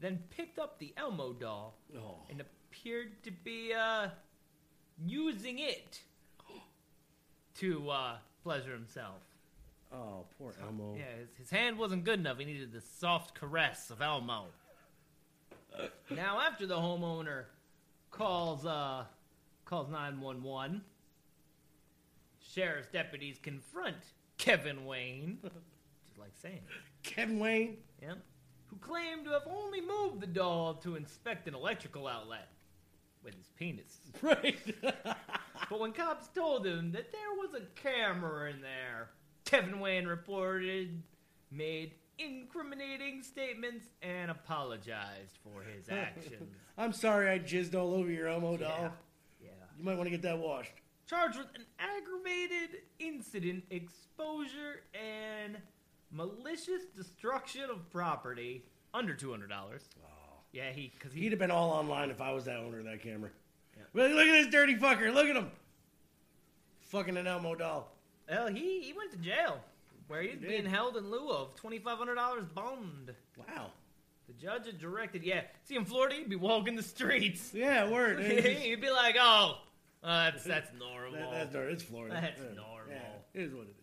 then 0.00 0.18
picked 0.30 0.58
up 0.58 0.78
the 0.78 0.92
Elmo 0.96 1.32
doll 1.34 1.76
Oh. 1.96 2.16
and 2.30 2.40
appeared 2.40 3.22
to 3.24 3.30
be 3.30 3.72
uh, 3.74 4.08
using 5.06 5.58
it 5.58 6.00
to 7.56 7.88
uh, 7.90 8.16
pleasure 8.42 8.72
himself. 8.72 9.20
Oh, 9.92 10.24
poor 10.38 10.54
Elmo. 10.62 10.96
Yeah, 10.96 11.04
his, 11.20 11.28
his 11.38 11.50
hand 11.50 11.78
wasn't 11.78 12.04
good 12.04 12.18
enough. 12.18 12.38
He 12.38 12.44
needed 12.46 12.72
the 12.72 12.80
soft 12.80 13.38
caress 13.38 13.90
of 13.90 14.00
Elmo. 14.02 14.46
Now, 16.10 16.40
after 16.40 16.66
the 16.66 16.76
homeowner 16.76 17.44
calls 18.10 18.64
uh, 18.64 19.04
calls 19.64 19.90
nine 19.90 20.20
one 20.20 20.42
one, 20.42 20.82
sheriff's 22.40 22.88
deputies 22.88 23.38
confront 23.42 23.96
Kevin 24.38 24.86
Wayne, 24.86 25.38
just 25.42 26.18
like 26.18 26.32
saying 26.40 26.56
it. 26.56 27.02
Kevin 27.02 27.38
Wayne. 27.38 27.76
Yep. 28.02 28.18
Who 28.66 28.76
claimed 28.76 29.24
to 29.26 29.30
have 29.32 29.46
only 29.46 29.80
moved 29.80 30.20
the 30.20 30.26
doll 30.26 30.74
to 30.74 30.96
inspect 30.96 31.46
an 31.48 31.54
electrical 31.54 32.06
outlet 32.06 32.48
with 33.22 33.34
his 33.34 33.48
penis. 33.58 33.98
Right. 34.22 34.58
but 34.82 35.80
when 35.80 35.92
cops 35.92 36.28
told 36.28 36.66
him 36.66 36.92
that 36.92 37.12
there 37.12 37.34
was 37.36 37.54
a 37.54 37.80
camera 37.80 38.50
in 38.50 38.60
there, 38.60 39.10
Kevin 39.44 39.80
Wayne 39.80 40.06
reported, 40.06 41.02
made 41.50 41.92
incriminating 42.18 43.22
statements, 43.22 43.86
and 44.02 44.30
apologized 44.30 45.38
for 45.42 45.62
his 45.62 45.88
actions. 45.90 46.50
I'm 46.78 46.92
sorry 46.92 47.28
I 47.30 47.38
jizzed 47.38 47.74
all 47.74 47.94
over 47.94 48.10
your 48.10 48.28
Elmo 48.28 48.56
doll. 48.56 48.68
Yeah. 48.80 48.88
Yeah. 49.42 49.48
You 49.78 49.84
might 49.84 49.96
want 49.96 50.06
to 50.06 50.10
get 50.10 50.22
that 50.22 50.38
washed. 50.38 50.72
Charged 51.08 51.38
with 51.38 51.48
an 51.54 51.66
aggravated 51.78 52.80
incident, 52.98 53.64
exposure, 53.70 54.82
and 54.94 55.58
malicious 56.10 56.84
destruction 56.96 57.64
of 57.70 57.90
property 57.90 58.64
under 58.94 59.14
two 59.14 59.30
hundred 59.30 59.50
dollars. 59.50 59.88
Oh. 60.02 60.08
Yeah, 60.52 60.70
he 60.70 60.92
because 60.96 61.12
he 61.12 61.22
He'd 61.22 61.32
have 61.32 61.38
been 61.38 61.50
all 61.50 61.70
online 61.70 62.10
if 62.10 62.20
I 62.20 62.32
was 62.32 62.44
that 62.44 62.56
owner 62.58 62.78
of 62.78 62.84
that 62.84 63.02
camera. 63.02 63.30
Yeah. 63.76 63.82
Look, 63.92 64.12
look 64.12 64.26
at 64.26 64.32
this 64.32 64.46
dirty 64.46 64.76
fucker. 64.76 65.12
Look 65.12 65.26
at 65.26 65.36
him. 65.36 65.50
Fucking 66.80 67.16
an 67.16 67.26
Elmo 67.26 67.54
doll. 67.56 67.90
Well, 68.30 68.46
he, 68.46 68.80
he 68.80 68.92
went 68.92 69.10
to 69.10 69.18
jail, 69.18 69.60
where 70.08 70.22
he's 70.22 70.32
did. 70.38 70.48
being 70.48 70.64
held 70.66 70.96
in 70.96 71.10
lieu 71.10 71.30
of 71.30 71.54
twenty 71.56 71.78
five 71.78 71.98
hundred 71.98 72.16
dollars 72.16 72.44
bond. 72.54 73.14
Wow. 73.36 73.70
The 74.26 74.32
judge 74.32 74.66
had 74.66 74.78
directed, 74.78 75.22
yeah. 75.22 75.42
See, 75.64 75.76
in 75.76 75.84
Florida, 75.84 76.14
he'd 76.14 76.30
be 76.30 76.36
walking 76.36 76.76
the 76.76 76.82
streets. 76.82 77.52
Yeah, 77.52 77.90
word. 77.90 78.20
he'd 78.24 78.80
be 78.80 78.90
like, 78.90 79.16
"Oh, 79.20 79.58
uh, 80.02 80.30
that's 80.30 80.44
that's 80.44 80.70
normal. 80.78 81.12
That- 81.12 81.30
that's 81.30 81.54
normal. 81.54 81.72
It's 81.72 81.82
Florida. 81.82 82.18
That's 82.20 82.40
Yeah. 82.40 82.54
normal." 82.56 82.90
Yeah, 82.90 83.40
it 83.40 83.42
is 83.42 83.54
what 83.54 83.66
it 83.66 83.74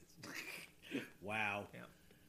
is. 0.96 1.02
wow. 1.22 1.66
Yeah. 1.74 1.82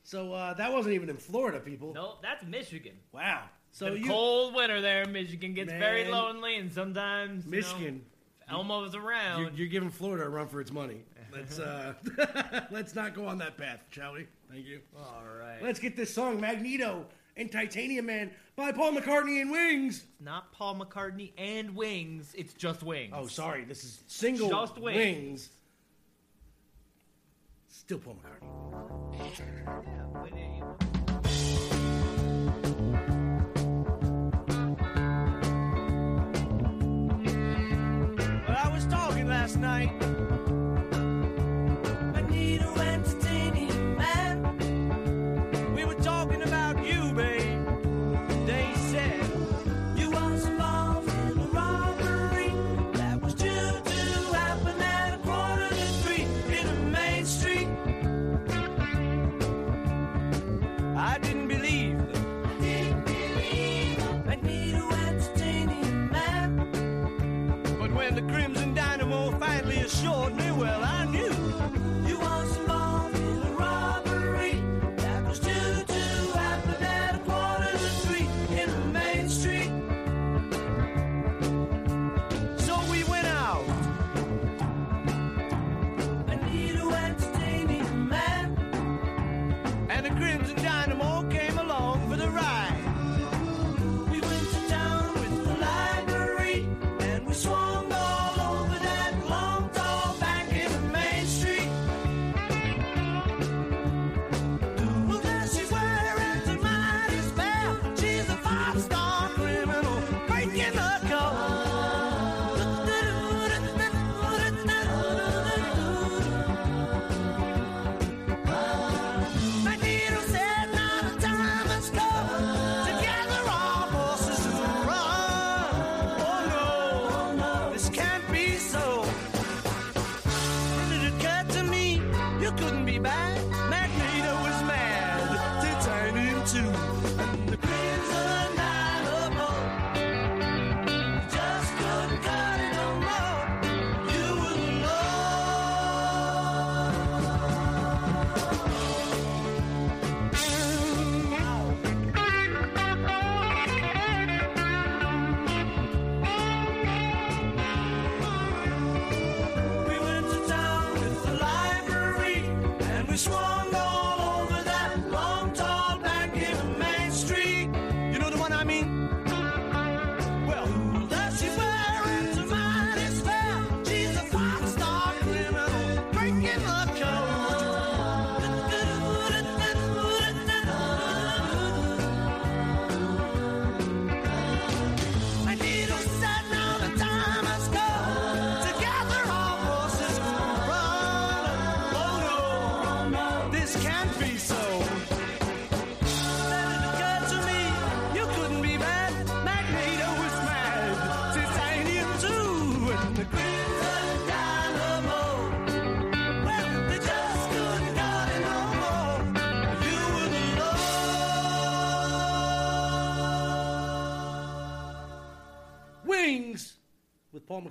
So 0.02 0.32
uh, 0.34 0.54
that 0.54 0.72
wasn't 0.72 0.94
even 0.94 1.08
in 1.08 1.16
Florida, 1.16 1.58
people. 1.60 1.94
No, 1.94 2.16
that's 2.20 2.44
Michigan. 2.44 2.96
Wow. 3.12 3.44
So 3.70 3.90
the 3.90 4.00
you 4.00 4.06
cold 4.08 4.54
winter 4.54 4.82
there 4.82 5.02
in 5.04 5.12
Michigan 5.12 5.54
gets 5.54 5.72
very 5.72 6.04
lonely, 6.10 6.56
and 6.56 6.70
sometimes 6.70 7.46
you 7.46 7.50
know, 7.50 7.56
Michigan. 7.56 8.04
Elmo's 8.50 8.94
around. 8.94 9.40
You're, 9.40 9.50
you're 9.52 9.68
giving 9.68 9.88
Florida 9.88 10.24
a 10.24 10.28
run 10.28 10.48
for 10.48 10.60
its 10.60 10.70
money. 10.70 11.00
Let's 11.32 11.58
uh, 11.58 11.94
let's 12.70 12.94
not 12.94 13.14
go 13.14 13.26
on 13.26 13.38
that 13.38 13.56
path, 13.56 13.80
shall 13.90 14.12
we? 14.14 14.26
Thank 14.50 14.66
you. 14.66 14.80
All 14.96 15.22
right. 15.38 15.62
Let's 15.62 15.80
get 15.80 15.96
this 15.96 16.12
song 16.12 16.40
"Magneto" 16.40 17.06
and 17.36 17.50
"Titanium 17.50 18.06
Man" 18.06 18.30
by 18.54 18.72
Paul 18.72 18.92
McCartney 18.92 19.40
and 19.40 19.50
Wings. 19.50 20.04
Not 20.20 20.52
Paul 20.52 20.76
McCartney 20.76 21.32
and 21.38 21.74
Wings. 21.74 22.34
It's 22.36 22.52
just 22.52 22.82
Wings. 22.82 23.14
Oh, 23.16 23.26
sorry. 23.26 23.64
This 23.64 23.82
is 23.84 24.04
single 24.06 24.50
Just 24.50 24.78
Wings. 24.78 24.96
Wings. 24.96 25.48
Still 27.68 27.98
Paul 27.98 28.18
McCartney. 28.22 28.52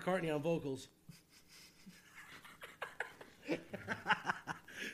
McCartney 0.01 0.33
on 0.33 0.41
vocals. 0.41 0.87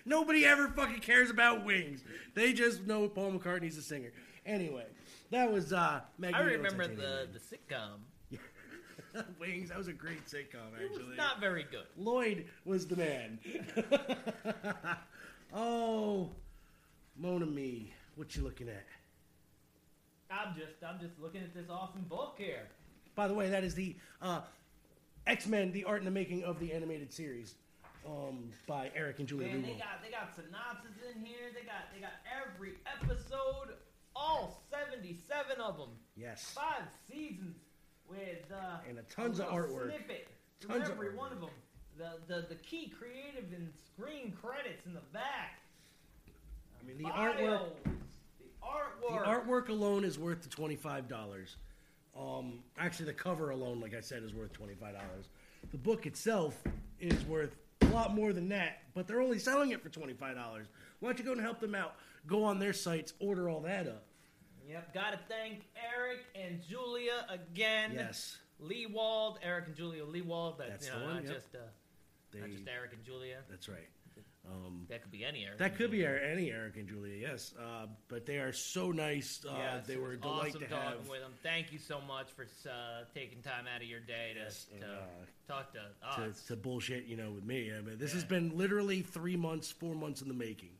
Nobody 0.06 0.46
ever 0.46 0.68
fucking 0.70 1.00
cares 1.00 1.30
about 1.30 1.66
Wings. 1.66 2.04
They 2.34 2.54
just 2.54 2.86
know 2.88 3.08
Paul 3.08 3.34
McCartney's 3.34 3.78
a 3.78 3.82
singer. 3.82 4.12
Anyway, 4.46 4.86
that 5.32 5.52
was 5.52 5.74
uh 5.74 5.78
I 5.78 6.02
Magneto 6.18 6.46
remember 6.46 6.84
Titanium. 6.88 7.02
the, 7.34 7.40
the 7.40 7.40
sitcom. 7.40 8.00
Wings. 9.40 9.70
That 9.70 9.78
was 9.78 9.88
a 9.88 9.94
great 9.94 10.26
sitcom, 10.26 10.74
It 10.82 10.90
was 10.92 11.00
actually. 11.00 11.16
not 11.18 11.40
very 11.40 11.66
good. 11.70 11.86
Lloyd 11.98 12.46
was 12.66 12.88
the 12.88 12.96
man. 12.96 13.40
oh, 15.54 16.30
Mona 17.18 17.46
Me, 17.46 17.94
what 18.16 18.36
you 18.36 18.44
looking 18.44 18.70
at? 18.70 18.86
I'm 20.30 20.54
just 20.56 20.84
I'm 20.88 21.00
just 21.00 21.20
looking 21.20 21.42
at 21.42 21.54
this 21.54 21.70
awesome 21.70 22.06
book 22.10 22.36
here. 22.38 22.68
By 23.16 23.28
the 23.28 23.34
way, 23.34 23.50
that 23.50 23.64
is 23.64 23.74
the 23.76 23.96
uh, 24.22 24.42
X 25.28 25.48
Men: 25.48 25.72
The 25.72 25.84
Art 25.84 26.00
and 26.00 26.08
the 26.08 26.12
Making 26.12 26.44
of 26.44 26.60
the 26.60 26.72
Animated 26.74 27.12
Series 27.14 27.56
um, 28.06 28.50
by 28.66 28.90
Eric 28.96 29.20
and 29.20 29.28
Julia 29.28 29.48
Man, 29.50 29.62
they 29.62 29.74
got 29.74 30.02
they 30.04 30.10
got 30.12 30.34
synopsis 30.36 30.92
in 31.14 31.24
here. 31.26 31.52
They 31.54 31.66
got 31.66 31.94
they 31.94 32.00
got 32.00 32.14
every 32.32 32.74
episode, 33.02 33.76
all 34.16 34.64
77 34.72 35.60
of 35.62 35.78
them. 35.78 35.90
Yes. 36.16 36.54
Five 36.56 36.88
seasons 37.12 37.58
with 38.10 38.52
uh, 38.52 38.78
And 38.88 38.98
a 39.00 39.04
tons 39.04 39.40
of 39.40 39.48
artwork. 39.48 39.90
Snippet 39.90 40.28
from 40.60 40.70
Tons 40.72 40.86
of 40.90 40.96
every 40.96 41.16
one 41.16 41.32
of 41.34 41.42
them. 41.42 41.50
The, 41.98 42.12
the 42.28 42.48
the 42.48 42.56
key 42.56 42.94
creative 42.98 43.52
and 43.54 43.70
screen 43.86 44.34
credits 44.42 44.86
in 44.86 44.94
the 44.94 45.02
back. 45.12 45.60
I 46.80 46.88
mean, 46.88 46.98
the 46.98 47.04
Bios, 47.06 47.36
artwork. 47.36 47.84
The 47.84 47.92
The 49.10 49.14
artwork. 49.14 49.46
artwork 49.48 49.70
alone 49.70 50.04
is 50.06 50.18
worth 50.18 50.44
the 50.44 50.50
twenty-five 50.50 51.08
dollars. 51.08 51.58
Um, 52.20 52.60
actually, 52.78 53.06
the 53.06 53.14
cover 53.14 53.52
alone, 53.52 53.80
like 53.80 53.94
I 53.96 54.02
said, 54.02 54.24
is 54.24 54.34
worth 54.34 54.54
twenty-five 54.54 54.94
dollars. 54.94 55.30
The 55.72 55.78
book 55.78 56.06
itself 56.06 56.62
is 57.00 57.24
worth 57.26 57.56
a 57.82 57.86
lot 57.88 58.16
more 58.16 58.34
than 58.34 58.50
that, 58.50 58.80
but 58.96 59.08
they're 59.08 59.22
only 59.22 59.40
selling 59.40 59.72
it 59.72 59.82
for 59.82 59.90
twenty-five 59.90 60.36
dollars. 60.36 60.68
Why 61.00 61.10
don't 61.10 61.20
you 61.20 61.26
go 61.26 61.34
and 61.34 61.42
help 61.42 61.60
them 61.60 61.76
out? 61.76 61.96
Go 62.26 62.44
on 62.44 62.60
their 62.60 62.74
sites, 62.74 63.14
order 63.20 63.50
all 63.50 63.62
that 63.62 63.88
up. 63.88 64.04
Yep. 64.68 64.94
Gotta 64.94 65.20
thank 65.30 65.62
Eric 65.96 66.26
and 66.36 66.62
Julia 66.68 67.26
again. 67.30 67.92
Yes. 67.94 68.38
Lewald, 68.62 69.38
Eric 69.44 69.68
and 69.68 69.76
Julia 69.76 70.04
Lewald. 70.04 70.58
That, 70.58 70.70
That's 70.70 70.88
you 70.88 70.94
the 70.94 71.06
one, 71.06 71.16
Not 71.16 71.24
yep. 71.24 71.34
just 71.34 71.56
uh, 71.56 71.60
not 72.40 72.50
just 72.50 72.68
Eric 72.68 72.94
and 72.94 73.04
Julia. 73.04 73.38
That's 73.50 73.70
right. 73.70 73.88
Um, 74.50 74.86
That 74.90 75.02
could 75.02 75.12
be 75.12 75.26
any 75.26 75.46
Eric. 75.46 75.58
that 75.58 75.76
could 75.76 75.92
be 75.92 76.06
our- 76.06 76.16
any 76.18 76.52
Eric 76.52 76.78
and 76.78 76.88
Julia, 76.88 77.16
yes. 77.18 77.54
Uh, 77.60 77.88
but 78.08 78.26
they 78.26 78.38
are 78.38 78.54
so 78.54 78.92
nice. 78.92 79.44
Uh, 79.46 79.54
Yes, 79.58 79.88
they 79.88 79.98
were 79.98 80.14
a 80.14 80.18
delight 80.18 80.50
awesome 80.50 80.62
to 80.62 80.68
talking 80.68 81.00
have. 81.00 81.10
with 81.10 81.20
them. 81.20 81.34
Thank 81.44 81.74
you 81.74 81.80
so 81.80 82.00
much 82.02 82.28
for 82.32 82.48
uh, 82.70 83.04
taking 83.14 83.42
time 83.42 83.66
out 83.68 83.82
of 83.82 83.88
your 83.88 84.00
day 84.00 84.36
to, 84.36 84.74
and, 84.74 84.82
to 84.82 84.88
uh, 84.88 85.00
talk 85.48 85.74
to 85.74 85.80
to, 86.16 86.22
us. 86.30 86.44
to 86.46 86.56
bullshit, 86.56 87.06
you 87.06 87.18
know, 87.18 87.32
with 87.32 87.44
me. 87.44 87.74
I 87.74 87.82
mean, 87.82 87.98
this 87.98 88.14
has 88.14 88.24
been 88.24 88.58
literally 88.58 89.02
three 89.02 89.36
months, 89.36 89.70
four 89.70 89.96
months 89.96 90.22
in 90.22 90.30
the 90.30 90.34
making. 90.34 90.72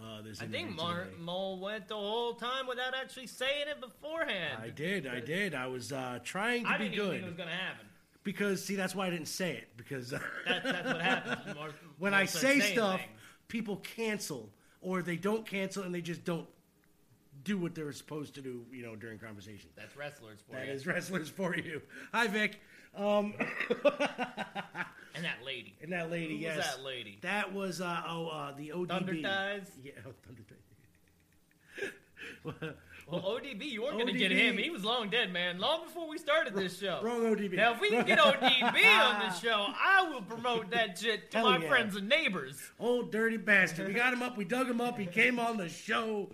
Uh, 0.00 0.22
this 0.22 0.40
I 0.42 0.46
think 0.46 0.74
Mar- 0.74 1.06
Mole 1.20 1.60
went 1.60 1.86
the 1.86 1.94
whole 1.94 2.34
time 2.34 2.66
without 2.66 2.94
actually 2.96 3.28
saying 3.28 3.68
it 3.68 3.80
beforehand. 3.80 4.60
I 4.60 4.70
did, 4.70 5.06
I 5.06 5.20
did. 5.20 5.54
I 5.54 5.66
was 5.68 5.92
uh, 5.92 6.18
trying 6.24 6.64
to 6.64 6.70
I 6.70 6.78
be 6.78 6.84
didn't 6.88 6.94
even 6.94 7.04
good 7.06 7.10
think 7.12 7.22
it 7.22 7.26
was 7.26 7.36
going 7.36 7.48
to 7.48 7.54
happen. 7.54 7.86
Because, 8.24 8.64
see, 8.64 8.74
that's 8.74 8.94
why 8.94 9.06
I 9.06 9.10
didn't 9.10 9.28
say 9.28 9.52
it 9.52 9.68
because 9.76 10.10
That, 10.10 10.22
that's 10.64 10.86
what 10.86 11.00
happens. 11.00 11.56
when 11.98 12.12
I 12.22 12.24
say 12.24 12.58
stuff, 12.60 13.00
things. 13.00 13.12
people 13.48 13.76
cancel 13.76 14.50
or 14.80 15.02
they 15.02 15.16
don't 15.16 15.46
cancel 15.46 15.82
and 15.84 15.94
they 15.94 16.00
just 16.00 16.24
don't 16.24 16.46
do 17.44 17.58
what 17.58 17.74
they're 17.74 17.92
supposed 17.92 18.34
to 18.36 18.40
do, 18.40 18.64
you 18.72 18.82
know, 18.82 18.96
during 18.96 19.18
conversation. 19.18 19.68
That's 19.76 19.96
wrestlers 19.96 20.40
for 20.48 20.56
That 20.56 20.66
you. 20.66 20.72
is 20.72 20.86
wrestlers 20.86 21.28
for 21.28 21.54
you. 21.56 21.82
Hi, 22.12 22.26
Vic. 22.26 22.60
Um, 22.96 23.34
and 25.14 25.24
that 25.24 25.44
lady. 25.44 25.74
and 25.82 25.92
that 25.92 26.10
lady, 26.10 26.36
Who 26.36 26.42
yes, 26.42 26.56
was 26.56 26.66
that 26.66 26.82
lady? 26.84 27.18
That 27.22 27.52
was 27.52 27.80
uh, 27.80 28.02
oh 28.06 28.28
uh, 28.28 28.52
the 28.56 28.68
ODB. 28.70 28.88
Thunder 28.88 29.14
Thighs? 29.20 29.70
Yeah, 29.82 29.92
oh, 30.06 30.12
Thunder 30.24 30.42
Thighs. 32.54 32.74
Well, 33.10 33.20
ODB, 33.20 33.64
you 33.70 33.82
weren't 33.82 33.94
going 33.98 34.06
to 34.06 34.18
get 34.18 34.32
him. 34.32 34.56
He 34.56 34.70
was 34.70 34.82
long 34.84 35.10
dead, 35.10 35.30
man. 35.32 35.58
Long 35.58 35.84
before 35.84 36.08
we 36.08 36.16
started 36.16 36.54
this 36.54 36.78
show. 36.78 37.00
Wrong 37.02 37.20
ODB. 37.20 37.52
Now, 37.54 37.74
if 37.74 37.80
we 37.80 37.90
can 37.90 38.06
get 38.06 38.18
ODB 38.18 38.98
on 38.98 39.28
this 39.28 39.38
show, 39.42 39.66
I 39.78 40.08
will 40.10 40.22
promote 40.22 40.70
that 40.70 40.98
shit 40.98 41.30
to 41.32 41.38
Hell 41.38 41.50
my 41.50 41.58
yeah. 41.58 41.68
friends 41.68 41.96
and 41.96 42.08
neighbors. 42.08 42.56
Old 42.80 43.12
dirty 43.12 43.36
bastard. 43.36 43.88
We 43.88 43.94
got 43.94 44.12
him 44.12 44.22
up. 44.22 44.36
We 44.38 44.44
dug 44.46 44.68
him 44.68 44.80
up. 44.80 44.98
He 44.98 45.04
came 45.06 45.38
on 45.38 45.58
the 45.58 45.68
show. 45.68 46.30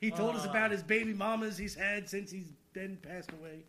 He 0.00 0.10
told 0.10 0.34
us 0.36 0.44
Uh. 0.46 0.50
about 0.50 0.72
his 0.72 0.82
baby 0.82 1.14
mamas 1.14 1.56
he's 1.56 1.74
had 1.74 2.08
since 2.08 2.30
he's 2.30 2.52
been 2.72 2.96
passed 3.00 3.30
away. 3.32 3.64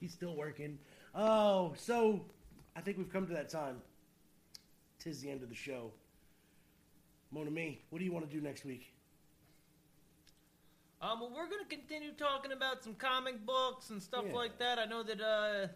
He's 0.00 0.12
still 0.12 0.36
working. 0.36 0.78
Oh, 1.14 1.72
so 1.76 2.20
I 2.76 2.80
think 2.82 2.98
we've 2.98 3.12
come 3.12 3.26
to 3.26 3.32
that 3.32 3.48
time. 3.48 3.80
Tis 5.00 5.20
the 5.22 5.30
end 5.30 5.42
of 5.42 5.48
the 5.48 5.54
show. 5.54 5.92
Mona 7.30 7.50
Me, 7.50 7.80
what 7.90 7.98
do 7.98 8.04
you 8.04 8.12
want 8.12 8.28
to 8.28 8.32
do 8.34 8.40
next 8.40 8.64
week? 8.64 8.92
Um, 11.00 11.20
well, 11.20 11.30
we're 11.30 11.46
going 11.48 11.62
to 11.62 11.68
continue 11.76 12.10
talking 12.12 12.52
about 12.52 12.82
some 12.82 12.94
comic 12.94 13.44
books 13.46 13.90
and 13.90 14.02
stuff 14.02 14.24
Yeah. 14.26 14.34
like 14.34 14.58
that. 14.58 14.78
I 14.78 14.84
know 14.84 15.02
that 15.04 15.20
uh, 15.20 15.68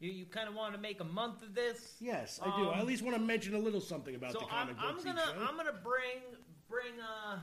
you, 0.00 0.10
you 0.10 0.24
kind 0.26 0.48
of 0.48 0.54
want 0.54 0.74
to 0.74 0.80
make 0.80 1.00
a 1.00 1.04
month 1.04 1.42
of 1.42 1.54
this. 1.54 1.94
Yes, 2.00 2.40
I 2.42 2.46
do. 2.56 2.68
I 2.68 2.74
Um, 2.74 2.80
at 2.80 2.86
least 2.86 3.02
want 3.02 3.16
to 3.16 3.22
mention 3.22 3.54
a 3.54 3.58
little 3.58 3.80
something 3.80 4.14
about 4.16 4.32
so 4.32 4.40
the 4.40 4.46
I'm, 4.46 4.74
comic 4.74 4.76
I'm 4.80 4.96
gonna. 5.04 5.46
I'm 5.48 5.56
gonna 5.56 5.72
bring 5.82 6.22
bring 6.68 6.94
uh 7.00 7.38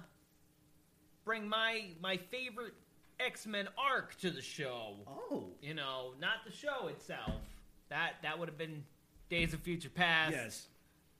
bring 1.24 1.48
my 1.48 1.86
my 2.02 2.18
favorite 2.18 2.74
X 3.20 3.46
Men 3.48 3.70
arc 3.78 4.20
to 4.20 4.30
the 4.30 4.42
show. 4.42 4.98
Oh, 5.08 5.46
you 5.62 5.74
know, 5.74 6.14
not 6.20 6.44
the 6.46 6.52
show 6.52 6.88
itself. 6.88 7.42
That 7.90 8.16
that 8.24 8.38
would 8.38 8.50
have 8.50 8.58
been 8.58 8.84
Days 9.30 9.54
of 9.54 9.62
Future 9.62 9.90
Past. 9.90 10.34
Yes. 10.34 10.68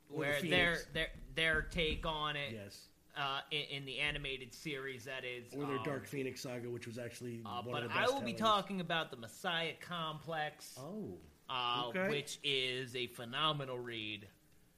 Or 0.10 0.16
the 0.16 0.20
where 0.20 0.42
their 0.42 0.78
their 0.94 1.08
their 1.36 1.62
take 1.62 2.06
on 2.06 2.36
it. 2.36 2.52
Yes. 2.52 2.88
Uh, 3.18 3.42
in, 3.52 3.78
in 3.78 3.86
the 3.86 4.00
animated 4.00 4.54
series, 4.54 5.04
that 5.04 5.24
is. 5.26 5.54
or 5.54 5.66
their 5.66 5.78
um, 5.78 5.84
Dark 5.84 6.08
Phoenix 6.08 6.42
saga, 6.42 6.70
which 6.70 6.88
was 6.88 6.98
actually 6.98 7.42
uh, 7.46 7.62
one 7.62 7.74
but 7.74 7.84
of 7.84 7.90
the 7.90 7.98
I 7.98 8.02
best 8.04 8.14
will 8.14 8.22
be 8.22 8.32
talking 8.34 8.80
about 8.80 9.12
the 9.12 9.18
Messiah 9.18 9.74
Complex. 9.82 10.80
Oh. 10.80 11.18
Uh, 11.50 11.88
Okay. 11.90 12.08
Which 12.10 12.40
is 12.44 12.96
a 12.96 13.08
phenomenal 13.08 13.78
read. 13.78 14.28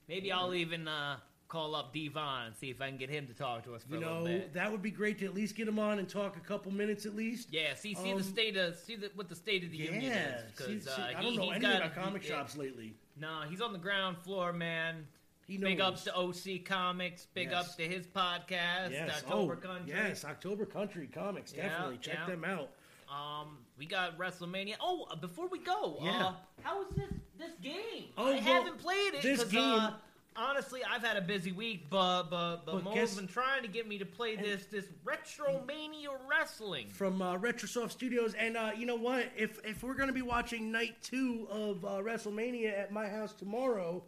Maybe 0.09 0.31
I'll 0.31 0.55
even 0.55 0.87
uh, 0.87 1.17
call 1.47 1.75
up 1.75 1.93
Devon 1.93 2.47
and 2.47 2.55
see 2.55 2.71
if 2.71 2.81
I 2.81 2.87
can 2.89 2.97
get 2.97 3.11
him 3.11 3.27
to 3.27 3.33
talk 3.35 3.63
to 3.65 3.75
us 3.75 3.83
for 3.83 3.93
You 3.93 3.99
a 3.99 4.01
little 4.01 4.23
know, 4.25 4.41
that 4.53 4.71
would 4.71 4.81
be 4.81 4.89
great 4.89 5.19
to 5.19 5.25
at 5.25 5.35
least 5.35 5.55
get 5.55 5.67
him 5.67 5.77
on 5.77 5.99
and 5.99 6.09
talk 6.09 6.35
a 6.35 6.39
couple 6.39 6.71
minutes 6.71 7.05
at 7.05 7.15
least. 7.15 7.49
Yeah, 7.51 7.75
see, 7.75 7.93
see 7.93 8.11
Um, 8.13 8.17
the 8.17 8.23
state 8.23 8.57
of 8.57 8.75
see 8.75 8.95
the, 8.95 9.11
what 9.13 9.29
the 9.29 9.35
state 9.35 9.63
of 9.63 9.69
the 9.69 9.77
union 9.77 10.11
is 10.11 10.41
because 10.57 10.83
see, 10.83 10.89
uh, 11.01 11.05
I 11.05 11.21
he, 11.21 11.23
don't 11.27 11.35
know 11.35 11.51
anything 11.51 11.61
got 11.61 11.75
about 11.83 11.95
comic 11.95 12.23
he- 12.23 12.29
shops 12.29 12.57
lately. 12.57 12.95
No, 13.15 13.41
he's 13.47 13.61
on 13.61 13.71
the 13.73 13.79
ground 13.79 14.17
floor, 14.17 14.51
man. 14.51 15.05
He 15.47 15.57
Big 15.57 15.81
ups 15.81 16.03
to 16.05 16.15
OC 16.15 16.63
Comics. 16.65 17.27
Big 17.33 17.49
Yes. 17.51 17.65
ups 17.65 17.75
to 17.75 17.83
his 17.87 18.07
podcast, 18.07 18.91
Yes. 18.91 19.23
October 19.23 19.59
oh, 19.61 19.67
Country. 19.67 19.93
Yes, 19.93 20.23
October 20.25 20.65
Country 20.65 21.07
Comics. 21.07 21.53
Yeah, 21.55 21.69
Definitely 21.69 21.97
check 21.97 22.17
yeah. 22.19 22.25
them 22.27 22.43
out. 22.45 22.69
Um, 23.09 23.57
we 23.77 23.85
got 23.85 24.17
WrestleMania. 24.17 24.75
Oh, 24.79 25.05
uh, 25.11 25.15
before 25.15 25.47
we 25.47 25.59
go, 25.59 25.97
Yeah. 26.01 26.27
uh, 26.27 26.33
how 26.63 26.81
is 26.83 26.89
this 26.95 27.09
this 27.37 27.51
game? 27.61 28.05
Oh, 28.17 28.27
I 28.27 28.31
well, 28.35 28.41
haven't 28.41 28.77
played 28.79 29.13
it. 29.15 29.21
this 29.21 29.41
'cause, 29.43 29.51
game- 29.51 29.61
Uh, 29.61 29.93
honestly, 30.35 30.81
I've 30.83 31.03
had 31.03 31.17
a 31.17 31.21
busy 31.21 31.51
week, 31.51 31.89
but 31.89 32.23
but 32.23 32.65
but, 32.65 32.75
But 32.75 32.83
Mo's 32.85 32.93
guess- 32.95 33.15
been 33.15 33.27
trying 33.27 33.61
to 33.63 33.67
get 33.67 33.87
me 33.87 33.97
to 33.99 34.05
play 34.05 34.35
this 34.37 34.65
this 34.67 34.85
Retromania 35.05 36.07
Wrestling. 36.27 36.87
from 36.89 37.21
uh, 37.21 37.37
Retrosoft 37.37 37.91
Studios. 37.91 38.33
And 38.33 38.55
uh, 38.57 38.71
you 38.75 38.85
know 38.85 38.95
what? 38.95 39.25
If 39.35 39.59
if 39.65 39.83
we're 39.83 39.93
gonna 39.95 40.13
be 40.13 40.21
watching 40.21 40.71
night 40.71 40.95
two 41.01 41.47
of 41.51 41.83
uh, 41.85 41.89
WrestleMania 42.01 42.77
at 42.77 42.91
my 42.91 43.07
house 43.09 43.33
tomorrow, 43.33 44.03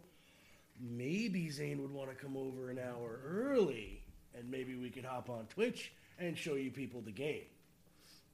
maybe 0.80 1.50
Zane 1.50 1.80
would 1.82 1.92
want 1.92 2.10
to 2.10 2.16
come 2.16 2.36
over 2.36 2.70
an 2.70 2.78
hour 2.78 3.20
early, 3.24 4.02
and 4.36 4.50
maybe 4.50 4.74
we 4.76 4.90
could 4.90 5.04
hop 5.04 5.30
on 5.30 5.46
Twitch 5.46 5.92
and 6.18 6.36
show 6.36 6.54
you 6.54 6.70
people 6.70 7.00
the 7.00 7.12
game. 7.12 7.44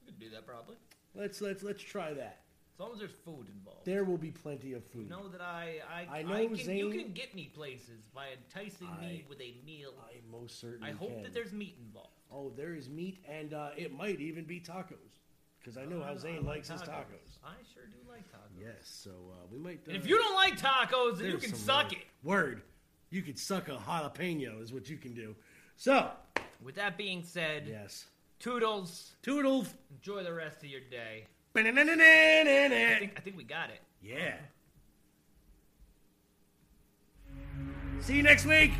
Could 0.05 0.19
do 0.19 0.29
that 0.31 0.45
probably, 0.45 0.75
Let's 1.15 1.41
let's 1.41 1.63
let's 1.63 1.81
try 1.81 2.13
that. 2.13 2.41
as 2.75 2.79
long 2.79 2.91
as 2.93 2.99
there's 2.99 3.11
food 3.11 3.47
involved. 3.55 3.85
There 3.85 4.03
will 4.03 4.17
be 4.17 4.31
plenty 4.31 4.73
of 4.73 4.83
food. 4.85 5.03
You 5.03 5.09
know 5.09 5.27
that 5.29 5.41
I 5.41 5.79
I, 5.89 6.19
I 6.19 6.21
know, 6.23 6.49
can, 6.49 6.75
You 6.75 6.89
can 6.89 7.13
get 7.13 7.33
me 7.35 7.49
places 7.53 8.01
by 8.13 8.27
enticing 8.33 8.89
me 8.99 9.25
with 9.29 9.39
a 9.39 9.55
meal. 9.65 9.93
I 9.99 10.15
most 10.31 10.59
certainly 10.59 10.89
I 10.89 10.93
hope 10.93 11.13
can. 11.13 11.23
that 11.23 11.33
there's 11.33 11.53
meat 11.53 11.77
involved. 11.79 12.09
Oh, 12.31 12.51
there 12.57 12.73
is 12.73 12.89
meat, 12.89 13.23
and 13.29 13.53
uh, 13.53 13.69
it 13.77 13.95
might 13.95 14.19
even 14.19 14.43
be 14.45 14.59
tacos, 14.59 15.21
because 15.63 15.77
I 15.77 15.85
know 15.85 16.03
how 16.03 16.11
I 16.11 16.17
Zane 16.17 16.37
like 16.37 16.45
likes 16.45 16.69
his 16.69 16.81
tacos. 16.81 17.37
I 17.43 17.53
sure 17.73 17.83
do 17.85 17.97
like 18.09 18.23
tacos. 18.31 18.59
Yes, 18.59 18.75
so 18.83 19.11
uh, 19.11 19.45
we 19.51 19.57
might. 19.57 19.79
And 19.87 19.95
uh, 19.95 19.99
if 19.99 20.07
you 20.07 20.17
don't 20.17 20.35
like 20.35 20.59
tacos, 20.59 21.17
then 21.17 21.25
you 21.25 21.31
there's 21.31 21.43
can 21.43 21.53
some 21.55 21.59
suck 21.59 21.91
word. 21.91 21.93
it. 21.93 22.07
Word, 22.23 22.61
you 23.09 23.21
could 23.21 23.39
suck 23.39 23.69
a 23.69 23.75
jalapeno, 23.77 24.61
is 24.61 24.73
what 24.73 24.89
you 24.89 24.97
can 24.97 25.13
do. 25.13 25.35
So, 25.75 26.09
With 26.63 26.75
that 26.75 26.97
being 26.97 27.23
said, 27.23 27.65
yes, 27.67 28.05
toodles. 28.39 29.11
toodles. 29.21 29.73
Enjoy 29.91 30.23
the 30.23 30.33
rest 30.33 30.57
of 30.57 30.65
your 30.65 30.81
day. 30.81 31.25
I 31.55 31.61
think 31.61 33.13
I 33.17 33.21
think 33.21 33.37
we 33.37 33.43
got 33.43 33.69
it. 33.69 33.79
Yeah. 34.01 34.35
See 38.01 38.15
you 38.17 38.23
next 38.23 38.45
week. 38.45 38.71